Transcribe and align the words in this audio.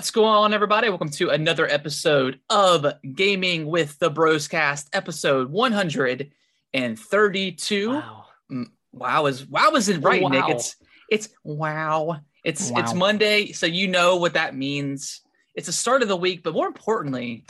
What's 0.00 0.10
going 0.10 0.28
on, 0.28 0.54
everybody? 0.54 0.88
Welcome 0.88 1.10
to 1.10 1.28
another 1.28 1.68
episode 1.68 2.40
of 2.48 2.86
Gaming 3.14 3.66
with 3.66 3.98
the 3.98 4.10
Broscast, 4.10 4.86
episode 4.94 5.50
132. 5.50 7.90
Wow. 7.90 8.24
Wow 8.94 9.26
is 9.26 9.46
wow 9.46 9.72
isn't 9.74 10.00
right, 10.00 10.22
Nick. 10.22 10.48
It's 10.48 10.76
it's 11.10 11.28
wow. 11.44 12.18
It's 12.42 12.72
it's 12.74 12.94
Monday, 12.94 13.52
so 13.52 13.66
you 13.66 13.88
know 13.88 14.16
what 14.16 14.32
that 14.32 14.56
means. 14.56 15.20
It's 15.54 15.66
the 15.66 15.72
start 15.72 16.00
of 16.00 16.08
the 16.08 16.16
week, 16.16 16.42
but 16.42 16.54
more 16.54 16.66
importantly, 16.66 17.44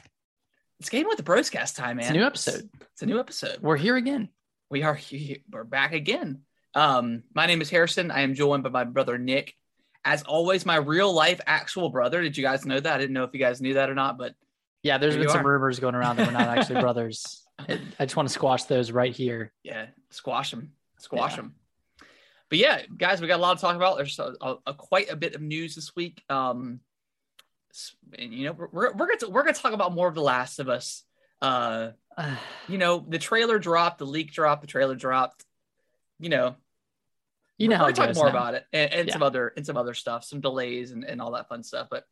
it's 0.81 0.89
Gaming 0.89 1.07
with 1.07 1.19
the 1.19 1.23
Broscast 1.23 1.77
time, 1.77 1.99
man. 1.99 2.07
It's 2.07 2.11
a 2.11 2.15
new 2.15 2.27
episode. 2.27 2.69
It's 2.95 3.03
a 3.03 3.07
new 3.07 3.21
episode. 3.21 3.59
We're 3.61 3.77
here 3.77 3.95
again. 3.95 4.29
We 4.69 4.83
are 4.83 4.97
he- 4.97 5.45
we're 5.53 5.63
back 5.63 5.93
again. 5.93 6.41
Um, 6.75 7.23
my 7.33 7.47
name 7.47 7.61
is 7.61 7.71
Harrison. 7.71 8.11
I 8.11 8.23
am 8.23 8.35
joined 8.35 8.65
by 8.65 8.71
my 8.71 8.83
brother 8.83 9.19
Nick. 9.19 9.55
As 10.05 10.23
always, 10.23 10.65
my 10.65 10.77
real 10.77 11.13
life 11.13 11.41
actual 11.47 11.91
brother. 11.91 12.23
Did 12.23 12.37
you 12.37 12.43
guys 12.43 12.65
know 12.65 12.81
that? 12.81 12.95
I 12.95 12.99
didn't 12.99 13.13
know 13.13 13.25
if 13.25 13.31
you 13.35 13.41
guys 13.41 13.61
knew 13.61 13.75
that 13.75 13.91
or 13.91 13.95
not, 13.95 14.17
but 14.19 14.35
Yeah, 14.83 14.97
there's 14.99 15.17
been 15.17 15.29
some 15.29 15.45
are. 15.47 15.51
rumors 15.53 15.79
going 15.79 15.95
around 15.95 16.17
that 16.17 16.27
we're 16.27 16.33
not 16.33 16.57
actually 16.57 16.81
brothers. 16.81 17.47
I 17.69 17.79
just 18.01 18.17
want 18.17 18.29
to 18.29 18.33
squash 18.33 18.65
those 18.65 18.91
right 18.91 19.15
here. 19.15 19.53
yeah, 19.63 19.87
squash 20.09 20.51
them, 20.51 20.73
squash 20.99 21.33
Yeah. 21.33 21.37
them. 21.37 21.55
But 22.49 22.59
yeah, 22.59 22.83
guys, 22.97 23.21
we 23.21 23.29
got 23.29 23.39
a 23.39 23.43
lot 23.43 23.59
to 23.59 23.61
talk 23.61 23.77
about. 23.77 23.97
There's 23.99 24.19
a, 24.19 24.33
a, 24.41 24.57
a- 24.69 24.75
quite 24.75 25.11
a 25.11 25.17
bit 25.17 25.35
of 25.35 25.43
news 25.43 25.75
this 25.77 25.95
week. 25.95 26.23
Um, 26.31 26.81
and 28.19 28.33
you 28.35 28.47
know, 28.47 28.53
we're 28.53 28.69
we're, 28.73 28.93
we're 28.93 29.07
gonna 29.19 29.31
we're 29.31 29.43
gonna 29.43 29.53
talk 29.55 29.73
about 29.73 29.93
more 29.95 30.09
of 30.09 30.15
The 30.15 30.23
Last 30.23 30.59
of 30.59 30.69
Us. 30.69 31.05
Uh, 31.43 31.91
you 32.69 32.79
know, 32.79 33.05
the 33.07 33.19
trailer 33.19 33.59
dropped, 33.59 33.99
the 33.99 34.07
leak 34.07 34.33
dropped, 34.33 34.63
the 34.63 34.67
trailer 34.67 34.95
dropped. 34.97 35.45
You 36.19 36.31
know, 36.31 36.57
you 37.61 37.69
know 37.69 37.83
we're 37.83 37.93
talk 37.93 38.15
more 38.15 38.25
now. 38.25 38.31
about 38.31 38.55
it 38.55 38.65
and, 38.73 38.93
and 38.93 39.09
Yeah. 39.09 39.13
some 39.13 39.23
other 39.23 39.53
and 39.57 39.65
some 39.67 39.77
other 39.77 39.95
stuff, 39.95 40.25
some 40.25 40.41
delays 40.41 40.91
and, 40.93 41.05
and 41.05 41.21
all 41.21 41.33
that 41.33 41.49
fun 41.49 41.63
stuff. 41.63 41.89
But 41.91 42.05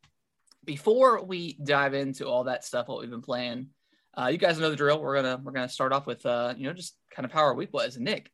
before 0.65 1.23
we 1.23 1.53
dive 1.63 1.93
into 1.93 2.27
all 2.27 2.43
that 2.45 2.63
stuff, 2.63 2.87
what 2.87 2.99
we've 2.99 3.09
been 3.09 3.21
playing, 3.21 3.69
uh, 4.17 4.27
you 4.27 4.37
guys 4.37 4.59
know 4.59 4.69
the 4.69 4.75
drill. 4.75 5.01
We're 5.01 5.15
gonna 5.15 5.41
we're 5.43 5.51
gonna 5.51 5.69
start 5.69 5.91
off 5.93 6.05
with 6.05 6.25
uh, 6.25 6.53
you 6.57 6.67
know, 6.67 6.73
just 6.73 6.95
kind 7.11 7.25
of 7.25 7.31
how 7.31 7.41
our 7.41 7.53
week 7.53 7.73
was. 7.73 7.95
And 7.95 8.05
Nick, 8.05 8.31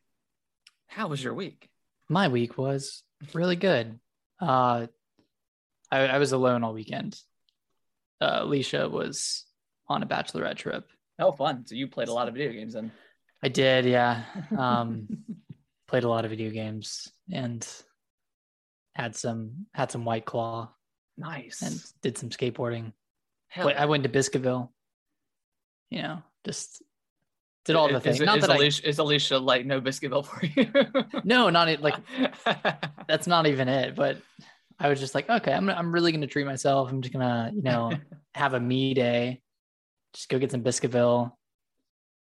how 0.87 1.07
was 1.07 1.23
your 1.23 1.33
week? 1.33 1.69
My 2.09 2.27
week 2.27 2.57
was 2.57 3.03
really 3.33 3.55
good. 3.55 3.99
Uh, 4.41 4.87
I, 5.91 5.99
I 6.07 6.17
was 6.17 6.33
alone 6.33 6.63
all 6.63 6.73
weekend. 6.73 7.19
Uh, 8.19 8.39
Alicia 8.41 8.89
was 8.89 9.45
on 9.87 10.03
a 10.03 10.05
bachelorette 10.05 10.57
trip. 10.57 10.87
Oh, 11.19 11.31
fun! 11.31 11.65
So 11.65 11.75
you 11.75 11.87
played 11.87 12.07
a 12.09 12.13
lot 12.13 12.27
of 12.27 12.33
video 12.33 12.51
games 12.51 12.73
then. 12.73 12.91
I 13.43 13.47
did, 13.49 13.85
yeah. 13.85 14.23
Um, 14.57 15.07
played 15.87 16.03
a 16.03 16.09
lot 16.09 16.25
of 16.25 16.31
video 16.31 16.49
games 16.49 17.11
and 17.31 17.67
had 18.95 19.15
some 19.15 19.67
had 19.73 19.91
some 19.91 20.05
White 20.05 20.25
Claw 20.25 20.71
nice. 21.17 21.61
and 21.61 21.81
did 22.01 22.17
some 22.17 22.29
skateboarding. 22.29 22.93
Hell 23.47 23.71
I 23.75 23.85
went 23.85 24.03
to 24.03 24.09
Biscuitville. 24.09 24.69
You 25.89 26.01
know, 26.01 26.23
just 26.45 26.81
did 27.65 27.75
all 27.75 27.91
the 27.91 27.99
things. 27.99 28.19
Is, 28.19 28.25
Not 28.25 28.37
is 28.37 28.41
that 28.43 28.51
I, 28.51 28.55
Alicia, 28.55 28.87
is 28.87 28.99
Alicia 28.99 29.37
like 29.39 29.65
no 29.65 29.81
Biscuitville 29.81 30.25
for 30.25 30.45
you? 30.45 31.21
no, 31.23 31.49
not 31.49 31.67
it. 31.67 31.81
Like 31.81 31.95
that's 33.07 33.27
not 33.27 33.47
even 33.47 33.67
it. 33.67 33.95
But 33.95 34.17
I 34.79 34.89
was 34.89 34.99
just 34.99 35.15
like, 35.15 35.29
okay, 35.29 35.53
I'm 35.53 35.69
I'm 35.69 35.91
really 35.91 36.11
gonna 36.11 36.27
treat 36.27 36.45
myself. 36.45 36.89
I'm 36.89 37.01
just 37.01 37.13
gonna, 37.13 37.51
you 37.53 37.63
know, 37.63 37.91
have 38.35 38.53
a 38.53 38.59
me 38.59 38.93
day. 38.93 39.41
Just 40.13 40.29
go 40.29 40.39
get 40.39 40.51
some 40.51 40.63
Biscuitville, 40.63 41.31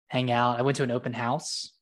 hang 0.07 0.31
out. 0.31 0.59
I 0.59 0.63
went 0.63 0.77
to 0.77 0.83
an 0.83 0.91
open 0.91 1.13
house. 1.13 1.73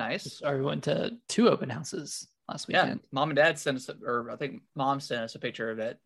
Nice. 0.00 0.42
Or 0.44 0.56
we 0.56 0.62
went 0.64 0.84
to 0.84 1.16
two 1.28 1.48
open 1.48 1.70
houses 1.70 2.26
last 2.48 2.66
Yeah, 2.68 2.82
weekend. 2.84 3.00
mom 3.12 3.30
and 3.30 3.36
dad 3.36 3.58
sent 3.58 3.76
us, 3.76 3.88
or 4.04 4.30
I 4.30 4.36
think 4.36 4.62
mom 4.74 5.00
sent 5.00 5.22
us 5.22 5.34
a 5.34 5.38
picture 5.38 5.70
of 5.70 5.78
it, 5.78 5.98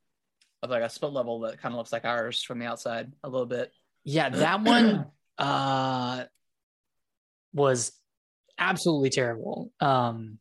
of 0.63 0.71
like 0.71 0.83
a 0.83 0.89
split 0.91 1.13
level 1.13 1.41
that 1.41 1.61
kind 1.61 1.73
of 1.75 1.79
looks 1.79 1.93
like 1.93 2.05
ours 2.05 2.43
from 2.43 2.59
the 2.59 2.67
outside 2.67 3.13
a 3.23 3.29
little 3.29 3.47
bit. 3.47 3.73
Yeah, 4.05 4.29
that 4.45 4.63
one 4.63 5.07
uh 5.39 6.25
was 7.53 7.93
absolutely 8.59 9.11
terrible. 9.11 9.73
Um 9.81 10.39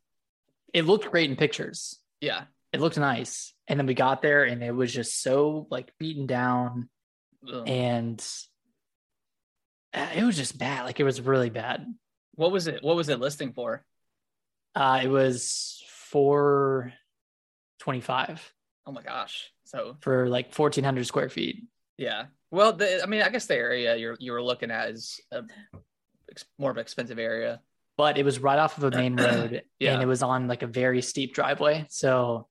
it 0.72 0.84
looked 0.84 1.10
great 1.10 1.30
in 1.30 1.36
pictures. 1.36 1.98
yeah, 2.20 2.44
It 2.72 2.80
looked 2.80 2.98
nice. 2.98 3.54
And 3.68 3.78
then 3.78 3.86
we 3.86 3.94
got 3.94 4.22
there 4.22 4.44
and 4.44 4.62
it 4.62 4.72
was 4.74 4.92
just 4.92 5.22
so 5.22 5.66
like 5.70 5.92
beaten 5.98 6.26
down 6.26 6.88
Ugh. 7.52 7.62
and 7.68 8.24
uh, 9.94 10.08
it 10.16 10.24
was 10.24 10.36
just 10.36 10.58
bad. 10.58 10.84
Like 10.84 10.98
it 10.98 11.04
was 11.04 11.20
really 11.20 11.50
bad. 11.50 11.86
What 12.36 12.52
was 12.52 12.66
it? 12.66 12.82
What 12.82 12.96
was 12.96 13.08
it 13.08 13.20
listing 13.20 13.52
for? 13.52 13.84
Uh 14.74 15.00
it 15.02 15.08
was 15.08 15.82
425 15.88 18.52
Oh 18.86 18.92
my 18.92 19.02
gosh! 19.02 19.50
So 19.64 19.96
for 20.02 20.28
like 20.28 20.54
1400 20.54 21.06
square 21.06 21.30
feet. 21.30 21.64
yeah, 21.96 22.26
well, 22.50 22.74
the, 22.74 23.02
I 23.02 23.06
mean, 23.06 23.22
I 23.22 23.30
guess 23.30 23.46
the 23.46 23.56
area 23.56 23.96
you're 23.96 24.14
you 24.20 24.32
were 24.32 24.42
looking 24.42 24.70
at 24.70 24.90
is 24.90 25.20
a, 25.32 25.42
more 26.58 26.70
of 26.70 26.76
an 26.76 26.82
expensive 26.82 27.18
area. 27.18 27.62
But 27.96 28.18
it 28.18 28.24
was 28.26 28.40
right 28.40 28.58
off 28.58 28.76
of 28.76 28.84
a 28.84 28.90
main 28.90 29.16
road 29.16 29.62
Yeah. 29.78 29.94
and 29.94 30.02
it 30.02 30.06
was 30.06 30.22
on 30.22 30.48
like 30.48 30.62
a 30.62 30.66
very 30.66 31.00
steep 31.00 31.32
driveway. 31.34 31.86
So 31.88 32.46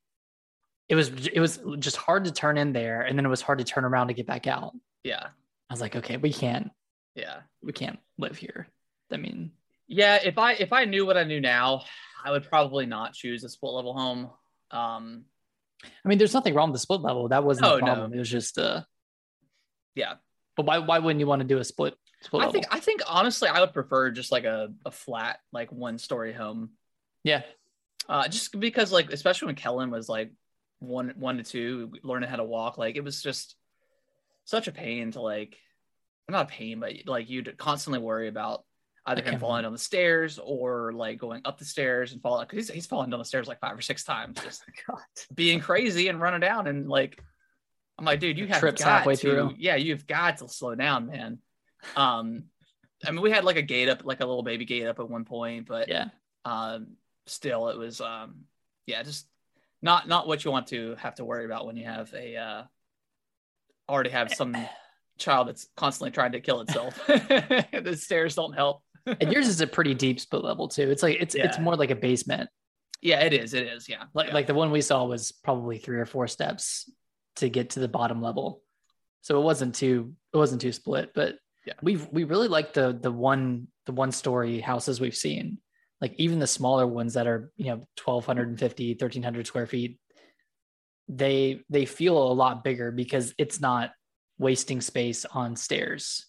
it 0.89 0.95
was 0.95 1.09
it 1.27 1.39
was 1.39 1.59
just 1.77 1.97
hard 1.97 2.25
to 2.25 2.31
turn 2.31 2.57
in 2.57 2.73
there 2.73 3.01
and 3.01 3.15
then 3.17 3.25
it 3.25 3.29
was 3.29 3.41
hard 3.41 3.59
to 3.59 3.63
turn 3.63 3.85
around 3.85 4.07
to 4.07 4.13
get 4.15 4.25
back 4.25 4.47
out. 4.47 4.73
Yeah, 5.03 5.23
I 5.69 5.73
was 5.73 5.81
like, 5.81 5.95
okay, 5.97 6.17
we 6.17 6.33
can't 6.33 6.71
yeah, 7.15 7.41
we 7.61 7.73
can't 7.73 7.99
live 8.17 8.37
here. 8.37 8.67
I 9.11 9.17
mean, 9.17 9.51
yeah. 9.87 10.19
If 10.23 10.37
I 10.37 10.53
if 10.53 10.73
I 10.73 10.85
knew 10.85 11.05
what 11.05 11.17
I 11.17 11.23
knew 11.23 11.41
now, 11.41 11.83
I 12.23 12.31
would 12.31 12.47
probably 12.47 12.85
not 12.85 13.13
choose 13.13 13.43
a 13.43 13.49
split 13.49 13.73
level 13.73 13.93
home. 13.93 14.29
Um, 14.71 15.25
I 15.83 16.07
mean, 16.07 16.17
there's 16.17 16.33
nothing 16.33 16.53
wrong 16.53 16.69
with 16.71 16.75
the 16.75 16.79
split 16.83 17.01
level. 17.01 17.27
That 17.27 17.43
wasn't 17.43 17.67
Oh, 17.67 17.75
the 17.75 17.81
no. 17.81 17.85
problem. 17.87 18.13
It 18.13 18.19
was 18.19 18.29
just 18.29 18.57
uh 18.57 18.83
yeah, 19.95 20.15
but 20.57 20.65
why 20.65 20.79
why 20.79 20.99
wouldn't 20.99 21.19
you 21.19 21.27
want 21.27 21.41
to 21.41 21.47
do 21.47 21.57
a 21.59 21.63
split 21.63 21.95
split 22.21 22.41
I 22.41 22.45
level? 22.45 22.53
think 22.53 22.65
I 22.73 22.79
think 22.79 23.01
honestly, 23.07 23.49
I 23.49 23.59
would 23.59 23.73
prefer 23.73 24.11
just 24.11 24.31
like 24.31 24.45
a 24.45 24.69
a 24.85 24.91
flat 24.91 25.39
like 25.51 25.71
one 25.71 25.97
story 25.97 26.33
home. 26.33 26.71
yeah. 27.23 27.43
Uh, 28.09 28.27
just 28.27 28.59
because 28.59 28.91
like 28.91 29.13
especially 29.13 29.45
when 29.45 29.55
Kellen 29.55 29.89
was 29.89 30.09
like 30.09 30.31
one 30.79 31.13
one 31.17 31.37
to 31.37 31.43
two 31.43 31.93
learning 32.03 32.27
how 32.29 32.35
to 32.35 32.43
walk, 32.43 32.77
like 32.77 32.97
it 32.97 33.03
was 33.03 33.21
just 33.23 33.55
such 34.43 34.67
a 34.67 34.73
pain 34.73 35.11
to 35.11 35.21
like 35.21 35.57
not 36.27 36.45
a 36.47 36.49
pain, 36.49 36.79
but 36.81 36.91
like 37.05 37.29
you'd 37.29 37.57
constantly 37.57 37.99
worry 37.99 38.27
about 38.27 38.65
either 39.05 39.21
him 39.21 39.39
falling 39.39 39.63
down 39.63 39.71
the 39.73 39.77
stairs 39.77 40.39
or 40.41 40.93
like 40.93 41.17
going 41.17 41.41
up 41.45 41.57
the 41.57 41.65
stairs 41.65 42.13
and 42.13 42.21
falling 42.21 42.45
because 42.49 42.67
he's, 42.67 42.75
he's 42.75 42.85
fallen 42.85 43.09
down 43.09 43.19
the 43.19 43.25
stairs 43.25 43.47
like 43.47 43.59
five 43.59 43.77
or 43.77 43.81
six 43.81 44.03
times, 44.03 44.39
just 44.41 44.63
God. 44.87 44.99
being 45.33 45.59
crazy 45.59 46.07
and 46.07 46.21
running 46.21 46.39
down 46.39 46.67
and 46.67 46.87
like 46.87 47.21
I'm 47.99 48.05
like, 48.05 48.19
dude, 48.19 48.37
you 48.39 48.47
have 48.47 48.59
Trips 48.59 48.83
got 48.83 48.99
halfway 48.99 49.15
to, 49.15 49.21
through. 49.21 49.55
yeah, 49.57 49.75
you've 49.75 50.07
got 50.07 50.37
to 50.37 50.47
slow 50.49 50.73
down, 50.73 51.07
man. 51.07 51.37
Um, 51.95 52.45
I 53.05 53.11
mean, 53.11 53.21
we 53.21 53.29
had 53.29 53.43
like 53.43 53.57
a 53.57 53.61
gate 53.61 53.87
up, 53.89 54.03
like 54.05 54.19
a 54.21 54.25
little 54.25 54.41
baby 54.41 54.65
gate 54.65 54.87
up 54.87 54.99
at 54.99 55.09
one 55.09 55.25
point, 55.25 55.67
but 55.67 55.89
Yeah. 55.89 56.07
um 56.45 56.95
still 57.25 57.69
it 57.69 57.77
was 57.77 58.01
um 58.01 58.43
yeah 58.85 59.01
just 59.01 59.27
not 59.81 60.07
not 60.09 60.27
what 60.27 60.43
you 60.43 60.51
want 60.51 60.67
to 60.67 60.95
have 60.99 61.15
to 61.15 61.23
worry 61.23 61.45
about 61.45 61.65
when 61.65 61.77
you 61.77 61.85
have 61.85 62.13
a 62.13 62.35
uh 62.35 62.63
already 63.87 64.09
have 64.09 64.33
some 64.33 64.55
child 65.17 65.47
that's 65.47 65.67
constantly 65.77 66.11
trying 66.11 66.31
to 66.33 66.41
kill 66.41 66.59
itself 66.61 66.99
the 67.07 67.95
stairs 67.97 68.35
don't 68.35 68.53
help 68.53 68.82
And 69.05 69.31
yours 69.31 69.47
is 69.47 69.59
a 69.61 69.67
pretty 69.67 69.93
deep 69.93 70.19
split 70.19 70.43
level 70.43 70.67
too. 70.67 70.89
It's 70.89 71.03
like 71.03 71.17
it's 71.19 71.35
it's 71.35 71.59
more 71.59 71.75
like 71.75 71.91
a 71.91 71.95
basement. 71.95 72.49
yeah 73.01 73.19
it 73.21 73.33
is 73.33 73.53
it 73.53 73.67
is 73.67 73.89
yeah 73.89 74.03
Like 74.13 74.27
yeah. 74.27 74.33
like 74.33 74.47
the 74.47 74.53
one 74.53 74.71
we 74.71 74.81
saw 74.81 75.03
was 75.05 75.31
probably 75.31 75.77
three 75.77 75.97
or 75.99 76.05
four 76.05 76.27
steps 76.27 76.89
to 77.37 77.49
get 77.49 77.71
to 77.71 77.79
the 77.81 77.87
bottom 77.89 78.21
level. 78.21 78.61
So 79.21 79.39
it 79.39 79.43
wasn't 79.43 79.75
too 79.75 80.13
it 80.33 80.37
wasn't 80.37 80.61
too 80.61 80.71
split, 80.71 81.11
but 81.13 81.35
Yeah. 81.65 81.73
we 81.81 81.97
we 82.11 82.23
really 82.23 82.47
like 82.47 82.73
the 82.73 82.97
the 82.99 83.11
one 83.11 83.67
the 83.85 83.91
one 83.93 84.11
story 84.11 84.59
houses 84.61 85.01
we've 85.01 85.15
seen. 85.15 85.57
Like 85.99 86.13
even 86.17 86.39
the 86.39 86.47
smaller 86.47 86.85
ones 86.87 87.13
that 87.15 87.27
are, 87.27 87.51
you 87.57 87.67
know, 87.67 87.77
1250, 88.03 88.93
1300 88.93 89.47
square 89.47 89.67
feet, 89.67 89.99
they 91.07 91.61
they 91.69 91.85
feel 91.85 92.17
a 92.17 92.33
lot 92.33 92.63
bigger 92.63 92.91
because 92.91 93.33
it's 93.37 93.59
not 93.59 93.91
wasting 94.37 94.81
space 94.81 95.25
on 95.25 95.55
stairs 95.55 96.25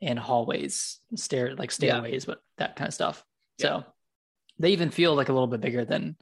and 0.00 0.18
hallways, 0.18 1.00
stair 1.16 1.54
like 1.56 1.70
Yeah. 1.70 1.74
stairways, 2.00 2.24
but 2.24 2.40
that 2.58 2.76
kind 2.76 2.88
of 2.88 2.94
stuff. 2.94 3.24
Yeah. 3.58 3.66
So 3.66 3.84
they 4.58 4.70
even 4.70 4.90
feel 4.90 5.14
like 5.14 5.28
a 5.28 5.32
little 5.32 5.46
bit 5.48 5.60
bigger 5.60 5.84
than 5.84 6.16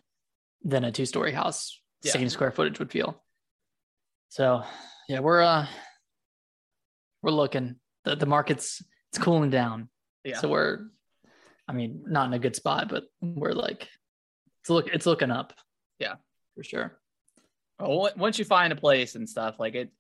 than 0.63 0.85
a 0.85 0.93
two 0.93 1.07
story 1.07 1.33
house, 1.33 1.81
Yeah. 2.03 2.13
same 2.13 2.29
square 2.29 2.51
footage 2.51 2.79
would 2.79 2.91
feel. 2.91 3.23
So 4.31 4.63
yeah, 5.09 5.21
we're 5.21 5.43
uh 5.43 5.67
we're 7.23 7.31
looking. 7.33 7.77
The 8.05 8.17
the 8.17 8.27
market's 8.27 8.83
it's 9.11 9.19
cooling 9.19 9.51
down. 9.51 9.89
yeah 10.25 10.39
So 10.39 10.49
we're 10.49 10.87
I 11.69 11.73
mean, 11.73 12.05
not 12.07 12.27
in 12.29 12.33
a 12.35 12.39
good 12.39 12.55
spot, 12.55 12.89
but 12.89 13.05
we're 13.21 13.53
like 13.53 13.89
it's 14.61 14.71
look 14.71 14.89
it's 14.89 15.07
looking 15.07 15.31
up. 15.31 15.53
Yeah. 15.99 16.15
For 16.55 16.63
sure. 16.65 16.99
Well, 17.79 18.11
once 18.17 18.39
you 18.39 18.45
find 18.47 18.73
a 18.73 18.77
place 18.77 19.15
and 19.17 19.29
stuff 19.29 19.57
like 19.59 19.75
it 19.75 19.91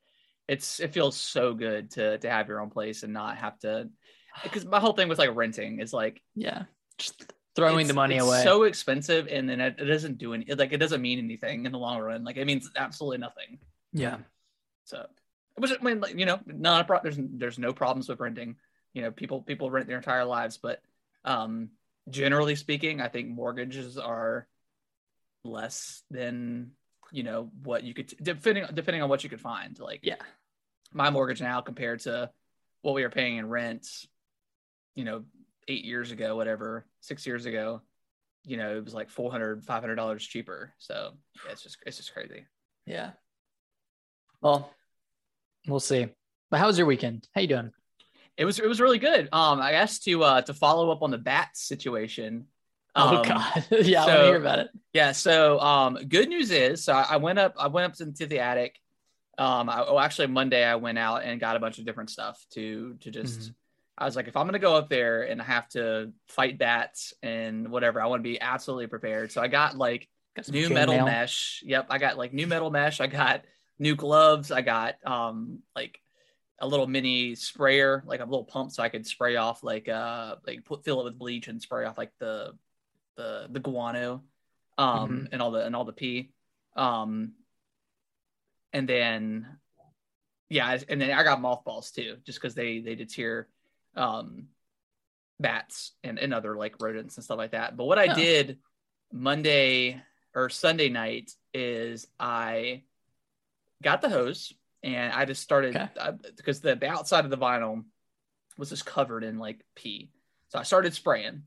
it's 0.49 0.81
it 0.81 0.93
feels 0.93 1.17
so 1.17 1.55
good 1.55 1.91
to 1.93 2.19
to 2.19 2.31
have 2.31 2.49
your 2.49 2.61
own 2.61 2.71
place 2.71 3.03
and 3.03 3.13
not 3.13 3.37
have 3.37 3.59
to 3.61 3.89
because 4.43 4.65
my 4.65 4.81
whole 4.81 4.93
thing 4.93 5.09
with 5.09 5.19
like 5.19 5.35
renting 5.35 5.81
is 5.81 5.93
like 5.93 6.21
Yeah. 6.35 6.65
Just 6.99 7.33
throwing 7.55 7.87
the 7.87 7.95
money 7.95 8.17
it's 8.17 8.25
away. 8.25 8.43
so 8.43 8.65
expensive 8.65 9.29
and 9.29 9.49
then 9.49 9.61
it, 9.61 9.77
it 9.79 9.85
doesn't 9.87 10.19
do 10.19 10.35
any 10.35 10.45
like 10.55 10.73
it 10.73 10.77
doesn't 10.79 11.01
mean 11.01 11.19
anything 11.19 11.65
in 11.65 11.73
the 11.73 11.79
long 11.79 11.99
run 11.99 12.23
like 12.23 12.37
it 12.37 12.47
means 12.47 12.71
absolutely 12.77 13.19
nothing 13.19 13.59
yeah. 13.93 14.19
So, 14.85 15.07
which 15.57 15.73
I 15.73 15.83
mean, 15.83 16.01
like, 16.01 16.15
you 16.19 16.27
know, 16.27 16.39
not 16.47 16.83
a 16.83 16.85
pro- 16.85 17.01
there's 17.03 17.17
there's 17.19 17.59
no 17.59 17.73
problems 17.73 18.09
with 18.09 18.21
renting. 18.21 18.57
You 18.93 19.03
know, 19.03 19.11
people 19.11 19.43
people 19.43 19.71
rent 19.71 19.87
their 19.87 19.97
entire 19.97 20.25
lives, 20.25 20.59
but 20.59 20.83
um, 21.25 21.71
generally 22.11 22.57
speaking, 22.57 23.01
I 23.01 23.09
think 23.09 23.29
mortgages 23.29 23.97
are 23.97 24.47
less 25.45 26.03
than 26.11 26.73
you 27.13 27.23
know 27.23 27.51
what 27.63 27.85
you 27.85 27.95
could 27.95 28.13
depending 28.23 28.65
depending 28.75 29.03
on 29.03 29.09
what 29.09 29.23
you 29.25 29.31
could 29.31 29.41
find. 29.41 29.79
Like, 29.79 30.01
Yeah. 30.03 30.17
my 30.93 31.11
mortgage 31.11 31.41
now 31.41 31.61
compared 31.61 32.01
to 32.01 32.31
what 32.83 32.95
we 32.95 33.03
were 33.03 33.11
paying 33.11 33.37
in 33.37 33.49
rent, 33.49 33.87
you 34.95 35.05
know, 35.05 35.25
eight 35.69 35.85
years 35.85 36.11
ago, 36.13 36.37
whatever, 36.37 36.87
six 37.01 37.27
years 37.27 37.47
ago, 37.47 37.83
you 38.45 38.57
know, 38.57 38.77
it 38.77 38.85
was 38.85 38.95
like 38.95 39.11
400 39.11 39.65
$500 39.65 40.19
cheaper. 40.21 40.73
So 40.79 41.13
yeah, 41.45 41.53
it's 41.53 41.63
just, 41.63 41.79
it's 41.85 41.97
just 41.97 42.13
crazy. 42.13 42.47
Yeah. 42.87 43.11
Well, 44.41 44.71
we'll 45.67 45.81
see. 45.81 46.07
But 46.51 46.61
how 46.61 46.67
was 46.69 46.79
your 46.79 46.87
weekend? 46.87 47.27
How 47.35 47.41
you 47.41 47.49
doing? 47.49 47.73
It 48.37 48.45
was, 48.45 48.59
it 48.61 48.69
was 48.69 48.81
really 48.81 48.99
good. 48.99 49.29
Um, 49.33 49.61
I 49.61 49.73
guess 49.73 49.99
to, 50.01 50.23
uh, 50.23 50.43
to 50.43 50.55
follow 50.55 50.91
up 50.91 51.03
on 51.03 51.11
the 51.11 51.19
bats 51.19 51.63
situation. 51.63 52.47
Oh 52.97 53.19
um, 53.19 53.23
God. 53.23 53.67
yeah, 53.71 54.03
I 54.03 54.07
want 54.07 54.19
to 54.21 54.27
hear 54.27 54.37
about 54.37 54.59
it. 54.61 54.69
Yeah. 54.93 55.13
So, 55.13 55.61
um, 55.61 55.99
good 56.09 56.29
news 56.29 56.51
is, 56.51 56.83
so 56.85 56.95
I 56.95 57.07
I 57.11 57.17
went 57.19 57.39
up, 57.39 57.55
I 57.59 57.69
went 57.69 57.93
up 57.93 58.01
into 58.01 58.27
the 58.27 58.41
attic. 58.41 58.79
Um, 59.39 59.69
I, 59.69 59.85
oh, 59.87 59.99
actually 59.99 60.29
Monday 60.29 60.65
I 60.65 60.77
went 60.77 60.99
out 60.99 61.23
and 61.23 61.39
got 61.39 61.57
a 61.57 61.61
bunch 61.61 61.79
of 61.79 61.85
different 61.85 62.09
stuff 62.09 62.43
to, 62.55 62.97
to 63.01 63.11
just, 63.11 63.41
Mhm. 63.41 63.55
I 63.99 64.07
was 64.07 64.17
like, 64.17 64.29
if 64.29 64.37
I'm 64.37 64.45
going 64.45 64.55
to 64.55 64.59
go 64.59 64.75
up 64.75 64.89
there 64.89 65.25
and 65.25 65.43
I 65.43 65.45
have 65.45 65.69
to 65.71 66.13
fight 66.29 66.59
bats 66.59 67.13
and 67.23 67.69
whatever, 67.69 68.01
I 68.01 68.07
want 68.07 68.21
to 68.21 68.29
be 68.29 68.41
absolutely 68.41 68.87
prepared. 68.87 69.33
So 69.33 69.43
I 69.43 69.49
got 69.49 69.77
like 69.77 70.09
Got 70.35 70.49
new 70.51 70.71
metal 70.71 70.95
mail. 70.97 71.05
mesh. 71.05 71.63
Yep. 71.67 71.89
I 71.91 71.99
got 71.99 72.17
like 72.17 72.33
new 72.33 72.47
metal 72.47 72.71
mesh. 72.71 73.01
I 73.01 73.09
got 73.09 73.45
new 73.79 73.95
gloves. 73.95 74.51
I 74.51 74.63
got, 74.63 74.95
um, 75.07 75.59
like 75.75 76.01
a 76.59 76.67
little 76.67 76.87
mini 76.87 77.35
sprayer, 77.35 78.03
like 78.07 78.21
a 78.21 78.25
little 78.25 78.45
pump 78.45 78.71
so 78.71 78.83
I 78.83 78.89
could 78.89 79.07
spray 79.07 79.37
off 79.37 79.63
like, 79.63 79.87
uh, 79.87 80.37
like 80.47 80.65
put, 80.65 80.83
fill 80.83 81.03
it 81.03 81.05
with 81.05 81.19
bleach 81.19 81.49
and 81.49 81.61
spray 81.61 81.85
off 81.85 81.99
like 81.99 82.13
the, 82.21 82.53
the, 83.17 83.49
the 83.51 83.61
guano, 83.61 84.23
um, 84.79 85.11
Mhm. 85.11 85.29
and 85.33 85.43
all 85.43 85.51
the, 85.51 85.65
and 85.65 85.75
all 85.75 85.85
the 85.85 85.93
pee. 85.93 86.33
Um, 86.75 87.33
and 88.73 88.89
then, 88.89 89.59
yeah. 90.49 90.79
And 90.89 91.01
then 91.01 91.11
I 91.11 91.23
got 91.23 91.41
mothballs 91.41 91.91
too, 91.91 92.19
just 92.25 92.41
cause 92.41 92.55
they, 92.55 92.81
they 92.81 92.95
deter, 92.95 93.47
um, 93.95 94.49
bats 95.41 95.93
and, 96.05 96.19
and 96.19 96.33
other 96.33 96.57
like 96.57 96.81
rodents 96.81 97.17
and 97.17 97.25
stuff 97.25 97.39
like 97.39 97.53
that. 97.53 97.77
But 97.77 97.85
what 97.85 97.99
I 97.99 98.07
Oh. 98.09 98.15
did 98.15 98.59
Monday 99.13 100.01
or 100.35 100.49
Sunday 100.51 100.89
night 100.89 101.33
is 101.55 102.07
I 102.21 102.83
got 103.83 104.01
the 104.03 104.09
hose 104.09 104.53
and 104.83 105.13
I 105.13 105.25
just 105.25 105.43
started 105.43 105.77
Okay. 105.77 106.17
Because 106.37 106.61
the, 106.61 106.77
the 106.77 106.89
outside 106.89 107.25
of 107.25 107.31
the 107.31 107.39
vinyl 107.39 107.85
was 108.59 108.71
just 108.71 108.87
covered 108.87 109.25
in 109.25 109.39
like 109.39 109.65
pee. 109.75 110.11
So 110.49 110.59
I 110.59 110.63
started 110.63 110.95
spraying. 110.95 111.43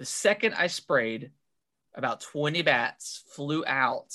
The 0.00 0.06
second 0.06 0.54
I 0.54 0.66
sprayed, 0.66 1.30
about 1.94 2.22
20 2.22 2.62
bats 2.62 3.22
flew 3.34 3.64
out 3.66 4.12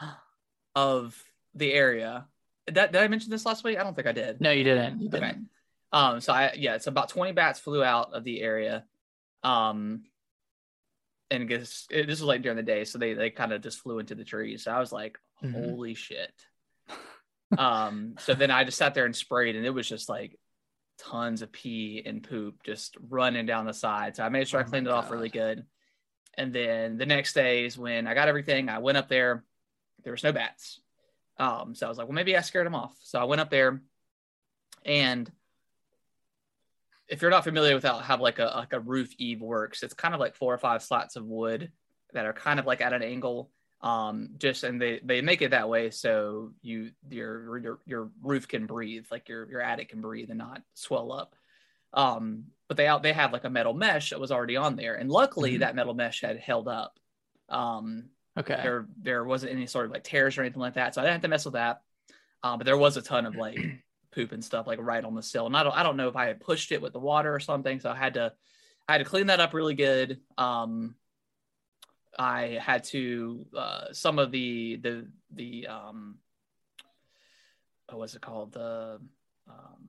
of 0.74 1.20
the 1.54 1.72
area. 1.72 2.26
Did, 2.66 2.74
did 2.74 2.96
I 2.96 3.08
mention 3.08 3.30
this 3.30 3.44
last 3.44 3.64
week? 3.64 3.76
I 3.76 3.82
don't 3.82 3.94
think 3.94 4.06
I 4.06 4.12
did. 4.12 4.40
No, 4.40 4.52
you 4.52 4.62
didn't. 4.64 5.00
You 5.00 5.10
didn't. 5.10 5.48
Um, 5.92 6.20
so 6.20 6.32
I 6.32 6.52
yeah, 6.56 6.74
it's 6.76 6.86
about 6.86 7.08
20 7.08 7.32
bats 7.32 7.58
flew 7.60 7.82
out 7.82 8.12
of 8.12 8.22
the 8.24 8.40
area. 8.40 8.84
Um 9.42 10.04
and 11.30 11.42
I 11.42 11.46
guess 11.46 11.86
it, 11.90 12.06
this 12.06 12.20
was 12.20 12.28
like 12.28 12.42
during 12.42 12.56
the 12.56 12.62
day, 12.62 12.84
so 12.84 12.96
they 12.98 13.14
they 13.14 13.30
kind 13.30 13.52
of 13.52 13.62
just 13.62 13.80
flew 13.80 13.98
into 13.98 14.14
the 14.14 14.24
trees. 14.24 14.62
So 14.64 14.70
I 14.70 14.78
was 14.78 14.92
like, 14.92 15.18
Mhm. 15.42 15.52
holy 15.52 15.94
shit. 15.94 16.32
um, 17.58 18.14
so 18.18 18.32
then 18.34 18.50
I 18.52 18.62
just 18.64 18.78
sat 18.78 18.94
there 18.94 19.06
and 19.06 19.14
sprayed, 19.16 19.56
and 19.56 19.66
it 19.66 19.70
was 19.70 19.88
just 19.88 20.08
like 20.08 20.38
tons 20.98 21.42
of 21.42 21.52
pee 21.52 22.02
and 22.04 22.22
poop 22.22 22.62
just 22.62 22.96
running 23.08 23.46
down 23.46 23.66
the 23.66 23.72
side. 23.72 24.16
So 24.16 24.22
I 24.22 24.28
made 24.28 24.48
sure 24.48 24.60
Oh 24.60 24.62
I 24.62 24.66
cleaned 24.66 24.86
it 24.86 24.92
off 24.92 25.10
really 25.10 25.28
good. 25.28 25.64
And 26.34 26.52
then 26.52 26.98
the 26.98 27.06
next 27.06 27.32
day 27.32 27.64
is 27.64 27.78
when 27.78 28.06
I 28.06 28.14
got 28.14 28.28
everything. 28.28 28.68
I 28.68 28.78
went 28.78 28.98
up 28.98 29.08
there. 29.08 29.44
There 30.04 30.12
was 30.12 30.24
no 30.24 30.32
bats. 30.32 30.80
Um, 31.38 31.74
so 31.74 31.86
I 31.86 31.88
was 31.88 31.98
like, 31.98 32.06
well, 32.06 32.14
maybe 32.14 32.36
I 32.36 32.40
scared 32.40 32.66
them 32.66 32.74
off. 32.74 32.96
So 33.02 33.18
I 33.18 33.24
went 33.24 33.40
up 33.40 33.50
there, 33.50 33.82
and 34.84 35.30
if 37.08 37.22
you're 37.22 37.30
not 37.30 37.44
familiar 37.44 37.74
with 37.74 37.84
how, 37.84 37.98
how 37.98 38.16
like 38.18 38.38
a 38.38 38.44
like 38.56 38.72
a 38.72 38.80
roof 38.80 39.12
eave 39.18 39.40
works, 39.40 39.82
it's 39.82 39.94
kind 39.94 40.14
of 40.14 40.20
like 40.20 40.34
four 40.34 40.52
or 40.54 40.58
five 40.58 40.82
slats 40.82 41.16
of 41.16 41.24
wood 41.24 41.70
that 42.12 42.26
are 42.26 42.32
kind 42.32 42.58
of 42.58 42.66
like 42.66 42.80
at 42.80 42.92
an 42.92 43.02
angle. 43.02 43.50
Um, 43.86 44.30
just 44.38 44.64
and 44.64 44.80
they 44.80 45.00
they 45.04 45.20
make 45.22 45.42
it 45.42 45.50
that 45.52 45.68
way 45.68 45.90
so 45.90 46.52
you 46.62 46.92
your 47.08 47.58
your 47.58 47.80
your 47.86 48.10
roof 48.22 48.48
can 48.48 48.66
breathe, 48.66 49.06
like 49.10 49.28
your 49.28 49.48
your 49.50 49.60
attic 49.60 49.90
can 49.90 50.00
breathe 50.00 50.30
and 50.30 50.38
not 50.38 50.62
swell 50.74 51.12
up. 51.12 51.36
Um, 51.92 52.48
but 52.68 52.76
they 52.76 52.86
out 52.86 53.02
they 53.02 53.12
have 53.12 53.32
like 53.32 53.44
a 53.44 53.50
metal 53.50 53.74
mesh 53.74 54.10
that 54.10 54.20
was 54.20 54.32
already 54.32 54.56
on 54.56 54.76
there, 54.76 54.96
and 54.96 55.10
luckily 55.10 55.58
Mhm. 55.58 55.58
that 55.58 55.76
metal 55.76 55.94
mesh 55.94 56.22
had 56.22 56.38
held 56.38 56.68
up. 56.68 56.98
Um, 57.48 58.10
Okay. 58.36 58.56
there 58.60 58.88
there 58.96 59.24
wasn't 59.24 59.52
any 59.52 59.66
sort 59.66 59.86
of 59.86 59.92
like 59.92 60.04
tears 60.04 60.38
or 60.38 60.42
anything 60.42 60.60
like 60.60 60.74
that, 60.74 60.94
so 60.94 61.00
I 61.00 61.04
didn't 61.04 61.14
have 61.14 61.22
to 61.22 61.28
mess 61.28 61.44
with 61.44 61.54
that. 61.54 61.82
Um, 62.42 62.58
but 62.58 62.64
there 62.64 62.78
was 62.78 62.96
a 62.96 63.02
ton 63.02 63.26
of 63.26 63.36
like 63.36 63.70
poop 64.12 64.32
and 64.32 64.44
stuff 64.44 64.66
like 64.66 64.78
right 64.80 65.04
on 65.04 65.14
the 65.14 65.22
sill, 65.22 65.46
and 65.46 65.56
I 65.56 65.62
don't 65.62 65.74
I 65.76 65.82
don't 65.82 65.96
know 65.96 66.08
if 66.08 66.16
I 66.16 66.26
had 66.26 66.40
pushed 66.40 66.72
it 66.72 66.82
with 66.82 66.92
the 66.92 67.00
water 67.00 67.34
or 67.34 67.40
something, 67.40 67.80
so 67.80 67.90
I 67.90 67.96
had 67.96 68.14
to 68.14 68.34
I 68.88 68.92
had 68.92 68.98
to 68.98 69.04
clean 69.04 69.28
that 69.28 69.40
up 69.40 69.54
really 69.54 69.74
good. 69.74 70.22
Um, 70.38 70.96
I 72.18 72.58
had 72.60 72.84
to 72.84 73.46
uh, 73.56 73.92
some 73.92 74.18
of 74.18 74.30
the 74.30 74.76
the 74.76 75.08
the 75.34 75.66
um, 75.66 76.18
what 77.88 77.98
was 77.98 78.14
it 78.14 78.22
called 78.22 78.52
the 78.52 78.98
um, 79.48 79.88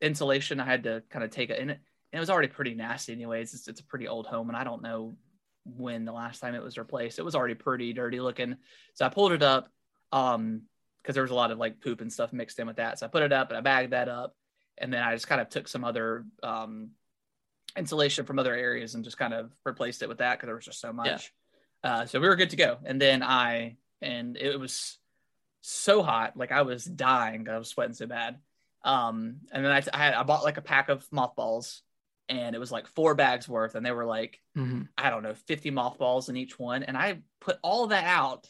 insulation 0.00 0.60
I 0.60 0.64
had 0.64 0.84
to 0.84 1.02
kind 1.10 1.24
of 1.24 1.30
take 1.30 1.50
it 1.50 1.58
in 1.58 1.70
it. 1.70 1.80
And 2.12 2.18
it 2.18 2.20
was 2.20 2.30
already 2.30 2.48
pretty 2.48 2.74
nasty 2.74 3.12
anyways. 3.12 3.54
It's, 3.54 3.68
it's 3.68 3.80
a 3.80 3.84
pretty 3.84 4.08
old 4.08 4.26
home 4.26 4.48
and 4.48 4.56
I 4.56 4.64
don't 4.64 4.82
know 4.82 5.16
when 5.64 6.04
the 6.04 6.12
last 6.12 6.40
time 6.40 6.54
it 6.54 6.62
was 6.62 6.78
replaced. 6.78 7.18
It 7.18 7.24
was 7.24 7.34
already 7.34 7.54
pretty 7.54 7.92
dirty 7.92 8.20
looking. 8.20 8.56
So 8.94 9.06
I 9.06 9.08
pulled 9.08 9.32
it 9.32 9.42
up 9.42 9.70
um 10.12 10.62
because 11.02 11.14
there 11.14 11.22
was 11.22 11.30
a 11.30 11.36
lot 11.36 11.50
of 11.50 11.58
like 11.58 11.80
poop 11.80 12.00
and 12.00 12.12
stuff 12.12 12.32
mixed 12.32 12.58
in 12.58 12.66
with 12.66 12.76
that. 12.76 12.98
So 12.98 13.06
I 13.06 13.08
put 13.08 13.22
it 13.22 13.32
up 13.32 13.48
and 13.48 13.58
I 13.58 13.60
bagged 13.60 13.92
that 13.92 14.08
up 14.08 14.34
and 14.78 14.92
then 14.92 15.02
I 15.02 15.14
just 15.14 15.28
kind 15.28 15.40
of 15.40 15.48
took 15.48 15.68
some 15.68 15.84
other 15.84 16.24
um 16.42 16.90
insulation 17.76 18.24
from 18.24 18.38
other 18.38 18.54
areas 18.54 18.94
and 18.94 19.04
just 19.04 19.18
kind 19.18 19.32
of 19.32 19.50
replaced 19.64 20.02
it 20.02 20.08
with 20.08 20.18
that 20.18 20.32
because 20.32 20.46
there 20.48 20.56
was 20.56 20.64
just 20.64 20.80
so 20.80 20.92
much. 20.92 21.32
Uh, 21.82 22.06
so 22.06 22.20
we 22.20 22.28
were 22.28 22.36
good 22.36 22.50
to 22.50 22.56
go. 22.56 22.78
And 22.84 23.00
then 23.00 23.22
I 23.22 23.76
and 24.02 24.36
it 24.36 24.58
was 24.58 24.98
so 25.62 26.02
hot, 26.02 26.36
like 26.36 26.52
I 26.52 26.62
was 26.62 26.84
dying. 26.84 27.48
I 27.48 27.58
was 27.58 27.68
sweating 27.68 27.94
so 27.94 28.06
bad. 28.06 28.38
Um, 28.82 29.36
and 29.52 29.64
then 29.64 29.72
I, 29.72 29.82
I 29.92 29.98
had 29.98 30.14
I 30.14 30.22
bought 30.22 30.44
like 30.44 30.56
a 30.56 30.62
pack 30.62 30.88
of 30.88 31.06
mothballs, 31.12 31.82
and 32.28 32.54
it 32.54 32.58
was 32.58 32.72
like 32.72 32.86
four 32.86 33.14
bags 33.14 33.48
worth, 33.48 33.74
and 33.74 33.84
they 33.84 33.92
were 33.92 34.06
like 34.06 34.40
Mhm. 34.56 34.88
I 34.96 35.10
don't 35.10 35.22
know, 35.22 35.34
50 35.34 35.70
mothballs 35.70 36.28
in 36.28 36.36
each 36.36 36.58
one. 36.58 36.82
And 36.82 36.96
I 36.96 37.20
put 37.40 37.58
all 37.62 37.88
that 37.88 38.04
out. 38.04 38.48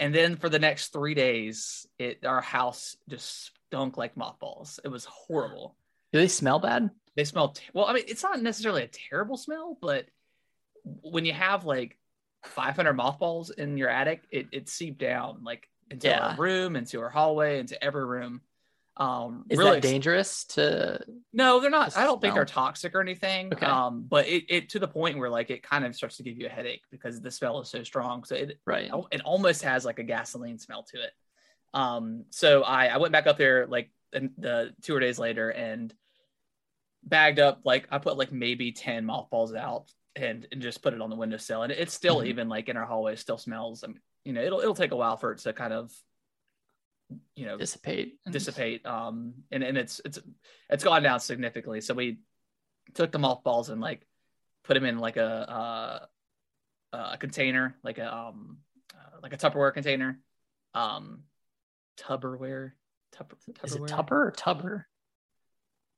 And 0.00 0.12
then 0.14 0.36
for 0.36 0.48
the 0.48 0.58
next 0.58 0.92
three 0.92 1.14
days, 1.14 1.86
it 1.98 2.26
our 2.26 2.40
house 2.40 2.96
just 3.08 3.52
stunk 3.68 3.96
like 3.96 4.16
mothballs. 4.16 4.80
It 4.84 4.88
was 4.88 5.04
horrible. 5.04 5.76
Do 6.12 6.18
they 6.20 6.28
smell 6.28 6.58
bad? 6.58 6.90
They 7.16 7.24
smell 7.24 7.50
te- 7.50 7.64
well. 7.72 7.86
I 7.86 7.92
mean, 7.92 8.04
it's 8.08 8.22
not 8.22 8.42
necessarily 8.42 8.82
a 8.82 8.88
terrible 8.88 9.36
smell, 9.36 9.78
but 9.80 10.06
when 10.84 11.24
you 11.24 11.32
have 11.32 11.64
like 11.64 11.96
500 12.46 12.92
mothballs 12.94 13.50
in 13.50 13.76
your 13.76 13.88
attic, 13.88 14.22
it 14.30 14.46
it 14.52 14.68
seeped 14.68 14.98
down 14.98 15.42
like 15.44 15.68
into 15.90 16.08
Yeah. 16.08 16.28
our 16.28 16.36
room, 16.36 16.76
into 16.76 17.00
our 17.00 17.10
hallway, 17.10 17.58
into 17.58 17.82
every 17.82 18.04
room. 18.04 18.40
Um, 18.96 19.44
Is 19.48 19.58
really 19.58 19.72
that 19.72 19.76
ex- 19.78 19.86
dangerous 19.88 20.44
to? 20.44 21.00
no, 21.32 21.58
they're 21.58 21.68
not. 21.70 21.96
I 21.96 22.04
don't 22.04 22.20
think 22.20 22.34
they're 22.34 22.44
toxic 22.44 22.94
or 22.94 23.00
anything. 23.00 23.52
Okay. 23.52 23.66
Um, 23.66 24.06
but 24.08 24.28
it, 24.28 24.44
it 24.48 24.68
to 24.70 24.78
the 24.78 24.86
point 24.86 25.18
where 25.18 25.28
like 25.28 25.50
it 25.50 25.64
kind 25.64 25.84
of 25.84 25.96
starts 25.96 26.16
to 26.18 26.22
give 26.22 26.38
you 26.38 26.46
a 26.46 26.50
headache 26.50 26.82
because 26.92 27.20
the 27.20 27.30
smell 27.30 27.60
is 27.60 27.68
so 27.68 27.82
strong. 27.82 28.22
So 28.22 28.36
it 28.36 28.60
Right. 28.64 28.90
it 29.10 29.20
almost 29.24 29.62
has 29.62 29.84
like 29.84 29.98
a 29.98 30.04
gasoline 30.04 30.58
smell 30.60 30.84
to 30.92 31.02
it. 31.02 31.10
Um, 31.72 32.24
so 32.30 32.62
I 32.62 32.86
I 32.86 32.98
went 32.98 33.12
back 33.12 33.26
up 33.26 33.36
there 33.36 33.66
like 33.66 33.90
in 34.12 34.30
the 34.38 34.72
two 34.82 34.94
or 34.94 35.00
days 35.00 35.18
later 35.18 35.50
and 35.50 35.92
bagged 37.02 37.40
up 37.40 37.62
like 37.64 37.88
I 37.90 37.98
put 37.98 38.16
like 38.16 38.30
maybe 38.32 38.70
ten 38.70 39.04
mothballs 39.04 39.54
out 39.54 39.90
and, 40.16 40.46
and 40.52 40.62
just 40.62 40.82
put 40.82 40.94
it 40.94 41.00
on 41.00 41.10
the 41.10 41.16
windowsill 41.16 41.62
and 41.62 41.72
it's 41.72 41.92
still 41.94 42.18
Mhm. 42.18 42.26
even 42.26 42.48
like 42.48 42.68
in 42.68 42.76
our 42.76 42.86
hallway 42.86 43.16
still 43.16 43.38
smells. 43.38 43.82
I 43.84 43.88
mean, 43.88 44.00
you 44.24 44.32
know, 44.32 44.42
it'll 44.42 44.60
it'll 44.60 44.74
take 44.74 44.92
a 44.92 44.96
while 44.96 45.16
for 45.16 45.32
it 45.32 45.38
to 45.40 45.52
kind 45.52 45.72
of 45.72 45.92
you 47.36 47.44
know 47.44 47.58
Dissipate. 47.58 48.18
dissipate 48.30 48.84
um 48.86 49.34
and, 49.52 49.62
and 49.62 49.76
it's 49.76 50.00
it's 50.06 50.18
it's 50.70 50.82
gone 50.82 51.02
down 51.02 51.20
significantly 51.20 51.82
so 51.82 51.92
we 51.92 52.18
took 52.94 53.12
the 53.12 53.18
mothballs 53.18 53.68
and 53.68 53.80
like 53.80 54.06
put 54.64 54.72
them 54.74 54.86
in 54.86 54.98
like 54.98 55.18
a 55.18 56.06
uh, 56.94 56.96
a 57.12 57.18
container 57.18 57.76
like 57.84 57.98
a 57.98 58.12
um 58.12 58.58
uh, 58.94 59.18
like 59.22 59.34
a 59.34 59.36
tupperware 59.36 59.72
container 59.74 60.18
um 60.74 61.24
tupperware 61.98 62.72
Tupper, 63.12 63.36
Is 63.62 63.74
it 63.76 63.82
Tupperware? 63.82 63.86
Tupper 63.86 64.26
or 64.26 64.30
Tubber? 64.32 64.88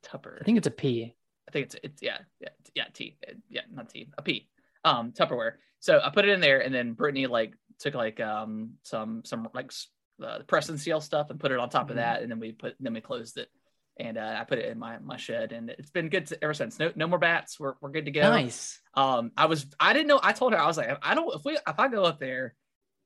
Tupper. 0.03 0.39
I 0.41 0.45
think 0.45 0.59
it's 0.59 0.67
a 0.67 0.71
P. 0.73 1.15
I 1.49 1.53
think 1.53 1.67
it's 1.67 1.76
it's 1.83 2.03
yeah 2.03 2.19
yeah 2.41 2.49
yeah 2.75 2.85
T 2.93 3.17
yeah 3.49 3.62
not 3.73 3.88
T 3.91 4.09
a 4.19 4.23
P 4.23 4.49
um 4.85 5.12
Tupperware. 5.12 5.53
So 5.81 6.00
I 6.03 6.11
put 6.11 6.25
it 6.25 6.31
in 6.31 6.41
there, 6.41 6.61
and 6.61 6.75
then 6.75 6.93
Brittany 6.95 7.26
like 7.26 7.55
took 7.79 7.95
like 7.95 8.19
um 8.21 8.75
some 8.83 9.23
some 9.25 9.49
like 9.55 9.67
s- 9.67 9.88
the 10.19 10.45
press 10.47 10.69
and 10.69 10.81
seal 10.81 11.00
stuff 11.00 11.31
and 11.31 11.38
put 11.38 11.53
it 11.53 11.59
on 11.59 11.69
top 11.69 11.91
of 11.91 11.95
Mhm. 11.97 12.00
that, 12.00 12.23
and 12.23 12.31
then 12.31 12.41
we 12.41 12.53
put 12.53 12.75
then 12.81 12.95
we 12.95 13.00
closed 13.00 13.37
it, 13.38 13.49
and 13.99 14.17
uh, 14.19 14.37
I 14.41 14.45
put 14.45 14.59
it 14.59 14.65
in 14.71 14.79
my 14.79 14.99
my 14.99 15.17
shed, 15.19 15.53
and 15.53 15.71
it's 15.71 15.91
been 15.91 16.09
good 16.09 16.26
to, 16.29 16.43
ever 16.43 16.55
since. 16.55 16.79
No 16.79 16.91
no 16.97 17.07
more 17.07 17.19
bats. 17.19 17.61
We're 17.61 17.75
we're 17.81 17.91
good 17.91 18.07
to 18.07 18.11
go. 18.11 18.23
Nice. 18.23 18.81
Um, 18.95 19.31
I 19.37 19.47
was 19.47 19.67
I 19.79 19.93
didn't 19.93 20.09
know. 20.09 20.21
I 20.23 20.33
told 20.33 20.53
her 20.53 20.59
I 20.59 20.67
was 20.67 20.76
like, 20.79 20.99
I 21.03 21.15
don't 21.15 21.33
if 21.35 21.45
we 21.45 21.53
if 21.57 21.79
I 21.79 21.88
go 21.88 22.05
up 22.05 22.19
there 22.19 22.55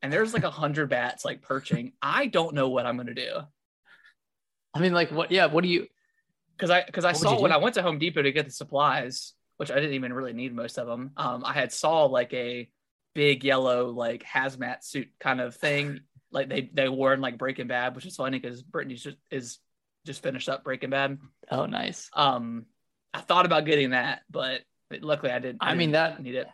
and 0.03 0.11
there's 0.13 0.33
like 0.33 0.45
a 0.45 0.51
hundred 0.51 0.89
bats 0.89 1.25
like 1.25 1.43
perching, 1.43 1.93
I 2.01 2.27
don't 2.27 2.55
know 2.55 2.69
what 2.71 2.87
I'm 2.87 2.97
gonna 2.97 3.13
do 3.15 3.41
I 4.73 4.79
mean, 4.79 4.93
like, 4.93 5.11
what? 5.11 5.33
Yeah. 5.33 5.47
What 5.47 5.63
do 5.65 5.69
you? 5.69 5.89
Because 6.61 6.71
I 6.71 6.85
because 6.85 7.05
I 7.07 7.13
What 7.13 7.17
saw 7.17 7.41
when? 7.41 7.53
I 7.53 7.57
went 7.57 7.75
to 7.77 7.83
Home 7.83 7.99
Depot 7.99 8.23
to 8.23 8.33
get 8.33 8.45
the 8.45 8.51
supplies, 8.53 9.33
which 9.57 9.71
I 9.71 9.77
didn't 9.77 9.95
even 9.95 10.13
really 10.13 10.35
need 10.35 10.55
most 10.55 10.79
of 10.79 10.87
them. 10.87 11.13
Um, 11.17 11.43
I 11.45 11.55
had 11.55 11.73
saw 11.73 12.05
like 12.05 12.35
a 12.35 12.69
big 13.15 13.43
yellow 13.45 13.87
like 13.89 14.23
hazmat 14.23 14.85
suit 14.85 15.09
kind 15.19 15.41
of 15.41 15.57
thing, 15.57 16.01
like 16.31 16.49
they 16.51 16.71
they 16.73 16.89
wore 16.89 17.15
in 17.15 17.21
like 17.23 17.39
Breaking 17.39 17.67
Bad, 17.67 17.95
which 17.97 18.05
is 18.05 18.17
funny 18.17 18.39
because 18.39 18.63
Brittany's 18.63 19.03
just 19.03 19.17
is 19.31 19.59
just 20.05 20.23
finished 20.23 20.49
up 20.51 20.65
Breaking 20.65 20.91
Bad. 20.91 21.19
Oh, 21.51 21.65
nice. 21.67 22.11
Um, 22.15 22.67
I 23.15 23.21
thought 23.21 23.47
about 23.47 23.65
getting 23.65 23.91
that, 23.91 24.21
but 24.31 24.61
luckily 25.01 25.33
I 25.33 25.39
didn't. 25.39 25.59
I 25.63 25.75
mean, 25.75 25.93
didn't 25.93 26.17
that- 26.17 26.23
need 26.23 26.35
it. 26.35 26.47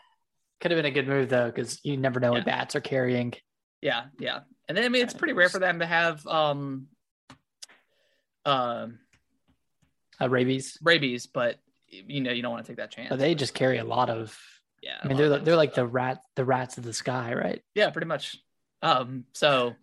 Could 0.61 0.71
have 0.71 0.79
been 0.79 0.87
a 0.87 0.91
good 0.91 1.07
move 1.09 1.29
though, 1.29 1.47
because 1.47 1.85
you 1.85 1.97
never 1.99 2.19
know 2.21 2.29
Yeah. 2.33 2.39
what 2.39 2.47
bats 2.47 2.75
are 2.77 2.81
carrying. 2.81 3.35
Yeah, 3.83 4.05
yeah. 4.19 4.41
And 4.69 4.77
then 4.77 4.85
I 4.85 4.89
mean, 4.89 5.03
it's 5.03 5.13
pretty 5.15 5.35
rare 5.35 5.51
for 5.51 5.59
them 5.59 5.81
to 5.81 5.87
have 5.87 6.27
um, 6.27 6.87
um, 8.45 8.99
Uh, 10.21 10.29
rabies. 10.29 10.79
rabies, 10.83 11.27
but 11.27 11.59
you 11.89 12.21
know 12.21 12.33
you 12.33 12.43
don't 12.43 12.53
want 12.53 12.65
to 12.65 12.71
take 12.71 12.79
that 12.79 12.91
chance. 12.91 13.11
But 13.11 13.19
they 13.19 13.35
just 13.35 13.55
carry 13.55 13.79
a 13.79 13.85
lot 13.85 14.11
of. 14.11 14.37
yeah, 14.83 14.99
I 15.03 15.09
mean, 15.09 15.17
they're 15.17 15.39
they're 15.39 15.57
like 15.57 15.75
the 15.75 15.87
rat, 15.87 16.23
the 16.35 16.45
rats 16.45 16.79
of 16.79 16.85
the 16.85 16.93
sky, 16.93 17.35
right? 17.35 17.63
yeah, 17.75 17.91
pretty 17.91 18.07
much. 18.07 18.37
Um, 18.83 19.25
so 19.33 19.75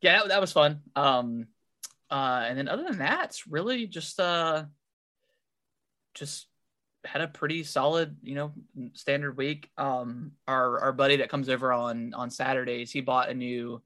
yeah, 0.00 0.18
that, 0.18 0.28
that 0.28 0.40
was 0.40 0.52
fun. 0.52 0.80
Um, 0.94 1.48
uh, 2.10 2.44
and 2.48 2.58
then 2.58 2.68
other 2.68 2.84
than 2.84 2.98
that, 2.98 3.26
it's 3.26 3.46
really 3.46 3.86
just 3.86 4.18
uh, 4.18 4.64
just 6.14 6.46
had 7.04 7.20
a 7.20 7.28
pretty 7.28 7.62
solid, 7.62 8.16
you 8.22 8.34
know, 8.34 8.52
standard 8.94 9.36
week. 9.36 9.70
Um, 9.76 10.32
our 10.46 10.80
our 10.80 10.92
buddy 10.92 11.16
that 11.16 11.30
comes 11.30 11.48
over 11.48 11.72
on 11.72 12.14
on 12.14 12.30
Saturdays, 12.30 12.90
he 12.90 13.00
bought 13.00 13.30
a 13.30 13.34
new, 13.34 13.82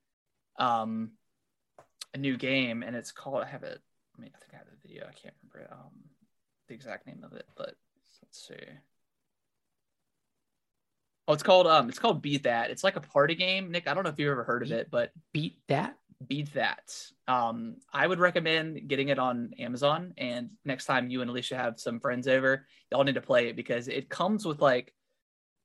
um, 0.59 1.13
a 2.15 2.19
new 2.19 2.37
game, 2.37 2.83
and 2.83 2.95
it's 2.95 3.13
called. 3.13 3.43
I 3.43 3.47
have 3.47 3.63
it. 3.63 3.81
I 4.17 4.21
mean, 4.21 4.31
I 4.35 4.39
think 4.39 4.55
I 4.55 4.59
have 4.59 4.72
video. 4.93 5.09
I 5.09 5.13
can't 5.13 5.35
remember 5.53 5.73
um 5.73 5.91
the 6.69 6.75
exact 6.75 7.07
name 7.07 7.23
of 7.25 7.33
it, 7.33 7.47
but 7.57 7.75
let's 8.23 8.49
see. 8.49 8.55
Oh, 11.29 11.35
it's 11.35 11.43
called 11.43 11.67
um, 11.67 11.89
it's 11.89 11.99
called 11.99 12.23
Beat 12.23 12.45
That. 12.45 12.71
It's 12.71 12.85
like 12.85 12.97
a 12.97 13.01
party 13.01 13.35
game, 13.35 13.71
Nick. 13.71 13.89
I 13.89 13.95
don't 13.95 14.05
know 14.05 14.11
if 14.11 14.19
you've 14.19 14.31
ever 14.31 14.45
heard 14.45 14.63
of 14.63 14.73
it, 14.73 14.89
but 14.91 15.13
Beat 15.33 15.59
that. 15.69 15.97
Beat 16.27 16.53
That. 16.55 16.95
Um, 17.29 17.77
I 17.93 18.07
would 18.07 18.19
recommend 18.19 18.89
getting 18.89 19.09
it 19.09 19.19
on 19.19 19.53
Amazon. 19.59 20.15
And 20.19 20.51
next 20.65 20.87
time 20.87 21.11
you 21.11 21.21
and 21.21 21.31
Alicia 21.31 21.57
have 21.57 21.79
some 21.79 22.01
friends 22.01 22.27
over, 22.27 22.67
y'all 22.91 23.05
need 23.05 23.15
to 23.15 23.21
play 23.21 23.49
it 23.49 23.57
because 23.57 23.89
it 23.89 24.09
comes 24.09 24.45
with 24.45 24.61
like 24.61 24.93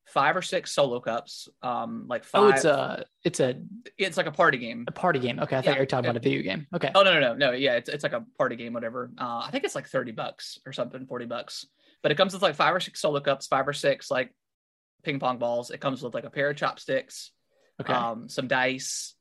five 0.08 0.36
or 0.38 0.42
six 0.42 0.72
solo 0.72 1.00
cups. 1.00 1.50
Um, 1.62 2.06
like 2.08 2.24
five. 2.24 2.42
Oh, 2.42 2.48
it's 2.50 2.66
a 2.66 3.06
it's 3.24 3.40
a, 3.40 3.56
it's 3.98 4.18
like 4.18 4.26
a 4.26 4.32
party 4.32 4.58
game. 4.58 4.86
a 4.88 4.92
party 4.92 5.20
game. 5.20 5.40
Okay, 5.40 5.58
I 5.58 5.62
thought 5.62 5.66
Yeah. 5.72 5.74
you 5.76 5.80
were 5.82 5.86
talking 5.86 6.06
about 6.10 6.18
a 6.18 6.22
video 6.22 6.42
game. 6.42 6.66
Okay. 6.74 6.92
Oh 6.96 7.04
no 7.04 7.14
no 7.14 7.20
no 7.20 7.34
no 7.34 7.52
yeah 7.52 7.74
it's 7.76 7.90
it's 7.90 8.04
like 8.04 8.14
a 8.14 8.26
party 8.38 8.56
game 8.56 8.74
whatever. 8.74 9.12
Uh, 9.18 9.44
I 9.46 9.50
think 9.52 9.64
it's 9.64 9.76
like 9.76 9.88
thirty 9.88 10.12
bucks 10.12 10.60
or 10.66 10.74
something, 10.74 11.06
forty 11.06 11.26
bucks. 11.26 11.66
But 12.04 12.12
it 12.12 12.16
comes 12.16 12.34
with 12.34 12.42
like 12.42 12.56
five 12.56 12.74
or 12.76 12.80
six 12.80 13.02
solo 13.02 13.20
cups, 13.20 13.48
five 13.48 13.68
or 13.68 13.74
six 13.74 14.10
like 14.10 14.34
ping 15.04 15.20
pong 15.20 15.38
balls. 15.40 15.72
It 15.72 15.80
comes 15.82 16.02
with 16.02 16.14
like 16.14 16.24
a 16.26 16.30
pair 16.30 16.50
of 16.50 16.56
chopsticks, 16.56 17.32
Okay. 17.82 17.94
um, 17.94 18.30
some 18.30 18.48
dice, 18.48 19.16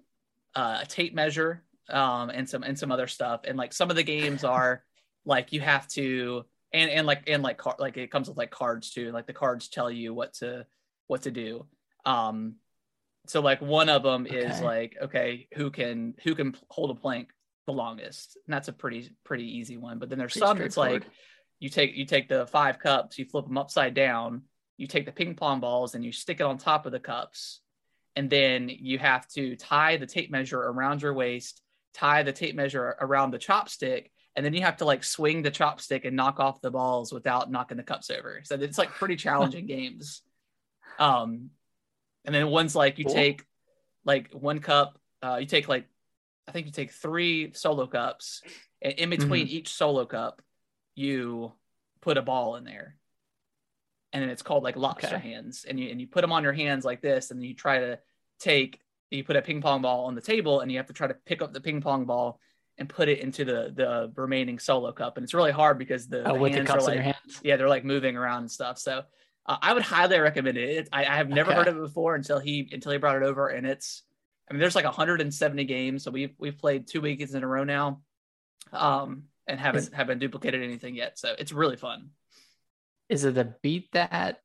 uh, 0.55 0.81
a 0.83 0.87
tape 0.87 1.14
measure, 1.14 1.64
um, 1.90 2.31
and 2.31 2.49
some 2.49 2.62
and 2.62 2.78
some 2.78 2.93
other 2.93 3.07
stuff. 3.07 3.40
And 3.45 3.57
like 3.59 3.73
some 3.73 3.90
of 3.90 3.97
the 3.97 4.02
games 4.05 4.45
are 4.57 4.85
like 5.25 5.52
you 5.52 5.61
have 5.61 5.88
to 5.88 6.45
and 6.73 6.90
and 6.90 7.07
like 7.07 7.25
and 7.28 7.43
like 7.43 7.57
car- 7.59 7.76
like 7.81 7.97
it 7.97 8.11
comes 8.12 8.28
with 8.28 8.37
like 8.38 8.50
cards 8.50 8.90
too. 8.93 9.11
Like 9.11 9.26
the 9.26 9.33
cards 9.33 9.69
tell 9.69 9.90
you 9.90 10.14
what 10.14 10.35
to 10.35 10.64
what 11.06 11.22
to 11.22 11.30
do. 11.30 11.66
Um, 12.04 12.56
so 13.26 13.40
like 13.40 13.60
one 13.60 13.88
of 13.88 14.02
them 14.02 14.26
is 14.26 14.60
like 14.60 14.96
okay, 15.02 15.48
who 15.54 15.70
can 15.70 16.14
who 16.22 16.34
can 16.34 16.54
hold 16.68 16.90
a 16.90 16.94
plank 16.94 17.30
the 17.66 17.72
longest? 17.72 18.38
And 18.46 18.54
that's 18.54 18.68
a 18.68 18.72
pretty 18.72 19.10
pretty 19.25 19.58
easy 19.58 19.76
one. 19.76 19.98
But 19.98 20.08
then 20.08 20.18
there's 20.18 20.32
Pretty 20.32 20.46
some 20.46 20.58
that's 20.58 20.76
like 20.76 21.04
you 21.58 21.68
take 21.68 21.96
you 21.96 22.04
take 22.04 22.28
the 22.28 22.46
five 22.46 22.78
cups, 22.78 23.18
you 23.18 23.25
flip 23.25 23.46
them 23.46 23.58
upside 23.58 23.94
down, 23.94 24.42
you 24.76 24.86
take 24.86 25.06
the 25.06 25.12
ping 25.12 25.34
pong 25.34 25.60
balls 25.60 25.94
and 25.94 26.04
you 26.04 26.12
stick 26.12 26.40
it 26.40 26.44
on 26.44 26.58
top 26.58 26.86
of 26.86 26.92
the 26.92 27.00
cups, 27.00 27.60
and 28.14 28.30
then 28.30 28.68
you 28.68 28.98
have 28.98 29.26
to 29.28 29.56
tie 29.56 29.96
the 29.96 30.06
tape 30.06 30.30
measure 30.30 30.60
around 30.60 31.02
your 31.02 31.14
waist, 31.14 31.62
tie 31.94 32.22
the 32.22 32.32
tape 32.32 32.54
measure 32.54 32.96
around 33.00 33.30
the 33.30 33.38
chopstick, 33.38 34.06
and 34.36 34.44
then 34.44 34.52
you 34.52 34.62
have 34.62 34.76
to 34.76 34.84
like 34.84 35.02
swing 35.02 35.42
the 35.42 35.50
chopstick 35.50 36.04
and 36.04 36.14
knock 36.14 36.38
off 36.38 36.60
the 36.60 36.70
balls 36.70 37.12
without 37.12 37.50
knocking 37.50 37.78
the 37.78 37.82
cups 37.82 38.10
over. 38.10 38.40
So 38.44 38.54
it's 38.56 38.78
like 38.78 38.90
pretty 38.90 39.16
challenging 39.26 39.66
games. 39.66 40.22
Um, 40.98 41.50
and 42.24 42.34
then 42.34 42.48
one's 42.48 42.74
like 42.74 42.98
you 42.98 43.04
Cool. 43.04 43.14
take 43.14 43.44
like 44.04 44.32
one 44.32 44.60
cup, 44.60 44.98
uh, 45.22 45.36
you 45.40 45.46
take 45.46 45.68
like 45.68 45.86
I 46.48 46.52
think 46.52 46.66
you 46.66 46.72
take 46.72 46.92
three 46.92 47.52
solo 47.54 47.86
cups, 47.86 48.42
and 48.80 48.92
in 48.94 49.10
between 49.10 49.48
each 49.48 49.74
solo 49.74 50.04
cup, 50.06 50.42
you 50.94 51.52
put 52.00 52.18
a 52.18 52.22
ball 52.22 52.56
in 52.56 52.64
there, 52.64 52.96
and 54.12 54.22
then 54.22 54.30
it's 54.30 54.42
called 54.42 54.62
like 54.62 54.76
lobster 54.76 55.16
Okay. 55.16 55.30
hands, 55.30 55.64
and 55.68 55.78
you 55.78 55.90
and 55.90 56.00
you 56.00 56.06
put 56.06 56.20
them 56.20 56.32
on 56.32 56.42
your 56.42 56.52
hands 56.52 56.84
like 56.84 57.00
this, 57.02 57.30
and 57.30 57.40
then 57.40 57.48
you 57.48 57.54
try 57.54 57.80
to 57.80 57.98
take 58.38 58.80
you 59.10 59.24
put 59.24 59.36
a 59.36 59.42
ping 59.42 59.60
pong 59.60 59.82
ball 59.82 60.06
on 60.06 60.14
the 60.14 60.20
table, 60.20 60.60
and 60.60 60.70
you 60.70 60.78
have 60.78 60.86
to 60.86 60.92
try 60.92 61.06
to 61.06 61.14
pick 61.14 61.42
up 61.42 61.52
the 61.52 61.60
ping 61.60 61.80
pong 61.80 62.04
ball 62.04 62.40
and 62.78 62.88
put 62.88 63.08
it 63.08 63.20
into 63.20 63.44
the 63.44 63.72
the 63.74 64.12
remaining 64.16 64.58
solo 64.58 64.92
cup, 64.92 65.16
and 65.16 65.24
it's 65.24 65.34
really 65.34 65.52
hard 65.52 65.78
because 65.78 66.06
the, 66.08 66.20
oh, 66.30 66.34
the 66.34 66.50
the 66.50 66.50
hands 66.50 66.66
cups 66.68 66.82
are 66.82 66.86
like 66.86 66.94
your 66.94 67.02
hands. 67.02 67.40
yeah, 67.42 67.56
they're 67.56 67.68
like 67.68 67.84
moving 67.84 68.16
around 68.16 68.40
and 68.42 68.50
stuff. 68.50 68.78
So 68.78 69.02
uh, 69.46 69.56
I 69.62 69.72
would 69.74 69.82
highly 69.82 70.18
recommend 70.18 70.58
it. 70.58 70.68
It- 70.70 70.88
I, 70.92 71.02
I 71.04 71.16
have 71.16 71.28
never 71.28 71.50
Okay. 71.50 71.58
heard 71.58 71.68
of 71.68 71.76
it 71.76 71.80
before 71.80 72.14
until 72.14 72.38
he 72.38 72.68
until 72.72 72.92
he 72.92 72.98
brought 72.98 73.16
it 73.16 73.22
over, 73.22 73.48
and 73.48 73.66
it's. 73.66 74.02
I 74.48 74.52
mean, 74.54 74.60
there's 74.60 74.76
like 74.76 74.84
170 74.84 75.64
games, 75.64 76.04
so 76.04 76.10
we've 76.10 76.34
we've 76.38 76.56
played 76.58 76.86
two 76.86 77.00
weekends 77.00 77.34
in 77.34 77.42
a 77.42 77.46
row 77.48 77.64
now, 77.64 78.02
um, 78.72 79.24
and 79.46 79.58
haven't 79.58 79.80
Is- 79.84 79.90
haven't 79.92 80.20
duplicated 80.20 80.62
anything 80.62 80.94
yet. 80.94 81.18
So 81.18 81.34
it's 81.38 81.52
really 81.52 81.76
fun. 81.76 82.10
Is 83.08 83.24
it 83.24 83.34
the 83.34 83.54
beat 83.62 83.90
that 83.92 84.40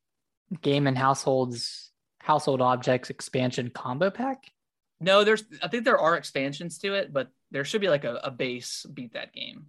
game 0.62 0.88
and 0.88 0.98
households 0.98 1.92
household 2.20 2.62
objects 2.62 3.10
expansion 3.10 3.70
combo 3.70 4.10
pack? 4.10 4.52
No, 5.00 5.24
there's 5.24 5.44
I 5.64 5.68
think 5.68 5.86
there 5.86 5.98
are 6.00 6.16
expansions 6.18 6.78
to 6.80 6.94
it, 6.94 7.12
but 7.14 7.30
there 7.52 7.64
should 7.66 7.82
be 7.82 7.90
like 7.90 8.04
a, 8.04 8.16
a 8.24 8.32
base 8.32 8.86
beat 8.92 9.14
that 9.14 9.34
game. 9.34 9.68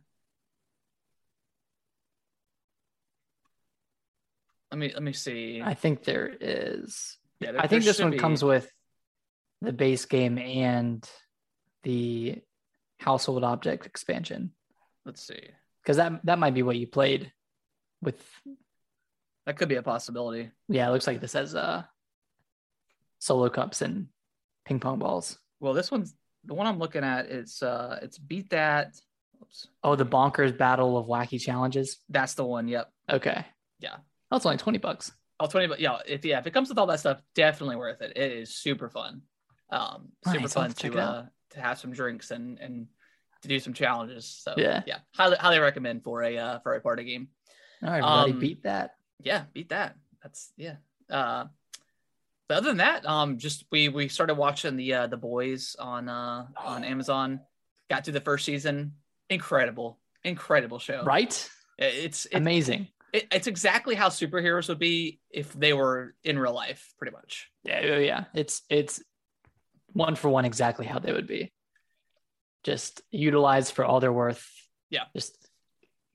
Let 4.73 4.79
me 4.79 4.91
let 4.95 5.03
me 5.03 5.13
see. 5.13 5.61
I 5.63 5.75
think 5.75 6.03
there 6.03 6.35
is. 6.41 7.19
Yeah, 7.41 7.53
there- 7.53 7.61
I 7.61 7.67
think 7.67 7.85
this 7.85 8.01
one 8.01 8.13
be. 8.13 8.17
comes 8.19 8.43
with 8.43 8.73
the 9.61 9.73
base 9.73 10.07
game 10.07 10.39
and 10.39 11.07
the 11.83 12.41
household 12.99 13.45
object 13.45 13.85
expansion 13.85 14.53
Let's 15.05 15.21
see. 15.27 15.41
because 15.83 15.99
that 15.99 16.25
that 16.25 16.39
might 16.39 16.55
be 16.55 16.63
what 16.63 16.77
you 16.77 16.87
played 16.87 17.31
with. 18.01 18.19
That 19.45 19.57
could 19.59 19.69
be 19.69 19.75
a 19.75 19.83
possibility. 19.83 20.51
Yeah, 20.69 20.89
it 20.89 20.93
looks 20.93 21.07
like 21.07 21.21
this 21.21 21.35
has 21.35 21.55
uh 21.55 21.83
solo 23.19 23.51
cups 23.51 23.83
and 23.83 24.07
ping 24.65 24.81
pong 24.81 24.99
balls. 24.99 25.39
Well, 25.61 25.75
this 25.75 25.91
one's 25.91 26.15
the 26.47 26.55
one 26.55 26.67
I'm 26.67 26.79
looking 26.79 27.05
at. 27.05 27.27
It's 27.27 27.63
uh, 27.63 27.99
it's 28.01 28.17
beat 28.19 28.49
that. 28.51 28.95
Oops, 29.43 29.67
Oh, 29.85 29.97
the 29.97 30.07
bonkers 30.07 30.57
battle 30.57 30.97
of 30.97 31.07
wacky 31.09 31.39
challenges. 31.41 31.99
that's 32.09 32.35
the 32.35 32.45
one. 32.45 32.69
Yep. 32.69 32.91
Okay. 33.11 33.45
Yeah. 33.81 33.97
Oh, 34.33 34.37
it's 34.37 34.47
only 34.47 34.59
twenty 34.59 34.79
bucks. 34.79 35.13
Oh, 35.41 35.47
20, 35.47 35.67
but 35.67 35.81
yeah, 35.81 35.99
if 36.07 36.25
yeah, 36.25 36.39
if 36.39 36.47
it 36.47 36.53
comes 36.53 36.69
with 36.69 36.79
all 36.79 36.87
that 36.87 37.01
stuff, 37.01 37.21
definitely 37.35 37.75
worth 37.77 38.01
it. 38.01 38.17
It 38.17 38.33
is 38.33 38.55
super 38.55 38.89
fun. 38.89 39.23
Um, 39.71 40.13
super 40.25 40.41
Nice, 40.41 40.53
fun 40.55 40.71
to 40.71 40.77
check 40.77 40.93
to 40.93 40.99
it 40.99 41.01
out. 41.01 41.15
uh 41.15 41.23
to 41.51 41.61
have 41.61 41.79
some 41.79 41.93
drinks 41.93 42.31
and 42.31 42.59
and 42.59 42.87
to 43.43 43.49
do 43.49 43.59
some 43.61 43.75
challenges. 43.75 44.25
So 44.27 44.55
Yeah. 44.57 44.83
yeah, 44.87 44.99
highly 45.15 45.37
highly 45.37 45.59
recommend 45.59 46.05
for 46.05 46.23
a 46.23 46.39
uh 46.39 46.59
for 46.61 46.75
a 46.75 46.81
party 46.81 47.05
game. 47.05 47.29
All 47.83 47.91
right, 47.91 47.99
everybody, 47.99 48.33
Um, 48.33 48.39
beat 48.39 48.63
that. 48.63 48.95
Yeah, 49.21 49.45
beat 49.53 49.69
that. 49.71 49.97
That's 50.23 50.53
yeah. 50.57 50.77
Uh, 51.11 51.47
but 52.49 52.59
other 52.59 52.69
than 52.69 52.79
that, 52.79 53.05
um, 53.05 53.39
just 53.39 53.65
we 53.73 53.89
we 53.89 54.09
started 54.09 54.35
watching 54.35 54.77
the 54.77 54.95
uh 54.95 55.07
the 55.09 55.17
boys 55.17 55.75
on 55.79 56.09
uh 56.09 56.47
on 56.57 56.85
Amazon. 56.85 57.41
Got 57.91 58.05
to 58.05 58.13
the 58.13 58.21
first 58.21 58.45
season. 58.45 58.95
Incredible, 59.29 59.99
incredible 60.25 60.79
show. 60.79 61.03
Right? 61.05 61.51
It's 61.79 62.27
it's 62.27 62.35
Amazing. 62.37 62.89
It, 63.13 63.27
it's 63.31 63.47
exactly 63.47 63.95
how 63.95 64.09
superheroes 64.09 64.69
would 64.69 64.79
be 64.79 65.21
if 65.31 65.53
they 65.53 65.73
were 65.73 66.15
in 66.25 66.39
real 66.39 66.55
life, 66.55 66.93
pretty 66.99 67.13
much. 67.13 67.51
Yeah, 67.65 67.81
yeah, 67.81 67.99
yeah. 67.99 68.25
It's 68.35 68.63
it's 68.71 69.03
one 69.93 70.15
for 70.15 70.29
one 70.29 70.45
exactly 70.45 70.87
how 70.87 70.99
they 70.99 71.13
would 71.13 71.27
be. 71.27 71.53
Just 72.65 73.03
utilized 73.11 73.75
for 73.75 73.85
all 73.85 74.01
their 74.01 74.13
worth. 74.13 74.49
Yeah. 74.91 75.05
Just 75.15 75.37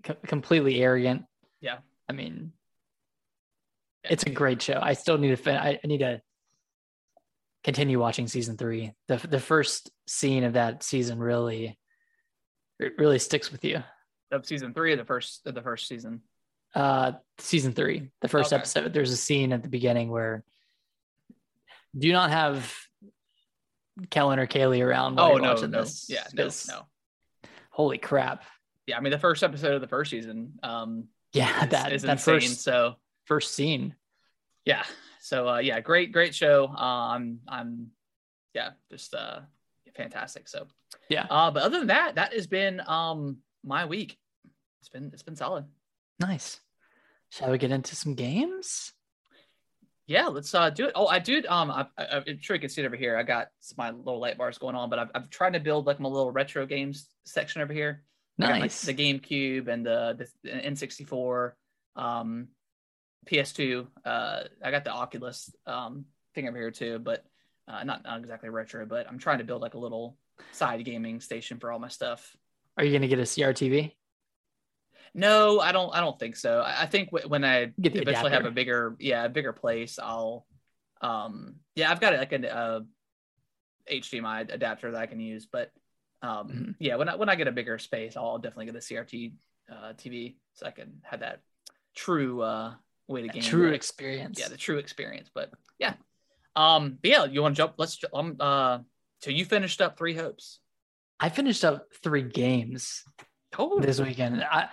co- 0.04 0.18
completely 0.26 0.82
arrogant. 0.82 1.26
Yeah. 1.62 1.78
I 2.10 2.14
mean, 2.14 2.54
it's 4.04 4.24
a 4.24 4.30
great 4.30 4.62
show. 4.62 4.80
I 4.82 4.94
still 4.94 5.18
need 5.18 5.30
to 5.30 5.36
fin- 5.36 5.58
I, 5.58 5.80
I 5.84 5.88
need 5.88 6.00
to 6.00 6.22
continue 7.64 8.00
watching 8.00 8.28
season 8.28 8.58
three. 8.58 8.94
The 9.08 9.18
the 9.18 9.40
first 9.40 9.92
scene 10.08 10.44
of 10.44 10.54
that 10.54 10.84
season 10.84 11.20
really 11.20 11.78
it 12.80 12.94
really 12.98 13.20
sticks 13.20 13.52
with 13.52 13.64
you. 13.66 13.84
Of 14.32 14.46
season 14.46 14.74
three 14.74 14.94
of 14.94 15.00
the 15.00 15.06
first 15.06 15.46
of 15.46 15.54
the 15.56 15.62
first 15.62 15.88
season. 15.88 16.22
Uh 16.78 17.12
season 17.40 17.74
three, 17.74 18.10
the 18.22 18.28
first 18.28 18.54
Okay. 18.54 18.60
episode, 18.60 18.94
there's 18.94 19.12
a 19.12 19.18
scene 19.18 19.52
at 19.54 19.64
the 19.64 19.70
beginning 19.70 20.10
where 20.10 20.44
do 21.98 22.12
not 22.12 22.30
have 22.32 22.74
Kellen 24.12 24.38
or 24.40 24.46
Kaylee 24.48 24.86
around 24.86 25.16
while 25.16 25.28
Oh 25.28 25.32
you're 25.34 25.42
no, 25.42 25.54
watching 25.54 25.72
no, 25.72 25.82
this. 25.84 26.06
yeah, 26.10 26.28
no, 26.34 26.50
no. 26.68 26.86
Holy 27.72 27.98
crap. 27.98 28.44
Yeah, 28.86 28.98
I 28.98 29.02
mean 29.02 29.12
the 29.12 29.20
first 29.20 29.44
episode 29.44 29.74
of 29.74 29.82
the 29.82 29.88
first 29.88 30.12
season. 30.12 30.54
Um, 30.64 31.08
Yeah, 31.34 31.64
is, 31.64 31.70
that 31.72 31.92
is 31.94 32.02
that 32.04 32.12
insane. 32.14 32.42
first 32.42 32.62
So 32.62 32.96
first 33.26 33.54
scene. 33.56 33.96
yeah, 34.66 34.84
so 35.20 35.50
uh, 35.50 35.58
yeah, 35.58 35.80
great, 35.80 36.12
great 36.12 36.34
show. 36.36 36.68
Um, 36.68 37.40
I'm, 37.48 37.88
yeah, 38.54 38.72
just 38.92 39.14
uh, 39.16 39.40
fantastic. 39.96 40.48
So 40.48 40.68
Yeah. 41.10 41.26
Uh, 41.30 41.50
but 41.52 41.64
other 41.64 41.80
than 41.80 41.88
that, 41.88 42.16
that 42.16 42.34
has 42.34 42.46
been 42.48 42.82
um 42.86 43.38
my 43.64 43.86
week. 43.86 44.18
It's 44.82 44.90
been 44.90 45.10
it's 45.14 45.24
been 45.24 45.36
solid. 45.36 45.66
Nice. 46.20 46.60
Shall 47.30 47.52
we 47.52 47.58
get 47.58 47.72
into 47.72 47.96
some 47.96 48.16
games? 48.16 48.94
Yeah, 50.06 50.28
let's 50.28 50.56
uh 50.56 50.70
do 50.70 50.86
it. 50.86 50.94
Oh, 50.96 51.08
I 51.08 51.20
do. 51.20 51.44
Um, 51.50 51.70
I, 51.70 51.86
I, 51.98 52.24
I'm 52.26 52.40
sure 52.40 52.56
you 52.56 52.62
can 52.62 52.70
see 52.70 52.82
it 52.82 52.86
over 52.86 52.96
here. 52.96 53.18
I 53.18 53.24
got 53.24 53.50
my 53.78 53.92
little 53.92 54.22
light 54.22 54.38
bars 54.38 54.58
going 54.58 54.76
on, 54.76 54.90
but 54.90 55.00
I've, 55.00 55.10
I'm 55.14 55.28
trying 55.30 55.54
to 55.54 55.60
build 55.60 55.86
like 55.86 56.00
my 56.00 56.08
little 56.08 56.32
retro 56.32 56.66
games 56.66 57.10
section 57.26 57.62
over 57.62 57.74
here. 57.74 58.04
I 58.40 58.44
got, 58.44 58.52
like, 58.52 58.62
Nice. 58.62 58.82
the 58.84 58.94
GameCube 58.94 59.68
and 59.68 59.86
the, 59.86 60.28
the 60.44 60.50
N64, 60.50 61.54
um, 61.96 62.50
PS2. 63.26 63.88
Uh, 64.06 64.44
I 64.64 64.72
got 64.72 64.84
the 64.86 64.92
Oculus 64.92 65.54
um 65.66 66.06
thing 66.36 66.48
over 66.48 66.58
here 66.58 66.72
too, 66.72 67.00
but 67.00 67.26
uh, 67.68 67.84
not 67.84 68.04
not 68.06 68.20
exactly 68.20 68.48
retro. 68.50 68.86
But 68.86 69.08
I'm 69.10 69.20
trying 69.20 69.40
to 69.40 69.44
build 69.44 69.62
like 69.62 69.74
a 69.74 69.80
little 69.80 70.18
side 70.54 70.86
gaming 70.86 71.20
station 71.20 71.60
for 71.60 71.70
all 71.72 71.80
my 71.80 71.90
stuff. 71.90 72.34
Are 72.78 72.86
you 72.86 72.94
gonna 72.94 73.10
get 73.10 73.20
a 73.20 73.24
CRTV? 73.24 73.92
No, 75.18 75.60
I 75.60 75.72
don't. 75.72 75.94
I 75.94 76.00
don't 76.00 76.18
think 76.20 76.36
so. 76.36 76.60
I, 76.62 76.84
I 76.84 76.86
think 76.86 77.10
w- 77.10 77.28
when 77.28 77.44
I 77.44 77.74
eventually 77.84 78.32
have 78.32 78.46
a 78.46 78.52
bigger, 78.52 78.96
yeah, 79.00 79.26
a 79.26 79.30
bigger 79.30 79.52
place, 79.52 79.98
I'll, 79.98 80.46
um, 81.02 81.56
yeah, 81.76 81.92
I've 81.92 82.00
got 82.00 82.14
like 82.14 82.32
a, 82.34 82.56
uh 82.56 82.80
HDMI 83.92 84.42
adapter 84.54 84.92
that 84.92 85.02
I 85.02 85.08
can 85.08 85.20
use. 85.20 85.48
But, 85.52 85.72
um, 86.22 86.50
Mhm. 86.50 86.76
yeah, 86.80 86.96
when 86.98 87.10
I 87.10 87.16
when 87.16 87.30
I 87.30 87.36
get 87.36 87.48
a 87.48 87.52
bigger 87.52 87.80
space, 87.80 88.16
I'll 88.16 88.38
definitely 88.38 88.68
get 88.68 88.76
a 88.76 88.80
CRT 88.80 89.34
uh, 89.72 89.94
TV 89.94 90.38
so 90.54 90.68
I 90.68 90.72
can 90.72 91.02
have 91.04 91.22
that 91.22 91.42
true 91.96 92.42
uh 92.42 92.76
way 93.08 93.24
to 93.24 93.28
game. 93.28 93.42
True 93.42 93.70
experience. 93.70 94.40
yeah, 94.40 94.50
the 94.50 94.58
true 94.58 94.78
experience. 94.78 95.32
But 95.34 95.52
yeah, 95.80 95.94
um, 96.56 97.00
but 97.02 97.10
yeah, 97.10 97.26
you 97.26 97.42
want 97.42 97.56
to 97.56 97.58
jump? 97.58 97.74
Let's 97.78 98.00
um 98.14 98.36
uh. 98.40 98.80
So 99.22 99.32
you 99.32 99.46
finished 99.46 99.82
up 99.82 99.98
Three 99.98 100.14
Hopes. 100.14 100.60
I 101.20 101.30
finished 101.30 101.66
up 101.66 101.88
three 102.04 102.22
games 102.22 103.04
Oh, 103.58 103.80
this 103.82 104.00
weekend. 104.00 104.44
I 104.44 104.70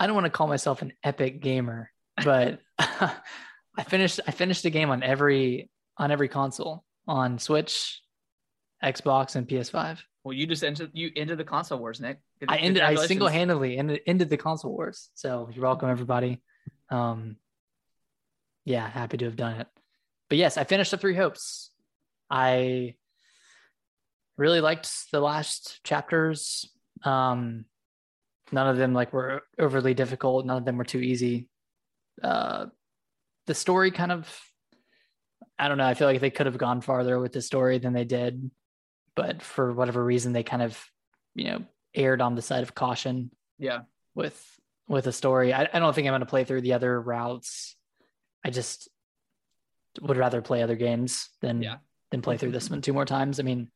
I 0.00 0.06
don't 0.06 0.14
want 0.14 0.24
to 0.24 0.30
call 0.30 0.48
myself 0.48 0.80
an 0.80 0.94
epic 1.04 1.42
gamer, 1.42 1.92
but 2.24 2.60
I 2.78 3.84
finished 3.86 4.18
I 4.26 4.30
finished 4.30 4.62
the 4.62 4.70
game 4.70 4.88
on 4.88 5.02
every 5.02 5.68
on 5.98 6.10
every 6.10 6.28
console 6.28 6.84
on 7.06 7.38
Switch, 7.38 8.00
Xbox, 8.82 9.36
and 9.36 9.46
PS5. 9.46 9.98
well, 10.24 10.32
you 10.32 10.46
just 10.46 10.64
ended 10.64 10.90
you 10.94 11.10
ended 11.14 11.36
the 11.36 11.44
console 11.44 11.78
wars, 11.78 12.00
Nick. 12.00 12.18
I 12.48 12.56
ended 12.56 12.82
I 12.82 12.94
single 12.94 13.28
handedly 13.28 13.76
ended, 13.76 14.00
ended 14.06 14.30
the 14.30 14.38
console 14.38 14.72
wars. 14.72 15.10
So 15.14 15.50
you're 15.52 15.64
welcome, 15.64 15.90
everybody. 15.90 16.40
Um, 16.88 17.36
yeah, 18.64 18.88
happy 18.88 19.18
to 19.18 19.26
have 19.26 19.36
done 19.36 19.60
it. 19.60 19.66
But 20.30 20.38
yes, 20.38 20.56
I 20.56 20.64
finished 20.64 20.92
the 20.92 20.96
Three 20.96 21.14
Hopes. 21.14 21.70
I 22.30 22.94
really 24.38 24.62
liked 24.62 24.90
the 25.12 25.20
last 25.20 25.80
chapters. 25.84 26.70
Um, 27.04 27.66
none 28.52 28.68
of 28.68 28.76
them 28.76 28.92
like 28.92 29.12
were 29.12 29.42
overly 29.58 29.94
difficult. 29.94 30.46
None 30.46 30.56
of 30.58 30.64
them 30.64 30.76
were 30.76 30.84
too 30.84 31.00
easy. 31.00 31.48
Uh, 32.22 32.66
the 33.46 33.54
story 33.54 33.90
kind 33.90 34.12
of, 34.12 34.40
I 35.58 35.68
don't 35.68 35.78
know. 35.78 35.86
I 35.86 35.94
feel 35.94 36.06
like 36.08 36.20
they 36.20 36.30
could 36.30 36.46
have 36.46 36.58
gone 36.58 36.80
farther 36.80 37.18
with 37.18 37.32
the 37.32 37.42
story 37.42 37.78
than 37.78 37.92
they 37.92 38.04
did, 38.04 38.50
but 39.14 39.42
for 39.42 39.72
whatever 39.72 40.04
reason, 40.04 40.32
they 40.32 40.42
kind 40.42 40.62
of, 40.62 40.82
you 41.34 41.44
know, 41.46 41.64
erred 41.94 42.20
on 42.20 42.34
the 42.34 42.42
side 42.42 42.62
of 42.62 42.74
caution 42.74 43.30
Yeah. 43.58 43.80
with 44.14 44.38
with 44.88 45.06
a 45.06 45.12
story. 45.12 45.52
I, 45.52 45.68
I 45.72 45.78
don't 45.78 45.94
think 45.94 46.06
I'm 46.06 46.12
going 46.12 46.20
to 46.20 46.26
play 46.26 46.44
through 46.44 46.62
the 46.62 46.72
other 46.72 47.00
routes. 47.00 47.76
I 48.44 48.50
just 48.50 48.88
would 50.00 50.16
rather 50.16 50.42
play 50.42 50.62
other 50.62 50.76
games 50.76 51.28
than 51.40 51.62
Yeah. 51.62 51.76
than 52.10 52.22
play 52.22 52.36
through 52.36 52.50
this 52.52 52.68
one 52.70 52.80
two 52.82 52.92
more 52.92 53.04
times. 53.04 53.38
I 53.38 53.44
mean, 53.44 53.70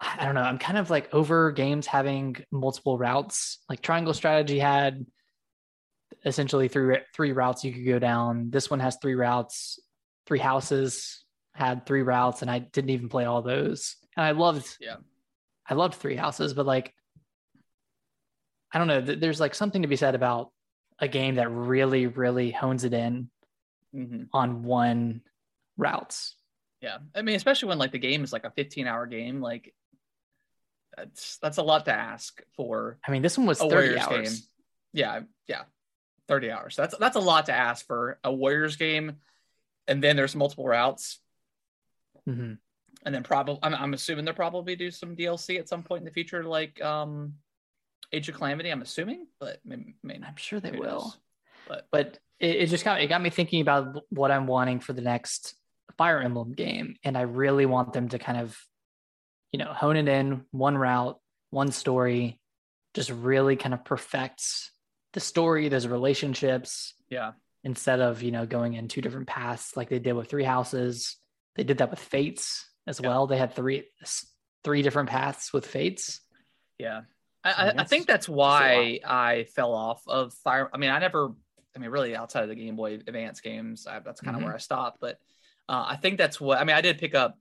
I 0.00 0.24
don't 0.24 0.34
know. 0.34 0.42
I'm 0.42 0.58
kind 0.58 0.78
of 0.78 0.88
like 0.88 1.12
over 1.12 1.52
games 1.52 1.86
having 1.86 2.36
multiple 2.50 2.96
routes. 2.96 3.58
Like 3.68 3.82
Triangle 3.82 4.14
Strategy 4.14 4.58
had 4.58 5.04
essentially 6.24 6.68
three 6.68 6.98
three 7.14 7.32
routes 7.32 7.64
you 7.64 7.72
could 7.72 7.84
go 7.84 7.98
down. 7.98 8.50
This 8.50 8.70
one 8.70 8.80
has 8.80 8.96
three 9.00 9.14
routes. 9.14 9.78
Three 10.26 10.38
houses 10.38 11.24
had 11.54 11.84
three 11.86 12.02
routes, 12.02 12.42
and 12.42 12.50
I 12.50 12.60
didn't 12.60 12.90
even 12.90 13.08
play 13.08 13.24
all 13.24 13.42
those. 13.42 13.96
And 14.16 14.24
I 14.24 14.30
loved, 14.30 14.76
Yeah. 14.80 14.96
I 15.68 15.74
loved 15.74 15.94
Three 15.94 16.16
Houses, 16.16 16.54
but 16.54 16.66
like, 16.66 16.94
I 18.72 18.78
don't 18.78 18.88
know. 18.88 19.00
th- 19.00 19.18
There's 19.20 19.40
like 19.40 19.54
something 19.54 19.82
to 19.82 19.88
be 19.88 19.96
said 19.96 20.14
about 20.14 20.50
a 20.98 21.08
game 21.08 21.36
that 21.36 21.50
really, 21.50 22.06
really 22.06 22.50
hones 22.50 22.84
it 22.84 22.92
in 22.94 23.30
hmm 23.92 24.24
on 24.32 24.62
one 24.62 25.22
routes. 25.76 26.36
Yeah. 26.80 26.98
I 27.14 27.22
mean, 27.22 27.34
especially 27.34 27.68
when 27.68 27.78
like 27.78 27.92
the 27.92 27.98
game 27.98 28.22
is 28.24 28.32
like 28.32 28.44
a 28.44 28.50
15 28.52 28.86
hour 28.86 29.06
game, 29.06 29.40
like 29.40 29.74
that's 30.96 31.38
that's 31.38 31.58
a 31.58 31.62
lot 31.62 31.84
to 31.86 31.92
ask 31.92 32.42
for 32.56 32.98
I 33.06 33.10
mean, 33.10 33.22
this 33.22 33.38
one 33.38 33.46
was 33.46 33.60
a 33.60 33.68
30 33.68 33.74
Warriors 33.74 34.00
hours. 34.00 34.40
game. 34.40 34.48
Yeah, 34.92 35.20
yeah. 35.46 35.62
30 36.28 36.50
hours. 36.50 36.76
That's 36.76 36.96
that's 36.98 37.16
a 37.16 37.20
lot 37.20 37.46
to 37.46 37.52
ask 37.52 37.86
for 37.86 38.18
a 38.24 38.32
Warriors 38.32 38.76
game. 38.76 39.16
And 39.88 40.02
then 40.02 40.16
there's 40.16 40.36
multiple 40.36 40.66
routes. 40.66 41.18
Mhm. 42.28 42.58
And 43.04 43.14
then 43.14 43.22
probably 43.22 43.58
I'm, 43.62 43.74
I'm 43.74 43.94
assuming 43.94 44.24
they'll 44.24 44.34
probably 44.34 44.76
do 44.76 44.90
some 44.90 45.16
DLC 45.16 45.58
at 45.58 45.68
some 45.68 45.82
point 45.82 46.00
in 46.00 46.04
the 46.04 46.10
future, 46.12 46.44
like 46.44 46.80
um 46.82 47.34
Age 48.12 48.28
of 48.28 48.34
Calamity, 48.36 48.70
I'm 48.70 48.82
assuming, 48.82 49.26
but 49.38 49.60
I 49.70 49.76
mean, 50.02 50.24
I'm 50.26 50.36
sure 50.36 50.58
they 50.60 50.72
will. 50.72 50.80
knows? 51.02 51.18
But 51.68 51.86
but 51.92 52.18
it, 52.40 52.56
it 52.56 52.66
just 52.66 52.84
got 52.84 53.00
it 53.00 53.06
got 53.06 53.22
me 53.22 53.30
thinking 53.30 53.60
about 53.60 54.02
what 54.10 54.30
I'm 54.32 54.46
wanting 54.48 54.80
for 54.80 54.92
the 54.92 55.00
next 55.02 55.54
Fire 55.96 56.20
Emblem 56.20 56.52
game, 56.52 56.96
and 57.04 57.16
I 57.16 57.22
really 57.22 57.66
want 57.66 57.92
them 57.92 58.08
to 58.08 58.18
kind 58.18 58.38
of, 58.38 58.58
you 59.52 59.58
know, 59.58 59.72
hone 59.72 59.96
it 59.96 60.08
in 60.08 60.44
one 60.50 60.76
route, 60.78 61.18
one 61.50 61.72
story, 61.72 62.38
just 62.94 63.10
really 63.10 63.56
kind 63.56 63.74
of 63.74 63.84
perfects 63.84 64.70
the 65.12 65.20
story, 65.20 65.68
those 65.68 65.86
relationships, 65.88 66.94
yeah. 67.08 67.32
instead 67.64 68.00
of 68.00 68.22
you 68.22 68.30
know 68.30 68.46
going 68.46 68.74
in 68.74 68.86
two 68.88 69.00
different 69.00 69.26
paths 69.26 69.76
like 69.76 69.88
they 69.88 69.98
did 69.98 70.12
with 70.12 70.28
Three 70.28 70.44
Houses. 70.44 71.16
They 71.56 71.64
did 71.64 71.78
that 71.78 71.90
with 71.90 71.98
Fates 71.98 72.68
as 72.86 73.00
Yeah. 73.00 73.08
well. 73.08 73.26
They 73.26 73.36
had 73.38 73.54
three 73.54 73.84
three 74.62 74.82
different 74.82 75.08
paths 75.08 75.52
with 75.52 75.66
Fates. 75.66 76.20
Yeah. 76.78 77.02
I 77.42 77.50
I, 77.50 77.52
I, 77.52 77.64
mean, 77.64 77.70
I 77.70 77.76
that's 77.78 77.90
think 77.90 78.06
that's 78.06 78.28
why 78.28 79.00
I 79.04 79.44
fell 79.56 79.72
off 79.74 80.02
of 80.06 80.32
Fire. 80.34 80.70
I 80.72 80.76
mean, 80.78 80.90
I 80.90 80.98
never, 80.98 81.32
I 81.74 81.78
mean, 81.78 81.90
really 81.90 82.14
outside 82.14 82.42
of 82.44 82.48
the 82.50 82.54
Game 82.54 82.76
Boy 82.76 82.94
Advance 82.94 83.40
games, 83.40 83.86
I, 83.86 83.98
that's 84.00 84.20
kind 84.20 84.36
of 84.36 84.42
Mhm. 84.42 84.46
where 84.46 84.54
I 84.54 84.58
stopped. 84.58 84.98
But 85.00 85.18
uh, 85.68 85.84
I 85.88 85.96
think 85.96 86.18
that's 86.18 86.40
what, 86.40 86.58
I 86.58 86.64
mean, 86.64 86.76
I 86.76 86.82
did 86.82 86.98
pick 86.98 87.14
up 87.14 87.36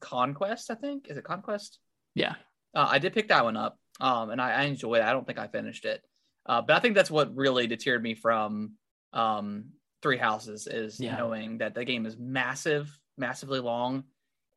Conquest, 0.00 0.70
I 0.70 0.74
think. 0.74 1.08
Is 1.08 1.16
it 1.16 1.24
Conquest? 1.24 1.78
Yeah, 2.14 2.34
Uh, 2.74 2.86
I 2.90 2.98
did 2.98 3.12
pick 3.12 3.28
that 3.28 3.44
one 3.44 3.56
up 3.56 3.78
um, 4.00 4.30
and 4.30 4.40
I, 4.40 4.52
I 4.52 4.62
enjoyed 4.64 4.98
it. 5.00 5.04
I 5.04 5.12
don't 5.12 5.26
think 5.26 5.38
I 5.38 5.48
finished 5.48 5.84
it. 5.84 6.02
Uh, 6.46 6.60
but 6.62 6.76
I 6.76 6.80
think 6.80 6.94
that's 6.94 7.10
what 7.10 7.34
really 7.34 7.66
deterred 7.66 8.02
me 8.02 8.14
from 8.14 8.72
um, 9.12 9.70
Three 10.02 10.18
Houses 10.18 10.66
is 10.66 11.00
Yeah. 11.00 11.16
knowing 11.16 11.58
that 11.58 11.74
the 11.74 11.84
game 11.84 12.04
is 12.06 12.16
massive, 12.18 12.96
massively 13.16 13.60
long, 13.60 14.04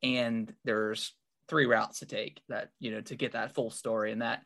and 0.04 0.54
there's 0.65 1.13
three 1.47 1.65
routes 1.65 2.00
to 2.00 2.06
take 2.06 2.41
that 2.50 2.69
you 2.80 2.91
know 2.91 3.00
to 3.02 3.15
get 3.15 3.32
that 3.32 3.54
full 3.56 3.71
story 3.71 4.12
and 4.12 4.21
that 4.21 4.41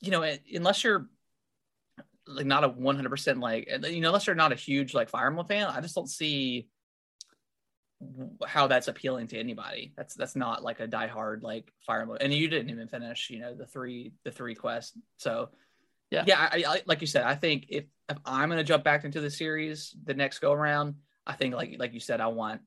you 0.00 0.12
know 0.12 0.22
it- 0.22 0.44
unless 0.54 0.84
you're 0.84 1.08
like 2.26 2.46
not 2.46 2.62
a 2.64 2.68
100% 2.68 3.40
like 3.40 3.68
you 3.90 4.00
know 4.00 4.08
unless 4.08 4.26
you're 4.26 4.36
not 4.36 4.52
a 4.52 4.56
huge 4.56 4.94
like 4.94 5.08
Fire 5.10 5.26
Emblem 5.26 5.46
fan, 5.46 5.66
I 5.66 5.80
just 5.80 5.94
don't 5.94 6.08
see 6.08 6.68
how 8.46 8.66
that's 8.66 8.88
appealing 8.88 9.26
to 9.28 9.38
anybody. 9.38 9.92
That's 9.96 10.14
that's 10.14 10.36
not 10.36 10.62
like 10.62 10.80
a 10.80 10.88
diehard 10.88 11.42
like 11.42 11.72
Fire 11.86 12.02
Emblem. 12.02 12.18
And 12.20 12.32
you 12.32 12.48
didn't 12.48 12.70
even 12.70 12.88
finish, 12.88 13.30
you 13.30 13.40
know, 13.40 13.54
the 13.54 13.66
three 13.66 14.12
the 14.24 14.30
three 14.30 14.54
quests. 14.54 14.96
So 15.16 15.50
Yeah. 16.10 16.24
yeah. 16.26 16.48
I, 16.52 16.64
I 16.66 16.80
like 16.86 17.00
you 17.00 17.06
said. 17.06 17.24
I 17.24 17.34
think 17.34 17.66
if 17.68 17.84
if 18.08 18.18
I'm 18.24 18.48
gonna 18.50 18.64
jump 18.64 18.84
back 18.84 19.04
into 19.04 19.20
the 19.20 19.30
series 19.30 19.94
the 20.04 20.14
next 20.14 20.40
go 20.40 20.52
around, 20.52 20.96
I 21.26 21.34
think 21.34 21.54
like 21.54 21.76
like 21.78 21.94
you 21.94 22.00
said, 22.00 22.20
I 22.20 22.26
want 22.28 22.60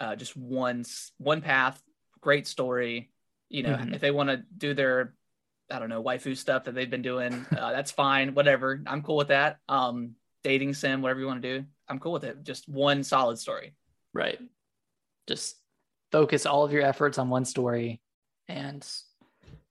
uh, 0.00 0.16
just 0.16 0.36
one 0.36 0.84
one 1.18 1.40
path, 1.42 1.80
great 2.20 2.46
story. 2.46 3.10
You 3.50 3.62
know, 3.64 3.76
Mhm. 3.76 3.94
if 3.94 4.00
they 4.00 4.10
want 4.10 4.28
to 4.30 4.42
do 4.56 4.74
their 4.74 5.14
I 5.70 5.78
don't 5.78 5.90
know 5.90 6.02
waifu 6.02 6.34
stuff 6.36 6.64
that 6.64 6.74
they've 6.74 6.88
been 6.90 7.02
doing, 7.02 7.44
uh, 7.52 7.72
that's 7.72 7.90
fine. 7.90 8.32
Whatever, 8.34 8.82
I'm 8.86 9.02
cool 9.02 9.16
with 9.16 9.28
that. 9.28 9.58
Um, 9.68 10.14
dating 10.42 10.72
sim, 10.72 11.02
whatever 11.02 11.20
you 11.20 11.26
want 11.26 11.42
to 11.42 11.60
do, 11.60 11.66
I'm 11.88 11.98
cool 11.98 12.12
with 12.12 12.24
it. 12.24 12.42
Just 12.42 12.68
one 12.68 13.04
solid 13.04 13.38
story. 13.38 13.74
right. 14.14 14.38
Just 15.28 15.56
focus 16.10 16.46
all 16.46 16.64
of 16.64 16.72
your 16.72 16.82
efforts 16.82 17.18
on 17.18 17.28
one 17.28 17.44
story 17.44 18.00
and 18.48 18.86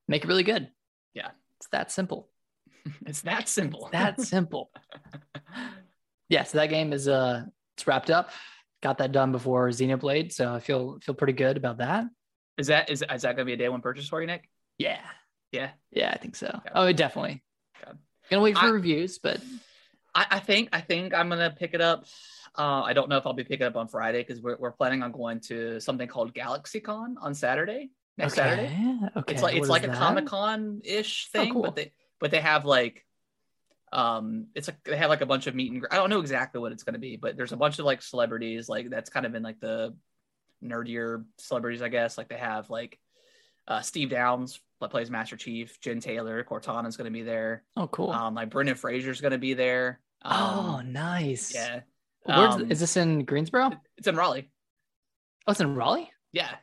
make 0.07 0.23
it 0.23 0.27
really 0.27 0.43
good. 0.43 0.69
Yeah. 1.13 1.29
It's 1.57 1.67
that 1.71 1.91
simple. 1.91 2.29
it's 3.05 3.21
that 3.21 3.49
simple. 3.49 3.81
It's 3.83 3.91
that 3.91 4.21
simple. 4.21 4.71
yeah, 6.29 6.43
so 6.43 6.59
that 6.59 6.69
game 6.69 6.93
is 6.93 7.07
uh 7.07 7.43
it's 7.75 7.87
wrapped 7.87 8.09
up. 8.09 8.29
Got 8.83 8.99
that 8.99 9.11
done 9.11 9.31
before 9.31 9.69
Xenoblade, 9.69 10.31
so 10.31 10.53
I 10.53 10.59
feel 10.59 10.99
feel 11.01 11.15
pretty 11.15 11.33
good 11.33 11.57
about 11.57 11.79
that. 11.79 12.05
Is 12.57 12.67
that 12.67 12.89
is 12.89 13.03
is 13.13 13.21
that 13.23 13.35
gonna 13.35 13.45
be 13.45 13.53
a 13.53 13.57
day 13.57 13.69
one 13.69 13.81
purchase 13.81 14.07
for 14.07 14.21
you, 14.21 14.27
Nick? 14.27 14.47
Yeah. 14.77 15.01
Yeah. 15.51 15.71
Yeah, 15.91 16.11
I 16.11 16.17
think 16.17 16.35
so. 16.35 16.47
Okay. 16.47 16.69
Oh, 16.73 16.91
definitely. 16.91 17.43
Okay. 17.81 17.97
Gonna 18.29 18.43
wait 18.43 18.57
for 18.57 18.67
I- 18.67 18.69
reviews, 18.69 19.17
but 19.17 19.41
I, 20.13 20.25
I 20.31 20.39
think 20.39 20.69
I 20.73 20.81
think 20.81 21.13
I'm 21.13 21.29
gonna 21.29 21.55
pick 21.57 21.73
it 21.73 21.81
up. 21.81 22.05
Uh, 22.57 22.81
I 22.81 22.93
don't 22.93 23.07
know 23.09 23.17
if 23.17 23.25
I'll 23.27 23.33
be 23.33 23.43
picking 23.43 23.67
up 23.67 23.75
on 23.75 23.87
Friday 23.87 24.21
because 24.23 24.41
we're, 24.41 24.57
we're 24.57 24.71
planning 24.71 25.03
on 25.03 25.11
going 25.11 25.39
to 25.41 25.79
something 25.79 26.07
called 26.07 26.33
GalaxyCon 26.33 27.15
on 27.21 27.33
Saturday. 27.35 27.91
Next 28.17 28.33
Saturday. 28.33 28.65
Okay. 28.65 29.19
Okay. 29.19 29.33
It's 29.33 29.43
like 29.43 29.55
it's 29.55 29.69
like 29.69 29.83
is 29.83 29.89
a? 29.89 29.93
Comic 29.93 30.25
Con 30.25 30.81
ish 30.83 31.29
Oh, 31.35 31.39
thing, 31.39 31.53
cool. 31.53 31.61
but 31.61 31.75
they 31.75 31.93
but 32.19 32.31
they 32.31 32.39
have 32.41 32.65
like 32.65 33.05
um 33.93 34.47
it's 34.55 34.67
like 34.67 34.83
they 34.83 34.97
have 34.97 35.09
like 35.09 35.21
a 35.21 35.25
bunch 35.27 35.45
of 35.47 35.53
meet 35.55 35.71
and 35.71 35.81
gre- 35.81 35.87
I 35.91 35.95
don't 35.97 36.09
know 36.09 36.19
exactly 36.19 36.59
what 36.59 36.71
it's 36.71 36.81
gonna 36.83 36.97
be, 36.97 37.15
but 37.15 37.37
there's 37.37 37.51
a 37.51 37.57
bunch 37.57 37.77
of 37.77 37.85
like 37.85 38.01
celebrities 38.01 38.67
like 38.67 38.89
that's 38.89 39.11
kind 39.11 39.25
of 39.27 39.35
in 39.35 39.43
like 39.43 39.59
the 39.59 39.95
nerdier 40.63 41.23
celebrities, 41.37 41.83
I 41.83 41.89
guess. 41.89 42.17
Like 42.17 42.27
they 42.27 42.37
have 42.37 42.71
like 42.71 42.97
uh 43.67 43.81
Steve 43.81 44.09
Downes 44.09 44.59
that 44.81 44.89
plays 44.89 45.11
Master 45.11 45.37
Chief, 45.37 45.79
Jen 45.79 45.99
Taylor, 45.99 46.43
Cortana's 46.43 46.97
gonna 46.97 47.11
be 47.11 47.21
there. 47.23 47.63
Oh, 47.75 47.87
cool. 47.87 48.09
Um 48.11 48.33
like 48.33 48.49
Brendan 48.49 48.75
Fraser's 48.75 49.21
gonna 49.21 49.37
be 49.37 49.53
there. 49.53 49.99
Um, 50.23 50.41
oh, 50.41 50.81
nice. 50.81 51.53
yeah. 51.53 51.81
Where's, 52.27 52.55
Um, 52.55 52.71
is 52.71 52.79
this 52.79 52.97
in 52.97 53.25
Greensboro? 53.25 53.71
It's 53.97 54.07
in 54.07 54.15
Raleigh. 54.15 54.49
Oh, 55.47 55.51
it's 55.51 55.61
in 55.61 55.75
Raleigh. 55.75 56.11
Yeah. 56.33 56.53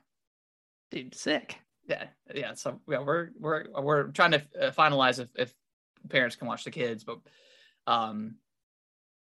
Dude, 0.91 1.15
sick. 1.15 1.59
Yeah, 1.89 2.05
yeah. 2.35 2.55
So 2.55 2.81
yeah, 2.89 3.01
we're 3.01 3.31
we're 3.39 3.65
we're 3.79 4.05
trying 4.09 4.33
to 4.33 4.43
uh, 4.61 4.71
finalize 4.71 5.19
if, 5.19 5.29
if 5.35 5.55
parents 6.09 6.37
can 6.37 6.49
watch 6.49 6.65
the 6.65 6.71
kids, 6.71 7.05
but 7.05 7.19
um, 7.87 8.37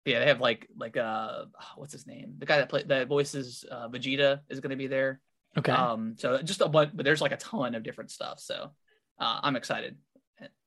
yeah, 0.05 0.20
they 0.20 0.26
have 0.26 0.40
like 0.40 0.68
like 0.76 0.96
uh, 0.96 1.46
what's 1.76 1.92
his 1.92 2.07
name? 2.07 2.35
The 2.38 2.46
guy 2.46 2.59
that 2.59 2.68
play 2.68 2.83
that 2.85 3.09
voices 3.09 3.64
uh, 3.70 3.88
Vegeta 3.88 4.40
is 4.48 4.61
going 4.61 4.70
to 4.70 4.76
be 4.76 4.87
there. 4.87 5.20
Okay. 5.59 5.72
Um, 5.72 6.14
so 6.18 6.40
just 6.42 6.61
a 6.61 6.68
bunch, 6.68 6.90
but 6.94 7.05
there's 7.05 7.20
like 7.20 7.33
a 7.33 7.37
ton 7.37 7.74
of 7.74 7.83
different 7.83 8.11
stuff. 8.11 8.40
So 8.40 8.70
uh, 9.18 9.40
I'm 9.42 9.57
excited. 9.57 9.96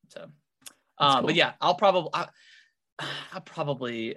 So, 0.10 0.28
um, 1.00 1.20
cool. 1.20 1.28
but 1.28 1.36
yeah, 1.36 1.54
I'll 1.62 1.76
probably 1.86 2.10
I, 2.14 2.28
I 3.34 3.40
probably. 3.40 4.16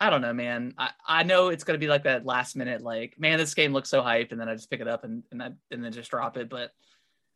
I 0.00 0.10
don't 0.10 0.20
know, 0.20 0.32
man. 0.32 0.74
I, 0.76 0.90
I 1.06 1.22
know 1.22 1.48
it's 1.48 1.64
gonna 1.64 1.78
be 1.78 1.86
like 1.86 2.04
that 2.04 2.26
last 2.26 2.56
minute, 2.56 2.82
like, 2.82 3.14
man, 3.18 3.38
this 3.38 3.54
game 3.54 3.72
looks 3.72 3.88
so 3.88 4.02
hyped, 4.02 4.32
and 4.32 4.40
then 4.40 4.48
I 4.48 4.54
just 4.54 4.70
pick 4.70 4.80
it 4.80 4.88
up 4.88 5.04
and 5.04 5.22
and, 5.30 5.42
I, 5.42 5.50
and 5.70 5.84
then 5.84 5.92
just 5.92 6.10
drop 6.10 6.36
it. 6.36 6.48
But 6.48 6.70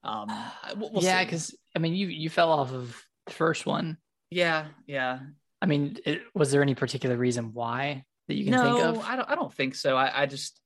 um, 0.03 0.29
we'll, 0.77 0.93
we'll 0.93 1.03
yeah, 1.03 1.25
because 1.25 1.57
I 1.75 1.79
mean, 1.79 1.95
you 1.95 2.09
you 2.09 2.31
fell 2.31 2.51
off 2.51 2.73
of 2.73 3.03
the 3.27 3.33
first 3.33 3.67
one. 3.67 3.99
yeah, 4.31 4.67
yeah. 4.87 5.21
I 5.61 5.67
mean, 5.67 5.99
it, 6.05 6.23
was 6.35 6.53
there 6.53 6.63
any 6.63 6.75
particular 6.75 7.17
reason 7.17 7.53
why 7.53 8.05
that 8.29 8.35
you 8.35 8.45
can 8.45 8.53
no, 8.53 8.63
think 8.63 8.85
of? 8.85 9.05
I 9.05 9.17
don't. 9.17 9.31
I 9.31 9.35
don't 9.35 9.53
think 9.53 9.75
so. 9.75 9.97
I, 9.97 10.23
I 10.23 10.27
just, 10.27 10.61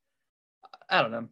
I 0.89 1.03
don't 1.03 1.11
know. 1.13 1.29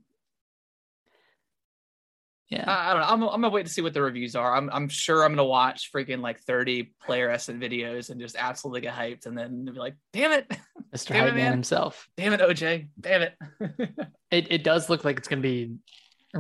Yeah. 2.51 2.65
I, 2.67 2.91
I 2.91 2.93
don't 2.93 3.01
know. 3.03 3.07
I'm, 3.29 3.35
I'm 3.35 3.41
gonna 3.43 3.51
wait 3.51 3.67
to 3.67 3.73
see 3.73 3.81
what 3.81 3.95
the 3.95 4.03
reviews 4.03 4.35
are. 4.35 4.55
I'm, 4.57 4.69
I'm 4.71 4.89
sure 4.89 5.25
I'm 5.25 5.31
gonna 5.33 5.45
watch 5.45 5.91
freaking 5.95 6.21
like 6.21 6.41
30 6.41 6.93
player 7.01 7.31
Essence 7.31 7.63
videos 7.63 8.11
and 8.11 8.21
just 8.21 8.35
absolutely 8.37 8.81
get 8.81 8.93
hyped, 8.95 9.27
and 9.27 9.39
then 9.39 9.65
be 9.65 9.71
like, 9.73 9.95
damn 10.13 10.33
it, 10.33 10.49
Mr. 10.95 11.09
damn 11.09 11.29
it, 11.29 11.35
Man 11.37 11.53
himself. 11.53 12.09
damn 12.17 12.33
it, 12.33 12.41
OJ, 12.41 12.89
damn 13.01 13.23
it. 13.23 13.35
It 14.33 14.47
it 14.53 14.63
does 14.65 14.89
look 14.89 15.05
like 15.05 15.19
it's 15.19 15.27
going 15.27 15.43
to 15.43 15.49
be 15.49 15.75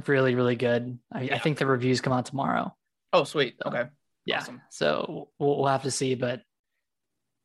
really 0.06 0.34
really 0.36 0.54
good. 0.56 0.98
I, 1.12 1.22
I 1.32 1.38
think 1.38 1.58
the 1.58 1.66
reviews 1.66 2.00
come 2.00 2.12
out 2.12 2.26
tomorrow. 2.26 2.72
oh, 3.12 3.24
sweet. 3.24 3.56
So, 3.62 3.68
Okay. 3.70 3.88
Yeah. 4.26 4.38
Awesome. 4.38 4.60
So 4.70 5.30
we'll, 5.40 5.56
we'll 5.58 5.66
have 5.66 5.82
to 5.82 5.90
see, 5.90 6.14
but 6.14 6.42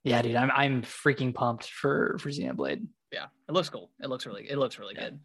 yeah, 0.03 0.21
dude, 0.21 0.35
I'm 0.35 0.51
I'm 0.51 0.81
freaking 0.83 1.33
pumped 1.33 1.67
for 1.69 2.17
for 2.19 2.29
Xenoblade. 2.29 2.85
Yeah, 3.11 3.25
it 3.49 3.53
looks 3.53 3.69
cool. 3.69 3.89
It 4.03 4.07
looks 4.09 4.25
really, 4.27 4.47
it 4.49 4.57
looks 4.59 4.77
really 4.77 4.93
Yeah. 4.95 5.05
good. 5.09 5.19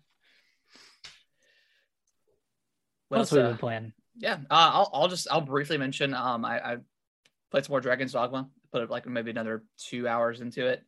What 3.10 3.18
else 3.18 3.32
else, 3.32 3.36
have 3.38 3.44
we 3.46 3.50
been 3.50 3.58
playing? 3.58 3.92
yeah, 4.16 4.34
uh, 4.50 4.70
I'll, 4.72 4.90
I'll 4.94 5.08
just, 5.08 5.28
I'll 5.30 5.40
briefly 5.40 5.76
mention. 5.76 6.14
Um, 6.14 6.44
I, 6.44 6.58
I 6.60 6.76
played 7.50 7.64
some 7.64 7.72
more 7.72 7.80
Dragon's 7.80 8.12
Dogma. 8.12 8.48
Put 8.72 8.88
like 8.88 9.06
maybe 9.06 9.30
another 9.30 9.64
two 9.78 10.06
hours 10.08 10.40
into 10.40 10.66
it. 10.66 10.82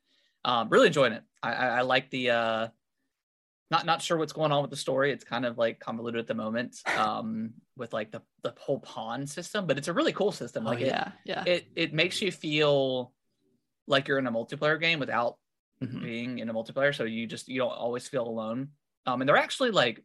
Um, 0.44 0.68
really 0.70 0.86
enjoying 0.86 1.12
it. 1.12 1.22
I, 1.42 1.52
I, 1.52 1.66
I 1.66 1.80
like 1.82 2.10
the. 2.10 2.30
uh 2.30 2.68
not 3.70 3.86
not 3.86 4.02
sure 4.02 4.18
what's 4.18 4.34
going 4.34 4.52
on 4.52 4.60
with 4.60 4.70
the 4.70 4.76
story. 4.76 5.12
It's 5.12 5.24
kind 5.24 5.46
of 5.46 5.56
like 5.56 5.80
convoluted 5.80 6.20
at 6.20 6.26
the 6.26 6.34
moment. 6.34 6.76
Um, 6.96 7.54
with 7.76 7.92
like 7.94 8.12
the 8.12 8.20
the 8.42 8.52
whole 8.58 8.78
pawn 8.80 9.26
system, 9.26 9.66
but 9.66 9.78
it's 9.78 9.88
a 9.88 9.92
really 9.94 10.12
cool 10.12 10.30
system. 10.30 10.66
Oh 10.66 10.70
Like 10.70 10.80
it, 10.82 10.86
yeah, 10.88 11.12
yeah. 11.24 11.42
it 11.46 11.66
it 11.74 11.92
makes 11.94 12.20
you 12.20 12.30
feel 12.30 13.14
like 13.86 14.08
you're 14.08 14.18
in 14.18 14.26
a 14.26 14.32
multiplayer 14.32 14.78
game 14.80 14.98
without 15.00 15.38
Mhm. 15.82 16.00
being 16.02 16.38
in 16.38 16.48
a 16.48 16.54
multiplayer 16.54 16.94
so 16.94 17.02
you 17.02 17.26
just 17.26 17.48
you 17.48 17.58
don't 17.58 17.72
always 17.72 18.06
feel 18.06 18.28
alone 18.28 18.68
um 19.06 19.20
and 19.20 19.28
they're 19.28 19.36
actually 19.36 19.72
like 19.72 20.00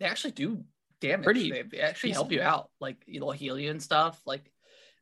they 0.00 0.06
actually 0.06 0.30
do 0.30 0.64
damage. 1.00 1.24
Pretty 1.24 1.50
they, 1.50 1.62
they 1.62 1.80
actually 1.80 2.12
help 2.12 2.32
you 2.32 2.40
out 2.40 2.70
like 2.80 2.96
they'll 3.06 3.30
heal 3.30 3.58
you 3.58 3.70
and 3.70 3.82
stuff. 3.82 4.20
Like 4.26 4.50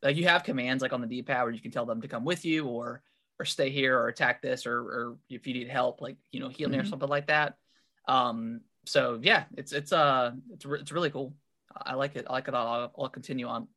like 0.02 0.16
you 0.16 0.24
have 0.24 0.44
commands 0.44 0.82
like 0.82 0.92
on 0.92 1.00
the 1.00 1.06
d-pad 1.06 1.42
where 1.44 1.52
you 1.52 1.60
can 1.60 1.70
tell 1.70 1.86
them 1.86 2.00
to 2.02 2.08
come 2.08 2.24
with 2.24 2.44
you 2.44 2.66
or 2.66 3.02
or 3.38 3.44
stay 3.44 3.70
here 3.70 3.98
or 3.98 4.08
attack 4.08 4.42
this 4.42 4.66
or 4.66 4.78
or 4.78 5.16
if 5.28 5.46
you 5.46 5.54
need 5.54 5.68
help 5.68 6.00
like 6.00 6.16
you 6.30 6.40
know 6.40 6.48
heal 6.48 6.68
me 6.68 6.78
or 6.78 6.84
something 6.84 7.08
like 7.08 7.26
that. 7.28 7.54
Um 8.08 8.60
so 8.86 9.18
yeah 9.22 9.44
it's 9.56 9.72
it's 9.72 9.92
uh 9.92 10.32
it's, 10.52 10.66
re- 10.66 10.80
it's 10.80 10.92
really 10.92 11.10
cool. 11.10 11.34
I 11.74 11.94
like 11.94 12.16
it. 12.16 12.26
I 12.28 12.32
like 12.34 12.48
it. 12.48 12.54
I'll, 12.54 12.92
I'll 12.98 13.08
continue 13.08 13.46
on 13.46 13.68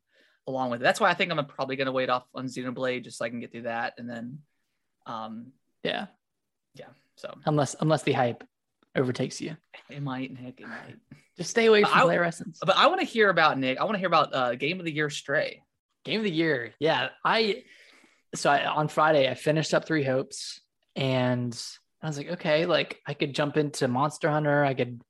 along 0.46 0.70
with 0.70 0.80
it. 0.80 0.84
That's 0.84 0.98
why 0.98 1.10
i 1.10 1.14
think 1.14 1.30
i'm 1.30 1.44
probably 1.44 1.76
going 1.76 1.86
to 1.86 1.92
wait 1.92 2.08
off 2.08 2.24
on 2.34 2.46
xenoblade 2.46 3.04
just 3.04 3.18
so 3.18 3.24
i 3.26 3.28
can 3.28 3.38
get 3.38 3.52
through 3.52 3.62
that 3.62 3.92
and 3.98 4.08
then 4.08 4.38
um 5.06 5.52
yeah, 5.84 6.06
Yeah. 6.74 6.86
so. 7.16 7.34
Unless 7.46 7.76
unless 7.80 8.02
the 8.02 8.12
hype 8.12 8.44
overtakes 8.96 9.40
you, 9.40 9.56
it 9.88 10.02
might 10.02 10.32
nick 10.32 10.60
it 10.60 10.66
might 10.68 10.96
just 11.36 11.50
stay 11.50 11.66
away 11.66 11.82
But 11.82 11.90
from 11.90 12.00
I- 12.00 12.02
player 12.04 12.24
essence. 12.24 12.58
but 12.64 12.76
i 12.76 12.86
want 12.88 13.00
to 13.00 13.06
hear 13.06 13.28
about 13.30 13.58
nick 13.58 13.78
i 13.78 13.84
want 13.84 13.94
to 13.94 13.98
hear 13.98 14.08
about 14.08 14.34
uh 14.34 14.54
game 14.54 14.78
of 14.80 14.84
the 14.86 14.92
year 14.92 15.10
stray 15.10 15.62
Game 16.04 16.20
of 16.20 16.24
the 16.24 16.30
year. 16.30 16.72
Yeah. 16.78 17.08
I 17.22 17.64
so 18.34 18.48
I, 18.48 18.64
on 18.64 18.88
Friday 18.88 19.28
I 19.28 19.34
finished 19.34 19.74
up 19.74 19.84
Three 19.84 20.04
Hopes 20.04 20.58
and 20.96 21.52
I 22.00 22.06
was 22.06 22.16
like, 22.16 22.28
okay, 22.30 22.64
like 22.64 22.98
I 23.06 23.12
could 23.12 23.34
jump 23.34 23.56
into 23.58 23.88
Monster 23.88 24.30
Hunter, 24.30 24.64
I 24.64 24.72
could 24.72 25.02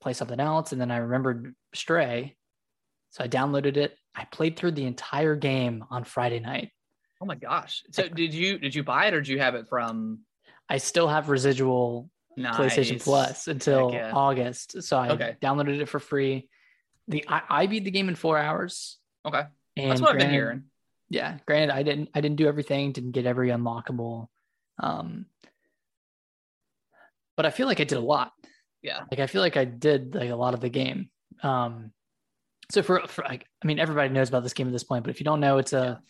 play 0.00 0.12
something 0.12 0.38
else, 0.38 0.70
and 0.70 0.80
then 0.80 0.92
I 0.92 0.98
remembered 0.98 1.54
Stray. 1.74 2.36
So 3.10 3.24
I 3.24 3.28
downloaded 3.28 3.76
it. 3.76 3.96
I 4.14 4.24
played 4.26 4.56
through 4.56 4.72
the 4.72 4.84
entire 4.84 5.34
game 5.34 5.84
on 5.90 6.04
Friday 6.04 6.38
night. 6.38 6.70
oh 7.20 7.26
my 7.26 7.34
gosh 7.34 7.82
so 7.90 8.06
did 8.06 8.32
you 8.34 8.58
did 8.58 8.74
you 8.74 8.84
buy 8.84 9.06
it 9.06 9.14
or 9.14 9.20
did 9.22 9.28
you 9.28 9.40
have 9.40 9.54
it 9.56 9.66
from 9.68 10.20
I 10.68 10.76
still 10.78 11.08
have 11.08 11.28
residual 11.30 12.08
PlayStation 12.42 13.02
Plus 13.02 13.48
until 13.48 13.90
yeah. 13.92 14.12
August. 14.14 14.82
So 14.82 14.96
I 14.98 15.10
Okay. 15.10 15.36
downloaded 15.42 15.80
it 15.80 15.88
for 15.88 15.98
free. 15.98 16.48
The 17.08 17.24
I, 17.28 17.42
I 17.48 17.66
beat 17.66 17.84
the 17.84 17.90
game 17.90 18.08
in 18.08 18.14
four 18.14 18.36
hours. 18.38 18.98
okay 19.26 19.44
And 19.76 19.90
that's 19.90 20.00
what 20.00 20.12
i've 20.12 20.18
been 20.18 20.30
hearing 20.30 20.64
yeah 21.10 21.38
granted 21.46 21.72
i 21.74 21.82
didn't 21.82 22.10
i 22.14 22.20
didn't 22.20 22.36
do 22.36 22.46
everything 22.46 22.92
didn't 22.92 23.12
get 23.12 23.24
every 23.26 23.48
unlockable 23.48 24.28
um 24.78 25.24
but 27.36 27.46
i 27.46 27.50
feel 27.50 27.66
like 27.66 27.80
i 27.80 27.84
did 27.84 27.96
a 27.98 28.00
lot 28.00 28.32
yeah 28.82 29.00
like 29.10 29.20
i 29.20 29.26
feel 29.26 29.40
like 29.40 29.56
i 29.56 29.64
did 29.64 30.14
like 30.14 30.30
a 30.30 30.36
lot 30.36 30.54
of 30.54 30.60
the 30.60 30.68
game 30.68 31.08
um 31.42 31.92
so 32.70 32.82
for, 32.82 33.00
for 33.06 33.24
like 33.24 33.46
i 33.62 33.66
mean 33.66 33.78
everybody 33.78 34.08
knows 34.12 34.28
about 34.28 34.42
this 34.42 34.52
game 34.52 34.66
at 34.66 34.72
this 34.72 34.84
point 34.84 35.02
but 35.04 35.10
if 35.10 35.20
you 35.20 35.24
don't 35.24 35.40
know 35.40 35.58
it's 35.58 35.72
a 35.72 36.00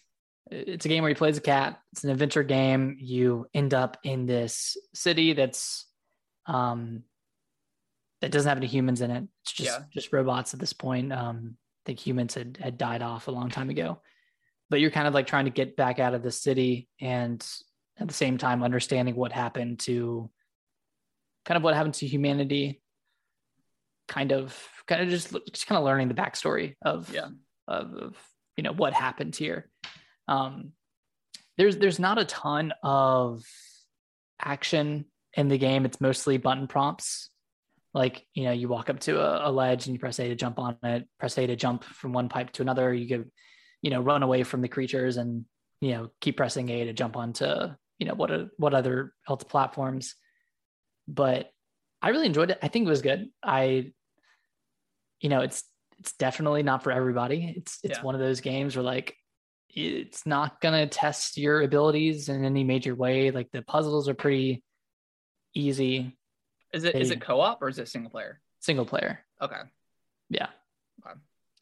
it's 0.51 0.87
a 0.87 0.89
game 0.89 1.03
where 1.03 1.11
you 1.11 1.17
play 1.17 1.29
as 1.29 1.39
a 1.39 1.43
cat 1.43 1.79
it's 1.93 2.05
an 2.05 2.11
adventure 2.11 2.43
game 2.43 2.97
you 2.99 3.47
end 3.55 3.75
up 3.75 3.99
in 4.03 4.27
this 4.27 4.77
city 4.95 5.33
that's 5.35 5.87
um 6.49 7.03
that 8.21 8.33
doesn't 8.33 8.49
have 8.49 8.59
any 8.59 8.67
humans 8.67 9.01
in 9.01 9.11
it 9.13 9.25
it's 9.45 9.53
just 9.53 9.79
Yeah. 9.79 9.85
just 9.93 10.13
robots 10.13 10.53
at 10.55 10.61
this 10.61 10.73
point 10.73 11.13
um 11.13 11.57
i 11.57 11.83
think 11.87 12.01
humans 12.05 12.35
had 12.35 12.59
had 12.61 12.77
died 12.77 13.03
off 13.03 13.29
a 13.29 13.31
long 13.31 13.49
time 13.51 13.71
ago 13.71 14.01
but 14.71 14.81
you're 14.81 14.91
kind 14.91 15.07
of 15.07 15.15
like 15.15 15.27
trying 15.27 15.45
to 15.45 15.51
get 15.51 15.77
back 15.77 15.99
out 16.01 16.15
of 16.15 16.23
the 16.23 16.33
city 16.33 16.89
and 17.01 17.47
at 17.99 18.09
the 18.09 18.15
same 18.15 18.37
time 18.39 18.63
understanding 18.63 19.15
what 19.15 19.33
happened 19.33 19.79
to 19.81 20.29
kind 21.45 21.57
of 21.57 21.63
what 21.63 21.75
happened 21.75 21.95
to 21.95 22.07
humanity 22.07 22.83
kind 24.09 24.33
of 24.33 24.59
kind 24.87 25.03
of 25.03 25.09
just 25.09 25.35
just 25.53 25.67
kind 25.67 25.79
of 25.79 25.85
learning 25.85 26.09
the 26.09 26.15
backstory 26.15 26.75
of 26.83 27.13
Yeah. 27.13 27.29
of, 27.69 27.95
of 27.95 28.17
you 28.57 28.63
know 28.63 28.73
what 28.73 28.95
happened 28.95 29.37
here 29.37 29.71
um 30.27 30.73
there's 31.57 31.77
there's 31.77 31.99
not 31.99 32.19
a 32.19 32.25
ton 32.25 32.73
of 32.83 33.45
action 34.41 35.05
in 35.39 35.49
the 35.49 35.57
game 35.57 35.87
it's 35.87 36.01
mostly 36.01 36.37
button 36.37 36.67
prompts 36.67 37.31
like 37.95 38.27
you 38.35 38.45
know 38.45 38.53
you 38.53 38.69
walk 38.69 38.91
up 38.91 39.01
to 39.01 39.19
a, 39.19 39.49
a 39.49 39.51
ledge 39.51 39.87
and 39.87 39.95
you 39.95 39.99
press 39.99 40.19
a 40.19 40.29
to 40.29 40.35
jump 40.35 40.59
on 40.59 40.77
it 40.83 41.09
press 41.19 41.39
a 41.39 41.47
to 41.47 41.57
jump 41.57 41.85
from 41.85 42.13
one 42.13 42.29
pipe 42.29 42.51
to 42.53 42.61
another 42.63 42.93
you 42.93 43.09
go 43.09 43.25
you 43.81 43.91
know 43.91 44.01
run 44.01 44.23
away 44.23 44.43
from 44.43 44.61
the 44.61 44.69
creatures 44.69 45.17
and 45.17 45.47
you 45.81 45.93
know 45.93 46.11
keep 46.21 46.37
pressing 46.37 46.69
a 46.69 46.85
to 46.85 46.93
jump 46.93 47.17
onto 47.17 47.47
you 47.99 48.07
know 48.07 48.15
what 48.15 48.31
a, 48.31 48.51
what 48.59 48.75
other 48.75 49.15
else 49.29 49.45
platforms 49.45 50.15
but 51.09 51.51
I 52.01 52.11
really 52.11 52.27
enjoyed 52.27 52.51
it. 52.51 52.59
I 52.63 52.69
think 52.69 52.87
it 52.87 52.91
was 52.91 53.03
good. 53.03 53.29
I, 53.43 53.93
you 55.21 55.29
know, 55.29 55.41
it's 55.41 55.65
it's 55.99 56.13
definitely 56.13 56.63
not 56.63 56.85
for 56.85 56.93
everybody. 56.93 57.55
It's 57.57 57.79
it's 57.83 57.99
Yeah. 57.99 58.05
one 58.05 58.15
of 58.15 58.21
those 58.21 58.41
games 58.41 58.77
where 58.77 58.85
like 58.85 59.17
it's 59.71 60.25
not 60.27 60.61
gonna 60.61 60.87
test 60.87 61.37
your 61.39 61.63
abilities 61.63 62.29
in 62.29 62.45
any 62.45 62.63
major 62.63 62.95
way. 62.95 63.31
Like 63.33 63.51
the 63.51 63.63
puzzles 63.63 64.09
are 64.09 64.15
pretty 64.15 64.63
easy, 65.59 66.17
Is 66.73 66.85
it 66.85 66.95
is 66.95 67.09
They- 67.09 67.15
it 67.17 67.21
co-op 67.21 67.63
or 67.63 67.69
is 67.69 67.79
it 67.79 67.89
single 67.89 68.11
player? 68.11 68.41
single 68.61 68.85
player. 68.85 69.25
Okay. 69.41 69.61
Yeah. 70.31 70.49
Okay. 71.01 71.19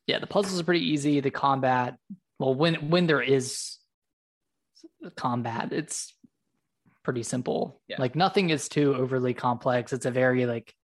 Yeah, 0.07 0.19
the 0.19 0.27
puzzles 0.27 0.61
are 0.61 0.65
pretty 0.65 0.87
easy. 0.87 1.21
The 1.21 1.31
combat, 1.31 1.99
well, 2.39 2.55
when 2.55 2.91
when 2.91 3.07
there 3.07 3.23
is 3.23 3.79
combat, 5.15 5.73
it's 5.73 6.13
pretty 7.03 7.23
simple. 7.23 7.81
Yeah. 7.87 7.97
Like 8.01 8.17
nothing 8.17 8.51
is 8.51 8.69
too 8.69 8.95
overly 8.95 9.35
complex. 9.35 9.93
It's 9.93 10.07
a 10.07 10.11
very 10.11 10.47
like 10.47 10.75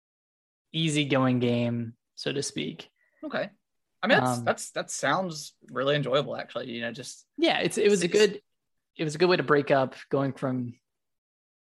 easygoing 0.71 1.39
game, 1.39 1.95
so 2.15 2.31
to 2.31 2.41
speak. 2.43 2.89
Okay. 3.23 3.49
I 4.01 4.07
mean, 4.07 4.19
that's, 4.19 4.37
Um, 4.39 4.45
that's 4.45 4.71
that 4.71 4.91
sounds 4.91 5.53
really 5.69 5.95
enjoyable. 5.95 6.35
Actually, 6.35 6.71
you 6.71 6.81
know, 6.81 6.91
just 6.91 7.25
Yeah, 7.37 7.59
it's 7.59 7.77
it 7.77 7.89
was 7.89 8.03
a 8.03 8.07
good 8.07 8.41
it 8.95 9.03
was 9.03 9.15
a 9.15 9.17
good 9.17 9.29
way 9.29 9.37
to 9.37 9.43
break 9.43 9.71
up 9.71 9.95
going 10.09 10.33
from 10.33 10.75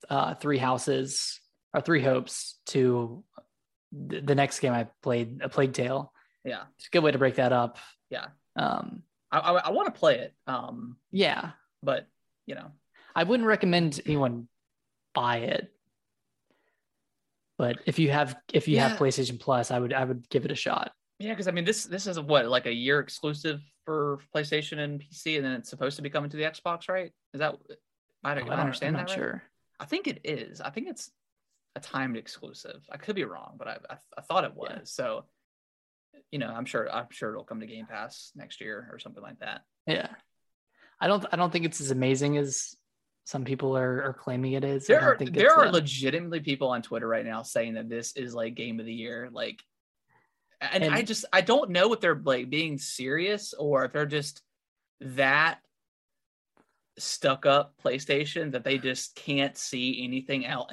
uh 0.09 0.35
three 0.35 0.57
houses 0.57 1.39
or 1.73 1.81
three 1.81 2.01
hopes 2.01 2.59
to 2.67 3.23
the, 3.91 4.21
the 4.21 4.35
next 4.35 4.59
game 4.59 4.73
I 4.73 4.87
played, 5.01 5.41
a 5.41 5.49
Plague 5.49 5.73
Tale. 5.73 6.11
yeah, 6.43 6.63
It's 6.77 6.87
a 6.87 6.89
good 6.91 7.03
way 7.03 7.11
to 7.11 7.17
break 7.17 7.35
that 7.35 7.51
up. 7.53 7.77
Yeah. 8.09 8.27
Um 8.55 9.03
I 9.31 9.39
I, 9.39 9.51
I 9.53 9.71
want 9.71 9.93
to 9.93 9.99
play 9.99 10.19
it. 10.19 10.33
Um, 10.47 10.97
yeah, 11.11 11.51
but 11.83 12.07
you 12.45 12.55
know, 12.55 12.71
I 13.15 13.23
wouldn't 13.23 13.47
recommend 13.47 13.99
anyone 14.05 14.47
buy 15.13 15.37
it. 15.37 15.71
But 17.57 17.77
if 17.85 17.99
you 17.99 18.11
have 18.11 18.35
if 18.53 18.67
you 18.67 18.75
Yeah. 18.75 18.89
have 18.89 18.97
PlayStation 18.99 19.39
Plus, 19.39 19.71
I 19.71 19.79
would 19.79 19.93
I 19.93 20.03
would 20.03 20.29
give 20.29 20.45
it 20.45 20.51
a 20.51 20.55
shot. 20.55 20.91
yeah, 21.19 21.31
because 21.31 21.47
I 21.47 21.51
mean, 21.51 21.63
this 21.65 21.85
this 21.85 22.05
is 22.07 22.19
what 22.19 22.45
like 22.47 22.65
a 22.65 22.73
year 22.73 22.99
exclusive 22.99 23.61
for 23.85 24.19
PlayStation 24.35 24.79
and 24.79 25.01
PC, 25.01 25.37
and 25.37 25.45
then 25.45 25.53
it's 25.53 25.69
supposed 25.69 25.95
to 25.95 26.01
be 26.01 26.09
coming 26.09 26.29
to 26.29 26.37
the 26.37 26.43
Xbox, 26.43 26.89
right? 26.89 27.11
Is 27.33 27.39
that? 27.39 27.55
I 28.23 28.33
don't, 28.35 28.49
Oh, 28.49 28.53
I 28.53 28.59
understand 28.59 28.97
I'm 28.97 29.05
that 29.05 29.09
not 29.09 29.17
right? 29.17 29.23
sure. 29.23 29.43
I 29.79 29.85
think 29.85 30.07
it 30.07 30.21
is. 30.23 30.61
I 30.61 30.69
think 30.69 30.87
it's 30.89 31.11
a 31.75 31.79
timed 31.79 32.17
exclusive. 32.17 32.85
I 32.91 32.97
could 32.97 33.15
be 33.15 33.25
wrong, 33.25 33.55
but 33.57 33.67
I 33.67 33.77
I, 33.89 33.97
I 34.17 34.21
thought 34.21 34.45
it 34.45 34.55
was. 34.55 34.69
Yeah. 34.71 34.79
So, 34.83 35.25
you 36.31 36.39
know, 36.39 36.47
I'm 36.49 36.65
sure 36.65 36.91
I'm 36.91 37.07
sure 37.11 37.31
it'll 37.31 37.43
come 37.43 37.59
to 37.59 37.67
Game 37.67 37.85
Pass 37.85 38.31
next 38.35 38.61
year 38.61 38.89
or 38.91 38.99
something 38.99 39.23
like 39.23 39.39
that. 39.39 39.61
Yeah. 39.85 40.09
I 40.99 41.07
don't 41.07 41.25
I 41.31 41.35
don't 41.35 41.51
think 41.51 41.65
it's 41.65 41.81
as 41.81 41.91
amazing 41.91 42.37
as 42.37 42.75
some 43.25 43.43
people 43.43 43.75
are, 43.75 44.03
are 44.03 44.13
claiming 44.13 44.53
it 44.53 44.63
is. 44.63 44.89
I 44.89 44.93
There 44.93 44.99
don't 45.01 45.09
are 45.09 45.17
think 45.17 45.33
there 45.33 45.47
it's 45.47 45.55
are 45.55 45.71
legitimately 45.71 46.41
people 46.41 46.69
on 46.69 46.81
Twitter 46.81 47.07
right 47.07 47.25
now 47.25 47.41
saying 47.41 47.73
that 47.73 47.89
this 47.89 48.15
is 48.15 48.35
like 48.35 48.55
game 48.55 48.79
of 48.79 48.85
the 48.85 48.93
year. 48.93 49.29
Like, 49.31 49.61
and, 50.61 50.83
I 50.83 51.01
just 51.01 51.25
I 51.33 51.41
don't 51.41 51.71
know 51.71 51.91
if 51.93 51.99
they're 51.99 52.21
like 52.23 52.49
being 52.49 52.77
serious 52.77 53.53
or 53.53 53.85
if 53.85 53.93
they're 53.93 54.05
just 54.05 54.41
that 55.01 55.59
stuck 56.97 57.45
up 57.45 57.75
PlayStation 57.83 58.51
that 58.51 58.63
they 58.63 58.77
just 58.77 59.15
can't 59.15 59.57
see 59.57 60.03
anything 60.03 60.45
else. 60.45 60.71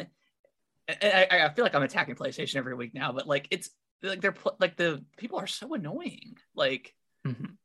I, 0.89 1.27
I- 1.31 1.49
feel 1.55 1.65
like 1.65 1.75
I'm 1.75 1.83
attacking 1.83 2.15
PlayStation 2.17 2.57
every 2.57 2.75
week 2.75 2.95
now, 2.95 3.13
but 3.13 3.27
like 3.27 3.49
it's 3.51 3.71
like 4.03 4.21
they're 4.21 4.35
like 4.59 4.77
the 4.77 5.05
people 5.17 5.39
are 5.39 5.47
so 5.47 5.75
annoying. 5.75 6.37
Like, 6.55 6.95
Mhm. 7.27 7.57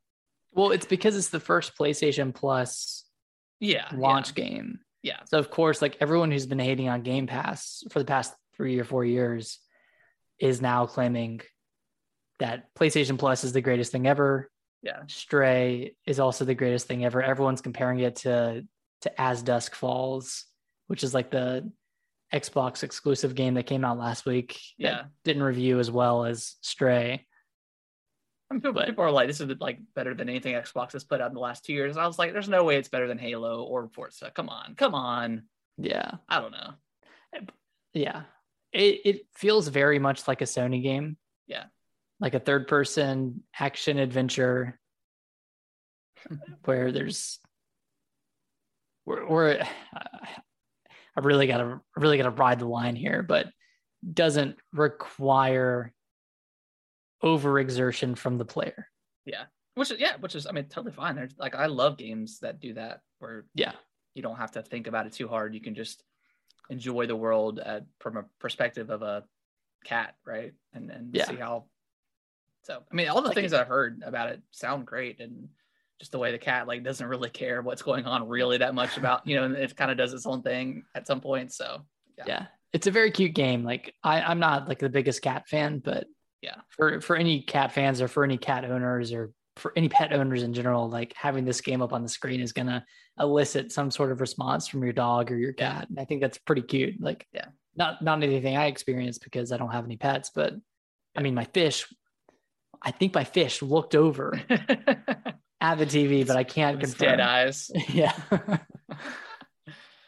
Well, 0.52 0.70
it's 0.70 0.86
because 0.86 1.16
it's 1.16 1.28
the 1.28 1.40
first 1.40 1.76
PlayStation 1.76 2.34
Plus 2.34 3.04
yeah, 3.60 3.88
launch 3.94 4.34
game. 4.34 4.78
Yeah. 5.02 5.20
So 5.26 5.38
of 5.38 5.50
course, 5.50 5.82
like 5.82 5.96
everyone 6.00 6.30
who's 6.30 6.46
been 6.46 6.58
hating 6.58 6.88
on 6.88 7.02
Game 7.02 7.26
Pass 7.26 7.82
for 7.90 7.98
the 7.98 8.04
past 8.04 8.32
three 8.56 8.78
or 8.78 8.84
four 8.84 9.04
years 9.04 9.58
is 10.38 10.60
now 10.62 10.86
claiming 10.86 11.40
that 12.38 12.72
PlayStation 12.74 13.18
Plus 13.18 13.42
is 13.44 13.52
the 13.52 13.60
greatest 13.60 13.90
thing 13.92 14.06
ever. 14.06 14.48
Yeah. 14.82 15.02
Stray 15.08 15.94
is 16.06 16.20
also 16.20 16.44
the 16.44 16.54
greatest 16.54 16.86
thing 16.86 17.04
ever. 17.04 17.22
Everyone's 17.22 17.60
comparing 17.60 18.00
it 18.00 18.16
to 18.16 18.64
to 19.02 19.20
As 19.20 19.42
Dusk 19.42 19.74
Falls, 19.74 20.44
which 20.88 21.02
is 21.04 21.14
like 21.14 21.30
the 21.30 21.70
Xbox 22.32 22.82
exclusive 22.82 23.34
game 23.34 23.54
that 23.54 23.66
came 23.66 23.84
out 23.84 23.98
last 23.98 24.26
week. 24.26 24.60
Yeah. 24.76 25.04
Didn't 25.24 25.42
review 25.42 25.78
as 25.78 25.90
well 25.90 26.24
as 26.24 26.56
Stray. 26.60 27.24
I 28.50 28.54
mean, 28.54 28.60
people, 28.60 28.72
But- 28.74 28.86
people 28.86 29.04
are 29.04 29.10
like, 29.10 29.28
this 29.28 29.40
is 29.40 29.50
like 29.60 29.78
better 29.94 30.14
than 30.14 30.28
anything 30.28 30.54
Xbox 30.54 30.92
has 30.92 31.04
put 31.04 31.20
out 31.20 31.28
in 31.28 31.34
the 31.34 31.40
last 31.40 31.64
two 31.64 31.72
years. 31.72 31.96
And 31.96 32.02
I 32.02 32.06
was 32.06 32.18
like, 32.18 32.32
there's 32.32 32.48
no 32.48 32.64
way 32.64 32.76
it's 32.76 32.88
better 32.88 33.06
than 33.06 33.18
Halo 33.18 33.62
or 33.62 33.88
Forza. 33.88 34.30
Come 34.34 34.48
on, 34.48 34.74
come 34.74 34.94
on. 34.94 35.42
Yeah. 35.76 36.12
I 36.28 36.40
don't 36.40 36.52
know. 36.52 36.72
Yeah. 37.94 38.22
It 38.72 39.00
it 39.04 39.26
feels 39.34 39.68
very 39.68 39.98
much 39.98 40.26
like 40.28 40.40
a 40.42 40.44
Sony 40.44 40.82
game. 40.82 41.16
Yeah. 41.46 41.64
Like 42.20 42.34
a 42.34 42.40
third 42.40 42.66
person 42.66 43.42
action 43.58 43.98
adventure 43.98 44.78
where 46.64 46.90
there's 46.90 47.38
where, 49.04 49.24
where 49.26 49.62
uh, 49.62 50.04
I 51.16 51.20
really 51.20 51.46
gotta 51.46 51.80
really 51.96 52.16
gotta 52.18 52.30
ride 52.30 52.58
the 52.58 52.66
line 52.66 52.96
here, 52.96 53.22
but 53.22 53.46
doesn't 54.12 54.56
require 54.72 55.92
overexertion 57.22 58.16
from 58.16 58.38
the 58.38 58.44
player. 58.44 58.88
Yeah. 59.24 59.44
Which 59.74 59.90
is 59.92 60.00
yeah, 60.00 60.16
which 60.18 60.34
is 60.34 60.46
I 60.46 60.52
mean 60.52 60.64
totally 60.64 60.92
fine. 60.92 61.14
There's 61.14 61.34
like 61.38 61.54
I 61.54 61.66
love 61.66 61.98
games 61.98 62.40
that 62.40 62.60
do 62.60 62.74
that 62.74 63.00
where 63.20 63.46
Yeah. 63.54 63.72
you 64.14 64.22
don't 64.22 64.36
have 64.36 64.52
to 64.52 64.62
think 64.62 64.88
about 64.88 65.06
it 65.06 65.12
too 65.12 65.28
hard. 65.28 65.54
You 65.54 65.60
can 65.60 65.74
just 65.74 66.02
enjoy 66.68 67.06
the 67.06 67.16
world 67.16 67.60
at, 67.60 67.86
from 68.00 68.16
a 68.16 68.24
perspective 68.40 68.90
of 68.90 69.02
a 69.02 69.24
cat, 69.84 70.16
right? 70.26 70.52
And 70.72 70.90
and 70.90 71.14
Yeah. 71.14 71.26
see 71.26 71.36
how. 71.36 71.66
So 72.68 72.82
I 72.90 72.94
mean, 72.94 73.08
all 73.08 73.22
the 73.22 73.28
Like 73.28 73.34
things 73.34 73.52
it- 73.52 73.60
I've 73.60 73.66
heard 73.68 74.02
about 74.04 74.28
it 74.28 74.42
sound 74.50 74.86
great, 74.86 75.20
and 75.20 75.48
just 75.98 76.12
the 76.12 76.18
way 76.18 76.30
the 76.32 76.38
cat 76.38 76.66
like 76.68 76.84
doesn't 76.84 77.06
really 77.06 77.30
care 77.30 77.60
what's 77.62 77.82
going 77.82 78.04
on 78.04 78.28
really 78.28 78.58
that 78.58 78.74
much 78.74 78.96
about 78.98 79.26
you 79.26 79.36
know, 79.36 79.44
and 79.44 79.56
it 79.56 79.74
kind 79.74 79.90
of 79.90 79.96
does 79.96 80.12
its 80.12 80.26
own 80.26 80.42
thing 80.42 80.84
at 80.94 81.06
some 81.06 81.20
point. 81.20 81.52
So 81.52 81.80
Yeah. 82.18 82.24
Yeah. 82.26 82.46
It's 82.74 82.86
a 82.86 82.90
very 82.90 83.10
cute 83.10 83.34
game. 83.34 83.64
Like 83.64 83.94
I, 84.04 84.20
I'm 84.20 84.38
not 84.38 84.68
like 84.68 84.78
the 84.80 84.90
biggest 84.90 85.22
cat 85.22 85.48
fan, 85.48 85.78
but 85.78 86.06
Yeah. 86.42 86.56
for 86.68 87.00
for 87.00 87.16
any 87.16 87.40
cat 87.42 87.72
fans 87.72 88.02
or 88.02 88.08
for 88.08 88.22
any 88.22 88.36
cat 88.36 88.64
owners 88.66 89.12
or 89.14 89.32
for 89.56 89.72
any 89.74 89.88
pet 89.88 90.12
owners 90.12 90.42
in 90.42 90.52
general, 90.52 90.88
like 90.88 91.12
having 91.16 91.44
this 91.46 91.60
game 91.62 91.80
up 91.82 91.92
on 91.94 92.02
the 92.02 92.08
screen 92.08 92.40
is 92.40 92.52
gonna 92.52 92.84
elicit 93.18 93.72
some 93.72 93.90
sort 93.90 94.12
of 94.12 94.20
response 94.20 94.68
from 94.68 94.84
your 94.84 94.92
dog 94.92 95.32
or 95.32 95.36
your 95.36 95.54
cat. 95.54 95.88
And 95.88 95.98
I 95.98 96.04
think 96.04 96.20
that's 96.20 96.38
pretty 96.38 96.62
cute. 96.62 97.00
Like 97.00 97.26
Yeah. 97.32 97.46
not 97.74 98.02
not 98.02 98.22
anything 98.22 98.56
I 98.58 98.66
experienced 98.66 99.24
because 99.24 99.50
I 99.52 99.56
don't 99.56 99.72
have 99.72 99.86
any 99.86 99.96
pets, 99.96 100.30
but 100.34 100.52
I 101.16 101.22
mean 101.22 101.34
my 101.34 101.44
fish, 101.46 101.86
I 102.82 102.90
think 102.90 103.14
my 103.14 103.24
fish 103.24 103.60
looked 103.62 103.94
over 103.94 104.40
at 105.60 105.78
the 105.78 105.86
TV, 105.86 106.26
but 106.26 106.36
I 106.36 106.44
can't 106.44 106.82
It's 106.82 106.92
confirm. 106.94 107.18
dead 107.18 107.20
eyes. 107.20 107.70
Yeah. 107.88 108.12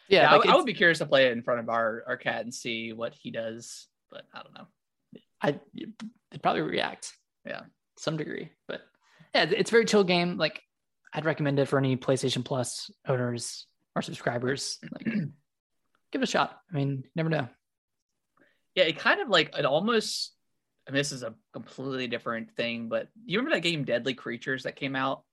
Yeah, 0.09 0.23
yeah, 0.23 0.29
I, 0.29 0.35
like 0.37 0.41
I 0.45 0.49
it's- 0.49 0.55
would 0.57 0.65
be 0.65 0.73
curious 0.73 0.97
to 0.97 1.05
play 1.05 1.27
it 1.27 1.31
in 1.31 1.41
front 1.41 1.61
of 1.61 1.69
our, 1.69 2.03
our 2.05 2.17
cat 2.17 2.41
and 2.41 2.53
see 2.53 2.91
what 2.91 3.13
he 3.13 3.31
does, 3.31 3.87
but 4.09 4.23
I 4.33 4.43
don't 4.43 4.53
know. 4.53 4.67
I 5.41 5.59
they'd 6.31 6.43
probably 6.43 6.61
react. 6.63 7.13
Yeah. 7.45 7.61
Some 7.97 8.17
degree. 8.17 8.49
But 8.67 8.81
yeah, 9.33 9.43
it's 9.49 9.71
a 9.71 9.73
very 9.73 9.85
chill 9.85 10.03
game. 10.03 10.37
Like 10.37 10.61
I'd 11.13 11.23
recommend 11.25 11.59
it 11.59 11.67
for 11.67 11.79
any 11.79 11.95
PlayStation 11.95 12.43
Plus 12.43 12.91
owners 13.07 13.65
or 13.95 14.01
subscribers. 14.01 14.79
Like 14.93 15.05
give 16.11 16.21
it 16.21 16.23
a 16.23 16.25
shot. 16.27 16.59
I 16.71 16.75
mean, 16.75 17.03
never 17.15 17.29
know. 17.29 17.47
Yeah, 18.75 18.83
it 18.83 18.99
kind 18.99 19.21
of 19.21 19.29
like 19.29 19.55
it 19.57 19.65
almost. 19.65 20.33
I 20.87 20.91
mean, 20.91 20.97
this 20.97 21.11
is 21.11 21.23
a 21.23 21.35
completely 21.53 22.07
different 22.07 22.55
thing, 22.55 22.89
but 22.89 23.07
you 23.25 23.37
remember 23.37 23.55
that 23.55 23.61
game 23.61 23.83
Deadly 23.83 24.13
Creatures 24.13 24.63
that 24.63 24.75
came 24.75 24.95
out? 24.95 25.23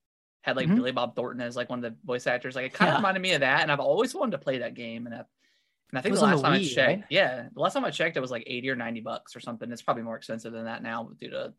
Had 0.41 0.55
like 0.55 0.67
Mhm. 0.67 0.75
Billy 0.75 0.91
Bob 0.91 1.15
Thornton 1.15 1.41
as 1.41 1.57
like 1.57 1.69
one 1.69 1.83
of 1.83 1.91
the 1.91 1.97
voice 2.05 2.25
actors. 2.25 2.55
Like 2.55 2.67
it 2.67 2.73
kind 2.73 2.89
of 2.89 2.93
Yeah. 2.93 2.99
reminded 2.99 3.21
me 3.21 3.33
of 3.33 3.41
that, 3.41 3.61
and 3.61 3.71
I've 3.71 3.81
always 3.81 4.15
wanted 4.15 4.31
to 4.31 4.37
play 4.37 4.59
that 4.59 4.73
game. 4.73 5.05
And 5.05 5.13
I, 5.13 5.17
and 5.19 5.97
I 5.97 6.01
think 6.01 6.15
the 6.15 6.21
last 6.21 6.37
the 6.37 6.43
time 6.43 6.53
I 6.53 6.59
checked, 6.63 6.77
right? 6.87 7.03
yeah, 7.09 7.49
the 7.53 7.59
last 7.59 7.73
time 7.73 7.83
I 7.83 7.91
checked, 7.91 8.15
it 8.15 8.21
was 8.21 8.31
like 8.31 8.43
eighty 8.47 8.69
or 8.69 8.75
ninety 8.75 9.01
bucks 9.01 9.35
or 9.35 9.41
something. 9.41 9.69
It's 9.69 9.81
probably 9.81 10.03
more 10.03 10.15
expensive 10.15 10.53
than 10.53 10.65
that 10.65 10.81
now 10.81 11.09
due 11.19 11.31
to 11.31 11.53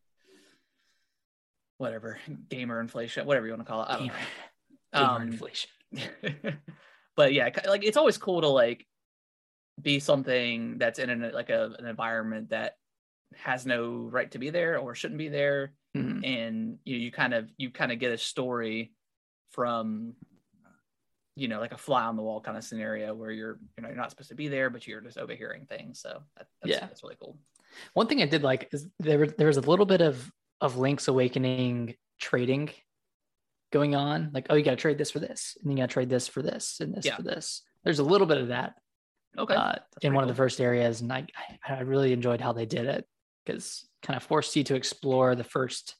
whatever 1.77 2.19
gamer 2.49 2.81
inflation, 2.81 3.27
whatever 3.27 3.47
you 3.47 3.53
want 3.53 3.67
to 3.67 3.71
call 3.71 3.83
it. 3.83 3.89
I 3.91 3.97
don't 3.99 4.07
Gamer, 4.07 4.15
know. 4.93 4.99
gamer 4.99 5.17
Um, 5.17 5.23
inflation. 5.23 5.71
but 7.17 7.33
yeah, 7.33 7.51
like 7.67 7.85
it's 7.85 7.97
always 7.97 8.17
cool 8.19 8.41
to 8.41 8.49
like 8.49 8.87
be 9.81 9.99
something 9.99 10.79
that's 10.79 10.99
in 10.99 11.11
an, 11.11 11.33
like 11.33 11.51
a, 11.51 11.75
an 11.79 11.87
environment 11.87 12.51
that 12.51 12.77
has 13.37 13.67
no 13.67 14.09
right 14.11 14.31
to 14.33 14.39
be 14.39 14.51
there 14.51 14.79
or 14.79 14.95
shouldn't 14.95 15.19
be 15.19 15.29
there, 15.29 15.73
Mhm. 15.97 16.25
and 16.27 16.79
you 16.85 16.97
you 16.97 17.11
kind 17.13 17.35
of 17.35 17.51
you 17.57 17.71
kind 17.71 17.93
of 17.93 17.99
get 17.99 18.13
a 18.13 18.19
story 18.19 18.93
from 19.51 20.15
you 21.37 21.49
know 21.49 21.61
like 21.61 21.73
a 21.73 21.77
fly 21.79 22.05
on 22.05 22.17
the 22.17 22.23
wall 22.23 22.41
kind 22.41 22.57
of 22.57 22.65
scenario 22.65 23.15
where 23.15 23.31
you're 23.31 23.59
you 23.77 23.83
know 23.83 23.89
you're 23.89 23.97
not 23.97 24.11
supposed 24.11 24.29
to 24.29 24.35
be 24.35 24.49
there 24.49 24.69
but 24.69 24.87
you're 24.87 25.01
just 25.01 25.17
overhearing 25.19 25.65
things 25.65 26.01
so 26.01 26.23
that, 26.37 26.47
that's, 26.61 26.71
Yeah. 26.71 26.81
that's 26.81 27.03
really 27.03 27.17
cool 27.21 27.39
One 27.95 28.09
thing 28.09 28.21
I 28.21 28.27
did 28.27 28.43
like 28.43 28.69
is 28.73 28.89
there 28.99 29.19
was 29.21 29.33
there 29.35 29.47
was 29.47 29.57
a 29.57 29.61
little 29.63 29.87
bit 29.87 30.01
of 30.01 30.31
of 30.61 30.77
Link's 30.77 31.09
Awakening 31.09 31.97
trading 32.19 32.71
going 33.73 33.95
on. 33.95 34.31
Like, 34.35 34.49
oh, 34.51 34.57
you 34.57 34.65
got 34.65 34.73
to 34.73 34.77
trade 34.77 34.99
this 34.99 35.11
for 35.13 35.21
this, 35.21 35.57
and 35.63 35.71
you 35.71 35.77
got 35.79 35.89
to 35.89 35.93
trade 35.93 36.11
this 36.11 36.27
for 36.29 36.43
this, 36.43 36.81
and 36.81 36.93
this 36.93 37.07
Yeah. 37.07 37.17
for 37.17 37.23
this. 37.23 37.63
There's 37.85 38.01
a 38.01 38.05
little 38.05 38.27
bit 38.27 38.39
of 38.39 38.49
that, 38.49 38.75
Okay. 39.39 39.55
uh, 39.55 39.77
in 40.03 40.13
one 40.13 40.25
of 40.25 40.29
the 40.29 40.35
first 40.35 40.61
areas, 40.61 41.01
and 41.01 41.11
I 41.13 41.27
I 41.67 41.81
really 41.81 42.13
enjoyed 42.13 42.41
how 42.41 42.53
they 42.53 42.67
did 42.67 42.87
it 42.87 43.09
because 43.45 43.87
kind 44.03 44.17
of 44.17 44.23
forced 44.23 44.55
you 44.57 44.65
to 44.65 44.75
explore 44.75 45.35
the 45.35 45.45
first 45.45 45.97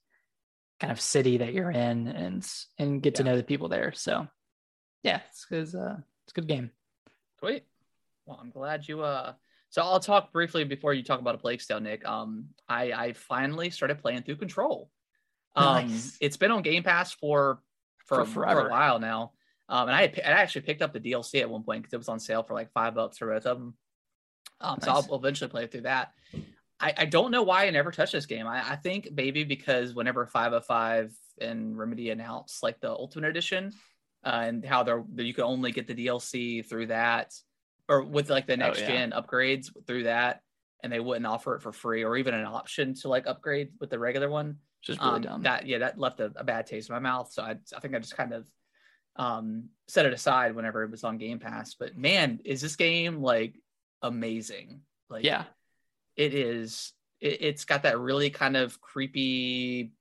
kind 0.81 0.91
of 0.91 1.01
city 1.01 1.39
that 1.39 1.53
you're 1.53 1.71
in 1.71 2.09
and 2.09 2.47
and 2.79 3.03
get 3.03 3.17
to 3.17 3.25
know 3.25 3.37
the 3.37 3.43
people 3.43 3.69
there. 3.69 3.93
So 3.95 4.27
yeah, 5.03 5.21
it's 5.31 5.47
it's, 5.51 5.75
uh, 5.75 5.97
it's 6.25 6.33
a 6.33 6.41
good 6.41 6.49
game. 6.49 6.71
Sweet. 7.39 7.65
Well, 8.27 8.39
I'm 8.41 8.51
glad 8.51 8.87
you. 8.87 9.03
Uh, 9.03 9.35
so 9.71 9.83
I'll 9.83 10.01
talk 10.01 10.33
briefly 10.33 10.65
before 10.65 10.95
you 10.95 11.03
talk 11.03 11.21
about 11.21 11.35
a 11.35 11.39
Plague 11.39 11.61
Tale, 11.67 11.81
Nick. 11.81 12.07
Um, 12.07 12.47
I 12.69 12.93
I 12.93 13.13
finally 13.13 13.71
started 13.71 14.01
playing 14.01 14.23
through 14.23 14.37
Control. 14.37 14.91
Um, 15.57 15.89
Nice. 15.89 16.17
it's 16.21 16.37
been 16.37 16.51
on 16.51 16.63
Game 16.63 16.83
Pass 16.83 17.13
for 17.13 17.61
for, 18.07 18.25
For 18.25 18.45
a- 18.45 18.51
for 18.53 18.67
a 18.67 18.71
while 18.71 18.99
now. 18.99 19.33
Um, 19.69 19.87
and 19.89 19.97
I 19.97 20.01
had, 20.03 20.21
I 20.21 20.31
actually 20.43 20.63
picked 20.63 20.83
up 20.83 20.93
the 20.93 20.99
DLC 21.01 21.41
at 21.41 21.49
one 21.49 21.63
point 21.63 21.83
because 21.83 21.93
it 21.93 21.99
was 21.99 22.09
on 22.09 22.19
sale 22.19 22.43
for 22.43 22.55
like 22.55 22.73
five 22.73 22.95
bucks 22.97 23.19
for 23.19 23.29
both 23.33 23.47
of 23.47 23.59
them. 23.59 23.75
Um, 24.61 24.79
so 24.83 24.91
I'll 24.91 25.15
eventually 25.15 25.49
play 25.49 25.69
through 25.69 25.83
that. 25.83 26.13
I, 26.81 26.95
I 26.97 27.05
don't 27.05 27.31
know 27.31 27.43
why 27.43 27.67
I 27.67 27.71
never 27.71 27.91
touched 27.91 28.13
this 28.13 28.27
game. 28.27 28.47
I, 28.47 28.73
I 28.73 28.77
think 28.77 29.09
maybe 29.13 29.45
because 29.45 29.95
whenever 29.95 30.27
505 30.27 31.13
and 31.41 31.77
Remedy 31.77 32.11
announced 32.11 32.63
like 32.63 32.81
the 32.81 32.91
Ultimate 32.91 33.29
Edition, 33.29 33.73
uh, 34.25 34.43
and 34.45 34.65
how 34.65 34.83
they're 34.83 35.05
you 35.17 35.35
can 35.35 35.45
only 35.45 35.73
get 35.73 35.87
the 35.87 35.95
DLC 35.95 36.67
through 36.67 36.87
that, 36.87 37.35
or 37.89 38.03
with 38.03 38.31
like 38.31 38.47
the 38.47 38.57
next 38.57 38.81
yeah. 38.81 38.89
gen 38.89 39.11
upgrades 39.13 39.71
through 39.87 40.05
that, 40.05 40.43
and 40.83 40.93
they 40.93 41.01
wouldn't 41.01 41.27
offer 41.27 41.55
it 41.55 41.63
for 41.63 41.73
free 41.73 42.05
or 42.05 42.17
even 42.17 42.35
an 42.35 42.47
option 42.47 42.95
to 42.95 43.09
like 43.09 43.27
upgrade 43.27 43.71
with 43.81 43.91
the 43.91 43.99
regular 43.99 44.29
one. 44.29 44.57
Which 44.81 44.97
is 44.97 44.99
really 44.99 45.17
Um, 45.17 45.23
dumb. 45.23 45.43
That 45.43 45.67
yeah, 45.67 45.79
that 45.79 45.99
left 45.99 46.21
a, 46.21 46.33
a 46.37 46.45
bad 46.45 46.67
taste 46.67 46.89
in 46.89 46.95
my 46.95 47.01
mouth. 47.01 47.33
So 47.33 47.43
I, 47.43 47.57
I 47.77 47.81
think 47.81 47.95
I 47.95 47.99
just 47.99 48.17
kind 48.17 48.33
of 48.33 48.47
um, 49.17 49.69
set 49.89 50.07
it 50.07 50.13
aside 50.13 50.55
whenever 50.55 50.83
it 50.83 50.91
was 50.91 51.05
on 51.05 51.19
Game 51.19 51.39
Pass. 51.39 51.75
But 51.75 51.97
man, 51.97 52.41
is 52.45 52.61
this 52.61 52.77
game 52.77 53.21
like 53.23 53.55
amazing? 54.03 54.81
Like 55.11 55.25
yeah, 55.25 55.45
it 56.17 56.35
is. 56.35 56.93
It, 57.21 57.39
it's 57.43 57.65
got 57.65 57.83
that 57.83 57.99
really 57.99 58.31
kind 58.31 58.57
of 58.57 58.81
creepy, 58.81 59.93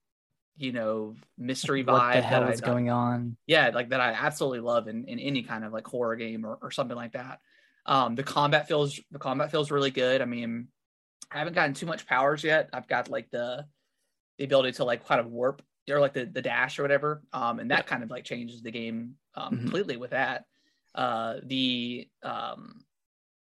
you 0.57 0.71
know, 0.71 1.15
mystery 1.37 1.83
vibe. 1.83 1.87
what 1.87 2.13
the 2.13 2.21
hell 2.21 2.41
that 2.41 2.53
is 2.53 2.61
I, 2.61 2.65
going 2.65 2.89
on? 2.89 3.37
yeah 3.47 3.71
like 3.73 3.89
that 3.89 3.99
i 3.99 4.11
absolutely 4.11 4.59
love 4.59 4.87
in, 4.87 5.05
in 5.05 5.17
any 5.17 5.41
kind 5.41 5.63
of 5.65 5.73
like 5.73 5.87
horror 5.87 6.15
game 6.15 6.45
or, 6.45 6.59
or 6.61 6.69
something 6.69 6.95
like 6.95 7.13
that 7.13 7.39
um 7.87 8.13
the 8.13 8.21
combat 8.23 8.67
feels 8.67 8.99
the 9.11 9.17
combat 9.17 9.49
feels 9.49 9.71
really 9.71 9.89
good 9.89 10.21
i 10.21 10.25
mean 10.25 10.67
i 11.31 11.39
haven't 11.39 11.53
gotten 11.53 11.73
too 11.73 11.87
much 11.87 12.05
powers 12.05 12.43
yet 12.43 12.69
i've 12.73 12.87
got 12.87 13.09
like 13.09 13.27
the 13.31 13.65
the 14.37 14.43
ability 14.45 14.71
to 14.73 14.83
like 14.83 15.05
kind 15.07 15.19
of 15.19 15.27
warp 15.27 15.63
or 15.89 15.99
like 15.99 16.13
the, 16.13 16.25
the 16.25 16.41
dash 16.43 16.77
or 16.77 16.83
whatever 16.83 17.23
um 17.33 17.57
and 17.59 17.71
that 17.71 17.87
kind 17.87 18.03
of 18.03 18.11
like 18.11 18.23
changes 18.23 18.61
the 18.61 18.71
game 18.71 19.15
um 19.33 19.55
Mhm. 19.55 19.61
completely 19.61 19.97
with 19.97 20.11
that 20.11 20.45
uh 20.93 21.37
the 21.43 22.07
um 22.21 22.81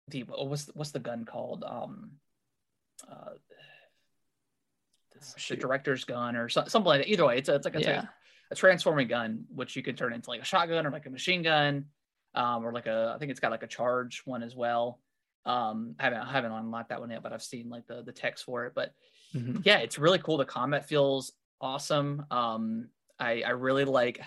the 0.08 0.22
what's 0.22 0.70
what's 0.74 0.92
the 0.92 1.00
gun 1.00 1.24
called 1.24 1.64
um 1.66 2.12
uh 3.10 3.30
the 5.48 5.56
director's 5.56 6.04
gun 6.04 6.36
or 6.36 6.48
so, 6.48 6.64
something 6.66 6.86
like 6.88 7.00
that. 7.02 7.08
Either 7.10 7.26
way, 7.26 7.36
it's 7.38 7.48
a, 7.48 7.54
it's 7.56 7.64
like 7.64 7.74
a, 7.76 7.80
Yeah, 7.80 8.04
a 8.50 8.54
transforming 8.54 9.08
gun, 9.08 9.44
which 9.54 9.76
you 9.76 9.82
can 9.82 9.94
turn 9.96 10.12
into 10.12 10.30
like 10.30 10.40
a 10.40 10.44
shotgun 10.44 10.86
or 10.86 10.90
like 10.90 11.06
a 11.06 11.10
machine 11.10 11.42
gun, 11.42 11.86
um, 12.34 12.64
or 12.64 12.72
like 12.72 12.86
a 12.86 13.12
I 13.14 13.18
think 13.18 13.30
it's 13.30 13.40
got 13.40 13.50
like 13.50 13.62
a 13.62 13.66
charge 13.68 14.22
one 14.24 14.42
as 14.42 14.56
well. 14.56 15.00
Um, 15.44 15.94
I 15.98 16.04
haven't 16.04 16.18
I 16.20 16.32
haven't 16.32 16.52
unlocked 16.52 16.90
that 16.90 17.00
one 17.00 17.10
yet, 17.10 17.22
but 17.22 17.32
I've 17.32 17.42
seen 17.42 17.68
like 17.68 17.86
the 17.86 18.02
the 18.02 18.12
text 18.12 18.44
for 18.44 18.66
it. 18.66 18.72
But 18.74 18.94
Mhm. 19.34 19.64
yeah, 19.64 19.78
it's 19.78 19.98
really 19.98 20.18
cool. 20.18 20.36
The 20.38 20.44
combat 20.44 20.88
feels 20.88 21.32
awesome. 21.60 22.24
Um, 22.30 22.88
I 23.18 23.42
I 23.42 23.50
really 23.50 23.84
like. 23.84 24.20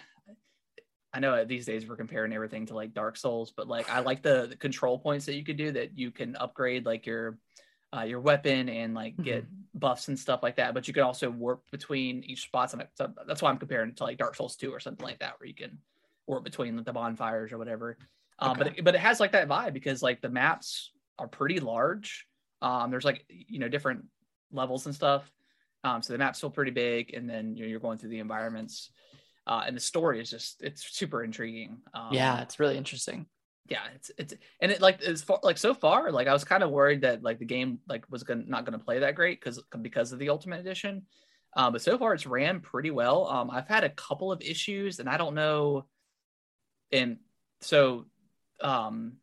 I 1.15 1.19
know 1.19 1.45
these 1.45 1.65
days 1.65 1.87
we're 1.87 1.95
comparing 1.95 2.33
everything 2.33 2.65
to 2.67 2.73
like 2.73 2.93
Dark 2.93 3.17
Souls, 3.17 3.53
but 3.55 3.67
like 3.67 3.87
I 3.89 3.99
like 3.99 4.23
the, 4.23 4.47
the 4.47 4.55
control 4.55 4.97
points 4.97 5.27
that 5.27 5.35
you 5.35 5.43
could 5.43 5.57
do 5.57 5.71
that 5.71 5.97
you 5.97 6.09
can 6.09 6.35
upgrade 6.35 6.85
like 6.87 7.05
your 7.05 7.37
uh, 7.95 8.01
your 8.03 8.19
weapon 8.19 8.69
and 8.69 8.93
like 8.93 9.15
get 9.21 9.45
buffs 9.73 10.07
and 10.07 10.17
stuff 10.17 10.41
like 10.41 10.55
that. 10.55 10.73
But 10.73 10.87
you 10.87 10.93
can 10.93 11.03
also 11.03 11.29
warp 11.29 11.63
between 11.71 12.23
each 12.23 12.43
spot. 12.43 12.71
so 12.71 13.13
that's 13.27 13.41
why 13.41 13.49
I'm 13.49 13.57
comparing 13.57 13.89
it 13.89 13.97
to 13.97 14.03
like 14.03 14.17
Dark 14.17 14.35
Souls 14.35 14.55
2 14.55 14.71
or 14.71 14.79
something 14.79 15.05
like 15.05 15.19
that, 15.19 15.39
where 15.39 15.47
you 15.47 15.53
can 15.53 15.79
warp 16.27 16.43
between 16.43 16.75
the 16.75 16.93
bonfires 16.93 17.51
or 17.51 17.57
whatever. 17.57 17.97
Um, 18.39 18.57
But 18.57 18.67
it, 18.67 18.83
but 18.83 18.95
it 18.95 19.01
has 19.01 19.19
like 19.19 19.33
that 19.33 19.47
vibe 19.47 19.73
because 19.73 20.01
like 20.01 20.21
the 20.21 20.29
maps 20.29 20.91
are 21.19 21.27
pretty 21.27 21.59
large. 21.59 22.25
Um, 22.61 22.89
there's 22.91 23.05
like 23.05 23.25
you 23.29 23.59
know 23.59 23.69
different 23.69 24.05
levels 24.51 24.85
and 24.85 24.95
stuff. 24.95 25.29
Um, 25.83 26.01
so 26.01 26.13
the 26.13 26.19
maps 26.19 26.39
feel 26.39 26.49
pretty 26.49 26.71
big, 26.71 27.13
and 27.13 27.29
then 27.29 27.55
you 27.55 27.63
know, 27.63 27.69
you're 27.69 27.79
going 27.79 27.97
through 27.97 28.09
the 28.09 28.19
environments. 28.19 28.89
Uh, 29.45 29.63
and 29.67 29.75
the 29.75 29.81
story 29.81 30.21
is 30.21 30.29
just 30.29 30.63
it's 30.63 30.95
super 30.97 31.23
intriguing. 31.23 31.81
Um, 31.93 32.13
yeah, 32.13 32.41
it's 32.41 32.59
really 32.59 32.77
interesting. 32.77 33.25
Yeah 33.69 33.83
it's 33.95 34.11
it's 34.17 34.33
and 34.59 34.71
it 34.71 34.81
like 34.81 35.01
as 35.01 35.21
far 35.21 35.39
like 35.43 35.57
so 35.57 35.73
far 35.73 36.11
like 36.11 36.27
i 36.27 36.33
was 36.33 36.43
kind 36.43 36.63
of 36.63 36.69
worried 36.69 37.01
that 37.01 37.23
like 37.23 37.39
the 37.39 37.45
game 37.45 37.79
like 37.87 38.03
was 38.11 38.23
gonna 38.23 38.43
not 38.45 38.65
gonna 38.65 38.77
play 38.79 38.99
that 38.99 39.15
great 39.15 39.39
because 39.39 39.61
because 39.81 40.11
of 40.11 40.19
the 40.19 40.29
ultimate 40.29 40.59
edition 40.59 41.03
um 41.55 41.71
but 41.71 41.81
so 41.81 41.97
far 41.97 42.13
it's 42.13 42.25
ran 42.25 42.59
pretty 42.59 42.91
well 42.91 43.25
um 43.27 43.49
i've 43.49 43.67
had 43.67 43.83
a 43.85 43.89
couple 43.89 44.31
of 44.31 44.41
issues 44.41 44.99
and 44.99 45.07
i 45.07 45.15
don't 45.17 45.33
know 45.35 45.85
and 46.91 47.17
so 47.61 48.05
um 48.61 49.13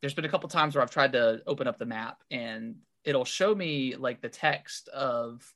there's 0.00 0.14
been 0.14 0.24
a 0.24 0.28
couple 0.28 0.48
times 0.48 0.74
where 0.74 0.82
i've 0.82 0.90
tried 0.90 1.12
to 1.12 1.42
open 1.46 1.66
up 1.66 1.78
the 1.78 1.86
map 1.86 2.22
and 2.30 2.76
it'll 3.04 3.24
show 3.24 3.54
me 3.54 3.96
like 3.96 4.20
the 4.20 4.28
text 4.28 4.88
of 4.88 5.52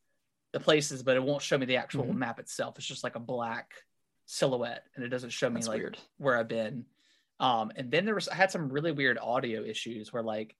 the 0.52 0.60
places 0.60 1.02
but 1.02 1.16
it 1.16 1.22
won't 1.22 1.42
show 1.42 1.58
me 1.58 1.66
the 1.66 1.76
actual 1.76 2.04
Mhm. 2.04 2.16
map 2.16 2.38
itself 2.40 2.76
it's 2.78 2.86
just 2.86 3.04
like 3.04 3.14
a 3.16 3.20
black 3.20 3.72
silhouette 4.26 4.86
and 4.96 5.04
it 5.04 5.08
doesn't 5.08 5.30
show 5.30 5.48
me 5.50 5.54
That's 5.56 5.68
like 5.68 5.80
weird. 5.80 5.98
where 6.16 6.36
I've 6.38 6.48
been. 6.48 6.86
Um, 7.40 7.72
and 7.76 7.90
then 7.90 8.04
there 8.04 8.14
was 8.14 8.28
I 8.28 8.34
had 8.34 8.50
some 8.50 8.68
really 8.68 8.92
weird 8.92 9.18
audio 9.18 9.62
issues 9.62 10.12
where 10.12 10.22
like 10.22 10.56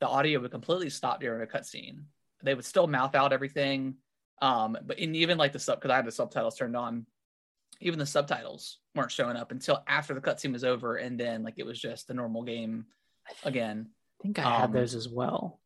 the 0.00 0.08
audio 0.08 0.40
would 0.40 0.50
completely 0.50 0.90
stop 0.90 1.20
during 1.20 1.42
a 1.42 1.46
cutscene. 1.46 2.04
They 2.42 2.54
would 2.54 2.64
still 2.64 2.86
mouth 2.86 3.14
out 3.14 3.32
everything. 3.32 3.96
Um, 4.42 4.76
but 4.84 4.98
in 4.98 5.14
even 5.14 5.38
like 5.38 5.52
the 5.52 5.58
sub 5.58 5.78
because 5.78 5.90
I 5.90 5.96
had 5.96 6.06
the 6.06 6.12
subtitles 6.12 6.56
turned 6.56 6.76
on, 6.76 7.06
even 7.80 7.98
the 7.98 8.06
subtitles 8.06 8.78
weren't 8.94 9.12
showing 9.12 9.36
up 9.36 9.50
until 9.50 9.82
after 9.86 10.14
the 10.14 10.20
cutscene 10.20 10.52
was 10.52 10.64
over, 10.64 10.96
and 10.96 11.18
then 11.18 11.42
like 11.42 11.54
it 11.58 11.66
was 11.66 11.80
just 11.80 12.08
the 12.08 12.14
normal 12.14 12.42
game 12.42 12.86
again. 13.44 13.88
I 14.20 14.22
think 14.22 14.38
I 14.38 14.42
had 14.42 14.64
Um, 14.66 14.72
those 14.72 14.94
as 14.94 15.08
well. 15.08 15.60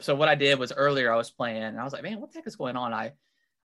So 0.00 0.14
what 0.14 0.28
I 0.28 0.34
did 0.34 0.58
was 0.58 0.72
earlier 0.72 1.12
I 1.12 1.16
was 1.16 1.30
playing 1.30 1.62
and 1.62 1.80
I 1.80 1.84
was 1.84 1.92
like, 1.92 2.02
man, 2.02 2.20
what 2.20 2.32
the 2.32 2.38
heck 2.38 2.46
is 2.46 2.56
going 2.56 2.76
on? 2.76 2.92
I 2.92 3.12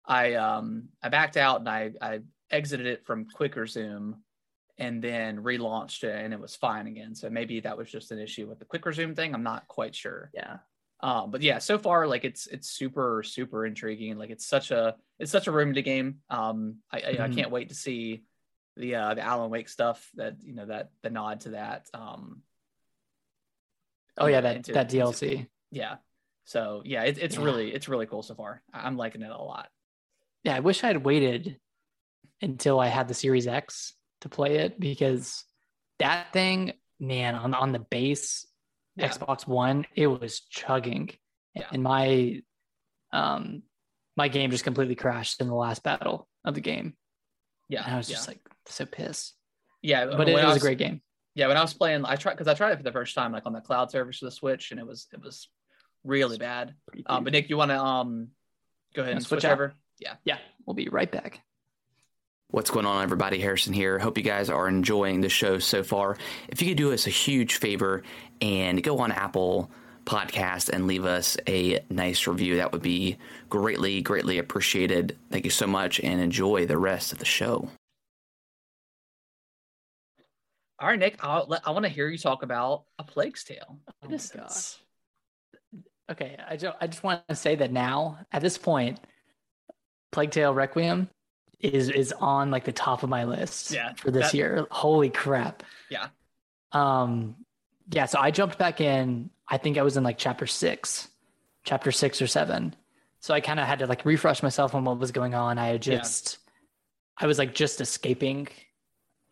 I 0.05 0.33
um 0.35 0.89
I 1.01 1.09
backed 1.09 1.37
out 1.37 1.59
and 1.59 1.69
I 1.69 1.91
I 2.01 2.19
exited 2.51 2.85
it 2.85 3.05
from 3.05 3.29
quick 3.29 3.55
resume 3.55 4.15
and 4.77 5.01
then 5.03 5.41
relaunched 5.43 6.03
it 6.03 6.23
and 6.23 6.33
it 6.33 6.39
was 6.39 6.55
fine 6.55 6.87
again. 6.87 7.15
So 7.15 7.29
maybe 7.29 7.59
that 7.61 7.77
was 7.77 7.89
just 7.89 8.11
an 8.11 8.19
issue 8.19 8.47
with 8.47 8.59
the 8.59 8.65
quick 8.65 8.85
resume 8.85 9.15
thing. 9.15 9.33
I'm 9.33 9.43
not 9.43 9.67
quite 9.67 9.95
sure. 9.95 10.29
Yeah, 10.33 10.57
Um, 11.01 11.31
but 11.31 11.41
yeah, 11.41 11.57
so 11.59 11.77
far 11.79 12.07
like 12.07 12.25
it's 12.25 12.47
it's 12.47 12.69
super 12.69 13.23
super 13.23 13.65
intriguing. 13.65 14.17
Like 14.17 14.29
it's 14.29 14.45
such 14.45 14.71
a 14.71 14.95
it's 15.19 15.31
such 15.31 15.47
a 15.47 15.51
Remedy 15.51 15.81
game. 15.81 16.21
Um, 16.29 16.77
I 16.91 16.97
I, 16.99 17.09
I 17.09 17.27
Mhm. 17.29 17.35
can't 17.35 17.51
wait 17.51 17.69
to 17.69 17.75
see 17.75 18.23
the 18.75 18.95
uh 18.95 19.13
the 19.15 19.21
Alan 19.21 19.49
Wake 19.49 19.69
stuff 19.69 20.09
that 20.15 20.35
you 20.43 20.53
know 20.53 20.65
that 20.67 20.91
the 21.01 21.09
nod 21.09 21.41
to 21.41 21.49
that. 21.51 21.87
Um, 21.93 22.43
Oh 24.19 24.27
yeah, 24.27 24.41
that 24.41 24.55
into- 24.57 24.73
that 24.73 24.91
into- 24.93 25.05
DLC. 25.05 25.47
yeah. 25.71 25.97
So 26.45 26.81
yeah, 26.85 27.03
it, 27.03 27.17
it's 27.17 27.35
Yeah. 27.37 27.43
really 27.43 27.73
it's 27.73 27.87
really 27.89 28.05
cool 28.07 28.23
so 28.23 28.35
far. 28.35 28.63
I- 28.73 28.85
I'm 28.87 28.97
liking 28.97 29.21
it 29.21 29.31
a 29.31 29.37
lot. 29.41 29.69
Yeah, 30.43 30.55
I 30.55 30.59
wish 30.61 30.83
I'd 30.83 30.97
waited 31.03 31.59
until 32.41 32.79
I 32.79 32.87
had 32.87 33.07
the 33.07 33.13
Series 33.13 33.47
X 33.47 33.93
to 34.21 34.29
play 34.29 34.57
it 34.57 34.79
because 34.79 35.43
that 35.99 36.31
thing, 36.33 36.73
man, 36.99 37.35
on 37.35 37.53
on 37.53 37.71
the 37.71 37.79
base 37.79 38.45
Yeah. 38.95 39.09
Xbox 39.09 39.47
One, 39.47 39.85
it 39.95 40.07
was 40.07 40.39
chugging, 40.39 41.11
Yeah. 41.55 41.67
and 41.71 41.83
my 41.83 42.41
um 43.11 43.63
my 44.15 44.27
game 44.27 44.49
just 44.51 44.63
completely 44.63 44.95
crashed 44.95 45.41
in 45.41 45.47
the 45.47 45.55
last 45.55 45.83
battle 45.83 46.27
of 46.43 46.55
the 46.55 46.61
game. 46.61 46.95
Yeah, 47.69 47.83
And 47.83 47.93
I 47.93 47.97
was 47.97 48.09
yeah. 48.09 48.15
just 48.15 48.27
like 48.27 48.39
so 48.65 48.85
pissed, 48.85 49.35
yeah, 49.81 50.05
but 50.05 50.27
it 50.27 50.35
I 50.35 50.47
was 50.47 50.57
a 50.57 50.59
great 50.59 50.77
game. 50.79 51.01
Yeah, 51.35 51.47
when 51.49 51.57
I 51.57 51.61
was 51.61 51.73
playing, 51.73 52.03
I 52.05 52.15
tried 52.15 52.33
because 52.33 52.47
I 52.47 52.55
tried 52.55 52.71
it 52.71 52.77
for 52.77 52.83
the 52.83 52.91
first 52.91 53.13
time, 53.13 53.31
like 53.31 53.45
on 53.45 53.53
the 53.53 53.61
cloud 53.61 53.91
service 53.91 54.21
of 54.23 54.27
the 54.27 54.31
Switch, 54.31 54.71
and 54.71 54.79
it 54.79 54.87
was 54.87 55.07
it 55.13 55.21
was 55.21 55.47
really 56.03 56.37
bad. 56.39 56.73
Um, 57.05 57.23
but. 57.23 57.33
Nick, 57.33 57.49
you 57.49 57.57
want 57.57 57.69
to 57.69 57.79
um 57.79 58.29
go 58.95 59.03
ahead 59.03 59.13
and 59.13 59.21
switch 59.23 59.41
switch 59.41 59.51
over? 59.51 59.73
Yeah. 59.99 60.15
yeah, 60.25 60.37
we'll 60.65 60.73
be 60.73 60.89
right 60.89 61.11
back. 61.11 61.41
What's 62.49 62.69
going 62.71 62.85
on, 62.85 63.03
everybody? 63.03 63.41
Harrison 63.41 63.73
here. 63.73 63.99
Hope 63.99 64.17
you 64.17 64.23
guys 64.23 64.49
are 64.49 64.69
enjoying 64.69 65.19
the 65.19 65.27
show 65.27 65.59
so 65.59 65.83
far. 65.83 66.17
If 66.47 66.61
you 66.61 66.69
could 66.69 66.77
do 66.77 66.93
us 66.93 67.05
a 67.05 67.09
huge 67.09 67.55
favor 67.55 68.03
and 68.39 68.81
go 68.81 68.99
on 68.99 69.11
Apple 69.11 69.69
Podcast 70.05 70.69
and 70.69 70.87
leave 70.87 71.03
us 71.03 71.35
a 71.45 71.81
nice 71.89 72.25
review, 72.25 72.55
that 72.55 72.71
would 72.71 72.81
be 72.81 73.17
greatly, 73.49 74.01
greatly 74.01 74.37
appreciated. 74.37 75.17
Thank 75.29 75.43
you 75.43 75.51
so 75.51 75.67
much 75.67 75.99
and 75.99 76.21
enjoy 76.21 76.65
the 76.65 76.77
rest 76.77 77.11
of 77.11 77.19
the 77.19 77.25
show. 77.25 77.69
All 80.79 80.87
right, 80.87 80.97
Nick, 80.97 81.17
I'll, 81.19 81.53
I 81.65 81.71
want 81.71 81.83
to 81.83 81.89
hear 81.89 82.07
you 82.07 82.17
talk 82.17 82.43
about 82.43 82.85
a 82.97 83.03
Plague's 83.03 83.43
Tale. 83.43 83.77
Oh 83.89 83.93
my 84.03 84.07
Innocence. 84.07 84.79
Okay, 86.09 86.37
I 86.47 86.55
just 86.55 86.77
I 86.79 86.87
just 86.87 87.03
want 87.03 87.27
to 87.27 87.35
say 87.35 87.55
that 87.55 87.73
now 87.73 88.19
at 88.31 88.41
this 88.41 88.57
point, 88.57 89.01
Plague 90.13 90.31
Tale 90.31 90.53
Requiem 90.53 91.09
is 91.59 91.89
is 91.89 92.13
on 92.19 92.51
like 92.51 92.65
the 92.65 92.71
top 92.71 93.03
of 93.03 93.09
my 93.09 93.23
list 93.23 93.71
Yeah, 93.71 93.93
for 93.93 94.11
this 94.11 94.31
that- 94.31 94.37
year. 94.37 94.67
Holy 94.71 95.09
crap! 95.09 95.63
Yeah. 95.89 96.07
Um, 96.71 97.35
yeah, 97.89 98.05
so 98.05 98.19
I 98.19 98.31
jumped 98.31 98.57
back 98.57 98.81
in. 98.81 99.29
I 99.47 99.57
think 99.57 99.77
I 99.77 99.81
was 99.81 99.97
in 99.97 100.03
like 100.03 100.17
chapter 100.17 100.45
six, 100.45 101.07
chapter 101.63 101.91
six 101.91 102.21
or 102.21 102.27
seven. 102.27 102.75
So 103.19 103.33
I 103.33 103.39
kind 103.41 103.59
of 103.59 103.65
had 103.65 103.79
to 103.79 103.87
like 103.87 104.05
refresh 104.05 104.43
myself 104.43 104.75
on 104.75 104.83
what 104.85 104.99
was 104.99 105.11
going 105.11 105.33
on. 105.33 105.57
I 105.57 105.67
had 105.67 105.85
Yeah. 105.87 105.97
just, 105.97 106.37
I 107.17 107.25
was 107.27 107.39
like 107.39 107.55
just 107.55 107.79
escaping. 107.81 108.47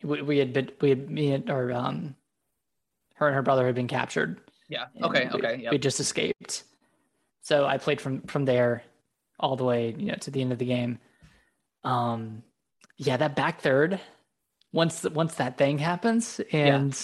We, 0.01 0.21
we 0.21 0.37
had 0.37 0.53
been, 0.53 0.71
we 0.81 0.89
had, 0.89 1.09
me 1.09 1.31
and, 1.33 1.49
or, 1.49 1.71
um, 1.73 2.15
her 3.15 3.27
and 3.27 3.35
her 3.35 3.41
brother 3.41 3.65
had 3.65 3.75
been 3.75 3.87
captured. 3.87 4.39
Yeah. 4.69 4.85
Okay. 5.03 5.29
we- 5.31 5.39
Okay. 5.39 5.55
Yep. 5.63 5.71
We 5.73 5.77
just 5.77 5.99
escaped. 5.99 6.63
So 7.41 7.65
I 7.65 7.77
played 7.77 7.99
from, 8.01 8.21
from 8.21 8.45
there 8.45 8.83
all 9.39 9.55
the 9.55 9.63
way, 9.65 9.93
you 9.97 10.07
know, 10.07 10.15
to 10.21 10.31
the 10.31 10.41
end 10.41 10.51
of 10.53 10.57
the 10.57 10.65
game. 10.65 10.97
Um, 11.85 12.43
yeah, 12.97 13.17
that 13.17 13.35
back 13.35 13.61
third, 13.61 13.99
once, 14.73 15.03
once 15.03 15.35
that 15.35 15.57
thing 15.57 15.77
happens 15.77 16.41
and, 16.51 16.97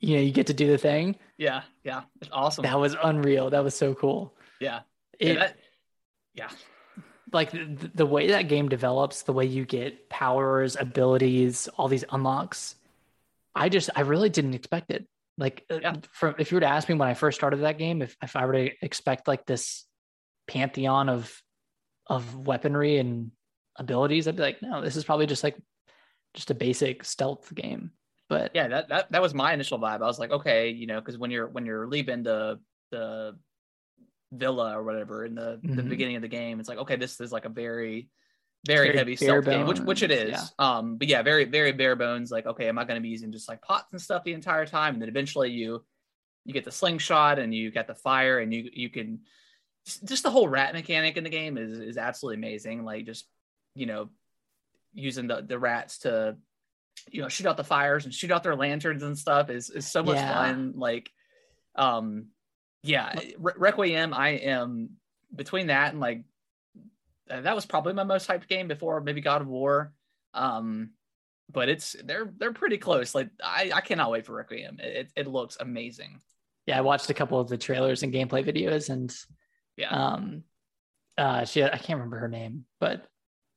you 0.00 0.16
know, 0.16 0.22
you 0.22 0.32
get 0.32 0.48
to 0.48 0.54
do 0.54 0.66
the 0.68 0.78
thing, 0.78 1.16
Yeah. 1.38 1.62
Yeah. 1.84 2.02
It's 2.20 2.30
awesome. 2.32 2.62
that 2.64 2.78
was 2.78 2.96
unreal. 3.02 3.50
That 3.50 3.64
was 3.64 3.74
so 3.74 3.94
cool. 3.94 4.34
yeah. 4.60 4.80
Yeah, 5.20 5.34
that- 5.34 5.56
yeah. 6.34 6.48
like 7.32 7.50
the, 7.52 7.90
the 7.94 8.04
way 8.06 8.28
that 8.28 8.48
game 8.48 8.68
develops, 8.68 9.22
the 9.22 9.32
way 9.32 9.46
you 9.46 9.64
get 9.64 10.08
powers, 10.10 10.76
abilities, 10.78 11.68
all 11.78 11.88
these 11.88 12.04
unlocks, 12.10 12.74
I 13.54 13.70
just 13.70 13.88
I 13.96 14.02
really 14.02 14.28
didn't 14.28 14.52
expect 14.54 14.90
it. 14.90 15.06
Like 15.38 15.64
uh, 15.70 15.78
Yeah. 15.80 15.94
from 16.12 16.34
if 16.38 16.50
you 16.50 16.56
were 16.56 16.60
to 16.60 16.66
ask 16.66 16.88
me 16.88 16.94
when 16.94 17.08
I 17.08 17.14
first 17.14 17.38
started 17.38 17.60
that 17.62 17.78
game, 17.78 18.02
if 18.02 18.14
if 18.22 18.36
I 18.36 18.44
were 18.44 18.52
to 18.52 18.70
expect 18.82 19.26
like 19.28 19.46
this 19.46 19.86
pantheon 20.46 21.08
of 21.08 21.42
of 22.06 22.36
weaponry 22.36 22.98
and 22.98 23.30
abilities, 23.78 24.26
I'd 24.28 24.36
be 24.36 24.42
like, 24.42 24.62
no, 24.62 24.80
this 24.82 24.96
is 24.96 25.04
probably 25.04 25.26
just 25.26 25.44
like 25.44 25.56
just 26.34 26.50
a 26.50 26.54
basic 26.54 27.04
stealth 27.04 27.54
game. 27.54 27.92
But 28.28 28.50
yeah 28.54 28.66
that, 28.68 28.88
that 28.88 29.12
that 29.12 29.22
was 29.22 29.34
my 29.34 29.52
initial 29.52 29.78
vibe. 29.78 30.02
I 30.02 30.06
was 30.06 30.18
like 30.18 30.32
okay 30.32 30.70
you 30.70 30.86
know 30.88 31.00
because 31.00 31.16
when 31.16 31.30
you're 31.30 31.46
when 31.46 31.64
you're 31.64 31.86
leaving 31.86 32.22
the 32.24 32.58
the 32.90 33.36
villa 34.32 34.76
or 34.76 34.82
whatever 34.82 35.24
in 35.24 35.34
the 35.36 35.60
the 35.62 35.82
Mhm. 35.82 35.88
beginning 35.88 36.16
of 36.16 36.22
the 36.22 36.28
game 36.28 36.58
it's 36.58 36.68
like 36.68 36.78
okay 36.78 36.96
this 36.96 37.20
is 37.20 37.30
like 37.30 37.44
a 37.44 37.48
very 37.48 38.08
very, 38.66 38.88
Very 38.88 38.98
heavy 38.98 39.14
stealth 39.14 39.44
game 39.44 39.66
which 39.66 39.78
which 39.78 40.02
it 40.02 40.10
is. 40.10 40.32
bones, 40.32 40.54
um 40.58 40.96
but 40.98 41.06
yeah 41.06 41.22
very 41.22 41.44
very 41.44 41.70
bare 41.70 41.94
bones 41.94 42.32
like 42.32 42.46
okay 42.46 42.68
am 42.68 42.78
i 42.80 42.84
going 42.84 42.96
to 42.96 43.00
be 43.00 43.08
using 43.10 43.30
just 43.30 43.48
like 43.48 43.62
pots 43.62 43.92
and 43.92 44.02
stuff 44.02 44.24
the 44.24 44.32
entire 44.32 44.66
time? 44.66 44.94
And 44.94 45.02
then 45.02 45.08
eventually 45.08 45.50
you 45.52 45.84
you 46.44 46.52
get 46.52 46.64
the 46.64 46.72
slingshot 46.72 47.38
and 47.38 47.54
you 47.54 47.70
get 47.70 47.86
the 47.86 47.94
fire 47.94 48.40
and 48.40 48.52
you 48.52 48.68
you 48.72 48.90
can 48.90 49.20
just- 49.86 50.04
just 50.04 50.22
the 50.24 50.30
whole 50.30 50.48
rat 50.48 50.74
mechanic 50.74 51.16
in 51.16 51.22
the 51.22 51.30
game 51.30 51.56
is 51.56 51.78
is 51.78 51.96
absolutely 51.96 52.38
amazing. 52.38 52.84
Like 52.84 53.06
just 53.06 53.28
you 53.76 53.86
know 53.86 54.08
using 54.94 55.26
the 55.26 55.42
the 55.42 55.58
rats 55.58 55.98
to 55.98 56.36
you 57.10 57.20
know 57.22 57.28
shoot 57.28 57.46
out 57.46 57.56
the 57.56 57.64
fires 57.64 58.04
and 58.06 58.14
shoot 58.14 58.30
out 58.32 58.42
their 58.42 58.56
lanterns 58.56 59.02
and 59.02 59.16
stuff 59.18 59.50
is 59.50 59.70
is 59.70 59.86
so 59.86 60.02
much 60.02 60.16
Yeah. 60.16 60.32
fun. 60.32 60.72
Like 60.74 61.10
um 61.76 62.28
yeah 62.82 63.12
Re- 63.38 63.52
requiem 63.56 64.14
i 64.14 64.30
am 64.30 64.90
between 65.34 65.66
that 65.66 65.90
and 65.92 66.00
like 66.00 66.22
uh, 67.28 67.40
that 67.42 67.54
was 67.54 67.66
probably 67.66 67.92
my 67.92 68.04
most 68.04 68.28
hyped 68.28 68.48
game 68.48 68.68
before 68.68 69.00
maybe 69.00 69.20
god 69.20 69.42
of 69.42 69.48
war. 69.48 69.92
Um 70.32 70.90
but 71.52 71.68
it's 71.68 71.94
they're 72.04 72.32
they're 72.38 72.52
pretty 72.52 72.78
close. 72.78 73.14
Like 73.14 73.28
i 73.42 73.70
i 73.74 73.80
cannot 73.82 74.10
wait 74.10 74.24
for 74.24 74.34
requiem. 74.34 74.78
It, 74.80 75.12
it 75.16 75.26
looks 75.26 75.56
amazing. 75.60 76.20
Yeah, 76.66 76.78
I 76.78 76.80
watched 76.80 77.10
a 77.10 77.14
couple 77.14 77.38
of 77.38 77.48
the 77.48 77.58
trailers 77.58 78.02
and 78.02 78.12
gameplay 78.12 78.44
videos 78.44 78.88
and 78.88 79.14
yeah. 79.76 79.90
um 79.90 80.42
uh 81.18 81.44
she 81.44 81.62
I 81.62 81.76
can't 81.76 81.98
remember 81.98 82.18
her 82.18 82.28
name, 82.28 82.64
but 82.80 83.06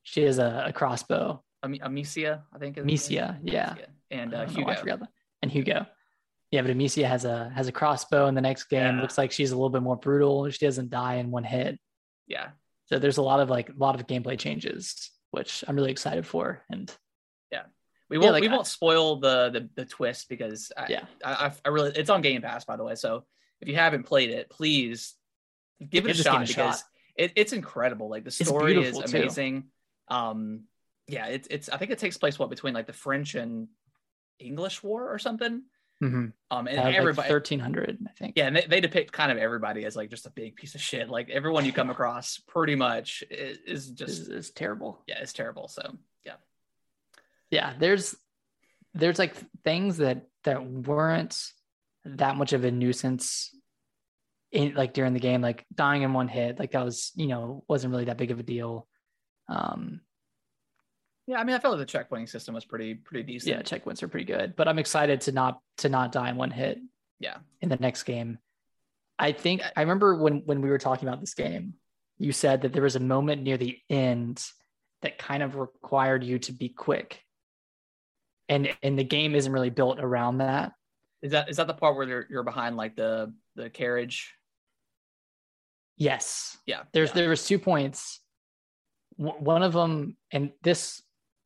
she 0.03 0.23
has 0.23 0.39
a, 0.39 0.65
a 0.67 0.73
crossbow. 0.73 1.43
Am- 1.63 1.75
amicia 1.81 2.43
i 2.53 2.57
think 2.57 2.77
is- 2.77 2.83
Amicia, 2.83 3.37
yeah. 3.43 3.71
Amicia. 3.73 3.87
and 4.11 4.33
uh 4.33 4.45
don't 4.45 4.65
why 4.65 4.73
I 4.73 4.75
hugo. 4.75 5.07
And 5.41 5.51
Hugo. 5.51 5.85
Yeah, 6.51 6.61
but 6.63 6.71
Amicia 6.71 7.05
has 7.07 7.25
a 7.25 7.49
has 7.55 7.67
a 7.67 7.71
crossbow 7.71 8.27
in 8.27 8.33
the 8.35 8.41
next 8.41 8.65
game. 8.65 8.95
Yeah. 8.95 9.01
Looks 9.01 9.17
like 9.17 9.31
she's 9.31 9.51
a 9.51 9.55
little 9.55 9.69
bit 9.69 9.81
more 9.83 9.95
brutal. 9.97 10.49
She 10.49 10.65
doesn't 10.65 10.89
die 10.89 11.15
in 11.15 11.31
one 11.31 11.43
hit. 11.43 11.79
yeah 12.27 12.49
So 12.87 12.97
there's 12.99 13.17
a 13.17 13.21
lot 13.21 13.39
of 13.39 13.49
like 13.49 13.69
a 13.69 13.73
lot 13.77 13.95
of 13.95 14.07
gameplay 14.07 14.37
changes, 14.37 15.11
which 15.31 15.63
I'm 15.67 15.75
really 15.75 15.91
excited 15.91 16.25
for. 16.25 16.63
And 16.69 16.91
yeah, 17.51 17.63
we 18.09 18.17
won't 18.17 18.31
like 18.33 18.41
we 18.41 18.47
won't 18.49 18.67
spoil 18.67 19.17
the, 19.19 19.49
the 19.51 19.69
the 19.75 19.85
twist 19.85 20.27
because 20.27 20.71
I, 20.75 20.85
yeah, 20.89 21.05
I, 21.23 21.31
I- 21.47 21.53
I 21.65 21.69
really 21.69 21.91
it's 21.95 22.09
on 22.09 22.21
Game 22.21 22.41
Pass 22.41 22.65
by 22.65 22.75
the 22.77 22.83
way. 22.83 22.95
So 22.95 23.23
if 23.61 23.67
you 23.67 23.75
haven't 23.75 24.03
played 24.03 24.29
it, 24.31 24.49
please 24.49 25.13
give 25.79 26.05
it 26.05 26.09
Give 26.15 26.19
a 26.19 26.23
shot 26.23 26.37
a 26.43 26.47
because 26.47 26.79
shot. 26.79 26.83
it, 27.15 27.31
it's 27.35 27.53
incredible. 27.53 28.09
Like 28.09 28.23
the 28.25 28.31
story 28.31 28.81
is 28.83 28.97
amazing. 28.97 29.61
too. 29.61 29.67
Um, 30.09 30.65
yeah, 31.07 31.27
it's 31.27 31.47
it's 31.49 31.69
I 31.69 31.77
think 31.77 31.91
it 31.91 31.99
takes 31.99 32.17
place 32.17 32.37
what 32.37 32.49
between 32.49 32.73
like 32.73 32.87
the 32.87 32.93
French 32.93 33.35
and 33.35 33.67
English 34.39 34.83
War 34.83 35.11
or 35.11 35.19
something. 35.19 35.63
Mhm. 36.01 36.31
Um, 36.49 36.67
and 36.67 36.77
like 36.77 36.95
everybody, 36.95 37.29
1300, 37.29 37.97
I 38.07 38.11
think. 38.13 38.37
yeah, 38.37 38.47
and 38.47 38.55
they, 38.55 38.65
they 38.65 38.79
depict 38.79 39.11
kind 39.11 39.33
of 39.33 39.37
everybody 39.37 39.83
as 39.83 39.97
like 39.97 40.09
just 40.09 40.25
a 40.25 40.31
big 40.31 40.55
piece 40.55 40.73
of 40.75 40.81
shit. 40.81 41.09
Like 41.09 41.29
everyone 41.29 41.65
you 41.65 41.73
come 41.73 41.89
across, 41.89 42.37
pretty 42.47 42.75
much 42.75 43.21
is, 43.29 43.57
is 43.67 43.89
just 43.89 44.21
is, 44.21 44.29
is 44.29 44.51
terrible. 44.51 45.03
yeah, 45.07 45.19
it's 45.19 45.33
terrible. 45.33 45.67
So 45.67 45.97
yeah, 46.25 46.35
yeah 47.51 47.73
there's 47.77 48.15
there's 48.93 49.19
like 49.19 49.35
things 49.63 49.97
that 49.97 50.27
that 50.45 50.65
weren't 50.65 51.37
that 52.05 52.37
much 52.37 52.53
of 52.53 52.63
a 52.63 52.71
nuisance 52.71 53.53
in 54.51 54.73
like 54.73 54.93
during 54.93 55.13
the 55.13 55.19
game 55.19 55.41
like 55.41 55.65
dying 55.75 56.01
in 56.01 56.13
one 56.13 56.27
hit 56.27 56.57
like 56.57 56.71
that 56.71 56.83
was 56.83 57.11
you 57.15 57.27
know 57.27 57.63
wasn't 57.67 57.91
really 57.91 58.05
that 58.05 58.17
big 58.17 58.31
of 58.31 58.39
a 58.39 58.43
deal 58.43 58.87
um 59.49 60.01
yeah. 61.27 61.37
I 61.37 61.43
mean, 61.43 61.55
I 61.55 61.59
felt 61.59 61.77
like 61.77 61.87
the 61.87 61.97
checkpointing 61.99 62.27
system 62.27 62.55
was 62.55 62.65
pretty 62.65 62.95
pretty 62.95 63.23
decent. 63.23 63.55
yeah 63.55 63.61
checkpoints 63.61 64.01
are 64.01 64.07
pretty 64.07 64.25
good 64.25 64.55
but 64.55 64.67
i'm 64.67 64.79
excited 64.79 65.21
to 65.21 65.31
not 65.31 65.59
to 65.77 65.89
not 65.89 66.11
die 66.11 66.29
in 66.29 66.37
one 66.37 66.51
hit 66.51 66.79
yeah. 67.19 67.37
in 67.61 67.69
the 67.69 67.75
next 67.77 68.03
game 68.03 68.39
i 69.17 69.31
think 69.31 69.61
i 69.75 69.81
remember 69.81 70.15
when 70.15 70.43
when 70.45 70.61
we 70.61 70.69
were 70.69 70.77
talking 70.77 71.07
about 71.07 71.19
this 71.19 71.33
game 71.33 71.73
you 72.17 72.31
said 72.31 72.61
that 72.61 72.73
there 72.73 72.83
was 72.83 72.95
a 72.95 72.99
moment 72.99 73.43
near 73.43 73.57
the 73.57 73.77
end 73.89 74.43
that 75.01 75.17
kind 75.17 75.43
of 75.43 75.55
required 75.55 76.23
you 76.23 76.39
to 76.39 76.51
be 76.51 76.69
quick 76.69 77.21
and 78.49 78.75
and 78.81 78.97
the 78.97 79.03
game 79.03 79.35
isn't 79.35 79.53
really 79.53 79.69
built 79.69 79.99
around 79.99 80.39
that 80.39 80.73
Is 81.21 81.31
that 81.31 81.49
is 81.49 81.57
that 81.57 81.67
the 81.67 81.73
part 81.73 81.95
where 81.95 82.07
you're, 82.07 82.25
you're 82.29 82.43
behind 82.43 82.77
like 82.77 82.95
the 82.95 83.33
the 83.55 83.69
carriage? 83.69 84.33
Yes. 85.97 86.57
Yeah. 86.65 86.83
There's 86.93 87.09
yeah. 87.09 87.15
there 87.15 87.29
was 87.29 87.45
two 87.45 87.59
points. 87.59 88.21
W- 89.19 89.43
One 89.43 89.63
of 89.63 89.73
them, 89.73 90.17
and 90.31 90.51
this 90.63 91.01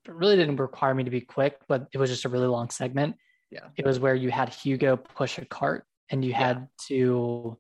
really 0.08 0.36
didn't 0.36 0.58
require 0.58 0.94
me 0.94 1.04
to 1.04 1.10
be 1.10 1.22
quick, 1.22 1.58
but 1.68 1.88
it 1.94 1.98
was 1.98 2.10
just 2.10 2.26
a 2.26 2.30
really 2.30 2.48
long 2.48 2.70
segment. 2.70 3.16
Yeah. 3.52 3.68
It 3.76 3.86
was 3.86 4.00
where 4.00 4.16
you 4.16 4.32
had 4.32 4.50
Hugo 4.50 4.96
push 4.98 5.38
a 5.38 5.46
cart, 5.46 5.86
and 6.10 6.24
you 6.24 6.32
Yeah. 6.32 6.38
had 6.48 6.68
to 6.88 7.58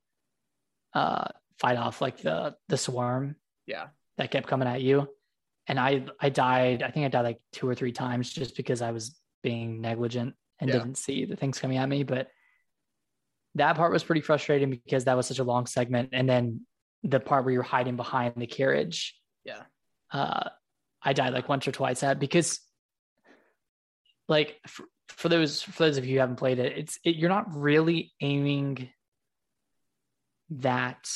uh, 0.93 1.27
fight 1.59 1.77
off 1.77 2.01
like 2.01 2.17
the 2.17 2.55
the 2.67 2.77
swarm 2.77 3.35
yeah. 3.65 3.87
that 4.17 4.29
kept 4.31 4.47
coming 4.47 4.67
at 4.67 4.81
you. 4.81 5.07
And 5.67 5.79
I 5.79 6.05
I 6.19 6.29
died. 6.29 6.83
I 6.83 6.91
think 6.91 7.05
I 7.05 7.09
died 7.09 7.21
like 7.21 7.41
two 7.51 7.67
or 7.67 7.73
three 7.75 7.91
times 7.93 8.31
just 8.31 8.55
because 8.57 8.81
I 8.81 8.91
was 8.91 9.19
being 9.41 9.81
negligent 9.81 10.35
and 10.59 10.69
Yeah. 10.69 10.77
didn't 10.79 10.97
see 10.97 11.25
the 11.25 11.35
things 11.35 11.59
coming 11.59 11.77
at 11.77 11.87
me. 11.89 12.03
But 12.03 12.29
that 13.55 13.75
part 13.75 13.91
was 13.91 14.03
pretty 14.03 14.21
frustrating 14.21 14.69
because 14.69 15.05
that 15.05 15.15
was 15.17 15.27
such 15.27 15.39
a 15.39 15.43
long 15.43 15.65
segment. 15.65 16.09
And 16.11 16.27
then 16.27 16.65
the 17.03 17.19
part 17.19 17.45
where 17.45 17.53
you're 17.53 17.63
hiding 17.63 17.95
behind 17.95 18.33
the 18.37 18.47
carriage, 18.47 19.15
Yeah. 19.45 19.63
Uh, 20.13 20.49
I 21.01 21.11
died 21.13 21.33
like 21.33 21.49
once 21.49 21.67
or 21.67 21.71
twice 21.73 22.01
at 22.03 22.19
because, 22.19 22.61
like, 24.29 24.55
for, 24.67 24.85
for 25.09 25.27
those 25.27 25.61
for 25.61 25.83
those 25.83 25.97
of 25.97 26.05
you 26.05 26.13
who 26.13 26.19
haven't 26.19 26.37
played 26.37 26.59
it, 26.59 26.77
it's 26.77 26.97
it, 27.03 27.15
you're 27.17 27.29
not 27.29 27.53
really 27.55 28.13
aiming 28.21 28.89
that 30.51 31.09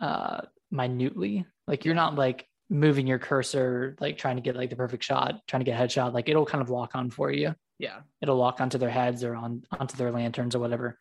uh, 0.00 0.40
minutely. 0.70 1.46
Like, 1.66 1.84
you're 1.84 1.94
not 1.94 2.14
like 2.14 2.46
moving 2.70 3.06
your 3.06 3.18
cursor, 3.18 3.96
like 4.00 4.18
trying 4.18 4.36
to 4.36 4.42
get 4.42 4.56
like 4.56 4.70
the 4.70 4.76
perfect 4.76 5.04
shot, 5.04 5.46
trying 5.46 5.60
to 5.60 5.64
get 5.64 5.78
a 5.78 5.82
headshot. 5.82 6.12
Like, 6.12 6.28
it'll 6.28 6.46
kind 6.46 6.62
of 6.62 6.70
lock 6.70 6.94
on 6.94 7.10
for 7.10 7.30
you 7.30 7.54
Yeah. 7.78 8.00
it'll 8.20 8.36
lock 8.36 8.60
onto 8.60 8.78
their 8.78 8.90
heads 8.90 9.24
or 9.24 9.34
on 9.34 9.62
onto 9.78 9.96
their 9.96 10.10
lanterns 10.10 10.54
or 10.54 10.58
whatever. 10.58 10.98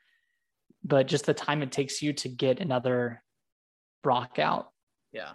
But 0.83 1.07
just 1.07 1.25
the 1.25 1.33
time 1.33 1.63
it 1.63 1.71
takes 1.71 2.01
you 2.01 2.13
to 2.13 2.29
get 2.29 2.59
another 2.59 3.21
rock 4.03 4.39
out 4.39 4.71
Yeah. 5.11 5.31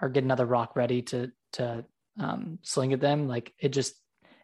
or 0.00 0.08
get 0.08 0.24
another 0.24 0.46
rock 0.46 0.76
ready 0.76 1.02
to 1.02 1.32
to 1.54 1.84
um, 2.20 2.58
sling 2.62 2.92
at 2.92 3.00
them, 3.00 3.26
like 3.28 3.52
it 3.58 3.70
just 3.70 3.94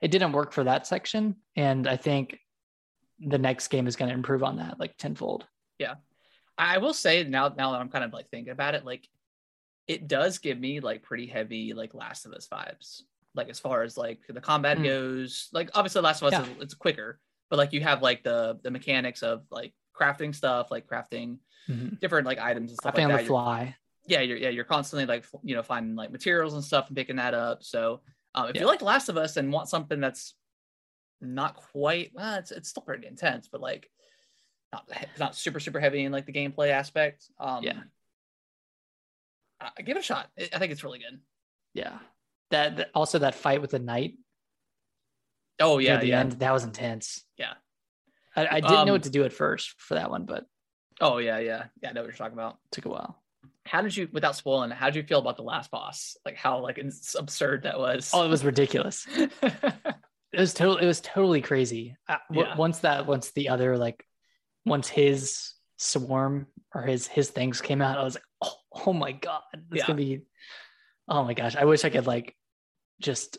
it 0.01 0.11
didn't 0.11 0.33
work 0.33 0.53
for 0.53 0.65
that 0.65 0.87
section. 0.87 1.37
And 1.57 1.87
I 1.87 1.97
think 1.97 2.39
the 3.19 3.39
next 3.39 3.69
game 3.69 3.87
is 3.87 3.97
going 3.97 4.09
to 4.09 4.15
improve 4.15 4.43
on 4.43 4.57
that 4.57 4.81
like 4.81 4.97
tenfold. 4.97 5.47
Yeah, 5.79 5.95
I 6.59 6.79
will 6.79 6.95
say 6.95 7.23
now 7.25 7.49
now 7.57 7.73
that 7.73 7.81
I'm 7.81 7.89
kind 7.91 8.05
of 8.05 8.13
like 8.13 8.29
thinking 8.31 8.53
about 8.53 8.75
it, 8.75 8.85
like 8.85 9.07
it 9.87 10.09
does 10.09 10.39
give 10.39 10.59
me 10.59 10.81
like 10.81 11.03
pretty 11.03 11.27
heavy 11.27 11.73
like 11.75 11.95
Last 11.95 12.27
of 12.27 12.33
Us 12.33 12.49
vibes. 12.53 13.03
Like 13.35 13.49
as 13.49 13.59
far 13.61 13.83
as 13.83 13.97
like 13.97 14.21
the 14.29 14.41
combat 14.41 14.79
Mm. 14.79 14.85
goes, 14.85 15.49
like 15.53 15.71
obviously 15.75 16.01
Last 16.03 16.23
of 16.23 16.33
Us 16.33 16.33
Yeah. 16.33 16.43
is 16.55 16.63
it's 16.63 16.75
quicker, 16.75 17.21
but 17.51 17.59
like 17.59 17.73
you 17.73 17.81
have 17.83 18.03
like 18.03 18.23
the 18.25 18.59
the 18.63 18.71
mechanics 18.71 19.23
of 19.23 19.43
like 19.51 19.73
crafting 19.99 20.35
stuff, 20.35 20.71
like 20.71 20.87
crafting 20.87 21.39
different 22.01 22.27
like 22.27 22.39
items 22.41 22.71
and 22.73 22.79
stuff 22.81 22.95
Crafting 22.95 22.97
like 22.97 23.05
on 23.05 23.11
that. 23.13 23.21
the 23.23 23.27
fly. 23.27 23.77
Yeah, 24.07 24.21
you're 24.21 24.37
yeah, 24.39 24.49
you're 24.49 24.65
constantly 24.65 25.07
like 25.07 25.25
you 25.43 25.55
know 25.55 25.63
finding 25.63 25.95
like 25.97 26.11
materials 26.11 26.55
and 26.55 26.65
stuff 26.65 26.89
and 26.89 26.97
picking 26.97 27.17
that 27.17 27.35
up. 27.35 27.63
So 27.63 28.01
um, 28.35 28.49
if 28.49 28.55
Yeah. 28.57 28.63
you 28.63 28.67
like 28.67 28.83
Last 28.83 29.09
of 29.09 29.17
Us 29.17 29.37
and 29.37 29.53
want 29.53 29.69
something 29.69 30.01
that's 30.01 30.35
not 31.21 31.55
quite 31.57 32.13
well, 32.15 32.37
it's 32.39 32.51
it's 32.51 32.69
still 32.69 32.83
pretty 32.83 33.07
intense, 33.07 33.49
but 33.49 33.61
like 33.61 33.91
not 34.73 34.89
not 35.19 35.35
super 35.37 35.61
super 35.61 35.81
heavy 35.81 36.05
in 36.05 36.13
like 36.13 36.27
the 36.27 36.33
gameplay 36.33 36.71
aspect. 36.71 37.25
Um, 37.39 37.63
Yeah. 37.65 37.81
uh, 39.61 39.71
give 39.85 39.97
it 39.97 40.01
a 40.01 40.03
shot. 40.03 40.29
I 40.39 40.49
I 40.55 40.59
think 40.59 40.73
it's 40.73 40.85
really 40.85 40.99
good. 40.99 41.21
Yeah. 41.75 41.99
That, 42.51 42.77
that 42.79 42.91
also 42.95 43.21
that 43.21 43.35
fight 43.37 43.61
with 43.61 43.71
the 43.71 43.79
knight 43.79 44.15
Oh 45.61 45.79
yeah, 45.79 45.99
the 45.99 46.07
yeah. 46.07 46.21
end, 46.21 46.33
that 46.33 46.53
was 46.53 46.65
intense. 46.65 47.25
Yeah. 47.37 47.53
I, 48.35 48.47
I 48.47 48.61
didn't 48.61 48.87
know 48.87 48.93
Um, 48.93 48.97
what 48.97 49.03
to 49.03 49.11
do 49.11 49.25
at 49.25 49.33
first 49.33 49.75
for 49.81 49.95
that 49.95 50.11
one, 50.11 50.25
but 50.25 50.47
Oh 51.01 51.19
yeah, 51.19 51.39
yeah, 51.39 51.67
yeah. 51.83 51.91
I 51.91 51.93
know 51.93 52.01
what 52.01 52.07
you're 52.09 52.17
talking 52.17 52.33
about. 52.33 52.59
took 52.73 52.87
a 52.87 52.89
while. 52.89 53.23
How 53.71 53.83
did 53.83 53.97
you, 53.97 54.09
without 54.13 54.35
spoiling, 54.35 54.71
how 54.71 54.87
did 54.87 54.97
you 54.97 55.03
feel 55.05 55.21
about 55.21 55.37
the 55.37 55.43
last 55.45 55.71
boss? 55.71 56.17
Like 56.25 56.37
how 56.37 56.59
like 56.59 56.79
it's 56.79 57.15
absurd 57.15 57.63
that 57.63 57.79
was. 57.79 58.11
Oh, 58.13 58.25
it 58.25 58.29
was 58.29 58.45
ridiculous. 58.45 59.07
It 60.33 60.39
was 60.39 60.55
totally 60.55 60.85
it 60.85 60.87
was 60.87 61.01
totally 61.01 61.41
crazy. 61.41 61.97
Uh, 62.09 62.19
w- 62.33 62.47
Once 62.57 62.79
that 62.81 63.05
once 63.09 63.33
the 63.33 63.49
other 63.49 63.77
like 63.77 64.07
once 64.65 64.87
his 64.89 65.55
swarm 65.77 66.47
or 66.73 66.83
his 66.83 67.09
his 67.09 67.31
things 67.31 67.61
came 67.61 67.83
out, 67.83 67.99
I 67.99 68.05
was 68.05 68.15
like, 68.15 68.23
oh, 68.41 68.55
oh 68.87 68.93
my 68.93 69.11
god, 69.11 69.43
it's 69.53 69.65
Yeah. 69.81 69.87
gonna 69.89 69.97
be. 69.97 70.21
Oh 71.09 71.25
my 71.25 71.35
gosh, 71.35 71.57
I 71.57 71.65
wish 71.65 71.85
I 71.85 71.91
could 71.91 72.07
like 72.07 72.37
just 73.01 73.39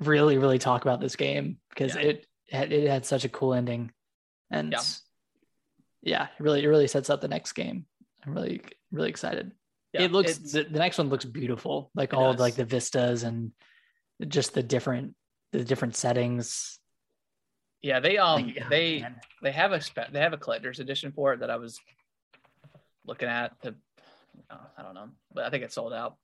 really 0.00 0.38
really 0.38 0.58
talk 0.58 0.80
about 0.80 0.98
this 0.98 1.14
game 1.14 1.58
because 1.68 1.94
Yeah. 1.94 2.00
it 2.00 2.26
had, 2.50 2.72
it 2.72 2.88
had 2.88 3.04
such 3.04 3.26
a 3.26 3.28
cool 3.28 3.52
ending, 3.52 3.92
and 4.50 4.72
Yeah. 4.72 4.80
yeah, 6.02 6.22
it 6.24 6.42
really 6.42 6.64
it 6.64 6.68
really 6.68 6.88
sets 6.88 7.10
up 7.10 7.20
the 7.20 7.28
next 7.28 7.52
game. 7.52 7.84
I'm 8.24 8.32
really 8.32 8.62
really 8.94 9.10
excited. 9.10 9.52
Yeah, 9.92 10.02
it 10.02 10.12
looks 10.12 10.38
the, 10.38 10.64
the 10.64 10.78
next 10.78 10.98
one 10.98 11.08
looks 11.08 11.24
beautiful, 11.24 11.90
like 11.94 12.14
all 12.14 12.30
of 12.30 12.40
like 12.40 12.54
the 12.54 12.64
vistas 12.64 13.22
and 13.22 13.52
just 14.26 14.54
the 14.54 14.62
different 14.62 15.14
the 15.52 15.62
different 15.64 15.94
settings. 15.96 16.78
yeah. 17.82 18.00
They 18.00 18.18
um 18.18 18.46
Like, 18.46 18.58
oh, 18.64 18.68
they 18.70 19.00
man. 19.00 19.20
they 19.42 19.52
have 19.52 19.72
a 19.72 19.80
spe- 19.80 20.10
they 20.12 20.20
have 20.20 20.32
a 20.32 20.38
collector's 20.38 20.80
edition 20.80 21.12
for 21.12 21.32
it 21.34 21.40
that 21.40 21.50
I 21.50 21.56
was 21.56 21.78
looking 23.06 23.28
at. 23.28 23.60
To, 23.62 23.74
uh, 24.50 24.56
I 24.76 24.82
don't 24.82 24.94
know, 24.94 25.10
but 25.32 25.44
I 25.44 25.50
think 25.50 25.62
it 25.62 25.72
sold 25.72 25.92
out. 25.92 26.16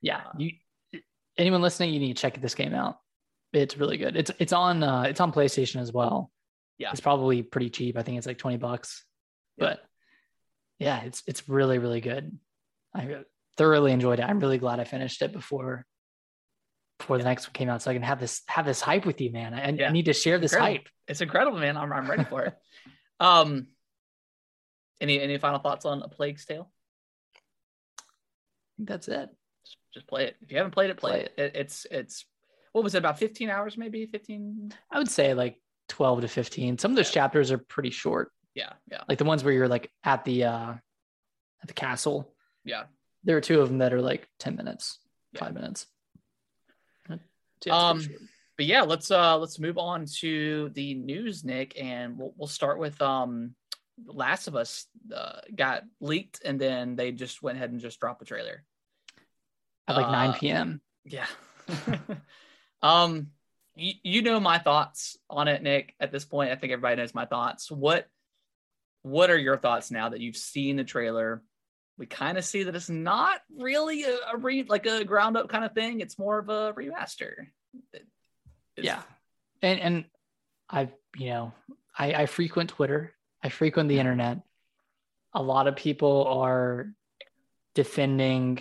yeah, 0.00 0.18
uh, 0.26 0.32
you 0.38 0.52
anyone 1.36 1.62
listening, 1.62 1.92
you 1.92 2.00
need 2.00 2.16
to 2.16 2.20
check 2.20 2.40
this 2.40 2.54
game 2.54 2.74
out. 2.74 2.98
It's 3.52 3.76
really 3.76 3.96
good. 3.96 4.16
It's 4.16 4.30
it's 4.38 4.52
on 4.52 4.82
uh 4.82 5.02
it's 5.02 5.20
on 5.20 5.32
PlayStation 5.32 5.80
as 5.80 5.92
well. 5.92 6.30
Yeah. 6.78 6.90
it's 6.92 7.00
probably 7.00 7.42
pretty 7.42 7.70
cheap. 7.70 7.96
I 7.98 8.02
think 8.02 8.18
it's 8.18 8.26
like 8.26 8.38
twenty 8.38 8.56
bucks, 8.56 9.04
Yeah. 9.56 9.64
but 9.70 9.80
yeah, 10.78 11.02
it's 11.02 11.22
it's 11.26 11.48
really 11.48 11.78
really 11.78 12.00
good. 12.00 12.38
I 12.94 13.22
thoroughly 13.56 13.92
enjoyed 13.92 14.18
it. 14.20 14.22
I'm 14.22 14.40
really 14.40 14.58
glad 14.58 14.80
I 14.80 14.84
finished 14.84 15.20
it 15.22 15.32
before 15.32 15.84
before 16.98 17.18
the 17.18 17.24
next 17.24 17.46
one 17.46 17.52
came 17.52 17.68
out, 17.68 17.80
so 17.82 17.90
I 17.90 17.94
can 17.94 18.02
have 18.02 18.18
this 18.20 18.42
have 18.48 18.66
this 18.66 18.80
hype 18.80 19.06
with 19.06 19.20
you, 19.20 19.30
man. 19.32 19.54
I, 19.54 19.70
Yeah. 19.70 19.88
I 19.88 19.92
need 19.92 20.06
to 20.06 20.12
share 20.12 20.38
this 20.38 20.52
Incredible. 20.52 20.78
hype. 20.78 20.88
It's 21.06 21.20
incredible, 21.20 21.58
man. 21.58 21.76
I'm 21.76 21.92
I'm 21.92 22.10
ready 22.10 22.24
for 22.24 22.44
it. 22.44 22.54
Um, 23.20 23.66
any 25.00 25.20
any 25.20 25.38
final 25.38 25.58
thoughts 25.58 25.84
on 25.84 26.02
a 26.02 26.08
Plague's 26.08 26.44
Tale? 26.44 26.70
I 27.98 28.02
think 28.76 28.88
that's 28.88 29.08
it. 29.08 29.28
Just, 29.64 29.76
just 29.92 30.06
play 30.06 30.26
it. 30.26 30.36
If 30.40 30.52
you 30.52 30.58
haven't 30.58 30.70
played 30.72 30.90
it, 30.90 30.96
play, 30.98 31.10
Play 31.10 31.20
it. 31.22 31.34
it. 31.36 31.56
It's 31.56 31.84
it's 31.90 32.24
what 32.72 32.84
was 32.84 32.94
it 32.94 32.98
about 32.98 33.18
15 33.18 33.50
hours 33.50 33.76
maybe 33.76 34.06
15 34.06 34.72
I 34.92 34.98
would 34.98 35.10
say 35.10 35.34
like 35.34 35.60
12 35.88 36.20
to 36.22 36.28
15. 36.28 36.78
Some 36.78 36.92
of 36.92 36.96
those 36.96 37.08
Yeah. 37.08 37.22
chapters 37.22 37.50
are 37.50 37.58
pretty 37.58 37.90
short. 37.90 38.30
Yeah 38.58 38.72
yeah 38.90 39.02
Like 39.08 39.18
the 39.18 39.24
ones 39.32 39.42
where 39.44 39.54
you're 39.54 39.68
like 39.76 39.90
at 40.02 40.24
the 40.24 40.38
uh 40.44 40.72
at 41.62 41.68
the 41.68 41.74
castle. 41.74 42.18
yeah 42.64 42.84
There 43.24 43.36
are 43.36 43.40
two 43.48 43.60
of 43.60 43.68
them 43.68 43.78
that 43.78 43.92
are 43.92 44.02
like 44.02 44.28
10 44.38 44.56
minutes, 44.56 44.98
Yeah. 45.32 45.40
5 45.44 45.54
minutes. 45.54 45.86
Yeah, 47.66 47.74
Um, 47.88 48.00
short. 48.00 48.20
but 48.56 48.66
yeah 48.66 48.82
let's 48.82 49.10
uh 49.10 49.36
let's 49.38 49.58
move 49.58 49.78
on 49.78 50.06
to 50.20 50.70
the 50.74 50.94
news 50.94 51.42
nick 51.44 51.74
and 51.80 52.16
we'll, 52.18 52.32
we'll 52.36 52.46
start 52.60 52.78
with 52.78 53.00
um 53.02 53.54
last 54.06 54.46
of 54.46 54.54
us 54.54 54.86
uh, 55.12 55.40
got 55.56 55.82
leaked 56.00 56.40
and 56.44 56.60
then 56.60 56.94
they 56.94 57.10
just 57.10 57.42
went 57.42 57.56
ahead 57.58 57.72
and 57.72 57.80
just 57.80 57.98
dropped 57.98 58.20
the 58.20 58.24
trailer 58.32 58.62
at 59.88 59.96
like 59.96 60.06
9 60.08 60.28
uh, 60.30 60.32
p.m. 60.38 60.80
yeah 61.04 61.26
um 62.82 63.28
you, 63.74 63.94
you 64.04 64.22
know 64.22 64.38
my 64.38 64.58
thoughts 64.58 65.16
on 65.28 65.48
it 65.48 65.60
nick 65.62 65.94
at 65.98 66.12
this 66.12 66.24
point 66.24 66.52
i 66.52 66.54
think 66.56 66.72
everybody 66.72 66.94
knows 66.96 67.14
my 67.14 67.26
thoughts 67.26 67.70
what 67.72 68.06
what 69.08 69.30
are 69.30 69.38
your 69.38 69.56
thoughts 69.56 69.90
now 69.90 70.08
that 70.08 70.20
you've 70.20 70.36
seen 70.36 70.76
the 70.76 70.84
trailer 70.84 71.42
we 71.96 72.06
kind 72.06 72.38
of 72.38 72.44
see 72.44 72.62
that 72.62 72.76
it's 72.76 72.88
not 72.90 73.40
really 73.56 74.04
a, 74.04 74.16
a 74.32 74.36
re 74.36 74.62
like 74.68 74.86
a 74.86 75.04
ground 75.04 75.36
up 75.36 75.48
kind 75.48 75.64
of 75.64 75.72
thing 75.72 76.00
it's 76.00 76.18
more 76.18 76.38
of 76.38 76.48
a 76.48 76.72
remaster 76.74 77.32
it's- 77.94 78.04
Yeah. 78.76 79.02
And 79.62 79.80
and 79.80 80.04
I 80.70 80.88
you 81.16 81.30
know, 81.30 81.52
I 81.98 82.14
I 82.14 82.26
frequent 82.26 82.70
Twitter. 82.70 83.12
I 83.42 83.48
frequent 83.48 83.88
the 83.88 83.98
internet. 83.98 84.38
A 85.34 85.42
lot 85.42 85.66
of 85.66 85.74
people 85.74 86.26
are 86.26 86.92
defending 87.74 88.60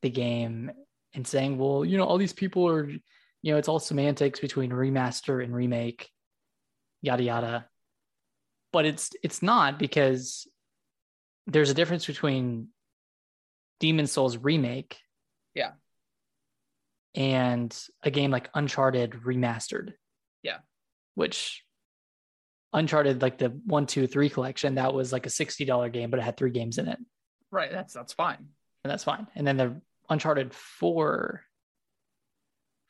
the 0.00 0.10
game 0.10 0.70
and 1.14 1.26
saying, 1.26 1.58
well, 1.58 1.84
you 1.84 1.98
know, 1.98 2.04
all 2.04 2.18
these 2.18 2.32
people 2.32 2.66
are, 2.68 2.88
you 2.88 3.52
know, 3.52 3.58
it's 3.58 3.68
all 3.68 3.78
semantics 3.78 4.40
between 4.40 4.70
remaster 4.70 5.44
and 5.44 5.54
remake, 5.54 6.08
yada 7.02 7.22
yada. 7.22 7.66
But 8.72 8.86
it's 8.86 9.10
it's 9.22 9.42
not 9.42 9.78
because 9.78 10.46
there's 11.46 11.70
a 11.70 11.74
difference 11.74 12.06
between 12.06 12.68
Demon's 13.80 14.12
Souls 14.12 14.36
remake, 14.36 14.98
Yeah. 15.54 15.72
and 17.14 17.76
a 18.02 18.10
game 18.10 18.30
like 18.30 18.48
Uncharted 18.54 19.12
remastered, 19.12 19.92
Yeah. 20.42 20.58
which 21.14 21.64
Uncharted 22.72 23.20
like 23.20 23.36
the 23.38 23.48
one, 23.66 23.86
two, 23.86 24.06
three 24.06 24.30
collection 24.30 24.76
that 24.76 24.94
was 24.94 25.12
like 25.12 25.26
a 25.26 25.30
sixty 25.30 25.64
dollar 25.66 25.90
game, 25.90 26.10
but 26.10 26.18
it 26.20 26.22
had 26.22 26.36
three 26.38 26.50
games 26.52 26.78
in 26.78 26.88
it, 26.88 26.98
right 27.50 27.70
that's 27.70 27.92
that's 27.92 28.14
fine 28.14 28.48
and 28.84 28.90
that's 28.90 29.04
fine. 29.04 29.26
And 29.34 29.46
then 29.46 29.56
the 29.58 29.80
Uncharted 30.08 30.54
four, 30.54 31.42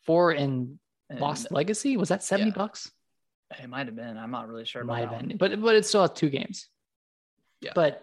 four 0.05 0.33
in 0.33 0.78
And 1.11 1.20
Lost 1.20 1.51
Legacy 1.51 1.97
was 1.97 2.11
that 2.11 2.22
seventy 2.22 2.51
yeah. 2.51 2.57
bucks? 2.57 2.93
It 3.61 3.68
might 3.68 3.86
have 3.86 3.96
been 3.96 4.16
i'm 4.16 4.30
not 4.30 4.48
really 4.48 4.64
sure 4.64 4.84
might 4.84 5.09
have 5.09 5.26
been, 5.26 5.36
but 5.36 5.61
but 5.61 5.74
it 5.74 5.84
still 5.86 6.03
has 6.03 6.12
two 6.12 6.30
games. 6.30 6.68
Yeah. 7.62 7.72
But 7.74 8.03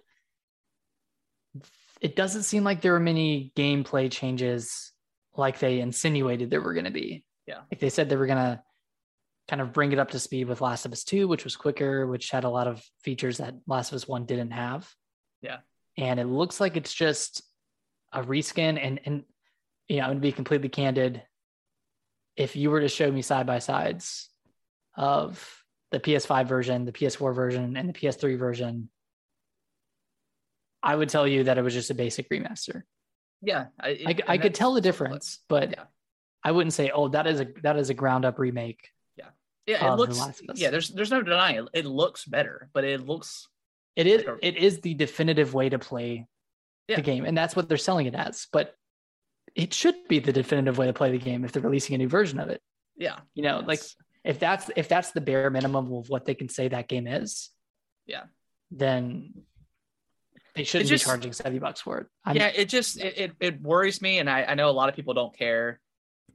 it 2.02 2.16
doesn't 2.16 2.44
seem 2.44 2.64
like 2.64 2.82
there 2.82 2.94
were 2.94 3.00
many 3.00 3.52
gameplay 3.56 4.10
changes 4.10 4.92
like 5.36 5.60
they 5.60 5.80
insinuated 5.80 6.50
there 6.50 6.62
were 6.62 6.74
going 6.74 6.86
to 6.86 6.92
be. 6.92 7.24
Yeah. 7.46 7.60
Like 7.72 7.80
they 7.80 7.90
said 7.90 8.10
they 8.10 8.16
were 8.16 8.26
going 8.26 8.38
to 8.38 8.62
kind 9.50 9.62
of 9.62 9.74
bring 9.74 9.92
it 9.92 10.00
up 10.00 10.12
to 10.12 10.20
speed 10.20 10.48
with 10.48 10.62
Last 10.62 10.86
of 10.86 10.94
Us 10.94 11.04
2, 11.04 11.28
which 11.28 11.44
was 11.44 11.56
quicker, 11.56 12.08
which 12.08 12.30
had 12.30 12.46
a 12.46 12.50
lot 12.50 12.68
of 12.68 12.84
features 13.04 13.38
that 13.38 13.56
Last 13.68 13.92
of 13.92 13.96
Us 13.96 14.08
1 14.08 14.26
didn't 14.26 14.52
have. 14.52 14.90
Yeah. 15.42 15.58
And 15.98 16.20
it 16.20 16.26
looks 16.26 16.62
like 16.62 16.78
it's 16.78 16.94
just 16.94 17.44
a 18.14 18.24
reskin 18.24 18.80
and 18.82 19.00
and 19.06 19.24
you 19.88 19.98
know, 19.98 20.04
I'm 20.04 20.10
going 20.10 20.18
to 20.18 20.22
be 20.22 20.32
completely 20.32 20.70
candid. 20.70 21.24
If 22.38 22.56
you 22.56 22.70
were 22.70 22.80
to 22.80 22.88
show 22.88 23.12
me 23.12 23.22
side 23.22 23.48
by 23.48 23.60
sides 23.60 24.30
of 25.00 25.64
the 25.92 26.00
PS5 26.00 26.46
version, 26.48 26.86
the 26.86 26.92
PS4 26.92 27.34
version, 27.34 27.78
and 27.78 27.88
the 27.90 27.94
PS3 27.94 28.38
version, 28.38 28.90
I 30.84 30.96
would 30.96 31.10
tell 31.10 31.28
you 31.28 31.46
that 31.46 31.58
it 31.58 31.62
was 31.64 31.74
just 31.74 31.90
a 31.90 31.94
basic 31.96 32.30
remaster. 32.30 32.84
yeah 33.42 33.68
I, 33.80 33.88
I, 33.88 33.92
it- 33.92 34.22
I 34.28 34.34
and 34.34 34.42
could 34.44 34.54
tell 34.54 34.74
the 34.74 34.82
difference, 34.82 35.40
but 35.48 35.72
Yeah. 35.72 35.84
I 36.44 36.52
wouldn't 36.52 36.74
say, 36.74 36.90
oh, 36.94 37.08
that 37.10 37.28
is 37.28 37.42
a 37.42 37.48
that 37.64 37.76
is 37.78 37.90
a 37.90 37.94
ground 37.94 38.24
up 38.24 38.40
remake. 38.40 38.88
Yeah, 39.18 39.26
yeah, 39.68 39.92
it 39.92 39.96
looks. 39.98 40.18
Yeah, 40.56 40.70
there's 40.70 40.88
there's 40.90 41.12
no 41.12 41.22
denying 41.22 41.58
it. 41.58 41.70
It 41.74 41.86
looks 41.86 42.24
better, 42.24 42.70
but 42.74 42.86
it 42.86 43.06
looks. 43.06 43.46
It 43.98 44.08
is 44.08 44.20
Like 44.26 44.38
a- 44.42 44.48
it 44.48 44.56
is 44.56 44.80
the 44.80 44.94
definitive 44.94 45.54
way 45.54 45.68
to 45.68 45.78
play 45.80 46.28
Yeah. 46.88 46.96
the 46.96 47.02
game, 47.02 47.26
and 47.26 47.38
that's 47.38 47.58
what 47.58 47.68
they're 47.68 47.78
selling 47.78 48.06
it 48.06 48.16
as. 48.16 48.48
But 48.54 48.74
it 49.54 49.74
should 49.74 49.96
be 50.08 50.20
the 50.20 50.32
definitive 50.32 50.78
way 50.78 50.86
to 50.88 50.94
play 50.94 51.12
the 51.12 51.18
game 51.18 51.44
if 51.44 51.52
they're 51.52 51.62
releasing 51.64 51.94
a 51.96 51.98
new 51.98 52.08
version 52.08 52.40
of 52.40 52.48
it. 52.50 52.62
Yeah, 52.96 53.20
You 53.34 53.44
know, 53.44 53.60
like 53.60 53.80
it's- 53.80 53.96
if 54.24 54.40
that's 54.40 54.70
if 54.76 54.88
that's 54.88 55.12
the 55.12 55.22
bare 55.22 55.50
minimum 55.50 55.94
of 55.94 56.10
what 56.10 56.26
they 56.26 56.36
can 56.36 56.50
say 56.50 56.68
that 56.68 56.88
game 56.88 57.08
is, 57.08 57.50
Yeah. 58.06 58.24
then 58.72 59.46
they 60.56 60.64
shouldn't 60.64 60.90
just- 60.90 61.06
be 61.06 61.10
charging 61.10 61.34
seventy 61.34 61.60
bucks 61.60 61.82
for 61.82 62.00
it. 62.00 62.08
I'm, 62.26 62.36
yeah. 62.36 62.48
It 62.48 62.70
just 62.70 63.00
it, 63.00 63.18
it 63.18 63.32
it 63.40 63.62
worries 63.62 64.02
me, 64.02 64.20
and 64.20 64.30
I 64.30 64.44
I 64.44 64.56
know 64.56 64.70
a 64.70 64.72
lot 64.72 64.90
of 64.90 64.96
people 64.96 65.14
don't 65.14 65.36
care, 65.38 65.80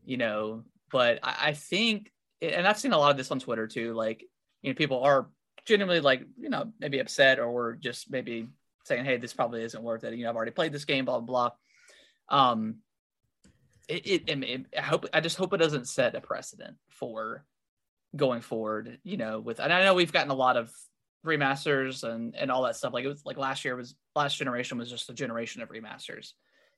you 0.04 0.16
know, 0.16 0.64
but 0.90 1.18
I, 1.22 1.48
I 1.48 1.52
think, 1.52 2.10
and 2.40 2.66
I've 2.66 2.78
seen 2.78 2.92
a 2.92 2.98
lot 2.98 3.10
of 3.10 3.16
this 3.16 3.30
on 3.30 3.40
Twitter 3.40 3.66
too. 3.66 3.92
Like, 3.92 4.24
you 4.62 4.70
know, 4.70 4.74
people 4.76 5.02
are 5.02 5.28
genuinely 5.66 6.00
like, 6.00 6.24
you 6.38 6.48
know, 6.48 6.72
maybe 6.80 6.98
upset 7.00 7.38
or 7.38 7.74
just 7.74 8.10
maybe 8.10 8.48
saying, 8.84 9.04
"Hey, 9.04 9.16
this 9.18 9.32
probably 9.34 9.62
isn't 9.62 9.82
worth 9.82 10.04
it." 10.04 10.14
You 10.14 10.24
know, 10.24 10.30
I've 10.30 10.36
already 10.36 10.52
played 10.52 10.72
this 10.72 10.84
game, 10.84 11.04
blah 11.04 11.20
blah 11.20 11.50
blah. 12.30 12.50
Um, 12.50 12.76
it, 13.88 14.06
it, 14.06 14.32
I, 14.32 14.34
mean, 14.36 14.66
I 14.76 14.80
hope 14.80 15.06
I 15.12 15.20
just 15.20 15.36
hope 15.36 15.52
it 15.52 15.58
doesn't 15.58 15.88
set 15.88 16.14
a 16.14 16.20
precedent 16.20 16.76
for 16.88 17.44
going 18.16 18.40
forward. 18.40 18.98
You 19.04 19.16
know, 19.16 19.40
with 19.40 19.60
and 19.60 19.72
I 19.72 19.82
know 19.84 19.94
we've 19.94 20.12
gotten 20.12 20.30
a 20.30 20.34
lot 20.34 20.56
of 20.56 20.72
remasters 21.24 22.04
and 22.04 22.34
and 22.36 22.50
all 22.50 22.62
that 22.62 22.76
stuff. 22.76 22.92
Like 22.92 23.04
it 23.04 23.08
was 23.08 23.24
like 23.24 23.36
last 23.38 23.64
year 23.64 23.76
was 23.76 23.94
last 24.14 24.36
generation 24.36 24.78
was 24.78 24.90
just 24.90 25.08
a 25.10 25.14
generation 25.14 25.62
of 25.62 25.70
remasters. 25.70 26.32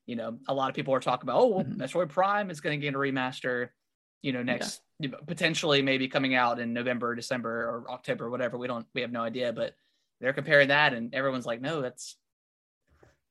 You 0.07 0.14
know, 0.16 0.39
a 0.49 0.55
lot 0.55 0.68
of 0.68 0.76
people 0.76 0.95
are 0.95 1.01
talking 1.01 1.28
about, 1.28 1.41
oh, 1.41 1.47
well, 1.49 1.64
Mhm. 1.64 1.78
Metroid 1.78 2.11
Prime 2.11 2.49
is 2.49 2.61
going 2.61 2.78
to 2.80 2.84
get 2.87 2.95
a 2.95 2.99
remaster. 2.99 3.70
you 4.22 4.32
know, 4.32 4.43
next 4.43 4.80
yeah. 4.99 5.11
potentially 5.26 5.82
maybe 5.82 6.09
coming 6.09 6.34
out 6.34 6.59
in 6.59 6.72
November, 6.72 7.14
December, 7.14 7.51
or 7.68 7.91
October, 7.91 8.28
whatever. 8.30 8.57
We 8.59 8.66
don't, 8.66 8.87
we 8.95 9.03
have 9.03 9.12
no 9.12 9.20
idea, 9.20 9.53
but 9.53 9.74
they're 10.20 10.32
comparing 10.32 10.68
that, 10.68 10.95
and 10.95 11.14
everyone's 11.14 11.47
like, 11.47 11.61
no, 11.61 11.80
that's 11.82 12.16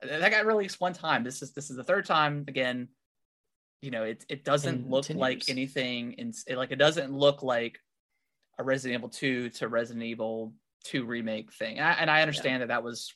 that 0.01 0.31
got 0.31 0.45
released 0.45 0.79
one 0.79 0.93
time. 0.93 1.23
This 1.23 1.41
is 1.41 1.51
this 1.53 1.69
is 1.69 1.75
the 1.75 1.83
third 1.83 2.05
time 2.05 2.45
again. 2.47 2.89
You 3.81 3.91
know, 3.91 4.03
it 4.03 4.25
it 4.29 4.43
doesn't 4.45 4.89
look 4.89 5.09
like 5.09 5.49
anything, 5.49 6.13
in 6.13 6.33
like 6.55 6.71
it 6.71 6.77
doesn't 6.77 7.11
look 7.11 7.41
like 7.43 7.79
a 8.57 8.63
Resident 8.63 8.99
Evil 8.99 9.09
2 9.09 9.49
to 9.49 9.67
Resident 9.67 10.03
Evil 10.03 10.53
2 10.85 11.05
remake 11.05 11.51
thing. 11.53 11.77
And 11.77 11.87
I, 11.87 11.91
and 11.93 12.09
I 12.09 12.21
understand 12.21 12.55
yeah. 12.55 12.59
that 12.59 12.67
that 12.67 12.83
was 12.83 13.13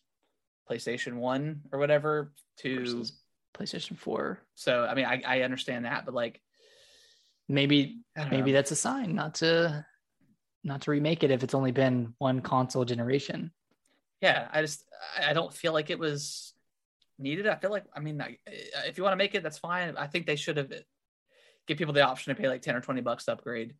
PlayStation 0.69 1.15
1 1.15 1.61
or 1.71 1.79
whatever 1.79 2.33
to 2.57 2.79
Versus 2.79 3.13
PlayStation 3.57 3.97
4. 3.97 4.39
So, 4.55 4.85
I 4.85 4.93
mean, 4.95 5.05
I, 5.05 5.21
I 5.25 5.41
understand 5.41 5.85
that, 5.85 6.05
but 6.05 6.13
like 6.13 6.41
maybe 7.47 8.01
maybe 8.29 8.51
know. 8.51 8.57
that's 8.57 8.71
a 8.71 8.75
sign 8.75 9.15
not 9.15 9.35
to 9.35 9.85
not 10.63 10.81
to 10.81 10.91
remake 10.91 11.23
it 11.23 11.31
if 11.31 11.43
it's 11.43 11.55
only 11.55 11.71
been 11.71 12.13
one 12.19 12.41
console 12.41 12.85
generation. 12.85 13.51
Yeah, 14.21 14.47
I 14.51 14.61
just 14.61 14.83
I 15.25 15.33
don't 15.33 15.53
feel 15.53 15.73
like 15.73 15.89
it 15.89 15.97
was 15.97 16.53
needed. 17.17 17.47
I 17.47 17.55
feel 17.55 17.71
like 17.71 17.85
I 17.95 17.99
mean, 17.99 18.21
if 18.85 18.97
you 18.97 19.03
want 19.03 19.13
to 19.13 19.17
make 19.17 19.35
it, 19.35 19.43
that's 19.43 19.57
fine. 19.57 19.95
I 19.97 20.07
think 20.07 20.25
they 20.25 20.35
should 20.35 20.57
have 20.57 20.71
give 21.67 21.77
people 21.77 21.93
the 21.93 22.01
option 22.01 22.33
to 22.33 22.41
pay 22.41 22.47
like 22.47 22.61
ten 22.61 22.75
or 22.75 22.81
twenty 22.81 23.01
bucks 23.01 23.25
to 23.25 23.33
upgrade 23.33 23.73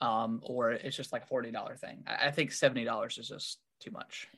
um, 0.00 0.40
or 0.42 0.72
it's 0.72 0.96
just 0.96 1.12
like 1.12 1.24
a 1.24 1.26
forty 1.26 1.50
dollar 1.50 1.76
thing. 1.76 2.04
I, 2.06 2.28
I 2.28 2.30
think 2.30 2.52
seventy 2.52 2.84
dollars 2.84 3.18
is 3.18 3.28
just 3.28 3.58
too 3.80 3.90
much. 3.90 4.28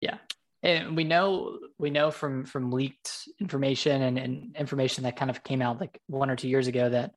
Yeah, 0.00 0.18
and 0.62 0.96
we 0.96 1.04
know 1.04 1.58
we 1.78 1.90
know 1.90 2.10
from 2.10 2.44
from 2.44 2.70
leaked 2.70 3.28
information 3.40 4.02
and, 4.02 4.18
and 4.18 4.56
information 4.56 5.04
that 5.04 5.16
kind 5.16 5.30
of 5.30 5.42
came 5.44 5.62
out 5.62 5.80
like 5.80 6.00
one 6.06 6.30
or 6.30 6.36
two 6.36 6.48
years 6.48 6.66
ago 6.66 6.88
that 6.88 7.12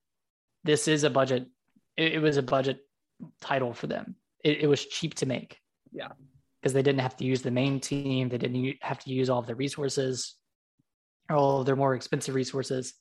this 0.63 0.87
is 0.87 1.03
a 1.03 1.09
budget. 1.09 1.47
It, 1.97 2.13
it 2.13 2.19
was 2.19 2.37
a 2.37 2.43
budget 2.43 2.79
title 3.41 3.73
for 3.73 3.87
them. 3.87 4.15
It, 4.43 4.59
it 4.59 4.67
was 4.67 4.85
cheap 4.85 5.15
to 5.15 5.25
make. 5.25 5.57
Yeah, 5.91 6.09
because 6.61 6.73
they 6.73 6.83
didn't 6.83 7.01
have 7.01 7.17
to 7.17 7.25
use 7.25 7.41
the 7.41 7.51
main 7.51 7.79
team. 7.79 8.29
They 8.29 8.37
didn't 8.37 8.75
have 8.81 8.99
to 8.99 9.11
use 9.11 9.29
all 9.29 9.39
of 9.39 9.47
their 9.47 9.55
resources, 9.55 10.35
all 11.29 11.61
of 11.61 11.65
their 11.65 11.75
more 11.75 11.95
expensive 11.95 12.35
resources. 12.35 12.93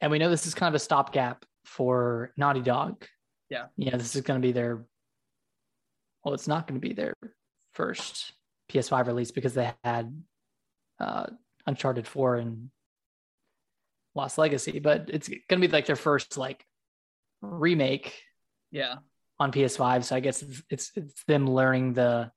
And 0.00 0.10
we 0.10 0.18
know 0.18 0.30
this 0.30 0.46
is 0.46 0.54
kind 0.54 0.68
of 0.68 0.74
a 0.74 0.82
stopgap 0.82 1.44
for 1.64 2.32
Naughty 2.36 2.62
Dog 2.62 3.04
yeah. 3.50 3.66
Yeah, 3.76 3.96
this 3.96 4.14
is 4.16 4.22
going 4.22 4.40
to 4.40 4.46
be 4.46 4.52
their. 4.52 4.84
Well, 6.24 6.34
it's 6.34 6.48
not 6.48 6.66
going 6.66 6.80
to 6.80 6.86
be 6.86 6.94
their 6.94 7.14
first 7.72 8.32
PS5 8.70 9.06
release 9.06 9.30
because 9.30 9.54
they 9.54 9.72
had 9.84 10.22
uh, 10.98 11.26
Uncharted 11.66 12.06
4 12.06 12.36
and 12.36 12.70
Lost 14.14 14.38
Legacy, 14.38 14.78
but 14.78 15.10
it's 15.12 15.28
going 15.28 15.60
to 15.60 15.68
be 15.68 15.68
like 15.68 15.86
their 15.86 15.96
first 15.96 16.36
like 16.36 16.64
remake. 17.42 18.20
Yeah. 18.70 18.96
On 19.38 19.50
PS5, 19.50 20.04
so 20.04 20.14
I 20.14 20.20
guess 20.20 20.42
it's 20.42 20.62
it's, 20.68 20.92
it's 20.94 21.24
them 21.24 21.46
learning 21.46 21.94
the 21.94 22.30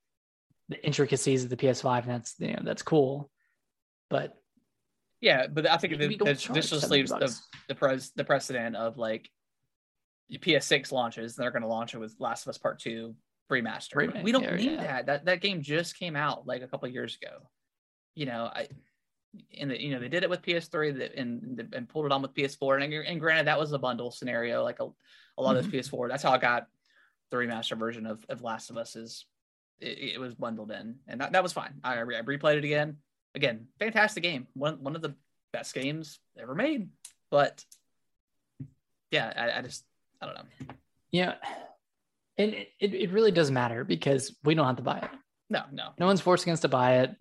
the 0.69 0.83
intricacies 0.85 1.43
of 1.43 1.49
the 1.49 1.57
PS5, 1.57 2.03
and 2.03 2.11
that's 2.11 2.35
you 2.39 2.53
know 2.53 2.61
that's 2.63 2.81
cool. 2.81 3.29
But 4.09 4.37
yeah, 5.19 5.47
but 5.47 5.69
I 5.69 5.75
think 5.75 5.97
this, 5.97 6.47
this 6.47 6.69
just 6.69 6.89
leaves 6.89 7.11
the 7.11 7.37
the 7.67 7.75
pres 7.75 8.11
the 8.15 8.23
precedent 8.23 8.77
of 8.77 8.97
like 8.97 9.29
PS6 10.31 10.91
launches, 10.91 11.35
they're 11.35 11.51
going 11.51 11.63
to 11.63 11.67
launch 11.67 11.93
it 11.93 11.99
with 11.99 12.15
Last 12.19 12.45
of 12.45 12.49
Us 12.49 12.57
Part 12.57 12.79
Two 12.79 13.15
remaster. 13.51 13.95
Remake, 13.95 14.23
we 14.23 14.31
don't 14.31 14.43
yeah, 14.43 14.55
need 14.55 14.71
yeah. 14.71 14.83
that. 14.83 15.05
That 15.05 15.25
that 15.25 15.41
game 15.41 15.61
just 15.61 15.97
came 15.97 16.15
out 16.15 16.47
like 16.47 16.61
a 16.61 16.67
couple 16.67 16.87
years 16.89 17.17
ago. 17.21 17.37
You 18.15 18.25
know, 18.25 18.49
I 18.53 18.67
and 19.57 19.71
the, 19.71 19.81
you 19.81 19.91
know 19.91 19.99
they 19.99 20.09
did 20.09 20.23
it 20.23 20.29
with 20.29 20.41
PS3 20.41 21.19
and 21.19 21.69
and 21.73 21.89
pulled 21.89 22.05
it 22.05 22.11
on 22.11 22.21
with 22.21 22.33
PS4. 22.33 22.83
And, 22.83 22.93
and 22.93 23.19
granted, 23.19 23.47
that 23.47 23.59
was 23.59 23.71
a 23.71 23.79
bundle 23.79 24.11
scenario. 24.11 24.63
Like 24.63 24.79
a, 24.79 24.85
a 25.37 25.41
lot 25.41 25.55
mm-hmm. 25.55 25.65
of 25.65 25.71
those 25.71 25.89
PS4. 25.89 26.09
That's 26.09 26.23
how 26.23 26.31
I 26.31 26.37
got 26.37 26.67
the 27.31 27.37
remaster 27.37 27.77
version 27.77 28.05
of, 28.05 28.25
of 28.29 28.41
Last 28.41 28.69
of 28.69 28.77
Us. 28.77 28.95
Is 28.95 29.25
it, 29.79 30.15
it 30.15 30.19
was 30.19 30.35
bundled 30.35 30.71
in, 30.71 30.95
and 31.07 31.21
that, 31.21 31.31
that 31.33 31.43
was 31.43 31.53
fine. 31.53 31.73
I, 31.83 31.99
I 31.99 32.03
replayed 32.03 32.57
it 32.57 32.65
again. 32.65 32.97
Again, 33.35 33.67
fantastic 33.79 34.23
game. 34.23 34.47
One 34.53 34.83
one 34.83 34.95
of 34.95 35.01
the 35.01 35.15
best 35.51 35.73
games 35.73 36.19
ever 36.39 36.53
made. 36.53 36.89
But 37.31 37.63
yeah, 39.09 39.33
I, 39.35 39.59
I 39.59 39.61
just 39.61 39.83
I 40.23 40.25
don't 40.25 40.35
know. 40.35 40.75
Yeah. 41.11 41.35
And 42.37 42.53
it, 42.53 42.69
it 42.79 43.11
really 43.11 43.31
does 43.31 43.51
matter 43.51 43.83
because 43.83 44.35
we 44.43 44.55
don't 44.55 44.65
have 44.65 44.77
to 44.77 44.83
buy 44.83 44.99
it. 44.99 45.09
No, 45.49 45.63
no. 45.71 45.89
No 45.99 46.05
one's 46.05 46.21
forcing 46.21 46.53
us 46.53 46.61
to 46.61 46.67
buy 46.67 46.99
it. 46.99 47.15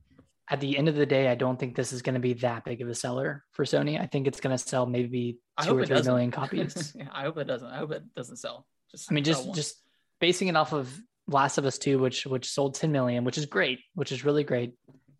At 0.48 0.60
the 0.60 0.76
end 0.76 0.88
of 0.88 0.96
the 0.96 1.06
day, 1.06 1.28
I 1.28 1.34
don't 1.34 1.58
think 1.58 1.76
this 1.76 1.92
is 1.92 2.02
going 2.02 2.14
to 2.14 2.20
be 2.20 2.34
that 2.34 2.64
big 2.64 2.80
of 2.82 2.88
a 2.88 2.94
seller 2.94 3.44
for 3.52 3.64
Sony. 3.64 4.00
I 4.00 4.06
think 4.06 4.26
it's 4.26 4.40
going 4.40 4.56
to 4.56 4.62
sell 4.62 4.86
maybe 4.86 5.38
two 5.62 5.78
or 5.78 5.86
three 5.86 6.02
million 6.02 6.30
copies. 6.40 6.94
yeah, 6.96 7.08
I 7.12 7.22
hope 7.22 7.38
it 7.38 7.44
doesn't. 7.44 7.68
I 7.68 7.78
hope 7.78 7.92
it 7.92 8.02
doesn't 8.14 8.36
sell. 8.36 8.66
Just 8.90 9.10
I 9.10 9.14
mean, 9.14 9.24
just 9.24 9.54
just 9.54 9.76
basing 10.20 10.48
it 10.48 10.56
off 10.56 10.72
of 10.72 10.92
Last 11.26 11.58
of 11.58 11.64
Us 11.64 11.78
2, 11.78 11.98
which 11.98 12.26
which 12.26 12.48
sold 12.50 12.74
10 12.74 12.92
million, 12.92 13.24
which 13.24 13.38
is 13.38 13.46
great, 13.46 13.80
which 13.94 14.12
is 14.12 14.24
really 14.24 14.44
great. 14.44 14.74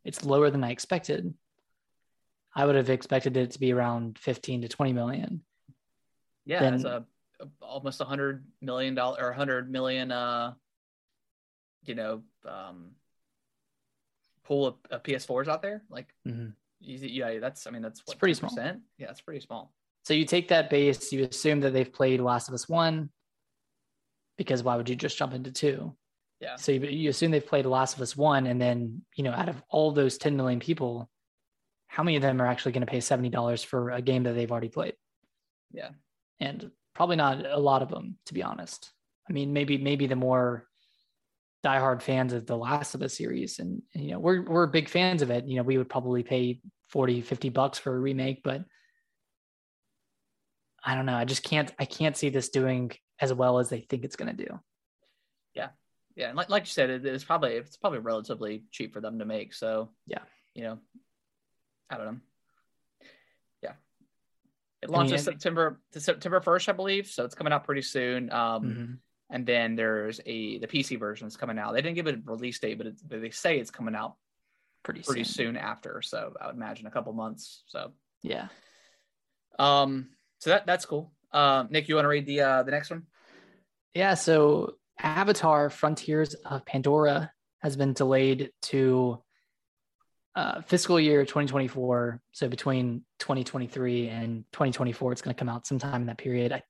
It's 0.05 0.25
lower 0.25 0.51
than 0.51 0.65
I 0.65 0.71
expected. 0.71 1.33
I 2.55 2.67
would 2.67 2.75
have 2.75 2.91
expected 2.91 3.37
it 3.37 3.53
to 3.53 3.61
be 3.61 3.73
around 3.73 4.19
15 4.19 4.63
to 4.63 4.69
20 4.69 4.93
million. 4.93 5.43
Yeah, 6.45 6.61
then, 6.61 6.75
as 6.75 6.85
a 6.85 7.07
almost 7.61 8.01
a 8.01 8.05
hundred 8.05 8.45
million 8.61 8.95
dollar 8.95 9.19
or 9.21 9.31
a 9.31 9.37
hundred 9.37 9.71
million 9.71 10.11
uh 10.11 10.53
you 11.85 11.95
know 11.95 12.23
um 12.47 12.93
pool 14.45 14.67
of, 14.67 14.75
of 14.91 15.03
ps4s 15.03 15.49
out 15.49 15.63
there? 15.63 15.83
Like 15.89 16.13
mm-hmm. 16.27 16.49
yeah 16.81 17.39
that's 17.39 17.67
i 17.67 17.71
mean 17.71 17.83
that's 17.83 18.01
what, 18.05 18.15
it's 18.15 18.19
pretty 18.19 18.35
10%? 18.35 18.39
small. 18.51 18.77
Yeah 18.99 19.11
it's 19.11 19.21
pretty 19.21 19.41
small. 19.41 19.73
So 20.05 20.15
you 20.15 20.25
take 20.25 20.49
that 20.49 20.71
base 20.71 21.13
you 21.13 21.25
assume 21.25 21.61
that 21.61 21.73
they've 21.73 21.93
played 21.93 22.21
last 22.21 22.49
of 22.49 22.55
us 22.55 22.69
one 22.69 23.11
because 24.39 24.63
why 24.63 24.77
would 24.77 24.89
you 24.89 24.97
just 24.97 25.17
jump 25.17 25.35
into 25.35 25.53
two? 25.53 25.95
Yeah. 26.41 26.57
So 26.57 26.73
you, 26.73 26.81
you 26.81 27.11
assume 27.11 27.31
they've 27.31 27.47
played 27.47 27.67
last 27.67 27.95
of 27.95 28.03
us 28.03 28.17
one 28.17 28.47
and 28.47 28.61
then 28.61 29.03
you 29.15 29.25
know 29.25 29.33
out 29.33 29.49
of 29.49 29.63
all 29.69 29.93
those 29.93 30.19
10 30.19 30.37
million 30.37 30.61
people 30.61 31.09
how 31.93 32.03
many 32.03 32.17
of 32.17 32.23
them 32.23 32.41
are 32.41 32.47
actually 32.47 32.73
going 32.73 32.87
to 32.87 32.91
pay 32.91 32.99
$70 32.99 33.67
for 33.67 33.91
a 33.91 34.01
game 34.01 34.23
that 34.23 34.33
they've 34.33 34.51
already 34.51 34.71
played? 34.71 34.95
Yeah. 35.73 35.91
And 36.41 36.71
probably 36.95 37.17
not 37.17 37.45
a 37.47 37.59
lot 37.59 37.83
of 37.83 37.89
them, 37.89 38.17
to 38.27 38.35
be 38.35 38.43
honest. 38.43 38.91
I 39.29 39.33
mean, 39.33 39.53
maybe 39.53 39.79
maybe 39.79 40.07
the 40.07 40.17
more 40.17 40.67
diehard 41.65 42.03
fans 42.03 42.33
of 42.33 42.47
the 42.47 42.57
Last 42.57 42.95
of 42.95 43.03
Us 43.03 43.17
series, 43.17 43.59
and, 43.59 43.83
you 43.95 44.13
know, 44.13 44.19
we're 44.19 44.43
we're 44.43 44.67
big 44.67 44.89
fans 44.89 45.23
of 45.23 45.31
it. 45.31 45.47
You 45.47 45.57
know, 45.57 45.63
we 45.63 45.79
would 45.79 45.89
probably 45.89 46.23
pay 46.23 46.61
40, 46.89 47.21
50 47.23 47.49
bucks 47.51 47.79
for 47.79 47.95
a 47.95 47.99
remake, 47.99 48.43
but 48.43 48.65
I 50.85 50.95
don't 50.95 51.07
know. 51.07 51.17
I 51.17 51.25
just 51.25 51.45
can't 51.45 51.73
I 51.79 51.85
can't 51.85 52.17
see 52.17 52.29
this 52.29 52.49
doing 52.49 52.93
as 53.21 53.33
well 53.33 53.59
as 53.59 53.69
they 53.69 53.81
think 53.81 54.05
it's 54.05 54.17
going 54.17 54.37
to 54.37 54.45
do. 54.45 54.59
Yeah, 55.55 55.69
yeah, 56.17 56.29
and 56.29 56.37
like 56.37 56.51
like 56.51 56.65
you 56.65 56.71
said, 56.71 56.91
it, 56.91 57.07
it's 57.07 57.25
probably 57.25 57.53
it's 57.55 57.77
probably 57.77 58.01
relatively 58.01 58.65
cheap 58.71 58.93
for 58.93 59.01
them 59.01 59.21
to 59.21 59.25
make. 59.25 59.55
So 59.55 59.91
yeah, 60.07 60.23
you 60.55 60.65
know, 60.65 60.79
I 61.89 61.97
don't 61.97 62.07
know. 62.07 62.21
It 64.83 64.91
launches 64.91 65.13
mean, 65.13 65.19
September 65.21 65.81
September 65.93 66.41
first, 66.41 66.69
I 66.69 66.73
believe. 66.73 67.07
So 67.07 67.25
it's 67.25 67.35
coming 67.35 67.53
out 67.53 67.65
pretty 67.65 67.83
soon. 67.83 68.33
Um, 68.33 68.63
mm-hmm. 68.63 68.93
And 69.31 69.47
then 69.47 69.77
there's 69.77 70.21
a 70.27 70.59
the 70.59 70.67
PC 70.67 70.99
version 70.99 71.27
is 71.27 71.37
coming 71.37 71.59
out. 71.59 71.73
They 71.73 71.83
didn't 71.83 71.95
give 71.95 72.09
it 72.09 72.17
a 72.17 72.31
release 72.31 72.59
date, 72.59 72.79
but, 72.79 72.89
but 73.09 73.23
they 73.23 73.31
say 73.31 73.59
it's 73.59 73.71
coming 73.71 73.95
out 73.95 74.17
pretty 74.83 75.03
pretty 75.03 75.25
soon. 75.25 75.55
soon 75.55 75.57
after. 75.57 76.03
So 76.03 76.35
I 76.41 76.49
would 76.49 76.57
imagine 76.57 76.87
a 76.87 76.91
couple 76.91 77.13
months. 77.13 77.63
So 77.67 77.93
yeah. 78.23 78.49
Um. 79.59 80.11
So 80.41 80.51
that 80.51 80.67
that's 80.67 80.85
cool. 80.85 81.13
Um. 81.33 81.69
Nick, 81.71 81.89
you 81.89 81.95
want 81.95 82.05
to 82.05 82.11
read 82.11 82.27
the 82.27 82.41
uh 82.41 82.63
the 82.65 82.73
next 82.73 82.91
one? 82.91 83.05
Yeah. 83.95 84.15
So 84.15 84.75
Avatar: 84.99 85.71
Frontiers 85.71 86.35
of 86.35 86.67
Pandora 86.67 87.31
has 87.61 87.77
been 87.77 87.93
delayed 87.93 88.51
to 88.63 89.23
uh, 90.35 90.63
fiscal 90.63 90.99
year 90.99 91.25
2024. 91.25 92.21
So 92.33 92.49
between 92.49 93.05
2023 93.19 94.09
and 94.09 94.45
2024, 94.53 95.13
it's 95.13 95.23
going 95.23 95.35
to 95.35 95.39
come 95.39 95.49
out 95.49 95.67
sometime 95.67 96.03
in 96.03 96.07
that 96.07 96.19
period. 96.19 96.53
I, 96.53 96.63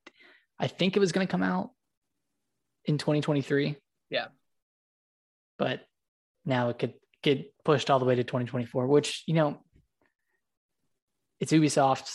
I 0.59 0.67
think 0.67 0.97
it 0.97 1.01
was 1.01 1.13
going 1.13 1.27
to 1.27 1.31
come 1.31 1.43
out 1.43 1.71
in 2.85 2.99
2023. 2.99 3.77
Yeah. 4.11 4.27
But 5.59 5.83
now 6.45 6.71
it 6.71 6.79
could 6.79 6.95
get 7.23 7.53
pushed 7.65 7.91
all 7.91 7.99
the 7.99 8.05
way 8.05 8.17
to 8.17 8.25
2024, 8.25 8.87
which, 8.87 9.23
you 9.27 9.35
know, 9.35 9.61
it's 11.39 11.53
Ubisoft. 11.53 12.11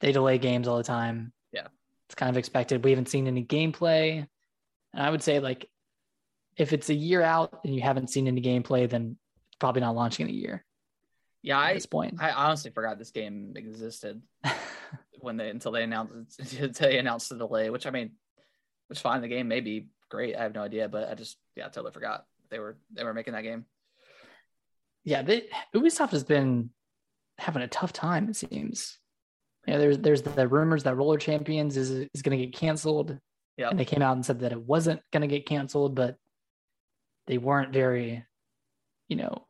They 0.00 0.12
delay 0.12 0.38
games 0.38 0.68
all 0.68 0.76
the 0.76 0.84
time. 0.84 1.32
Yeah. 1.52 1.66
It's 2.06 2.14
kind 2.14 2.30
of 2.30 2.36
expected. 2.36 2.84
We 2.84 2.90
haven't 2.90 3.08
seen 3.08 3.26
any 3.26 3.44
gameplay. 3.44 4.26
And 4.92 5.02
I 5.02 5.10
would 5.10 5.22
say, 5.22 5.40
like, 5.40 5.68
if 6.56 6.72
it's 6.72 6.90
a 6.90 6.94
year 6.94 7.22
out 7.22 7.60
and 7.64 7.74
you 7.74 7.80
haven't 7.80 8.10
seen 8.10 8.28
any 8.28 8.40
gameplay, 8.40 8.88
then 8.88 9.16
probably 9.60 9.80
not 9.80 9.94
launching 9.94 10.28
in 10.28 10.34
a 10.34 10.36
year. 10.36 10.64
Yeah, 11.42 11.58
at 11.58 11.66
I, 11.66 11.74
this 11.74 11.86
point, 11.86 12.16
I 12.20 12.30
honestly 12.32 12.70
forgot 12.70 12.98
this 12.98 13.12
game 13.12 13.52
existed 13.56 14.20
when 15.20 15.36
they 15.36 15.48
until 15.48 15.72
they 15.72 15.84
announced 15.84 16.40
they 16.78 16.98
announced 16.98 17.28
the 17.28 17.36
delay. 17.36 17.70
Which 17.70 17.86
I 17.86 17.90
mean, 17.90 18.12
which 18.88 19.00
fine. 19.00 19.22
The 19.22 19.28
game 19.28 19.48
may 19.48 19.60
be 19.60 19.88
great. 20.08 20.36
I 20.36 20.42
have 20.42 20.54
no 20.54 20.62
idea, 20.62 20.88
but 20.88 21.08
I 21.08 21.14
just 21.14 21.38
yeah, 21.56 21.66
I 21.66 21.68
totally 21.68 21.92
forgot 21.92 22.26
they 22.50 22.58
were 22.58 22.76
they 22.92 23.04
were 23.04 23.14
making 23.14 23.34
that 23.34 23.42
game. 23.42 23.64
Yeah, 25.04 25.22
they, 25.22 25.44
Ubisoft 25.74 26.10
has 26.10 26.24
been 26.24 26.70
having 27.38 27.62
a 27.62 27.68
tough 27.68 27.92
time. 27.92 28.28
It 28.28 28.36
seems 28.36 28.98
Yeah, 29.66 29.78
there's 29.78 29.98
there's 29.98 30.22
the 30.22 30.48
rumors 30.48 30.82
that 30.84 30.96
Roller 30.96 31.16
Champions 31.16 31.76
is 31.76 31.90
is 31.90 32.22
going 32.22 32.38
to 32.38 32.44
get 32.44 32.54
canceled. 32.54 33.18
Yep. 33.56 33.70
And 33.70 33.80
they 33.80 33.84
came 33.84 34.02
out 34.02 34.16
and 34.16 34.24
said 34.24 34.40
that 34.40 34.52
it 34.52 34.60
wasn't 34.60 35.02
going 35.12 35.22
to 35.22 35.26
get 35.26 35.46
canceled, 35.46 35.94
but 35.94 36.16
they 37.26 37.36
weren't 37.36 37.72
very, 37.72 38.24
you 39.08 39.16
know, 39.16 39.46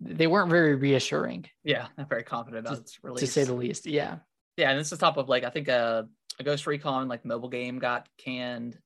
they 0.00 0.26
weren't 0.26 0.50
very 0.50 0.74
reassuring 0.74 1.46
Yeah, 1.64 1.86
I'm 1.98 2.06
very 2.08 2.22
confident 2.22 2.66
about 2.66 2.78
its 2.78 2.98
release. 3.02 3.20
to 3.20 3.26
say 3.26 3.44
the 3.44 3.54
least. 3.54 3.86
Yeah. 3.86 4.16
yeah, 4.56 4.70
and 4.70 4.78
this 4.78 4.92
is 4.92 4.98
top 4.98 5.16
of 5.16 5.28
like 5.28 5.44
I 5.44 5.50
think 5.50 5.68
a, 5.68 6.08
a 6.38 6.42
Ghost 6.42 6.66
Recon 6.66 7.08
like 7.08 7.24
mobile 7.24 7.48
game 7.48 7.78
got 7.78 8.08
canned, 8.18 8.78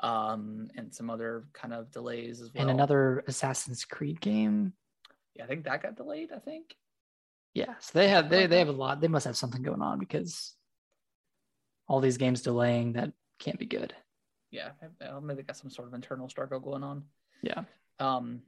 um, 0.00 0.68
and 0.76 0.94
some 0.94 1.10
other 1.10 1.44
kind 1.52 1.74
of 1.74 1.90
delays 1.90 2.40
as 2.40 2.52
well. 2.52 2.62
And 2.62 2.70
another 2.70 3.24
Assassin's 3.26 3.84
Creed 3.84 4.20
game. 4.20 4.72
yeah, 5.34 5.44
I 5.44 5.46
think 5.46 5.64
that 5.64 5.82
got 5.82 5.96
delayed. 5.96 6.30
I 6.32 6.38
think. 6.38 6.74
Yeah. 7.54 7.74
So 7.80 7.98
they 7.98 8.08
have 8.08 8.28
they 8.30 8.46
they 8.46 8.58
have 8.58 8.68
a 8.68 8.72
lot. 8.72 9.00
They 9.00 9.08
must 9.08 9.26
have 9.26 9.36
something 9.36 9.62
going 9.62 9.82
on 9.82 9.98
because 9.98 10.54
all 11.88 12.00
these 12.00 12.18
games 12.18 12.42
delaying 12.42 12.92
that 12.94 13.12
can't 13.38 13.58
be 13.58 13.66
good. 13.66 13.94
Yeah, 14.50 14.70
uh, 15.00 15.20
maybe 15.20 15.38
they 15.38 15.46
got 15.46 15.56
some 15.56 15.70
sort 15.70 15.88
of 15.88 15.94
internal 15.94 16.28
struggle 16.28 16.60
going 16.60 16.82
on. 16.84 17.04
Yeah. 17.42 17.64
Um, 17.98 18.42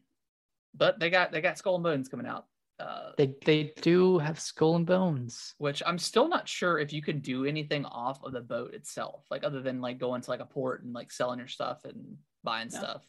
but 0.75 0.99
they 0.99 1.11
got 1.11 1.33
they 1.33 1.41
got 1.41 1.59
Skull 1.59 1.75
and 1.77 1.85
Bones 1.85 2.09
coming 2.09 2.27
out. 2.27 2.47
Uh, 2.79 3.11
They 3.17 3.35
they 3.45 3.73
do 3.83 4.19
have 4.19 4.39
Skull 4.39 4.77
and 4.77 4.87
Bones. 4.87 5.55
which 5.59 5.83
I'm 5.85 5.99
still 5.99 6.29
not 6.29 6.49
sure 6.49 6.79
if 6.79 6.93
you 6.93 7.03
can 7.03 7.19
do 7.21 7.45
anything 7.45 7.85
off 7.85 8.23
of 8.23 8.33
the 8.33 8.41
boat 8.41 8.75
itself, 8.75 9.25
like 9.31 9.43
other 9.45 9.61
than 9.63 9.81
like 9.81 9.99
going 9.99 10.21
to 10.23 10.31
like 10.31 10.41
a 10.41 10.47
port 10.47 10.85
and 10.85 10.93
like 10.93 11.11
selling 11.11 11.39
your 11.39 11.49
stuff 11.49 11.85
and 11.85 12.19
buying 12.45 12.69
Yeah. 12.73 12.79
stuff. 12.79 13.03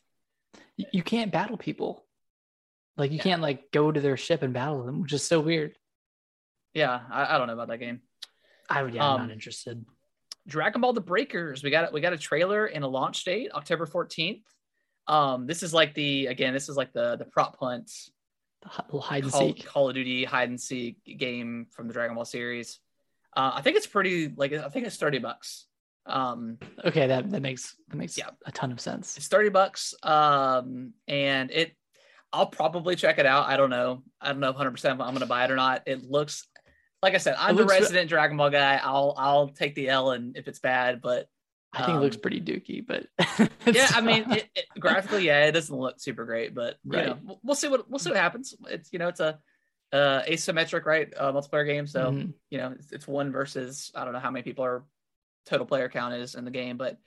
You 0.76 1.04
can't 1.04 1.32
battle 1.32 1.58
people. 1.58 2.06
Like 2.98 3.12
you 3.12 3.18
Yeah. 3.18 3.24
can't 3.24 3.42
like 3.42 3.70
go 3.72 3.92
to 3.92 4.02
their 4.02 4.18
ship 4.18 4.42
and 4.42 4.54
battle 4.54 4.84
them, 4.84 5.02
which 5.02 5.14
is 5.14 5.24
so 5.28 5.40
weird. 5.40 5.76
Yeah, 6.74 7.02
I, 7.12 7.36
I 7.36 7.38
don't 7.38 7.48
know 7.48 7.54
about 7.54 7.68
that 7.70 7.78
game. 7.78 8.02
I 8.70 8.84
would 8.84 8.94
yeah, 8.94 9.06
I'm 9.06 9.22
Um, 9.22 9.28
not 9.28 9.32
interested. 9.32 9.86
Dragon 10.48 10.82
Ball: 10.82 10.94
The 10.94 11.02
Breakers. 11.02 11.62
We 11.64 11.70
got 11.70 11.94
we 11.94 12.02
got 12.02 12.14
a 12.14 12.18
trailer 12.18 12.66
and 12.66 12.84
a 12.84 12.88
launch 12.88 13.24
date, 13.24 13.52
October 13.54 13.86
14th. 13.86 14.44
Um, 15.10 15.48
this 15.48 15.64
is 15.64 15.74
like 15.74 15.94
the 15.96 16.28
again, 16.28 16.54
this 16.54 16.70
is 16.70 16.78
like 16.78 16.94
the 16.94 17.18
the 17.18 17.26
prop 17.26 17.58
hunt 17.60 17.92
The 18.62 19.00
hide 19.00 19.24
and 19.24 19.32
Call, 19.32 19.48
seek. 19.48 19.66
Call 19.66 19.90
of 19.90 19.96
Duty 19.96 20.24
hide 20.24 20.50
and 20.50 20.60
seek 20.62 20.98
game 21.18 21.68
from 21.72 21.88
the 21.88 21.94
Dragon 21.94 22.16
Ball 22.16 22.26
series. 22.26 22.80
Uh, 23.36 23.52
I 23.56 23.62
think 23.62 23.76
it's 23.78 23.88
pretty 23.88 24.32
like 24.36 24.54
I 24.54 24.70
think 24.70 24.86
it's 24.86 24.98
30 24.98 25.20
bucks. 25.20 25.66
Um, 26.06 26.58
Okay, 26.86 27.08
that 27.08 27.30
that 27.32 27.42
makes 27.42 27.76
that 27.90 27.98
makes 27.98 28.18
Yeah. 28.18 28.30
a 28.46 28.52
ton 28.52 28.72
of 28.72 28.80
sense. 28.80 29.18
It's 29.18 29.28
30 29.28 29.50
bucks. 29.50 29.94
Um, 30.04 30.94
and 31.08 31.52
it, 31.52 31.74
I'll 32.34 32.48
probably 32.48 32.96
check 32.96 33.18
it 33.20 33.26
out. 33.26 33.48
I 33.48 33.58
don't 33.58 33.70
know. 33.70 34.04
I 34.22 34.28
don't 34.30 34.40
know 34.40 34.54
100% 34.54 34.76
if 34.76 34.86
I'm 34.86 34.98
going 34.98 35.20
to 35.20 35.26
buy 35.26 35.46
it 35.46 35.52
or 35.52 35.56
not. 35.56 35.84
It 35.88 36.04
looks, 36.04 36.48
like 37.02 37.16
I 37.16 37.18
said, 37.18 37.36
I'm 37.40 37.56
the 37.56 37.66
resident 37.66 38.10
Dragon 38.10 38.38
Ball 38.38 38.50
guy. 38.52 38.80
I'll, 38.84 39.14
I'll 39.18 39.48
take 39.50 39.74
the 39.76 39.90
L 39.90 40.12
and 40.12 40.36
if 40.38 40.48
it's 40.48 40.60
bad, 40.60 41.02
but 41.02 41.28
I 41.74 41.86
think 41.86 41.98
it 41.98 42.02
looks 42.02 42.16
um, 42.16 42.22
pretty 42.22 42.42
dooky, 42.42 42.86
but 42.86 43.06
yeah, 43.72 43.88
I 43.94 44.02
mean, 44.02 44.26
it, 44.32 44.50
it, 44.56 44.66
graphically, 44.80 45.26
yeah, 45.26 45.46
it 45.46 45.52
doesn't 45.52 45.76
look 45.76 46.00
super 46.00 46.26
great, 46.26 46.56
but 46.56 46.78
you 46.84 46.92
Right. 46.94 47.06
know, 47.24 47.40
we'll- 47.44 47.56
see 47.56 47.68
what, 47.68 47.90
we'll 47.90 48.00
see 48.00 48.10
what 48.10 48.18
happens. 48.18 48.56
It's, 48.68 48.92
you 48.92 48.98
know, 49.00 49.08
it's 49.08 49.20
a, 49.20 49.40
uh, 49.94 50.24
asymmetric, 50.28 50.86
right? 50.86 51.14
Uh, 51.16 51.32
multiplayer 51.32 51.66
game. 51.68 51.86
So, 51.86 52.12
Mhm. 52.12 52.34
you 52.50 52.58
know, 52.58 52.72
it's, 52.72 52.92
it's 52.92 53.08
one 53.08 53.32
versus, 53.32 53.92
I 53.94 54.04
don't 54.04 54.14
know 54.14 54.20
how 54.20 54.32
many 54.32 54.44
people 54.44 54.66
are 54.66 54.84
total 55.46 55.66
player 55.68 55.90
count 55.90 56.14
is 56.16 56.34
in 56.36 56.44
the 56.46 56.52
game, 56.52 56.78
but 56.78 56.98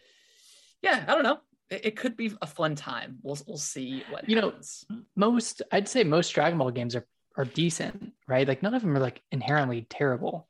yeah, 0.81 1.05
I 1.09 1.15
don't 1.15 1.23
know. 1.25 1.39
It, 1.71 1.87
it 1.87 1.97
could 1.97 2.17
be 2.17 2.33
a 2.41 2.47
fun 2.47 2.75
time. 2.77 3.19
We'll, 3.23 3.39
we'll 3.47 3.57
see 3.57 4.05
what 4.11 4.29
You 4.29 4.37
know, 4.41 4.53
most 5.17 5.63
I'd 5.73 5.89
say 5.89 6.05
most 6.05 6.31
Dragon 6.31 6.59
Ball 6.59 6.71
games 6.71 6.95
are 6.95 7.07
are 7.37 7.45
decent, 7.47 8.13
right? 8.29 8.47
Like 8.47 8.63
none 8.63 8.75
of 8.75 8.83
them 8.83 8.95
are 8.97 9.01
like 9.01 9.23
inherently 9.33 9.87
terrible. 9.89 10.49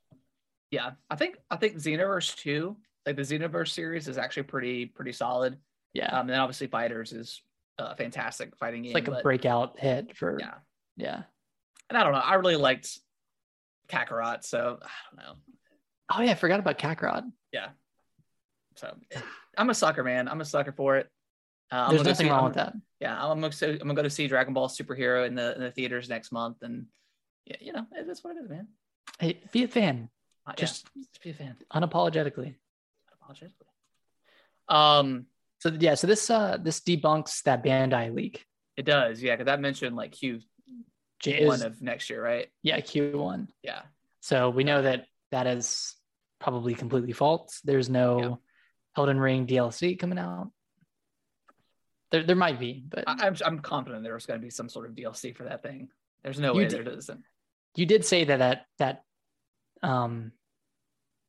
yeah, 0.69 0.91
I 1.09 1.15
think, 1.15 1.37
I 1.49 1.55
think 1.55 1.77
Xenoverse 1.77 2.35
2, 2.35 2.75
like 3.05 3.15
the 3.15 3.21
Xenoverse 3.23 3.69
series 3.69 4.07
is 4.07 4.17
actually 4.17 4.43
pretty, 4.43 4.85
pretty 4.85 5.11
solid. 5.11 5.57
Yeah, 5.93 6.07
Um, 6.13 6.21
and 6.21 6.29
then 6.29 6.39
obviously 6.39 6.67
Fighters 6.67 7.11
is 7.13 7.41
a 7.77 7.95
fantastic 7.95 8.55
fighting 8.57 8.81
game. 8.83 8.89
it's 8.91 8.95
like 8.95 9.07
a 9.07 9.11
but- 9.11 9.23
breakout 9.23 9.77
hit 9.79 10.15
for 10.17 10.37
Yeah. 10.39 10.55
yeah. 10.97 11.23
And 11.89 11.97
I 11.97 12.03
don't 12.03 12.13
know. 12.13 12.19
I 12.19 12.35
really 12.35 12.55
liked 12.55 12.97
Kakarot, 13.89 14.43
so 14.43 14.79
I 14.81 14.87
don't 15.15 15.25
know. 15.25 15.33
Oh 16.11 16.21
yeah, 16.21 16.31
I 16.31 16.35
forgot 16.35 16.59
about 16.59 16.77
Kakarot. 16.79 17.29
Yeah. 17.51 17.69
So 18.75 18.95
I'm 19.57 19.69
a 19.69 19.73
sucker, 19.75 20.03
man. 20.03 20.27
I'm 20.27 20.41
a 20.41 20.45
sucker 20.45 20.71
for 20.71 20.97
it. 20.97 21.09
Uh, 21.71 21.75
I'm 21.87 21.89
There's 21.95 22.03
nothing 22.07 22.25
see- 22.27 22.29
wrong 22.31 22.39
I'm- 22.39 22.45
with 22.45 22.55
that. 22.55 22.73
Yeah, 22.99 23.21
I'm 23.21 23.41
gonna, 23.41 23.53
I'm 23.63 23.77
gonna 23.79 23.93
go 23.95 24.03
to 24.03 24.09
see 24.09 24.27
Dragon 24.27 24.53
Ball 24.53 24.69
Superhero 24.69 25.27
in 25.27 25.35
the 25.35 25.53
in 25.55 25.61
the 25.61 25.71
theaters 25.71 26.07
next 26.07 26.31
month, 26.31 26.61
and 26.61 26.87
yeah, 27.45 27.57
you 27.59 27.73
know, 27.73 27.85
it 27.91 28.07
is 28.07 28.23
what 28.23 28.37
it 28.37 28.43
is, 28.43 28.49
man. 28.49 28.69
Hey, 29.19 29.41
be 29.51 29.63
a 29.63 29.67
fan 29.67 30.09
Uh, 30.47 30.53
Just- 30.53 30.87
yeah, 30.95 31.03
just 31.03 31.21
be 31.21 31.29
a 31.31 31.33
fan. 31.33 31.57
unapologetically. 31.73 32.55
Apologetically. 33.23 33.67
Um, 34.69 35.25
So 35.59 35.69
yeah, 35.79 35.95
so 35.95 36.07
this 36.07 36.29
uh 36.29 36.57
this 36.61 36.81
debunks 36.81 37.41
that 37.43 37.63
Bandai 37.63 38.13
leak. 38.13 38.45
it 38.75 38.85
does, 38.85 39.21
yeah, 39.23 39.33
because 39.33 39.45
that 39.45 39.61
mentioned 39.61 39.95
like 39.95 40.11
Q 40.11 40.41
one 41.25 41.61
of 41.61 41.81
next 41.81 42.09
year, 42.09 42.21
right? 42.21 42.49
yeah, 42.63 42.79
Q1. 42.81 43.47
Yeah, 43.63 43.83
So 44.19 44.49
we 44.49 44.63
know 44.65 44.81
that 44.81 45.05
that 45.31 45.47
is 45.47 45.95
probably 46.39 46.73
completely 46.73 47.13
false. 47.13 47.61
There's 47.63 47.89
no 47.89 48.19
Yeah. 48.19 48.35
Elden 48.97 49.19
Ring 49.19 49.47
DLC 49.47 49.97
coming 49.97 50.19
out. 50.19 50.51
There, 52.11 52.23
there 52.23 52.35
might 52.35 52.59
be, 52.59 52.83
but 52.87 53.05
I, 53.07 53.25
I'm 53.27 53.35
I'm 53.45 53.59
confident 53.59 54.03
there's 54.03 54.25
gonna 54.25 54.39
be 54.39 54.49
some 54.51 54.69
sort 54.69 54.87
of 54.89 54.95
DLC 54.95 55.35
for 55.35 55.45
that 55.45 55.63
thing. 55.63 55.89
There's 56.23 56.39
no 56.39 56.53
way 56.53 56.67
did- 56.67 56.85
there 56.85 56.93
isn't. 56.93 57.23
you 57.75 57.85
did 57.85 58.03
say 58.05 58.25
that 58.25 58.37
that 58.39 58.65
that 58.79 59.03
um 59.81 60.31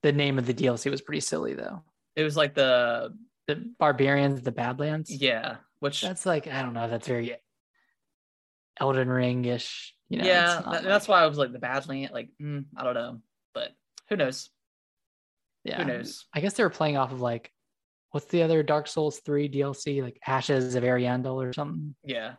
the 0.05 0.13
name 0.13 0.39
of 0.39 0.45
the 0.47 0.53
DLC 0.55 0.91
was 0.91 1.01
pretty 1.01 1.21
silly 1.21 1.55
though. 1.55 1.83
It 2.15 2.23
was 2.25 2.37
like 2.37 2.55
the 2.55 3.17
The 3.49 3.57
Barbarians, 3.79 4.43
the 4.43 4.53
Badlands. 4.53 5.11
yeah, 5.11 5.57
which 5.81 6.03
That's 6.03 6.27
like 6.27 6.47
I 6.47 6.61
don't 6.63 6.75
know. 6.75 6.89
That's 6.89 7.09
very 7.09 7.37
Elden 8.79 9.09
Ring 9.09 9.45
ish. 9.47 9.95
You 10.11 10.19
know, 10.19 10.27
yeah, 10.27 10.47
that- 10.61 10.67
like- 10.67 10.83
that's 10.83 11.09
why 11.09 11.23
I 11.23 11.27
was 11.27 11.39
like 11.39 11.53
the 11.53 11.59
Badland. 11.59 12.13
Like, 12.13 12.29
mm, 12.41 12.67
I 12.77 12.85
don't 12.85 12.95
know, 12.95 13.21
but 13.55 13.73
who 14.11 14.17
knows? 14.17 14.51
yeah. 15.65 15.79
Who 15.79 15.85
knows? 15.87 16.27
I 16.35 16.41
guess 16.41 16.53
they 16.55 16.63
were 16.63 16.69
playing 16.71 16.99
off 16.99 17.11
of 17.13 17.21
like 17.23 17.51
what's 18.11 18.27
the 18.27 18.43
other 18.43 18.63
Dark 18.63 18.87
Souls 18.87 19.19
three 19.21 19.49
DLC 19.49 20.03
like 20.03 20.21
Ashes 20.27 20.75
of 20.75 20.85
Ariandel 20.85 21.43
or 21.43 21.53
something. 21.55 21.95
Yeah, 22.05 22.35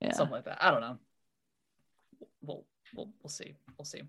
Yeah, 0.00 0.12
something 0.12 0.34
like 0.34 0.44
that. 0.44 0.62
I 0.62 0.70
don't 0.70 0.82
know. 0.82 0.98
We'll 2.42 2.66
we'll 2.94 3.10
we'll 3.22 3.30
see. 3.30 3.54
We'll 3.78 3.86
see. 3.86 4.02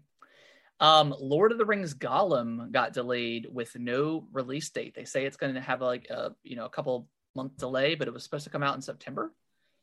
Um, 0.82 1.16
Lord 1.20 1.52
of 1.52 1.58
the 1.60 1.66
Rings 1.66 1.94
Gollum 1.94 2.72
got 2.72 2.92
delayed 2.92 3.48
with 3.50 3.78
no 3.78 4.28
release 4.34 4.70
date. 4.72 4.96
They 4.96 5.06
say 5.06 5.26
it's 5.26 5.38
going 5.38 5.54
to 5.54 5.62
have 5.62 5.80
like 5.82 6.10
a 6.10 6.36
you 6.44 6.56
know 6.56 6.66
a 6.66 6.70
couple 6.70 7.08
month 7.36 7.56
delay, 7.58 7.96
but 7.96 8.08
it 8.08 8.14
was 8.14 8.24
supposed 8.24 8.44
to 8.46 8.50
come 8.50 8.64
out 8.64 8.76
in 8.76 8.82
September. 8.82 9.32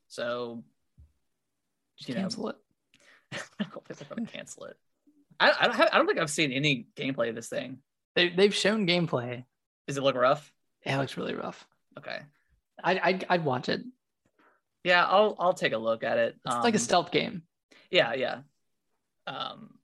So 0.08 0.64
you 1.98 2.14
know, 2.14 2.20
cancel 2.22 2.48
it. 2.50 2.56
I 3.32 3.64
don't 3.64 3.86
think 3.86 3.98
they're 3.98 4.08
going 4.16 4.26
to 4.26 4.32
cancel 4.32 4.64
it. 4.64 4.76
I, 5.40 5.52
I 5.60 5.66
don't 5.66 5.76
have, 5.76 5.88
I 5.92 5.98
don't 5.98 6.06
think 6.06 6.18
I've 6.18 6.30
seen 6.30 6.50
any 6.52 6.88
gameplay 6.96 7.28
of 7.28 7.36
this 7.36 7.48
thing. 7.48 7.78
They 8.16 8.28
they've 8.30 8.54
shown 8.54 8.86
gameplay. 8.86 9.44
Does 9.86 9.96
it 9.96 10.02
look 10.02 10.16
rough? 10.16 10.52
Yeah, 10.84 10.96
it 10.96 10.98
looks 11.00 11.16
really 11.16 11.34
rough. 11.34 11.64
Okay. 11.96 12.18
I 12.82 12.98
I'd, 13.02 13.24
I'd 13.28 13.44
watch 13.44 13.68
it. 13.68 13.82
Yeah, 14.82 15.04
I'll 15.04 15.36
I'll 15.38 15.54
take 15.54 15.72
a 15.72 15.78
look 15.78 16.02
at 16.02 16.18
it. 16.18 16.36
It's 16.44 16.54
like 16.56 16.74
a 16.74 16.78
Um, 16.78 16.82
stealth 16.82 17.10
game. 17.12 17.42
Yeah, 17.90 18.14
yeah. 18.14 18.40
Um, 19.26 19.77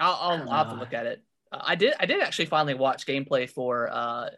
I'll 0.00 0.18
I'll, 0.20 0.50
I'll 0.50 0.64
have 0.64 0.72
to 0.72 0.80
look 0.80 0.94
at 0.94 1.06
it. 1.06 1.22
Uh, 1.52 1.60
I 1.62 1.74
did 1.74 1.94
I 2.00 2.06
did 2.06 2.22
actually 2.22 2.46
finally 2.46 2.74
watch 2.74 3.06
gameplay 3.06 3.48
for 3.48 3.88
uh, 3.92 4.30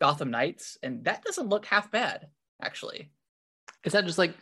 Gotham 0.00 0.30
Knights, 0.30 0.78
and 0.82 1.04
that 1.04 1.24
doesn't 1.24 1.48
look 1.48 1.66
half 1.66 1.90
bad 1.90 2.28
actually. 2.62 3.10
Is 3.84 3.92
that 3.92 4.06
just 4.06 4.18
like 4.18 4.34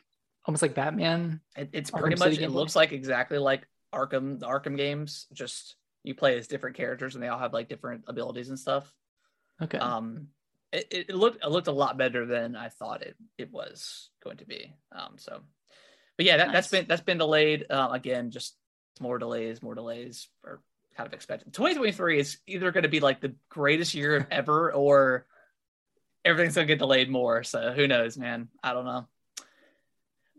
almost 0.45 0.63
like 0.63 0.75
Batman? 0.75 1.41
It, 1.57 1.71
it's 1.73 1.91
Arkham 1.91 2.01
pretty 2.01 2.17
much 2.17 2.39
it 2.39 2.51
looks 2.51 2.77
like 2.77 2.93
exactly 2.93 3.39
like 3.39 3.67
Arkham 3.95 4.39
the 4.39 4.47
Arkham 4.47 4.77
games. 4.77 5.27
Just 5.33 5.77
you 6.05 6.15
play 6.15 6.39
as 6.39 6.47
different 6.47 6.77
characters, 6.77 7.15
and 7.15 7.23
they 7.23 7.29
all 7.29 7.39
have 7.39 7.53
like 7.53 7.69
different 7.69 8.05
abilities 8.07 8.49
and 8.49 8.59
stuff. 8.59 8.93
Okay. 9.63 9.79
Um, 9.79 10.29
it, 10.73 10.87
it 10.91 11.15
looked 11.15 11.45
it 11.45 11.51
looked 11.51 11.67
a 11.67 11.73
lot 11.73 11.99
better 11.99 12.27
than 12.27 12.57
I 12.57 12.69
thought 12.69 13.03
it 13.03 13.17
it 13.39 13.51
was 13.51 14.11
going 14.23 14.39
to 14.39 14.47
be. 14.47 14.75
Um, 14.93 15.15
so, 15.17 15.41
but 16.17 16.27
yeah, 16.27 16.39
that, 16.39 16.53
that's 16.53 16.73
Nice. 16.73 16.81
been 16.81 16.89
that's 16.89 17.03
been 17.03 17.19
delayed. 17.19 17.67
Uh, 17.69 17.89
again, 17.93 18.31
just 18.31 18.57
more 18.99 19.19
delays, 19.19 19.63
more 19.63 19.75
delays, 19.75 20.29
are 20.45 20.61
kind 20.97 21.07
of 21.07 21.13
expected. 21.13 21.53
2023 21.53 22.19
is 22.19 22.39
either 22.47 22.71
going 22.73 22.83
to 22.83 22.89
be 22.89 23.01
like 23.01 23.21
the 23.21 23.35
greatest 23.49 23.95
year 23.95 24.27
ever, 24.31 24.73
or 24.73 25.27
everything's 26.25 26.55
going 26.55 26.67
to 26.67 26.73
get 26.73 26.79
delayed 26.79 27.11
more. 27.11 27.43
So 27.43 27.73
who 27.73 27.87
knows, 27.87 28.17
man? 28.17 28.49
I 28.63 28.73
don't 28.73 28.85
know. 28.85 29.07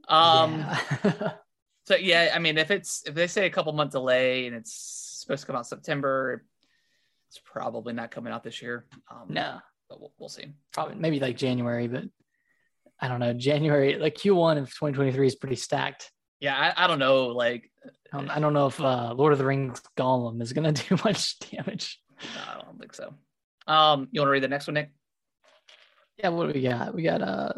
Um. 0.08 0.60
Yeah. 1.04 1.32
So 1.86 1.96
yeah, 1.96 2.32
I 2.34 2.40
mean, 2.40 2.58
if 2.58 2.72
it's 2.72 3.04
if 3.08 3.16
they 3.16 3.28
say 3.28 3.46
a 3.46 3.50
couple 3.50 3.74
month 3.74 3.92
delay 3.92 4.46
and 4.46 4.56
it's 4.56 5.20
supposed 5.20 5.42
to 5.42 5.48
come 5.48 5.56
out 5.56 5.68
September, 5.68 6.44
it's 7.28 7.40
probably 7.44 7.94
not 7.94 8.12
coming 8.12 8.32
out 8.32 8.44
this 8.44 8.62
year. 8.62 8.86
Um, 9.10 9.26
no, 9.30 9.60
but 9.90 10.00
we'll, 10.00 10.14
we'll 10.18 10.30
see. 10.30 10.46
probably 10.72 10.96
maybe 10.96 11.20
like 11.20 11.38
January, 11.38 11.88
but 11.88 12.04
I 13.00 13.08
don't 13.08 13.20
know. 13.20 13.34
January, 13.34 13.98
like 13.98 14.16
Q1 14.16 14.60
of 14.60 14.68
2023 14.68 15.28
is 15.28 15.36
pretty 15.36 15.56
stacked. 15.56 16.12
Yeah, 16.42 16.58
I, 16.58 16.84
I 16.84 16.88
don't 16.88 17.00
know. 17.00 17.28
Like, 17.28 17.72
Um, 18.12 18.30
I 18.30 18.40
don't 18.40 18.54
know 18.54 18.68
if 18.68 18.82
uh, 18.82 19.14
Lord 19.14 19.32
of 19.32 19.40
the 19.40 19.46
Rings 19.46 19.82
Gollum 19.98 20.42
is 20.42 20.52
gonna 20.52 20.72
do 20.90 20.98
much 21.06 21.40
damage. 21.40 22.00
no, 22.36 22.42
I 22.42 22.62
don't 22.66 22.80
think 22.80 22.94
so. 22.94 23.14
Um, 23.68 24.10
you 24.12 24.20
want 24.20 24.28
to 24.28 24.32
read 24.32 24.44
the 24.44 24.48
next 24.50 24.68
one, 24.68 24.74
Nick? 24.74 24.92
Yeah, 26.18 26.30
what 26.30 26.48
do 26.48 26.54
we 26.54 26.62
got? 26.68 26.94
We 26.94 27.04
got 27.04 27.22
uh 27.22 27.54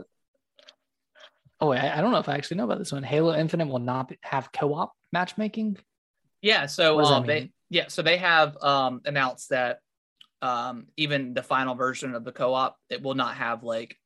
oh 1.60 1.70
wait, 1.70 1.80
I, 1.80 1.98
I 1.98 2.02
don't 2.02 2.12
know 2.12 2.20
if 2.20 2.30
I 2.30 2.36
actually 2.36 2.58
know 2.58 2.66
about 2.66 2.78
this 2.80 2.92
one. 2.92 3.04
Halo 3.04 3.34
Infinite 3.34 3.68
will 3.68 3.80
not 3.80 4.10
be- 4.10 4.20
have 4.22 4.52
co-op 4.52 4.94
matchmaking. 5.12 5.78
Yeah, 6.42 6.66
so 6.66 6.96
What 6.96 7.02
does 7.04 7.10
that 7.10 7.16
um, 7.22 7.26
they 7.26 7.52
yeah, 7.70 7.88
so 7.88 8.02
they 8.02 8.18
have 8.18 8.62
um 8.62 9.02
announced 9.06 9.50
that 9.50 9.80
um 10.42 10.88
even 10.98 11.34
the 11.34 11.42
final 11.44 11.74
version 11.76 12.16
of 12.16 12.26
the 12.26 12.34
co-op 12.34 12.78
it 12.90 13.02
will 13.02 13.16
not 13.16 13.36
have 13.36 13.64
like 13.64 13.98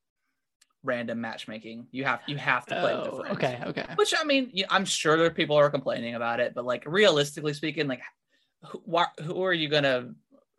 random 0.87 1.21
matchmaking. 1.21 1.87
You 1.91 2.05
have 2.05 2.21
you 2.27 2.37
have 2.37 2.65
to 2.67 2.79
play 2.79 2.95
with 2.95 3.07
Oh, 3.07 3.11
the 3.17 3.23
friends. 3.23 3.37
okay, 3.37 3.61
okay. 3.67 3.85
Which 3.95 4.13
I 4.19 4.23
mean, 4.23 4.51
I'm 4.69 4.85
sure 4.85 5.17
there 5.17 5.27
are 5.27 5.31
people 5.31 5.55
who 5.55 5.61
are 5.61 5.69
complaining 5.69 6.15
about 6.15 6.39
it, 6.39 6.55
but 6.55 6.65
like 6.65 6.83
realistically 6.87 7.53
speaking, 7.53 7.87
like 7.87 8.01
who, 8.63 8.81
who 9.21 9.43
are 9.43 9.53
you 9.53 9.69
gonna 9.69 10.13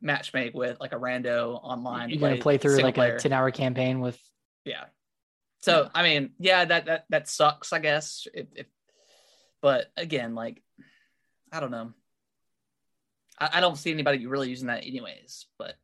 matchmake 0.05 0.55
with 0.55 0.79
like 0.79 0.93
a 0.93 0.97
rando 0.97 1.59
online? 1.63 2.11
You're 2.11 2.21
gonna 2.21 2.37
play 2.37 2.59
through 2.59 2.79
like 2.79 2.95
player? 2.95 3.17
a 3.17 3.19
10 3.19 3.33
hour 3.33 3.51
campaign 3.51 4.01
with 4.01 4.19
Yeah. 4.65 4.85
So 5.61 5.91
I 5.93 6.03
mean, 6.05 6.31
yeah, 6.39 6.65
that 6.65 6.87
that 6.87 7.07
that 7.09 7.29
sucks, 7.29 7.73
I 7.73 7.81
guess. 7.81 8.29
If, 8.33 8.47
if 8.55 8.67
but 9.61 9.87
again, 9.97 10.35
like 10.35 10.63
I 11.51 11.61
don't 11.61 11.73
know. 11.73 11.93
I, 13.41 13.49
I 13.55 13.61
don't 13.61 13.77
see 13.77 13.91
anybody 13.91 14.27
really 14.27 14.51
using 14.51 14.69
that 14.69 14.85
anyways, 14.87 15.47
but 15.59 15.75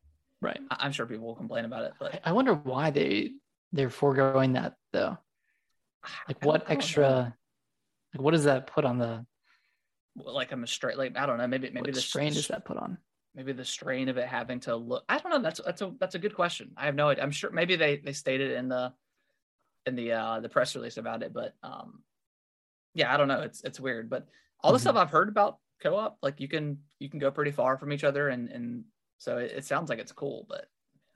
right. 0.41 0.61
I, 0.71 0.77
I'm 0.81 0.93
sure 0.93 1.07
people 1.07 1.27
will 1.27 1.35
complain 1.35 1.65
about 1.65 1.85
it. 1.85 1.95
But 1.99 2.21
I 2.25 2.33
wonder 2.33 2.55
why 2.55 2.91
they 2.91 3.33
they're 3.75 3.91
foregoing 3.91 4.55
that 4.55 4.75
though. 4.93 5.19
Like 6.29 6.45
what 6.45 6.61
don't- 6.61 6.71
I 6.71 6.75
don't 6.75 6.83
extra 6.83 7.37
like 8.15 8.23
what 8.23 8.31
does 8.31 8.45
that 8.45 8.67
put 8.69 8.85
on 8.85 8.99
the 8.99 9.27
like 10.17 10.53
I'm 10.53 10.63
a 10.63 10.67
straight 10.67 10.97
like 10.97 11.17
I 11.17 11.27
don't 11.27 11.39
know, 11.39 11.47
maybe 11.47 11.71
maybe 11.71 11.91
the 11.91 12.01
strain 12.01 12.33
does 12.33 12.49
that 12.49 12.65
put 12.65 12.77
on? 12.79 12.99
maybe 13.35 13.53
the 13.53 13.65
strain 13.65 14.09
of 14.09 14.17
it 14.17 14.29
having 14.29 14.61
to 14.61 14.77
look 14.77 15.05
I 15.09 15.19
don't 15.19 15.31
know. 15.33 15.43
That's 15.43 15.61
that's 15.65 15.83
a 15.83 15.93
that's 15.99 16.15
a 16.15 16.21
good 16.21 16.35
question. 16.37 16.71
I 16.77 16.87
have 16.87 16.95
no 16.95 17.09
idea. 17.09 17.25
I'm 17.25 17.33
sure 17.33 17.51
maybe 17.51 17.75
they 17.77 17.97
they 17.97 18.13
stated 18.13 18.53
in 18.53 18.69
the 18.69 18.93
in 19.87 19.97
the 19.97 20.13
uh 20.13 20.41
the 20.41 20.49
press 20.49 20.77
release 20.77 20.97
about 20.99 21.23
it, 21.25 21.33
but 21.33 21.55
um 21.63 22.03
yeah, 22.95 23.13
I 23.13 23.17
don't 23.17 23.27
know. 23.29 23.41
It's 23.41 23.63
it's 23.65 23.81
weird. 23.81 24.09
But 24.09 24.29
all 24.61 24.71
the 24.73 24.79
Mhm. 24.79 24.83
stuff 24.83 24.97
I've 24.97 25.11
heard 25.11 25.29
about 25.29 25.59
co-op, 25.83 26.19
like 26.23 26.39
you 26.41 26.47
can 26.47 26.79
you 27.01 27.11
can 27.11 27.19
go 27.19 27.33
pretty 27.33 27.51
far 27.51 27.77
from 27.77 27.93
each 27.93 28.05
other 28.05 28.29
and 28.29 28.49
and 28.51 28.85
so 29.19 29.39
it, 29.39 29.51
it 29.51 29.65
sounds 29.65 29.89
like 29.91 29.99
it's 29.99 30.13
cool, 30.13 30.47
but 30.49 30.67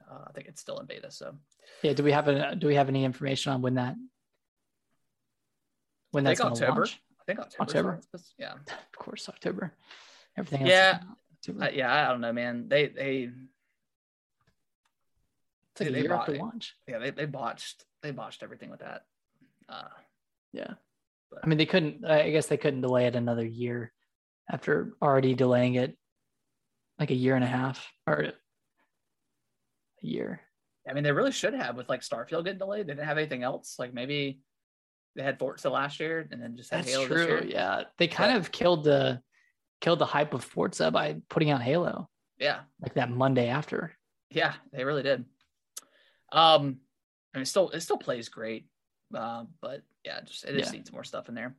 uh, 0.09 0.25
I 0.27 0.31
think 0.33 0.47
it's 0.47 0.61
still 0.61 0.79
in 0.79 0.85
beta. 0.85 1.11
So 1.11 1.35
Yeah, 1.83 1.93
do 1.93 2.03
we 2.03 2.11
have 2.11 2.27
a 2.27 2.55
do 2.55 2.67
we 2.67 2.75
have 2.75 2.89
any 2.89 3.05
information 3.05 3.53
on 3.53 3.61
when 3.61 3.75
that 3.75 3.95
when 6.11 6.23
that's 6.23 6.39
gonna 6.39 6.51
October. 6.53 6.81
launch? 6.81 7.01
I 7.19 7.23
think 7.25 7.39
October. 7.39 7.61
October? 7.63 8.01
Yeah. 8.37 8.53
Of 8.93 8.97
course, 9.05 9.29
October. 9.29 9.73
Everything 10.37 10.61
else. 10.63 10.69
Yeah. 10.71 10.99
October. 11.37 11.63
I, 11.65 11.69
yeah, 11.69 12.05
I 12.07 12.11
don't 12.11 12.21
know, 12.21 12.33
man. 12.33 12.67
They 12.67 12.87
they 12.87 13.29
it's 15.71 15.81
like 15.81 15.91
they 15.91 15.99
a 15.99 16.01
year 16.03 16.13
after 16.13 16.35
launch. 16.35 16.75
yeah, 16.87 16.97
they, 16.99 17.11
they 17.11 17.25
botched 17.25 17.85
they 18.01 18.11
botched 18.11 18.43
everything 18.43 18.69
with 18.69 18.79
that. 18.81 19.03
Uh 19.67 19.87
Yeah. 20.53 20.73
But- 21.31 21.39
I 21.43 21.47
mean, 21.47 21.57
they 21.57 21.65
couldn't. 21.67 22.03
I 22.05 22.31
guess 22.31 22.47
they 22.47 22.57
couldn't 22.57 22.81
delay 22.81 23.05
it 23.05 23.15
another 23.15 23.45
year 23.45 23.93
after 24.51 24.93
already 25.01 25.35
delaying 25.35 25.75
it 25.75 25.95
like 26.97 27.11
a 27.11 27.15
year 27.15 27.35
and 27.35 27.43
a 27.43 27.47
half 27.47 27.87
or 28.07 28.33
a 30.03 30.07
year. 30.07 30.41
I 30.89 30.93
mean, 30.93 31.03
they 31.03 31.11
really 31.11 31.31
should 31.31 31.53
have 31.53 31.75
with 31.75 31.89
like 31.89 32.01
Starfield 32.01 32.45
getting 32.45 32.57
delayed. 32.57 32.87
They 32.87 32.93
didn't 32.93 33.05
have 33.05 33.17
anything 33.17 33.43
else. 33.43 33.75
Like 33.77 33.93
maybe 33.93 34.39
they 35.15 35.23
had 35.23 35.37
Forza 35.39 35.69
last 35.69 35.99
year 35.99 36.27
and 36.31 36.41
then 36.41 36.55
just 36.57 36.71
had 36.71 36.79
That's 36.81 36.91
Halo 36.91 37.07
true. 37.07 37.17
this 37.17 37.27
year. 37.27 37.43
Yeah, 37.45 37.83
they 37.97 38.07
kind 38.07 38.33
But- 38.33 38.39
of 38.41 38.51
killed 38.51 38.83
the 38.83 39.21
killed 39.81 39.99
the 39.99 40.05
hype 40.05 40.33
of 40.33 40.43
Forza 40.43 40.91
by 40.91 41.21
putting 41.29 41.51
out 41.51 41.61
Halo 41.61 42.09
Yeah, 42.37 42.61
like 42.81 42.95
that 42.95 43.09
Monday 43.09 43.47
after. 43.47 43.95
yeah, 44.29 44.55
they 44.73 44.83
really 44.83 45.03
did. 45.03 45.25
Um, 46.31 46.81
I 47.33 47.37
mean, 47.37 47.43
it 47.43 47.47
still 47.47 47.69
it 47.69 47.81
still 47.81 47.97
plays 47.97 48.29
great, 48.29 48.67
uh, 49.15 49.45
but 49.61 49.81
yeah, 50.03 50.21
just 50.21 50.45
it 50.45 50.57
just 50.57 50.71
Yeah. 50.73 50.77
needs 50.79 50.91
more 50.91 51.03
stuff 51.03 51.29
in 51.29 51.35
there. 51.35 51.55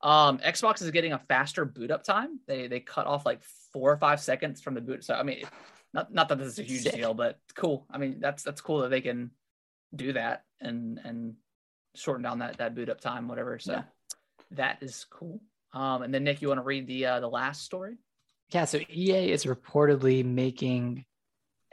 Um, 0.00 0.38
Xbox 0.38 0.82
is 0.82 0.90
getting 0.90 1.12
a 1.12 1.18
faster 1.18 1.64
boot 1.64 1.90
up 1.90 2.02
time. 2.04 2.40
They 2.46 2.66
they 2.66 2.80
cut 2.80 3.06
off 3.06 3.24
like 3.26 3.42
four 3.72 3.92
or 3.92 3.96
five 3.96 4.20
seconds 4.20 4.60
from 4.60 4.74
the 4.74 4.80
boot. 4.80 5.04
So 5.04 5.14
I 5.14 5.22
mean, 5.22 5.44
not 5.92 6.12
not 6.12 6.28
that 6.28 6.38
this 6.38 6.48
is 6.48 6.58
a 6.58 6.62
huge 6.62 6.82
Sick. 6.82 6.94
deal, 6.94 7.14
but 7.14 7.38
cool. 7.54 7.86
I 7.90 7.98
mean, 7.98 8.18
that's 8.20 8.42
that's 8.42 8.60
cool 8.60 8.80
that 8.80 8.90
they 8.90 9.00
can 9.00 9.30
do 9.94 10.12
that 10.14 10.44
and 10.60 10.98
and 11.04 11.34
shorten 11.94 12.22
down 12.22 12.38
that 12.38 12.58
that 12.58 12.74
boot 12.74 12.88
up 12.88 13.00
time, 13.00 13.28
whatever. 13.28 13.58
So 13.58 13.72
Yeah. 13.72 13.82
that 14.52 14.78
is 14.82 15.04
cool. 15.10 15.40
Um, 15.74 16.02
and 16.02 16.12
then 16.12 16.24
Nick, 16.24 16.42
you 16.42 16.48
want 16.48 16.58
to 16.58 16.64
read 16.64 16.86
the 16.86 17.06
uh, 17.06 17.20
the 17.20 17.28
last 17.28 17.62
story? 17.64 17.96
Yeah, 18.50 18.64
so 18.66 18.78
EA 18.90 19.30
is 19.32 19.44
reportedly 19.44 20.24
making 20.24 21.04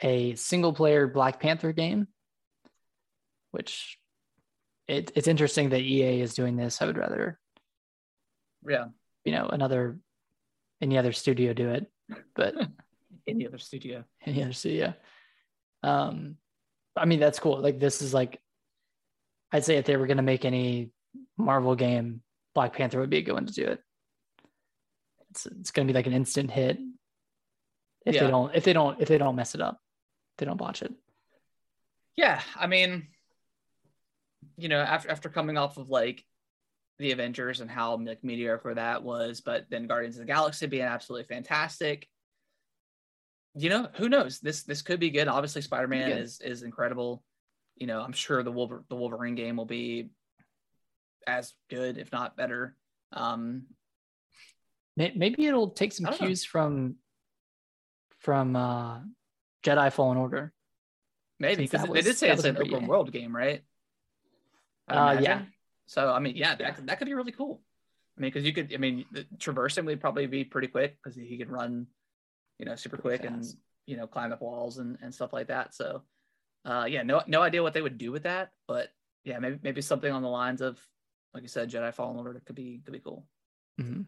a 0.02 0.36
single 0.36 0.72
player 0.72 1.08
Black 1.08 1.40
Panther 1.42 1.74
game, 1.74 2.08
which 3.52 3.98
it, 4.88 5.12
it's 5.16 5.28
interesting 5.28 5.70
that 5.70 5.82
EA 5.82 6.22
is 6.22 6.34
doing 6.34 6.56
this. 6.56 6.82
I 6.82 6.86
would 6.86 6.98
rather, 6.98 7.38
Yeah, 8.66 8.86
you 9.26 9.34
know, 9.34 9.48
another 9.48 10.00
any 10.82 10.98
other 10.98 11.12
studio 11.12 11.52
do 11.54 11.70
it, 11.72 11.92
but 12.36 12.56
any 13.30 13.48
other 13.48 13.58
studio. 13.58 14.04
any 14.26 14.44
other 14.44 14.54
studio. 14.54 14.94
Um, 15.84 16.38
I 16.96 17.06
mean, 17.06 17.20
that's 17.20 17.40
cool. 17.40 17.60
Like 17.60 17.80
this 17.80 18.02
is 18.02 18.14
like, 18.14 18.42
I'd 19.52 19.66
say 19.66 19.78
if 19.78 19.86
they 19.86 19.98
were 19.98 20.08
going 20.08 20.18
to 20.18 20.24
make 20.24 20.46
any 20.46 20.92
Marvel 21.38 21.76
game, 21.76 22.22
Black 22.54 22.74
Panther 22.74 23.00
would 23.00 23.10
be 23.10 23.18
a 23.18 23.22
good 23.22 23.34
one 23.34 23.46
to 23.46 23.54
do 23.54 23.66
it. 23.66 23.80
It's 25.32 25.46
it's 25.46 25.72
going 25.72 25.88
to 25.88 25.94
be 25.94 25.98
like 25.98 26.08
an 26.08 26.14
instant 26.14 26.52
hit. 26.52 26.78
If 28.06 28.16
Yeah. 28.16 28.26
they 28.26 28.30
don't, 28.32 28.56
if 28.56 28.64
they 28.64 28.74
don't, 28.74 29.00
if 29.02 29.08
they 29.08 29.18
don't 29.18 29.36
mess 29.36 29.56
it 29.56 29.62
up, 29.62 29.80
they 30.38 30.46
don't 30.46 30.58
botch 30.58 30.82
it. 30.82 30.94
Yeah, 32.16 32.42
I 32.56 32.68
mean, 32.68 33.08
you 34.58 34.68
know, 34.70 34.80
after 34.80 35.10
after 35.10 35.30
coming 35.30 35.58
off 35.58 35.78
of 35.78 35.90
like 35.90 36.26
the 36.98 37.12
Avengers 37.12 37.62
and 37.62 37.70
how 37.72 37.96
like 37.98 38.24
mediocre 38.24 38.74
that 38.74 39.04
was, 39.04 39.42
but 39.42 39.66
then 39.70 39.88
Guardians 39.88 40.16
of 40.16 40.22
the 40.22 40.26
Galaxy 40.26 40.68
being 40.68 40.84
absolutely 40.84 41.34
fantastic. 41.34 42.08
You 43.56 43.70
know, 43.70 43.88
who 43.96 44.10
knows? 44.10 44.40
This 44.40 44.64
this 44.64 44.82
could 44.82 45.00
be 45.00 45.10
good. 45.10 45.28
Obviously, 45.28 45.62
Spider 45.62 45.88
Man 45.88 46.12
is 46.12 46.40
is 46.40 46.64
incredible. 46.64 47.24
You 47.76 47.88
know, 47.88 48.02
I'm 48.02 48.12
sure 48.14 48.44
the 48.44 48.52
Wolver- 48.52 48.84
the 48.90 48.96
Wolverine 48.96 49.36
game 49.36 49.56
will 49.58 49.66
be 49.66 50.12
as 51.26 51.54
good, 51.70 51.98
if 51.98 52.12
not 52.12 52.38
better. 52.38 52.76
Um, 53.14 53.64
Maybe 54.96 55.46
it'll 55.48 55.70
take 55.70 55.94
some 55.94 56.06
don't 56.08 56.20
know. 56.20 56.28
cues 56.28 56.44
from 56.44 56.96
from 58.18 58.56
uh, 58.58 59.00
Jedi 59.64 59.92
Fallen 59.94 60.18
Order. 60.18 60.52
maybe 61.40 61.64
because 61.64 61.88
they 61.88 62.02
did 62.02 62.18
say 62.18 62.30
it's 62.32 62.44
an 62.44 62.58
open 62.58 62.86
world 62.86 63.12
game, 63.14 63.34
right? 63.34 63.64
Uh, 64.90 65.18
yeah. 65.22 65.44
So 65.86 66.12
I 66.12 66.20
mean, 66.20 66.36
yeah, 66.36 66.56
that 66.56 66.60
Yeah. 66.60 66.72
could, 66.72 66.88
that 66.88 66.98
could 67.00 67.06
be 67.06 67.14
really 67.14 67.32
cool. 67.32 67.62
I 68.18 68.22
mean, 68.22 68.32
because 68.32 68.46
you 68.46 68.52
could, 68.52 68.74
I 68.74 68.78
mean, 68.78 69.06
traversing 69.40 69.86
would 69.86 70.02
probably 70.02 70.28
be 70.28 70.44
pretty 70.44 70.68
quick 70.68 70.98
because 71.02 71.16
he 71.16 71.38
could 71.38 71.50
run, 71.50 71.88
you 72.60 72.66
know, 72.66 72.76
super 72.76 72.98
quick 72.98 73.24
and 73.24 73.44
you 73.88 73.98
know 73.98 74.06
climb 74.06 74.32
up 74.32 74.42
walls 74.42 74.78
and, 74.78 74.98
and 75.02 75.14
stuff 75.14 75.34
like 75.34 75.48
that. 75.48 75.74
So, 75.74 76.04
uh, 76.66 76.86
yeah, 76.88 77.02
no 77.04 77.24
no 77.26 77.42
idea 77.42 77.64
what 77.64 77.74
they 77.74 77.82
would 77.82 77.98
do 77.98 78.12
with 78.12 78.24
that, 78.24 78.52
but 78.68 78.90
yeah, 79.24 79.40
maybe 79.40 79.58
maybe 79.64 79.82
something 79.82 80.12
on 80.12 80.22
the 80.22 80.30
lines 80.30 80.62
of, 80.62 80.80
like 81.34 81.44
you 81.44 81.50
said, 81.50 81.72
Jedi 81.72 81.94
Fallen 81.94 82.18
Order 82.18 82.42
could 82.46 82.56
be 82.56 82.82
could 82.84 82.92
be 82.94 83.00
cool. 83.00 83.26
Mhm. 83.80 84.06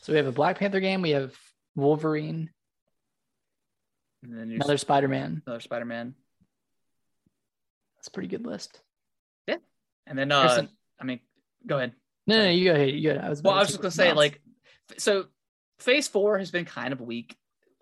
So 0.00 0.12
we 0.12 0.16
have 0.16 0.26
a 0.26 0.32
Black 0.32 0.58
Panther 0.58 0.80
game. 0.80 1.02
We 1.02 1.10
have 1.10 1.36
Wolverine, 1.76 2.50
And 4.22 4.36
then 4.36 4.50
another 4.50 4.76
Spider 4.78 5.08
Man. 5.08 5.42
another 5.46 5.60
Spider 5.60 5.84
Man, 5.84 6.14
That's 7.96 8.08
a 8.08 8.10
pretty 8.10 8.28
good 8.28 8.44
list. 8.46 8.80
Yeah, 9.46 9.56
and 10.06 10.18
then 10.18 10.32
uh, 10.32 10.42
Harrison- 10.48 10.68
I 11.00 11.04
mean, 11.04 11.20
go 11.66 11.76
ahead. 11.76 11.92
No, 12.26 12.36
no, 12.44 12.50
you 12.50 12.64
go 12.70 12.74
ahead. 12.74 12.90
You 12.90 13.02
go 13.02 13.10
ahead. 13.10 13.24
I 13.24 13.28
was. 13.28 13.42
Well, 13.42 13.54
I 13.54 13.58
was 13.60 13.68
just 13.68 13.80
gonna 13.80 13.90
say, 13.90 14.12
like, 14.12 14.40
so 14.98 15.26
Phase 15.78 16.08
Four 16.08 16.38
has 16.38 16.50
been 16.50 16.64
kind 16.64 16.92
of 16.92 17.00
weak 17.00 17.36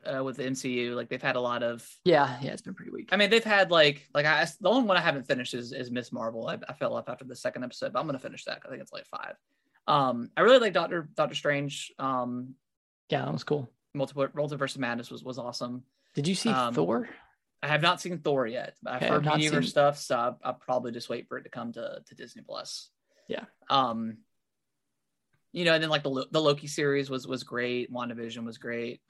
uh, 0.07 0.23
with 0.25 0.37
the 0.37 0.45
MCU. 0.45 0.95
Like, 0.95 1.09
they've 1.09 1.21
had 1.23 1.37
a 1.37 1.41
lot 1.41 1.63
of. 1.63 1.87
yeah, 2.05 2.39
yeah, 2.41 2.53
it's 2.53 2.63
been 2.63 2.75
pretty 2.75 2.91
weak. 2.91 3.09
I 3.13 3.17
mean, 3.17 3.31
they've 3.31 3.43
had 3.45 3.71
like, 3.71 4.09
like 4.15 4.27
I 4.27 4.47
the 4.61 4.69
only 4.69 4.87
one 4.87 4.97
I 4.97 5.01
haven't 5.01 5.27
finished 5.27 5.55
is 5.55 5.73
is 5.73 5.91
Miss 5.91 6.13
Marvel. 6.13 6.47
I, 6.49 6.59
I 6.69 6.73
fell 6.75 6.95
off 6.97 7.09
after 7.09 7.25
the 7.25 7.37
second 7.37 7.65
episode, 7.65 7.93
but 7.93 8.01
I'm 8.01 8.07
gonna 8.07 8.19
finish 8.19 8.45
that. 8.45 8.63
I 8.65 8.69
think 8.69 8.83
it's 8.83 8.93
like 8.93 9.07
five. 9.07 9.35
Um, 9.87 10.31
I 10.37 10.43
really 10.43 10.59
like 10.59 10.73
Doctor 10.73 11.09
Doctor 11.15 11.35
Strange. 11.35 11.93
Um, 11.99 12.55
yeah, 13.09 13.25
that 13.25 13.33
was 13.33 13.45
cool. 13.45 13.71
multiple 13.95 14.27
multiverse 14.29 14.75
of 14.75 14.81
madness 14.81 15.11
was 15.11 15.25
was 15.25 15.39
awesome. 15.39 15.83
Did 16.15 16.29
you 16.29 16.35
see 16.35 16.51
Um, 16.51 16.75
Thor? 16.75 17.09
I 17.63 17.69
have 17.69 17.83
not 17.83 18.01
seen 18.01 18.19
Thor 18.19 18.47
yet, 18.47 18.75
but 18.83 18.95
I've 18.95 19.03
Okay, 19.03 19.09
heard 19.13 19.25
mediocre 19.27 19.63
seen- 19.63 19.71
stuff, 19.71 19.99
so 19.99 20.17
I'll, 20.17 20.39
I'll 20.43 20.55
probably 20.55 20.93
just 20.93 21.09
wait 21.11 21.29
for 21.29 21.37
it 21.39 21.43
to 21.43 21.51
come 21.51 21.73
to 21.73 22.03
to 22.07 22.15
Disney 22.15 22.43
Plus. 22.43 22.91
Yeah. 23.29 23.45
Um. 23.69 24.19
You 25.53 25.65
know, 25.65 25.75
and 25.75 25.83
then 25.83 25.91
like 25.91 26.05
the 26.05 26.27
the 26.31 26.41
Loki 26.41 26.69
series 26.69 27.11
was 27.11 27.27
was 27.27 27.43
great. 27.43 27.93
WandaVision 27.93 28.45
was 28.45 28.59
great. 28.59 29.01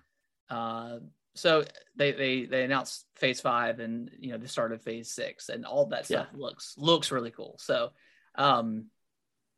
Uh, 0.50 0.98
so 1.34 1.64
they 1.96 2.12
they 2.12 2.44
they 2.44 2.64
announced 2.64 3.06
Phase 3.16 3.40
Five 3.40 3.78
and 3.80 4.10
you 4.18 4.32
know 4.32 4.38
the 4.38 4.48
start 4.48 4.72
of 4.72 4.82
Phase 4.82 5.10
Six 5.12 5.48
and 5.48 5.64
all 5.64 5.86
that 5.86 6.06
stuff 6.06 6.26
looks 6.34 6.74
looks 6.76 7.12
really 7.12 7.30
cool. 7.30 7.56
So, 7.60 7.90
um, 8.34 8.86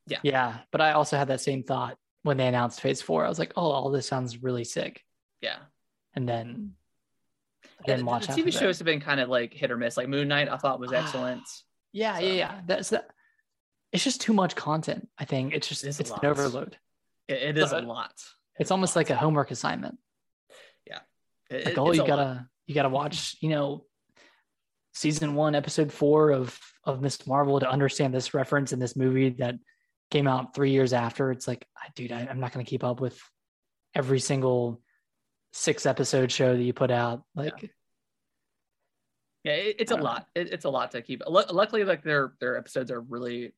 Yeah, 0.06 0.18
Yeah. 0.22 0.58
but 0.70 0.80
I 0.80 0.92
also 0.92 1.16
had 1.16 1.28
that 1.28 1.40
same 1.40 1.62
thought 1.62 1.96
when 2.24 2.36
they 2.36 2.46
announced 2.46 2.80
Phase 2.80 3.00
Four. 3.00 3.24
I 3.24 3.28
was 3.28 3.38
like, 3.38 3.52
oh, 3.56 3.70
all 3.70 3.90
this 3.90 4.06
sounds 4.06 4.42
really 4.42 4.64
sick. 4.64 5.02
Yeah. 5.40 5.58
And 6.14 6.28
then 6.28 6.74
I 7.64 7.68
Yeah, 7.88 7.96
didn't 7.96 8.06
watch 8.06 8.26
the 8.26 8.34
TV 8.34 8.52
shows 8.52 8.78
have 8.78 8.84
been 8.86 9.00
kind 9.00 9.18
of 9.20 9.28
like 9.30 9.54
hit 9.54 9.70
or 9.70 9.76
miss. 9.78 9.96
Like 9.96 10.08
Moon 10.08 10.28
Knight, 10.28 10.48
I 10.50 10.56
thought 10.58 10.78
was 10.78 10.92
excellent. 11.02 11.42
Yeah, 11.92 12.16
So- 12.18 12.24
yeah, 12.24 12.32
yeah. 12.32 12.60
That's 12.66 12.90
that. 12.90 13.08
It's 13.92 14.04
just 14.04 14.20
too 14.20 14.32
much 14.34 14.56
content. 14.56 15.08
I 15.18 15.24
think 15.24 15.52
it's 15.54 15.68
just 15.68 15.84
It 15.84 15.88
is 15.88 16.00
it's 16.00 16.10
an 16.10 16.18
overload. 16.24 16.76
It, 17.28 17.42
it 17.42 17.58
is 17.58 17.72
a 17.72 17.80
lot. 17.80 18.12
It's 18.58 18.70
almost 18.70 18.94
like 18.96 19.10
a 19.10 19.16
homework 19.16 19.50
assignment. 19.50 19.98
It- 21.52 21.66
Like, 21.66 21.78
oh, 21.78 21.92
you 21.92 22.06
gotta 22.06 22.22
lot. 22.22 22.42
you 22.66 22.74
gotta 22.74 22.88
watch, 22.88 23.36
you 23.40 23.48
know, 23.50 23.86
season 24.94 25.34
one, 25.34 25.54
episode 25.54 25.92
four 25.92 26.30
of 26.30 26.58
of 26.84 27.00
Miss 27.00 27.26
Marvel 27.26 27.60
to 27.60 27.70
understand 27.70 28.12
this 28.14 28.34
reference 28.34 28.72
in 28.72 28.78
this 28.78 28.96
movie 28.96 29.30
that 29.30 29.54
came 30.10 30.26
out 30.26 30.54
three 30.54 30.70
years 30.72 30.92
after. 30.92 31.30
It's 31.30 31.46
like, 31.48 31.66
dude, 31.94 32.12
I, 32.12 32.26
I'm 32.28 32.40
not 32.40 32.52
gonna 32.52 32.64
keep 32.64 32.84
up 32.84 33.00
with 33.00 33.20
every 33.94 34.20
single 34.20 34.82
six 35.52 35.86
episode 35.86 36.32
show 36.32 36.56
that 36.56 36.62
you 36.62 36.72
put 36.72 36.90
out. 36.90 37.24
Like, 37.34 37.70
Yeah, 39.44 39.52
it, 39.52 39.76
it's 39.80 39.92
a 39.92 39.96
know. 39.96 40.02
lot. 40.02 40.26
It, 40.34 40.52
it's 40.52 40.64
a 40.64 40.70
lot 40.70 40.92
to 40.92 41.02
keep. 41.02 41.22
Lu- 41.26 41.42
Luckily, 41.50 41.84
like 41.84 42.02
their 42.02 42.34
their 42.40 42.56
episodes 42.56 42.90
are 42.90 43.00
really 43.00 43.52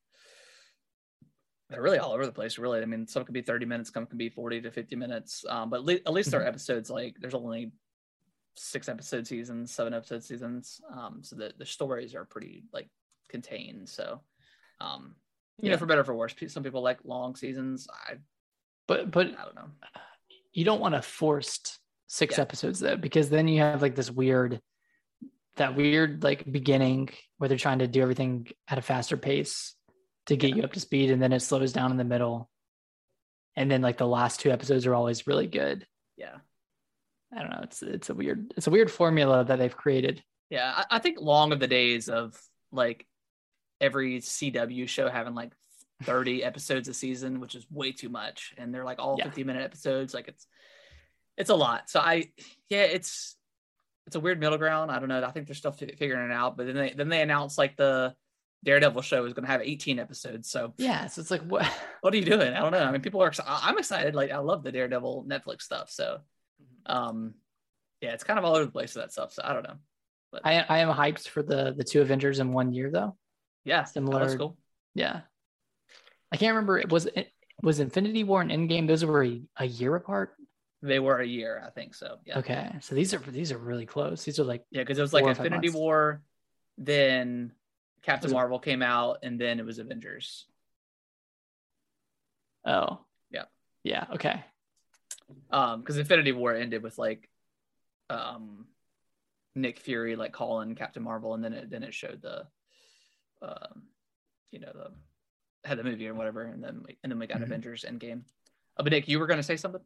they're 1.69 1.81
really 1.81 1.97
all 1.97 2.11
over 2.11 2.25
the 2.25 2.31
place. 2.31 2.57
Really, 2.59 2.81
I 2.81 2.85
mean, 2.85 3.07
some 3.07 3.23
can 3.25 3.33
be 3.33 3.41
thirty 3.41 3.65
minutes, 3.65 3.91
some 3.93 4.05
can 4.05 4.17
be 4.17 4.29
forty 4.29 4.61
to 4.61 4.71
fifty 4.71 4.95
minutes. 4.95 5.43
Um, 5.49 5.69
but 5.69 5.83
le- 5.83 5.93
at 5.95 6.13
least 6.13 6.31
their 6.31 6.41
Mhm. 6.41 6.47
episodes 6.47 6.89
like 6.89 7.17
there's 7.19 7.33
only 7.33 7.71
six 8.55 8.87
episode 8.89 9.27
seasons, 9.27 9.71
seven 9.71 9.93
episode 9.93 10.23
seasons. 10.23 10.81
Um, 10.91 11.19
so 11.23 11.35
the 11.35 11.53
the 11.57 11.65
stories 11.65 12.15
are 12.15 12.25
pretty 12.25 12.63
like 12.73 12.89
contained. 13.29 13.89
So, 13.89 14.21
um, 14.81 15.15
you 15.61 15.69
know, 15.69 15.77
for 15.77 15.85
better 15.85 16.01
or 16.01 16.05
for 16.05 16.15
worse, 16.15 16.35
some 16.47 16.63
people 16.63 16.81
like 16.81 16.99
long 17.05 17.35
seasons. 17.35 17.87
I 17.91 18.15
but 18.87 19.11
but 19.11 19.27
I 19.27 19.43
don't 19.45 19.55
know. 19.55 19.69
you 20.53 20.65
don't 20.65 20.81
want 20.81 20.95
to 20.95 21.01
forced 21.01 21.79
six 22.07 22.37
Yeah. 22.37 22.41
episodes 22.43 22.79
though, 22.79 22.97
because 22.97 23.29
then 23.29 23.47
you 23.47 23.61
have 23.61 23.81
like 23.81 23.95
this 23.95 24.11
weird, 24.11 24.61
that 25.55 25.75
weird 25.75 26.23
like 26.23 26.49
beginning 26.49 27.09
where 27.37 27.47
they're 27.47 27.57
trying 27.57 27.79
to 27.79 27.87
do 27.87 28.01
everything 28.01 28.47
at 28.67 28.77
a 28.77 28.81
faster 28.81 29.17
pace 29.17 29.75
to 30.27 30.35
get 30.37 30.51
Yeah. 30.51 30.57
you 30.57 30.63
up 30.63 30.73
to 30.73 30.79
speed, 30.79 31.11
and 31.11 31.21
then 31.21 31.33
it 31.33 31.39
slows 31.41 31.73
down 31.73 31.91
in 31.91 31.97
the 31.97 32.03
middle, 32.03 32.49
and 33.55 33.69
then 33.71 33.81
like 33.81 33.97
the 33.97 34.07
last 34.07 34.39
two 34.39 34.51
episodes 34.51 34.85
are 34.85 34.95
always 34.95 35.27
really 35.27 35.47
good. 35.47 35.87
Yeah. 36.17 36.37
I 37.35 37.41
don't 37.41 37.49
know. 37.51 37.61
It's 37.63 37.81
it's 37.83 38.09
a 38.09 38.13
weird 38.13 38.53
it's 38.55 38.67
a 38.67 38.71
weird 38.71 38.89
formula 38.89 39.43
that 39.45 39.57
they've 39.59 39.75
created. 39.75 40.23
Yeah, 40.49 40.73
I, 40.75 40.95
I 40.97 40.99
think 40.99 41.19
long 41.19 41.51
of 41.51 41.59
the 41.59 41.67
days 41.67 42.07
of 42.07 42.39
like 42.71 43.05
every 43.81 44.19
CW 44.19 44.87
show 44.87 45.09
having 45.09 45.35
like 45.35 45.51
30 46.03 46.43
episodes 46.49 46.87
a 46.87 46.93
season, 46.93 47.39
which 47.39 47.55
is 47.55 47.65
way 47.69 47.91
too 47.91 48.09
much. 48.09 48.53
And 48.57 48.73
they're 48.73 48.85
like 48.85 48.99
all 48.99 49.15
Yeah. 49.17 49.25
50 49.25 49.43
minute 49.43 49.63
episodes. 49.63 50.13
Like 50.13 50.27
it's 50.27 50.47
it's 51.37 51.49
a 51.49 51.55
lot. 51.55 51.89
So 51.89 51.99
I 51.99 52.31
yeah, 52.69 52.83
it's 52.83 53.35
it's 54.07 54.15
a 54.15 54.19
weird 54.19 54.39
middle 54.39 54.57
ground. 54.57 54.91
I 54.91 54.99
don't 54.99 55.09
know. 55.09 55.23
I 55.23 55.31
think 55.31 55.47
they're 55.47 55.55
still 55.55 55.71
fi- 55.71 55.95
figuring 55.97 56.29
it 56.29 56.33
out. 56.33 56.55
But 56.57 56.67
then 56.67 56.75
they 56.75 56.89
then 56.91 57.09
they 57.09 57.21
announced 57.21 57.57
like 57.57 57.75
the 57.75 58.15
Daredevil 58.63 59.01
show 59.01 59.25
is 59.25 59.33
going 59.33 59.45
to 59.45 59.51
have 59.51 59.61
18 59.61 59.99
episodes. 59.99 60.49
So 60.49 60.73
Yeah, 60.77 61.07
so 61.07 61.21
it's 61.21 61.31
like 61.31 61.41
what 61.41 61.65
what 62.01 62.13
are 62.13 62.17
you 62.17 62.23
doing? 62.25 62.53
I 62.53 62.61
don't 62.61 62.71
know. 62.71 62.79
I 62.83 62.91
mean, 62.91 63.01
people 63.01 63.21
are. 63.21 63.31
I'm 63.45 63.77
excited. 63.77 64.15
Like 64.15 64.31
I 64.31 64.37
love 64.37 64.63
the 64.63 64.71
Daredevil 64.71 65.25
Netflix 65.27 65.63
stuff. 65.63 65.89
So 65.89 66.19
um, 66.85 67.33
yeah, 68.01 68.11
it's 68.13 68.23
kind 68.23 68.37
of 68.39 68.45
all 68.45 68.55
over 68.55 68.65
the 68.65 68.71
place 68.71 68.95
with 68.95 69.03
that 69.03 69.11
stuff. 69.11 69.33
So 69.33 69.41
I 69.43 69.53
don't 69.53 69.63
know. 69.63 69.75
But 70.31 70.41
I 70.45 70.59
I 70.67 70.79
am 70.79 70.89
hyped 70.89 71.27
for 71.27 71.41
the 71.43 71.73
the 71.75 71.83
two 71.83 72.01
Avengers 72.01 72.39
in 72.39 72.51
one 72.53 72.73
year 72.73 72.91
though. 72.91 73.15
Yeah, 73.63 73.83
Similar- 73.83 74.21
looks 74.21 74.35
cool. 74.35 74.57
Yeah, 74.93 75.21
I 76.31 76.37
can't 76.37 76.53
remember. 76.55 76.77
It 76.77 76.91
was 76.91 77.05
it 77.05 77.31
was 77.61 77.79
Infinity 77.79 78.23
War 78.23 78.41
and 78.41 78.51
Endgame. 78.51 78.87
Those 78.87 79.03
were 79.05 79.23
a, 79.23 79.41
a 79.57 79.65
year 79.65 79.95
apart. 79.95 80.35
They 80.81 80.99
were 80.99 81.19
a 81.19 81.25
year, 81.25 81.63
I 81.65 81.71
think 81.71 81.95
so. 81.95 82.17
Yeah. 82.25 82.39
Okay, 82.39 82.75
so 82.81 82.93
these 82.95 83.13
are 83.13 83.19
these 83.19 83.51
are 83.51 83.57
really 83.57 83.85
close. 83.85 84.23
These 84.23 84.39
are 84.39 84.43
like 84.43 84.63
Yeah, 84.69 84.81
because 84.83 84.99
it 84.99 85.01
was 85.01 85.13
like 85.13 85.23
Four 85.23 85.31
or 85.31 85.35
five 85.35 85.45
Infinity. 85.47 85.71
War, 85.71 86.21
then 86.77 87.53
Captain 88.03 88.31
Marvel 88.31 88.59
came 88.59 88.83
out, 88.83 89.19
and 89.23 89.39
then 89.41 89.59
it 89.59 89.65
was 89.65 89.79
Avengers. 89.79 90.45
oh 92.65 92.99
Yeah. 93.31 93.45
yeah 93.83 94.05
okay 94.13 94.43
Um, 95.51 95.81
because 95.81 95.97
Infinity 95.97 96.31
War 96.33 96.53
ended 96.53 96.83
with 96.83 96.97
like, 96.97 97.29
um, 98.09 98.65
Nick 99.55 99.79
Fury 99.79 100.15
like 100.15 100.33
calling 100.33 100.75
Captain 100.75 101.01
Marvel, 101.03 101.33
and 101.33 101.43
then 101.43 101.53
it 101.53 101.69
then 101.69 101.83
it 101.83 101.93
showed 101.93 102.21
the, 102.21 102.45
um, 103.41 103.83
you 104.51 104.59
know 104.59 104.71
the 104.73 104.91
had 105.67 105.77
the 105.79 105.83
movie 105.83 106.07
or 106.07 106.13
whatever, 106.13 106.43
and 106.43 106.63
then 106.63 106.83
we, 106.85 106.97
and 107.03 107.11
then 107.11 107.17
we 107.19 107.25
got 107.27 107.39
Mhm. 107.39 107.43
Avengers 107.43 107.85
Endgame. 107.87 108.21
Uh, 108.77 108.83
but 108.83 108.91
Nick, 108.91 109.07
you 109.07 109.17
were 109.19 109.27
gonna 109.27 109.41
say 109.43 109.55
something? 109.57 109.81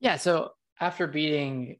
yeah. 0.00 0.16
So 0.16 0.52
after 0.80 1.06
beating 1.06 1.78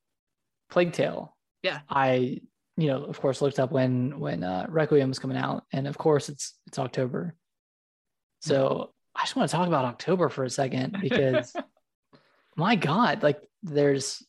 Plague 0.71 0.93
Tale, 0.93 1.37
Yeah. 1.63 1.81
I 1.89 2.41
you 2.77 2.87
know 2.87 3.05
of 3.05 3.21
course 3.21 3.43
looked 3.43 3.59
up 3.59 3.73
when 3.73 4.19
when 4.21 4.45
uh, 4.45 4.67
Requiem 4.69 5.09
was 5.09 5.19
coming 5.19 5.37
out, 5.37 5.65
and 5.73 5.87
of 5.89 5.99
course 5.99 6.29
it's 6.29 6.57
it's 6.69 6.79
October. 6.79 7.35
So 8.41 8.95
I 9.15 9.23
just 9.23 9.37
want 9.37 9.51
to 9.51 9.57
talk 9.57 9.67
about 9.69 9.85
October 9.85 10.29
for 10.29 10.45
a 10.45 10.51
second 10.51 10.97
because 11.01 11.55
my 12.57 12.77
God, 12.77 13.23
like 13.23 13.41
there's 13.63 14.23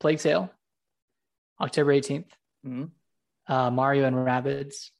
Plague 0.00 0.18
Tale, 0.18 0.50
October 1.60 1.92
18th, 1.92 2.30
Mhm. 2.64 2.90
uh, 3.46 3.70
Mario 3.70 4.04
and 4.06 4.16
Rabbids, 4.16 4.90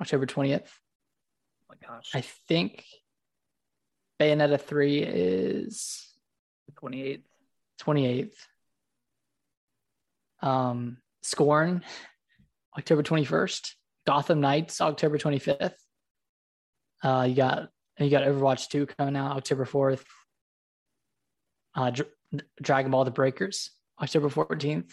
October 0.00 0.26
20th. 0.26 0.68
Oh 1.62 1.74
my 1.80 1.86
gosh, 1.88 2.14
I 2.14 2.20
think 2.20 2.84
Bayonetta 4.20 4.60
3 4.60 5.02
is 5.02 6.12
the 6.66 6.72
twenty 6.72 7.02
eighth. 7.02 7.28
28th. 7.80 8.36
Um, 10.40 10.98
Scorn, 11.22 11.84
October 12.78 13.02
21st. 13.02 13.74
Gotham 14.06 14.40
Knights, 14.40 14.80
October 14.80 15.18
25th. 15.18 15.74
Uh, 17.02 17.26
you 17.28 17.34
got 17.34 17.70
you 17.98 18.10
got 18.10 18.24
Overwatch 18.24 18.68
2 18.68 18.86
coming 18.86 19.16
out 19.16 19.36
October 19.36 19.64
4th. 19.64 20.04
Uh, 21.74 21.90
Dr- 21.90 22.10
Dragon 22.62 22.90
Ball: 22.90 23.04
The 23.04 23.10
Breakers, 23.10 23.70
October 24.00 24.28
14th. 24.28 24.92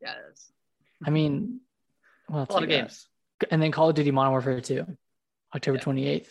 Yes, 0.00 0.50
I 1.04 1.10
mean, 1.10 1.60
else 2.32 2.48
a 2.48 2.52
lot 2.52 2.62
of 2.62 2.68
got? 2.68 2.74
games. 2.74 3.08
and 3.50 3.60
then 3.62 3.72
Call 3.72 3.88
of 3.88 3.94
Duty 3.94 4.10
Modern 4.10 4.32
Warfare 4.32 4.60
2, 4.60 4.86
October 5.54 5.78
Yeah. 5.78 5.84
28th. 5.84 6.30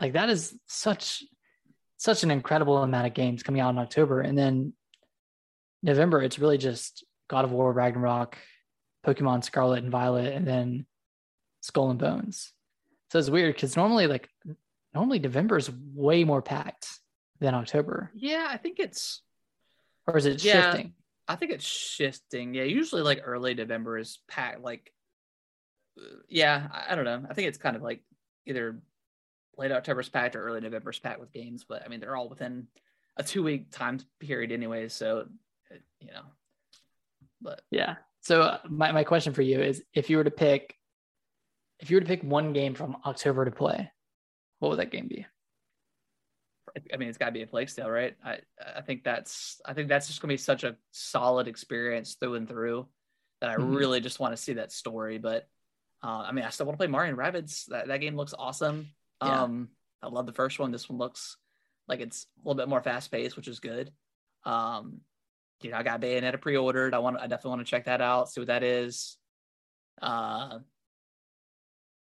Like 0.00 0.12
that 0.14 0.28
is 0.30 0.54
such 0.66 1.24
such 1.98 2.22
an 2.22 2.30
incredible 2.30 2.76
amount 2.82 3.06
of 3.06 3.14
games 3.14 3.42
coming 3.42 3.60
out 3.62 3.70
in 3.70 3.78
October. 3.78 4.20
And 4.20 4.36
then 4.36 4.74
November, 5.82 6.20
it's 6.22 6.38
really 6.38 6.58
just 6.58 7.04
God 7.28 7.46
of 7.46 7.52
War, 7.52 7.72
Ragnarok, 7.72 8.36
Pokemon 9.06 9.42
Scarlet 9.44 9.82
and 9.82 9.90
Violet, 9.90 10.34
and 10.34 10.46
then 10.46 10.84
Skull 11.62 11.88
and 11.90 11.98
Bones. 11.98 12.52
So 13.10 13.18
it's 13.18 13.30
weird 13.30 13.54
because 13.54 13.76
normally 13.76 14.06
like 14.06 14.28
normally 14.94 15.18
November 15.18 15.56
is 15.56 15.70
way 15.94 16.24
more 16.24 16.42
packed 16.42 16.86
than 17.40 17.54
October. 17.54 18.10
Yeah, 18.14 18.46
I 18.48 18.56
think 18.56 18.78
it's 18.78 19.22
Or 20.06 20.16
is 20.16 20.26
it 20.26 20.42
Yeah. 20.44 20.62
shifting? 20.62 20.94
I 21.28 21.34
think 21.36 21.50
it's 21.52 21.64
shifting. 21.64 22.54
Yeah, 22.54 22.62
usually 22.62 23.02
like 23.02 23.20
early 23.24 23.54
November 23.54 23.98
is 23.98 24.20
packed. 24.28 24.60
Like, 24.60 24.92
yeah, 26.28 26.68
I, 26.70 26.92
I 26.92 26.94
don't 26.94 27.04
know. 27.04 27.24
I 27.28 27.34
think 27.34 27.48
it's 27.48 27.58
kind 27.58 27.74
of 27.74 27.82
like 27.82 28.02
either 28.46 28.80
late 29.58 29.72
October's 29.72 30.08
packed 30.08 30.36
or 30.36 30.42
early 30.44 30.60
November's 30.60 31.00
packed 31.00 31.18
with 31.20 31.32
games. 31.32 31.64
But 31.68 31.82
I 31.84 31.88
mean, 31.88 31.98
they're 32.00 32.14
all 32.14 32.28
within 32.28 32.68
a 33.16 33.24
two 33.24 33.42
week 33.42 33.70
time 33.72 33.98
period, 34.20 34.52
anyway. 34.52 34.88
So, 34.88 35.26
you 36.00 36.06
know, 36.12 36.22
but 37.40 37.62
Yeah. 37.70 37.96
So 38.20 38.42
uh, 38.42 38.58
my, 38.68 38.92
my 38.92 39.04
question 39.04 39.32
for 39.32 39.42
you 39.42 39.60
is 39.60 39.82
if 39.94 40.10
you 40.10 40.16
were 40.18 40.24
to 40.24 40.30
pick 40.30 40.76
if 41.78 41.90
you 41.90 41.96
were 41.96 42.00
to 42.00 42.06
pick 42.06 42.22
one 42.22 42.52
game 42.52 42.74
from 42.74 42.96
October 43.04 43.44
to 43.44 43.50
play, 43.50 43.90
what 44.60 44.68
would 44.70 44.78
that 44.78 44.90
game 44.90 45.08
be? 45.08 45.26
I 46.92 46.96
mean, 46.96 47.08
it's 47.08 47.18
got 47.18 47.26
to 47.26 47.32
be 47.32 47.42
a 47.42 47.46
Plague 47.46 47.68
Tale, 47.68 47.90
right? 47.90 48.16
I 48.24 48.38
I 48.76 48.80
think 48.82 49.04
that's 49.04 49.60
I 49.64 49.72
think 49.74 49.88
that's 49.88 50.06
just 50.06 50.20
gonna 50.20 50.32
be 50.34 50.38
such 50.38 50.64
a 50.64 50.76
solid 50.90 51.48
experience 51.48 52.14
through 52.14 52.34
and 52.34 52.48
through 52.48 52.88
that 53.40 53.50
I 53.50 53.56
Mhm. 53.56 53.76
really 53.76 54.00
just 54.00 54.20
want 54.20 54.32
to 54.32 54.36
see 54.42 54.54
that 54.54 54.72
story. 54.72 55.18
But 55.18 55.48
uh, 56.02 56.24
I 56.28 56.32
mean, 56.32 56.44
I 56.44 56.50
still 56.50 56.66
want 56.66 56.74
to 56.74 56.78
play 56.78 56.86
Mario 56.90 57.10
and 57.10 57.18
Rabbids. 57.18 57.66
That 57.66 57.88
that 57.88 58.00
game 58.00 58.16
looks 58.16 58.34
awesome. 58.38 58.88
Yeah. 59.22 59.42
Um, 59.42 59.70
I 60.02 60.08
love 60.08 60.26
the 60.26 60.32
first 60.32 60.58
one. 60.58 60.70
This 60.70 60.88
one 60.88 60.98
looks 60.98 61.36
like 61.88 62.00
it's 62.00 62.26
a 62.36 62.40
little 62.48 62.54
bit 62.60 62.68
more 62.68 62.82
fast 62.82 63.10
paced, 63.10 63.36
which 63.36 63.48
is 63.48 63.60
good. 63.60 63.92
Um, 64.44 65.00
you 65.62 65.70
know, 65.70 65.78
I 65.78 65.82
got 65.82 66.00
Bayonetta 66.00 66.40
pre 66.40 66.56
ordered. 66.56 66.94
I 66.94 66.98
want 66.98 67.16
I 67.18 67.26
definitely 67.26 67.50
want 67.50 67.66
to 67.66 67.70
check 67.70 67.86
that 67.86 68.00
out, 68.02 68.28
see 68.30 68.40
what 68.40 68.48
that 68.48 68.62
is. 68.62 69.16
Uh, 70.02 70.58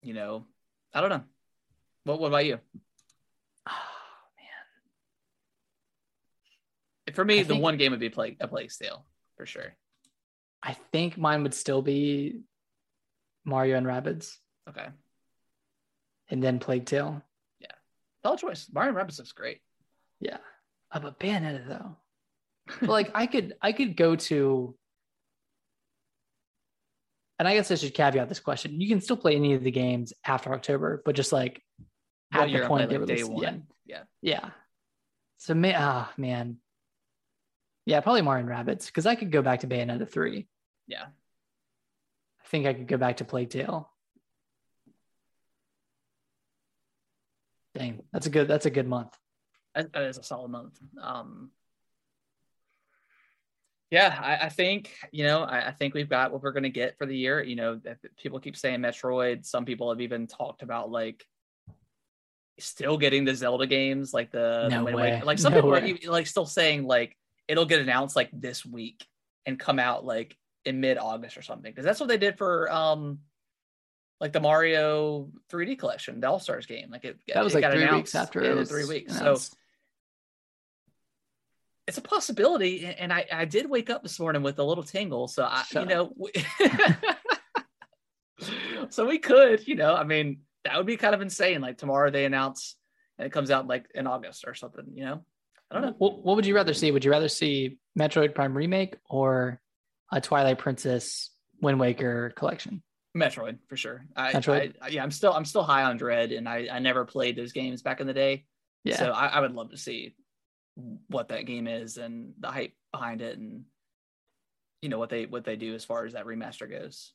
you 0.04 0.14
know, 0.14 0.46
I 0.94 1.02
don't 1.02 1.10
know. 1.10 1.24
What 2.04 2.20
what 2.20 2.28
about 2.28 2.46
you? 2.46 2.60
For 7.16 7.26
me, 7.26 7.40
I 7.40 7.44
the 7.44 7.50
think- 7.50 7.64
one 7.64 7.78
game 7.78 7.92
would 7.92 8.00
be 8.00 8.10
play 8.10 8.38
a 8.40 8.48
Plague 8.48 8.72
Tale 8.72 9.06
for 9.38 9.46
sure. 9.46 9.74
I 10.64 10.74
think 10.92 11.18
mine 11.18 11.44
would 11.44 11.54
still 11.54 11.82
be 11.82 12.42
Mario 13.46 13.78
and 13.78 13.88
Rabbids 13.88 14.38
Okay. 14.70 14.88
and 16.30 16.44
then 16.44 16.60
Plague 16.60 16.86
Tale. 16.86 17.22
Yeah. 17.60 17.72
solid 18.24 18.40
choice. 18.40 18.70
Mario 18.72 18.90
and 18.90 18.98
Rabbids 18.98 19.18
looks 19.18 19.32
great. 19.32 19.62
Yeah, 20.20 20.38
uh, 20.92 21.00
but 21.00 21.20
Bayonetta 21.20 21.68
though, 21.68 21.96
but 22.82 22.90
like 22.90 23.12
I 23.16 23.26
could 23.26 23.56
I 23.62 23.72
could 23.72 23.96
go 23.98 24.16
to, 24.16 24.76
and 27.40 27.48
I 27.48 27.56
guess 27.56 27.72
I 27.72 27.76
should 27.76 27.94
caveat 27.96 28.30
this 28.30 28.40
question. 28.40 28.80
You 28.80 28.88
can 28.88 29.02
still 29.02 29.18
play 29.18 29.36
any 29.36 29.54
of 29.54 29.64
the 29.64 29.72
games 29.72 30.14
after 30.24 30.54
October, 30.54 31.02
but 31.04 31.16
just 31.16 31.32
like 31.34 31.64
at 32.32 32.52
the 32.52 32.68
point 32.68 32.90
they 32.90 32.98
like, 33.00 33.08
day 33.08 33.24
one. 33.24 33.44
yeah, 33.44 34.04
Yeah. 34.22 34.42
yeah. 34.44 34.50
So 35.38 35.56
man, 35.56 35.76
ah 35.78 36.12
man, 36.18 36.58
yeah, 37.92 38.00
probably 38.00 38.22
Mario 38.22 38.46
and 38.48 38.50
Rabbids 38.50 38.86
because 38.86 39.06
I 39.06 39.16
could 39.16 39.32
go 39.34 39.42
back 39.42 39.60
to 39.60 39.68
Bayonetta 39.68 40.10
three. 40.10 40.48
Yeah. 40.88 41.04
I 41.04 42.48
think 42.48 42.66
I 42.66 42.74
could 42.74 42.88
go 42.88 42.96
back 42.96 43.18
to 43.18 43.26
Plague 43.26 43.50
Tale. 43.50 43.90
Dang, 47.76 48.02
that's 48.14 48.28
a 48.28 48.30
good 48.30 48.48
that's 48.48 48.66
a 48.66 48.70
good 48.70 48.88
month. 48.88 49.14
That, 49.76 49.92
that 49.92 50.04
is 50.04 50.18
a 50.18 50.24
solid 50.24 50.52
month. 50.52 50.80
Um, 51.02 51.52
yeah, 53.90 54.18
I, 54.22 54.46
I 54.46 54.50
think 54.50 54.94
you 55.12 55.26
know, 55.26 55.44
I, 55.44 55.68
I 55.68 55.72
think 55.72 55.94
we've 55.94 56.08
got 56.10 56.32
what 56.32 56.42
we're 56.42 56.54
going 56.54 56.64
to 56.64 56.70
get 56.70 56.98
for 56.98 57.06
the 57.06 57.16
year. 57.16 57.44
You 57.44 57.58
know, 57.58 57.82
people 58.18 58.40
keep 58.40 58.56
saying 58.56 58.80
Metroid. 58.80 59.46
Some 59.46 59.66
people 59.66 59.90
have 59.90 60.00
even 60.00 60.28
talked 60.28 60.62
about 60.64 60.90
like 60.90 61.26
still 62.58 62.98
getting 62.98 63.26
the 63.26 63.36
Zelda 63.36 63.68
games, 63.68 64.14
like 64.14 64.32
the, 64.32 64.68
the 64.70 64.76
No 64.78 64.84
Wind 64.86 64.96
way. 64.96 65.12
Waker- 65.12 65.26
Like 65.26 65.40
some 65.40 65.52
No 65.52 65.58
people 65.58 65.72
are 65.76 65.82
way. 65.82 65.90
even, 65.90 66.10
like 66.10 66.28
still 66.28 66.46
saying 66.46 66.86
like 66.86 67.18
it'll 67.52 67.66
get 67.66 67.82
announced 67.82 68.16
like 68.16 68.30
this 68.32 68.66
week 68.66 69.06
and 69.46 69.60
come 69.60 69.78
out 69.78 70.06
like 70.06 70.38
in 70.64 70.80
mid 70.80 70.98
August 70.98 71.38
or 71.38 71.42
something. 71.42 71.70
Because 71.70 71.84
that's 71.84 72.00
what 72.00 72.08
they 72.08 72.18
did 72.18 72.38
for 72.38 72.72
um 72.72 73.20
like 74.22 74.32
the 74.32 74.40
Mario 74.40 75.30
3D 75.52 75.78
collection, 75.78 76.22
the 76.22 76.30
All 76.30 76.40
Stars 76.40 76.66
game. 76.66 76.90
Like 76.90 77.04
it 77.04 77.18
That 77.28 77.44
was 77.44 77.54
it 77.54 77.58
like 77.58 77.64
got 77.64 77.74
three 77.74 77.82
announced 77.84 77.98
weeks 77.98 78.16
after 78.16 78.42
it 78.42 78.56
was 78.56 78.70
three 78.70 78.86
weeks. 78.86 79.18
So 79.18 79.36
it's 81.88 81.98
a 81.98 82.02
possibility 82.02 82.86
and 82.86 83.12
i 83.12 83.26
i 83.34 83.44
did 83.44 83.68
wake 83.70 83.90
up 83.90 84.02
this 84.02 84.18
morning 84.18 84.44
with 84.44 84.58
a 84.60 84.64
little 84.64 84.84
tingle. 84.84 85.28
So 85.28 85.44
i 85.44 85.64
Shut 85.64 85.84
you 85.84 85.90
know 85.90 86.14
we- 86.16 86.32
so 88.90 89.06
we 89.06 89.18
could 89.20 89.68
you 89.68 89.76
know 89.76 89.94
i 89.94 90.06
mean 90.06 90.42
that 90.64 90.78
would 90.78 90.86
be 90.86 90.96
kind 90.96 91.14
of 91.14 91.22
insane. 91.22 91.60
Like 91.60 91.78
tomorrow 91.78 92.12
they 92.12 92.24
announce 92.24 92.78
and 93.18 93.26
it 93.26 93.32
comes 93.34 93.52
out 93.52 93.68
like 93.68 93.88
in 93.94 94.08
august 94.08 94.46
or 94.48 94.54
something 94.54 94.86
you 94.94 95.04
know 95.04 95.26
i 95.72 95.74
don't 95.74 95.84
know 95.84 95.96
What, 95.98 96.24
what 96.24 96.36
would 96.36 96.46
you 96.46 96.56
rather 96.56 96.74
see? 96.74 96.92
Would 96.92 97.06
you 97.06 97.12
rather 97.12 97.30
see 97.30 97.80
Metroid 97.98 98.36
Prime 98.36 98.56
remake 98.56 98.98
or 99.10 99.60
a 100.12 100.22
Twilight 100.22 100.60
Princess 100.60 101.30
Wind 101.62 101.80
Waker 101.80 102.34
collection? 102.36 102.84
metroid 103.18 103.58
for 103.68 103.76
sure 103.76 104.06
I, 104.16 104.32
Metroid? 104.32 104.76
I 104.82 104.88
yeah 104.88 105.04
i'm 105.04 105.12
still 105.12 105.34
i'm 105.34 105.44
still 105.44 105.64
high 105.64 105.84
on 105.84 105.98
Dread 105.98 106.32
and 106.32 106.48
i 106.48 106.70
i 106.72 106.80
never 106.80 107.04
played 107.04 107.36
those 107.36 107.52
games 107.52 107.82
back 107.82 108.00
in 108.00 108.08
the 108.08 108.14
day 108.14 108.46
Yeah, 108.86 108.96
so 108.96 109.12
I, 109.12 109.28
I 109.28 109.40
would 109.42 109.52
love 109.52 109.72
to 109.72 109.78
see 109.78 110.16
what 111.10 111.28
that 111.28 111.46
game 111.46 111.68
is 111.68 111.98
and 111.98 112.32
the 112.40 112.48
hype 112.48 112.72
behind 112.94 113.22
it 113.22 113.38
and 113.38 113.66
you 114.82 114.88
know 114.88 114.98
what 114.98 115.10
they 115.10 115.26
what 115.26 115.44
they 115.44 115.58
do 115.58 115.76
as 115.76 115.84
far 115.84 116.06
as 116.06 116.14
that 116.14 116.26
remaster 116.26 116.70
goes 116.70 117.12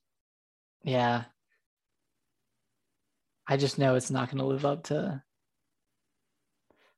yeah. 0.87 1.25
I 3.49 3.57
just 3.57 3.79
know 3.79 3.97
it's 3.97 4.11
not 4.11 4.29
going 4.29 4.39
to 4.39 4.45
live 4.45 4.65
up 4.65 4.85
to 4.85 5.23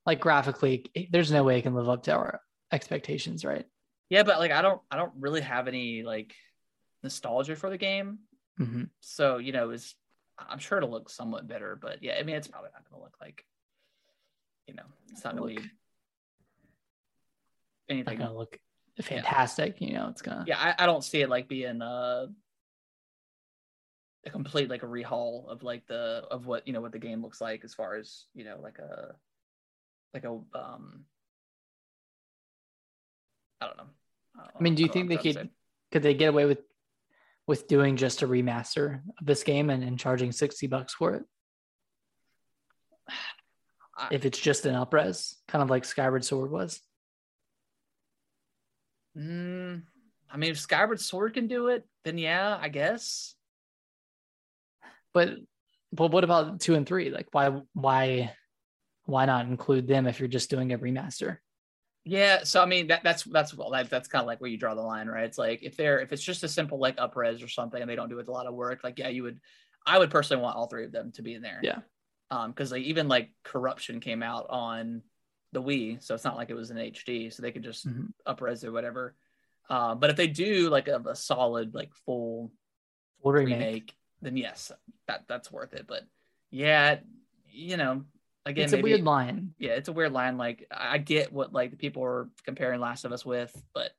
like 0.08 0.20
graphically. 0.20 0.86
There's 1.10 1.30
no 1.30 1.44
way 1.44 1.58
it 1.58 1.62
can 1.62 1.74
live 1.74 1.88
up 1.88 2.04
to 2.04 2.12
our 2.12 2.40
expectations, 2.72 3.44
right? 3.44 3.66
Yeah, 4.08 4.22
but 4.22 4.38
like 4.38 4.50
I 4.50 4.62
don't 4.62 4.80
I 4.90 4.96
don't 4.96 5.12
really 5.20 5.42
have 5.42 5.68
any 5.68 6.02
like 6.02 6.34
nostalgia 7.02 7.54
for 7.54 7.68
the 7.68 7.76
game. 7.76 8.20
hmm 8.56 8.84
So, 9.00 9.36
you 9.36 9.52
know, 9.52 9.68
it's 9.70 9.94
I'm 10.38 10.58
sure 10.58 10.78
it'll 10.78 10.90
look 10.90 11.10
somewhat 11.10 11.46
better, 11.46 11.78
but 11.80 12.02
yeah, 12.02 12.16
I 12.18 12.22
mean 12.22 12.36
it's 12.36 12.48
probably 12.48 12.70
not 12.72 12.88
gonna 12.90 13.02
look 13.02 13.16
like 13.20 13.44
you 14.66 14.74
know, 14.74 14.84
it's 15.10 15.24
not 15.24 15.36
gonna 15.36 15.54
Not 15.54 15.64
anything. 17.90 18.18
to 18.18 18.32
look 18.32 18.58
fantastic. 19.02 19.80
You 19.80 19.92
know, 19.92 20.08
it's 20.08 20.22
gonna. 20.22 20.44
Yeah, 20.46 20.58
I, 20.58 20.82
I 20.82 20.86
don't 20.86 21.04
see 21.04 21.20
it 21.20 21.28
like 21.28 21.48
being 21.48 21.82
uh 21.82 22.28
a 24.26 24.30
complete 24.30 24.70
like 24.70 24.82
a 24.82 24.86
rehaul 24.86 25.48
of 25.48 25.62
like 25.62 25.86
the 25.86 26.24
of 26.30 26.46
what 26.46 26.66
you 26.66 26.72
know 26.72 26.80
what 26.80 26.92
the 26.92 26.98
game 26.98 27.22
looks 27.22 27.40
like 27.42 27.62
as 27.64 27.74
far 27.74 27.94
as, 27.94 28.24
you 28.34 28.44
know, 28.44 28.58
like 28.62 28.78
a 28.78 29.14
like 30.14 30.24
a 30.24 30.30
um 30.30 31.04
I 33.60 33.66
don't 33.66 33.76
know. 33.76 33.84
don't 34.36 34.50
I 34.58 34.62
mean, 34.62 34.74
do 34.74 34.82
you 34.82 34.88
think 34.88 35.08
they 35.08 35.16
I'm 35.16 35.22
trying 35.22 35.34
to 35.34 35.40
could 35.40 35.50
could 35.92 36.02
they 36.02 36.14
get 36.14 36.28
away 36.28 36.44
with 36.44 36.60
with 37.46 37.66
doing 37.66 37.96
just 37.96 38.22
a 38.22 38.28
remaster 38.28 39.00
of 39.18 39.26
this 39.26 39.42
game 39.42 39.70
and, 39.70 39.82
and 39.82 39.98
charging 39.98 40.32
sixty 40.32 40.66
bucks 40.66 40.94
for 40.94 41.14
it 41.14 41.22
I- 43.96 44.08
if 44.12 44.24
it's 44.24 44.38
just 44.38 44.66
an 44.66 44.74
upres, 44.74 45.34
kind 45.48 45.62
of 45.62 45.70
like 45.70 45.84
Skyward 45.84 46.24
Sword 46.24 46.50
was? 46.50 46.80
Mm, 49.16 49.82
I 50.30 50.36
mean, 50.36 50.50
if 50.52 50.60
Skyward 50.60 51.00
Sword 51.00 51.34
can 51.34 51.48
do 51.48 51.66
it, 51.68 51.84
then 52.04 52.18
yeah, 52.18 52.56
I 52.60 52.68
guess. 52.68 53.34
But 55.12 55.30
but 55.92 56.12
what 56.12 56.22
about 56.22 56.60
two 56.60 56.74
and 56.76 56.86
three? 56.86 57.10
Like 57.10 57.26
why 57.32 57.60
why 57.72 58.34
why 59.08 59.24
not 59.24 59.46
include 59.46 59.88
them 59.88 60.06
if 60.06 60.18
you're 60.20 60.28
just 60.28 60.50
doing 60.50 60.72
a 60.72 60.78
remaster? 60.78 61.38
Yeah, 62.04 62.44
so 62.44 62.62
I 62.62 62.66
mean 62.66 62.86
that 62.88 63.02
that's 63.02 63.24
that's 63.24 63.54
well 63.54 63.70
that, 63.70 63.90
that's 63.90 64.08
kind 64.08 64.20
of 64.22 64.26
like 64.26 64.40
where 64.40 64.50
you 64.50 64.56
draw 64.58 64.74
the 64.74 64.82
line, 64.82 65.08
right? 65.08 65.24
It's 65.24 65.38
like 65.38 65.62
if 65.62 65.76
they're 65.76 65.98
if 66.00 66.12
it's 66.12 66.22
just 66.22 66.44
a 66.44 66.48
simple 66.48 66.78
like 66.78 66.96
upres 66.98 67.42
or 67.44 67.48
something 67.48 67.80
and 67.80 67.90
they 67.90 67.96
don't 67.96 68.08
do 68.08 68.18
it 68.18 68.28
a 68.28 68.30
lot 68.32 68.46
of 68.46 68.54
work, 68.54 68.84
like 68.84 68.98
yeah, 68.98 69.08
you 69.08 69.22
would 69.22 69.40
I 69.86 69.98
would 69.98 70.10
personally 70.10 70.42
want 70.42 70.56
all 70.56 70.66
three 70.66 70.84
of 70.84 70.92
them 70.92 71.12
to 71.12 71.22
be 71.22 71.34
in 71.34 71.42
there. 71.42 71.60
Yeah. 71.62 71.78
Um, 72.30 72.50
because 72.50 72.70
like 72.70 72.82
even 72.82 73.08
like 73.08 73.30
Corruption 73.42 74.00
came 74.00 74.22
out 74.22 74.46
on 74.50 75.02
the 75.52 75.62
Wii, 75.62 76.02
so 76.02 76.14
it's 76.14 76.24
not 76.24 76.36
like 76.36 76.50
it 76.50 76.54
was 76.54 76.70
in 76.70 76.76
HD, 76.76 77.32
so 77.32 77.42
they 77.42 77.52
could 77.52 77.64
just 77.64 77.88
Mhm. 77.88 78.12
upres 78.26 78.64
or 78.64 78.72
whatever. 78.72 79.14
Um, 79.70 79.98
but 79.98 80.10
if 80.10 80.16
they 80.16 80.26
do 80.28 80.68
like 80.68 80.88
a, 80.88 80.98
a 81.06 81.16
solid 81.16 81.74
like 81.74 81.94
full 82.06 82.52
Full 83.22 83.32
remake. 83.32 83.54
remake, 83.58 83.94
then 84.22 84.36
yes, 84.36 84.70
that 85.08 85.24
that's 85.28 85.50
worth 85.50 85.72
it. 85.74 85.86
But 85.86 86.04
yeah, 86.50 87.00
you 87.50 87.76
know, 87.78 88.04
again, 88.48 88.64
it's 88.64 88.72
a 88.72 88.76
maybe, 88.76 88.90
weird 88.90 89.04
line. 89.04 89.54
yeah, 89.58 89.72
it's 89.72 89.88
a 89.88 89.92
weird 89.92 90.12
line. 90.12 90.36
Like 90.38 90.66
I 90.70 90.98
get 90.98 91.32
what 91.32 91.52
like 91.52 91.70
the 91.70 91.76
people 91.76 92.02
are 92.04 92.28
comparing 92.44 92.80
Last 92.80 93.04
of 93.04 93.12
Us 93.12 93.24
with, 93.24 93.54
but 93.74 93.92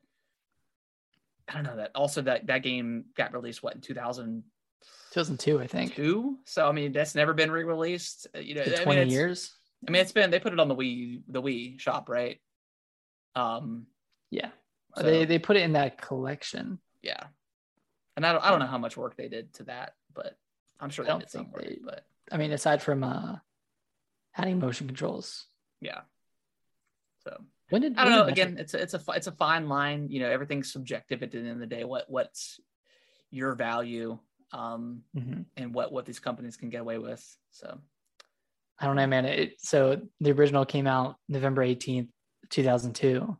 I 1.47 1.54
don't 1.54 1.64
know 1.64 1.78
that. 1.78 1.91
Also, 1.95 2.22
that 2.24 2.47
that 2.47 2.64
game 2.64 3.06
got 3.16 3.34
released 3.34 3.64
what 3.64 3.76
in 3.76 3.82
two 3.82 3.94
thousand 3.94 4.44
2002, 5.11 5.60
I 5.60 5.68
think. 5.68 5.95
two. 5.95 6.38
So 6.45 6.68
I 6.68 6.72
mean, 6.72 6.91
that's 6.91 7.15
never 7.15 7.34
been 7.34 7.52
re-released. 7.52 8.28
Uh, 8.36 8.40
You 8.40 8.56
know, 8.56 8.61
I 8.61 8.65
mean, 8.69 8.78
20 8.84 9.02
it's- 9.02 9.11
years. 9.14 9.56
I 9.88 9.91
mean, 9.91 10.02
it's 10.02 10.11
been 10.11 10.30
they 10.30 10.40
put 10.41 10.52
it 10.53 10.60
on 10.60 10.68
the 10.68 10.76
Wii 10.76 11.22
the 11.28 11.41
Wii 11.41 11.80
shop, 11.80 12.10
right? 12.10 12.40
Um, 13.36 13.88
Yeah. 14.30 14.49
so, 14.98 15.03
They 15.03 15.26
they 15.26 15.40
put 15.40 15.56
it 15.57 15.61
in 15.64 15.74
that 15.74 16.02
collection. 16.02 16.80
yeah, 17.02 17.28
and 18.18 18.26
I 18.26 18.34
don't 18.34 18.44
I 18.44 18.49
don't 18.49 18.60
know 18.60 18.65
how 18.68 18.78
much 18.78 18.98
work 18.98 19.15
they 19.15 19.30
did 19.30 19.53
to 19.53 19.64
that, 19.65 19.95
but 20.14 20.38
I'm 20.82 20.90
sure 20.90 21.06
I 21.06 21.07
they 21.07 21.11
don't 21.14 21.19
did 21.22 21.30
some 21.30 21.52
work. 21.52 21.64
they- 21.64 21.80
But 21.84 22.06
I 22.32 22.38
mean, 22.38 22.52
aside 22.52 22.82
from 22.84 23.03
uh 23.03 23.38
adding 24.40 24.60
motion 24.60 24.88
controls. 24.88 25.45
yeah, 25.82 26.02
so 27.24 27.38
When 27.70 27.82
did 27.82 27.98
I 27.98 28.03
don't 28.06 28.14
know. 28.14 28.26
Again, 28.26 28.57
it's 28.57 28.74
a, 28.74 28.82
it's 28.82 28.94
a 28.94 29.02
it's 29.16 29.28
a 29.28 29.32
fine 29.32 29.68
line. 29.70 30.07
You 30.10 30.22
know, 30.22 30.30
everything's 30.30 30.72
subjective 30.72 31.22
at 31.24 31.32
the 31.32 31.38
end 31.40 31.49
of 31.49 31.60
the 31.60 31.68
day. 31.68 31.84
What 31.84 32.06
what's 32.10 32.60
your 33.32 33.53
value, 33.56 34.18
um, 34.52 35.03
Mhm. 35.16 35.45
and 35.57 35.74
what 35.74 35.91
what 35.91 36.06
these 36.06 36.20
companies 36.20 36.57
can 36.57 36.70
get 36.70 36.82
away 36.82 36.98
with. 36.98 37.24
So 37.52 37.80
I 38.80 38.86
don't 38.86 38.95
know, 38.95 39.07
man. 39.07 39.26
It, 39.26 39.60
so 39.61 40.02
the 40.22 40.32
original 40.32 40.66
came 40.66 40.88
out 40.88 41.18
November 41.28 41.61
18th, 41.64 42.10
2002. 42.49 43.38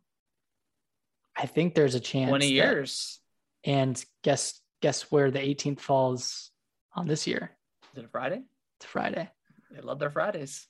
I 1.36 1.46
think 1.46 1.74
there's 1.74 1.94
a 1.94 2.00
chance. 2.00 2.28
twenty 2.28 2.48
that- 2.48 2.52
years. 2.54 3.20
and 3.64 4.02
guess 4.22 4.60
guess 4.82 5.10
where 5.10 5.30
the 5.30 5.38
18th 5.40 5.80
falls 5.80 6.50
on 6.94 7.06
this 7.06 7.26
year? 7.26 7.56
Is 7.92 7.98
it 7.98 8.04
a 8.04 8.08
Friday? 8.08 8.42
It's 8.78 8.86
Friday. 8.86 9.28
They 9.70 9.80
love 9.82 9.98
their 9.98 10.10
Fridays. 10.10 10.66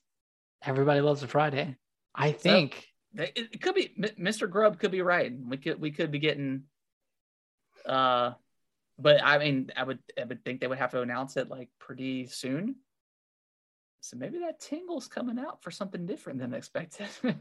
Everybody 0.62 1.00
loves 1.00 1.22
a 1.22 1.28
Friday. 1.28 1.76
I 2.14 2.32
think 2.32 2.86
They, 3.14 3.32
it, 3.34 3.62
could 3.62 3.74
be 3.74 3.94
Mr. 4.18 4.48
Grubb 4.48 4.78
could 4.78 4.90
be 4.90 5.02
right. 5.02 5.32
We 5.32 5.56
could 5.56 5.80
we 5.80 5.90
could 5.90 6.10
be 6.10 6.18
getting. 6.18 6.64
Uh, 7.86 8.32
but 8.98 9.22
I 9.22 9.38
mean, 9.38 9.70
I 9.76 9.84
would 9.84 10.00
I 10.20 10.24
would 10.24 10.44
think 10.44 10.60
they 10.60 10.66
would 10.66 10.78
have 10.78 10.90
to 10.90 11.00
announce 11.00 11.36
it 11.36 11.48
like 11.48 11.70
pretty 11.78 12.26
soon. 12.26 12.76
So 14.02 14.16
maybe 14.16 14.38
that 14.38 14.60
tingle's 14.60 15.08
coming 15.08 15.38
out 15.38 15.62
for 15.62 15.70
something 15.70 16.06
different 16.06 16.38
than 16.38 16.54
expected. 16.54 17.08
I 17.24 17.32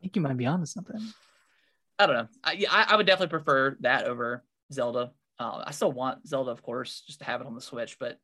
think 0.00 0.16
you 0.16 0.22
might 0.22 0.36
be 0.36 0.46
onto 0.46 0.66
something. 0.66 1.00
I 1.98 2.06
don't 2.06 2.16
know. 2.16 2.28
I, 2.42 2.52
yeah, 2.52 2.68
I, 2.70 2.86
I 2.88 2.96
would 2.96 3.06
definitely 3.06 3.30
prefer 3.30 3.76
that 3.80 4.06
over 4.06 4.44
Zelda. 4.72 5.12
Uh, 5.38 5.64
I 5.66 5.72
still 5.72 5.92
want 5.92 6.26
Zelda, 6.26 6.50
of 6.50 6.62
course, 6.62 7.02
just 7.06 7.18
to 7.18 7.24
have 7.24 7.40
it 7.40 7.46
on 7.46 7.54
the 7.54 7.60
Switch. 7.60 7.98
But 7.98 8.18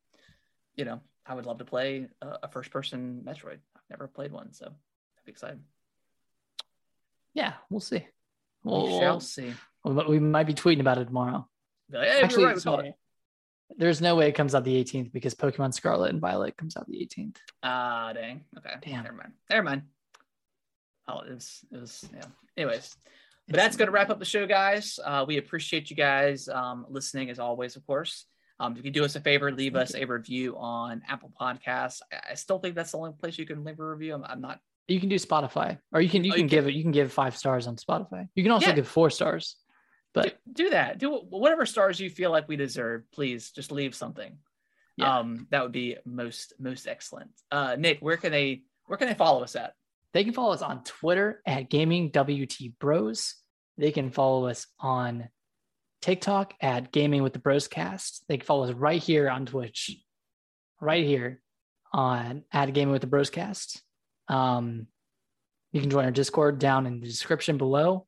you 0.75 0.85
know, 0.85 1.01
I 1.27 1.33
would 1.35 1.45
love 1.45 1.57
to 1.59 1.65
play 1.65 2.07
a, 2.21 2.27
a 2.43 2.47
first-person 2.47 3.21
Metroid. 3.25 3.59
I've 3.75 3.89
never 3.89 4.07
played 4.07 4.31
one, 4.31 4.53
so 4.53 4.67
I'd 4.67 5.25
be 5.25 5.31
excited. 5.31 5.59
Yeah, 7.33 7.53
we'll 7.69 7.79
see. 7.81 8.07
We 8.63 8.71
We'll, 8.71 8.87
shall 8.99 8.99
we'll- 9.13 9.19
see. 9.19 9.53
we 9.83 9.93
might- 9.93 10.09
we 10.09 10.19
be 10.19 10.53
tweeting 10.53 10.79
about 10.79 10.97
it 10.97 11.05
tomorrow. 11.05 11.47
Like, 11.91 12.07
hey, 12.07 12.21
Actually, 12.21 12.45
right, 12.45 12.83
we. 12.83 12.93
There's 13.77 14.01
no 14.01 14.15
way 14.15 14.27
it 14.29 14.33
comes 14.33 14.55
out 14.55 14.63
the 14.63 14.83
18th 14.83 15.11
because 15.11 15.35
Pokemon 15.35 15.73
Scarlet 15.73 16.09
and 16.11 16.21
Violet 16.21 16.55
comes 16.57 16.77
out 16.77 16.87
the 16.87 16.97
18th. 16.97 17.35
Ah, 17.63 18.07
uh, 18.07 18.13
dang. 18.13 18.45
Okay. 18.57 18.73
Damn. 18.81 19.03
Never 19.03 19.15
mind. 19.15 19.33
Never 19.49 19.63
mind. 19.63 19.81
Oh, 21.07 21.19
it 21.19 21.33
was, 21.33 21.65
it 21.71 21.77
was, 21.77 22.09
yeah. 22.13 22.23
Anyways, 22.57 22.95
but 23.47 23.55
that's 23.55 23.77
going 23.77 23.87
to 23.87 23.91
wrap 23.93 24.09
up 24.09 24.19
the 24.19 24.25
show, 24.25 24.45
guys. 24.45 24.99
Uh, 25.03 25.23
we 25.27 25.37
appreciate 25.37 25.89
you 25.89 25.95
guys 25.95 26.49
um, 26.49 26.85
listening 26.89 27.29
as 27.29 27.39
always, 27.39 27.75
of 27.75 27.85
course. 27.85 28.25
Um, 28.59 28.75
if 28.77 28.83
you 28.85 28.91
do 28.91 29.05
us 29.05 29.15
a 29.15 29.19
favor, 29.21 29.51
leave 29.51 29.75
us 29.75 29.93
a 29.93 30.05
review 30.05 30.57
on 30.57 31.03
Apple 31.07 31.31
Podcasts. 31.39 32.01
I, 32.11 32.31
I 32.31 32.33
still 32.35 32.57
think 32.59 32.75
that's 32.75 32.91
the 32.91 32.97
only 32.97 33.11
place 33.13 33.37
you 33.37 33.45
can 33.45 33.63
leave 33.63 33.79
a 33.79 33.85
review. 33.85 34.15
I'm, 34.15 34.23
I'm 34.23 34.41
not. 34.41 34.59
You 34.87 34.99
can 34.99 35.09
do 35.09 35.15
Spotify, 35.15 35.77
or 35.91 36.01
you 36.01 36.09
can 36.09 36.23
you 36.23 36.31
Oh, 36.31 36.35
can 36.35 36.45
you 36.45 36.49
give 36.49 36.67
it. 36.67 36.73
You 36.73 36.81
can 36.81 36.91
give 36.91 37.11
five 37.11 37.35
stars 37.37 37.67
on 37.67 37.75
Spotify. 37.75 38.27
You 38.35 38.43
can 38.43 38.51
also 38.51 38.67
Yeah. 38.69 38.75
give 38.75 38.87
four 38.87 39.09
stars. 39.09 39.55
But 40.13 40.39
do, 40.51 40.63
do 40.63 40.69
that. 40.71 40.97
Do 40.97 41.11
whatever 41.29 41.65
stars 41.65 41.99
you 41.99 42.09
feel 42.09 42.31
like 42.31 42.47
we 42.47 42.55
deserve. 42.55 43.03
Please 43.11 43.51
just 43.51 43.71
leave 43.71 43.93
something. 43.93 44.37
Yeah. 44.95 45.19
Um, 45.19 45.45
that 45.51 45.61
would 45.61 45.73
be 45.73 45.97
most 46.05 46.53
most 46.57 46.87
excellent. 46.87 47.29
Uh, 47.51 47.75
Nick, 47.77 47.99
where 47.99 48.17
can 48.17 48.31
they 48.31 48.63
where 48.85 48.97
can 48.97 49.07
they 49.09 49.13
follow 49.13 49.43
us 49.43 49.55
at? 49.55 49.73
They 50.13 50.23
can 50.23 50.33
follow 50.33 50.53
us 50.53 50.61
on 50.63 50.83
Twitter 50.83 51.41
at 51.45 51.69
Gaming 51.69 52.09
WT 52.09 52.79
Bros. 52.79 53.35
They 53.77 53.91
can 53.91 54.09
follow 54.09 54.47
us 54.47 54.65
on 54.79 55.27
TikTok 56.01 56.53
at 56.61 56.91
Gaming 56.91 57.23
with 57.23 57.33
the 57.33 57.39
Bros 57.39 57.67
Cast. 57.67 58.23
They 58.27 58.37
can 58.37 58.45
follow 58.45 58.65
us 58.65 58.73
right 58.73 59.01
here 59.01 59.29
on 59.29 59.45
Twitch, 59.45 59.97
right 60.79 61.05
here 61.05 61.41
on 61.93 62.43
at 62.51 62.73
Gaming 62.73 62.91
with 62.91 63.01
the 63.01 63.07
Bros 63.07 63.29
Cast. 63.29 63.81
Um, 64.27 64.87
you 65.71 65.81
can 65.81 65.89
join 65.89 66.05
our 66.05 66.11
Discord 66.11 66.59
down 66.59 66.85
in 66.85 66.99
the 66.99 67.07
description 67.07 67.57
below. 67.57 68.05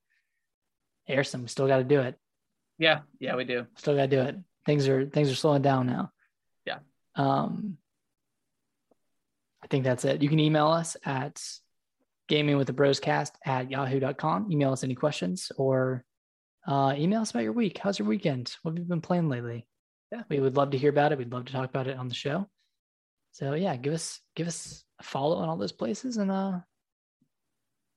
Harrison, 1.07 1.41
we 1.41 1.47
still 1.47 1.67
got 1.67 1.77
to 1.77 1.83
do 1.83 2.01
it. 2.01 2.15
Yeah, 2.77 2.99
yeah, 3.19 3.35
we 3.35 3.43
do. 3.43 3.65
Still 3.75 3.95
got 3.95 4.09
to 4.09 4.15
do 4.15 4.21
it. 4.21 4.37
Things 4.65 4.87
are 4.87 5.05
things 5.05 5.31
are 5.31 5.35
slowing 5.35 5.61
down 5.61 5.87
now. 5.87 6.11
Yeah. 6.65 6.79
Um, 7.15 7.77
I 9.63 9.67
think 9.67 9.83
that's 9.83 10.05
it. 10.05 10.21
You 10.21 10.29
can 10.29 10.39
email 10.39 10.67
us 10.67 10.95
at 11.03 11.41
gaming 12.27 12.57
with 12.57 12.67
the 12.67 12.73
broscast 12.73 13.31
at 13.45 13.69
yahoo.com. 13.69 14.51
Email 14.51 14.71
us 14.71 14.83
any 14.83 14.95
questions 14.95 15.51
or 15.57 16.05
uh, 16.67 16.93
email 16.97 17.21
us 17.21 17.31
about 17.31 17.43
your 17.43 17.53
week. 17.53 17.77
How's 17.77 17.99
your 17.99 18.07
weekend? 18.07 18.55
What 18.61 18.71
have 18.71 18.79
you 18.79 18.85
been 18.85 19.01
playing 19.01 19.29
lately? 19.29 19.67
Yeah. 20.11 20.23
We 20.29 20.39
would 20.39 20.57
love 20.57 20.71
to 20.71 20.77
hear 20.77 20.89
about 20.89 21.11
it. 21.11 21.17
We'd 21.17 21.31
love 21.31 21.45
to 21.45 21.53
talk 21.53 21.69
about 21.69 21.87
it 21.87 21.97
on 21.97 22.07
the 22.07 22.15
show. 22.15 22.47
So 23.31 23.53
yeah, 23.53 23.75
give 23.75 23.93
us 23.93 24.19
give 24.35 24.47
us 24.47 24.83
a 24.99 25.03
follow 25.03 25.37
on 25.37 25.49
all 25.49 25.57
those 25.57 25.71
places 25.71 26.17
and 26.17 26.31
uh 26.31 26.59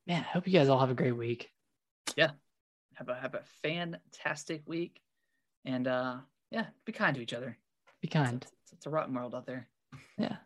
man, 0.07 0.21
I 0.21 0.33
hope 0.33 0.47
you 0.47 0.53
guys 0.53 0.69
all 0.69 0.81
have 0.81 0.91
a 0.91 0.95
great 0.95 1.17
week. 1.17 1.49
Yeah, 2.17 2.31
have 2.95 3.09
a 3.09 3.15
have 3.15 3.35
a 3.35 3.43
fantastic 3.63 4.63
week, 4.67 5.01
and 5.65 5.87
uh, 5.87 6.17
yeah, 6.51 6.67
be 6.85 6.93
kind 6.93 7.15
to 7.17 7.23
each 7.23 7.33
other. 7.33 7.57
Be 8.01 8.09
kind. 8.09 8.45
It's, 8.65 8.73
it's 8.73 8.87
a 8.87 8.91
rotten 8.91 9.15
world 9.15 9.35
out 9.35 9.47
there. 9.47 9.69
Yeah. 10.19 10.37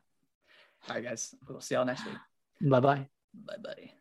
All 0.88 0.96
right, 0.96 1.04
guys. 1.04 1.34
We'll 1.48 1.60
see 1.60 1.74
y'all 1.74 1.84
next 1.84 2.04
week. 2.04 2.70
Bye 2.70 2.80
bye. 2.80 3.08
Bye, 3.34 3.56
buddy. 3.62 3.92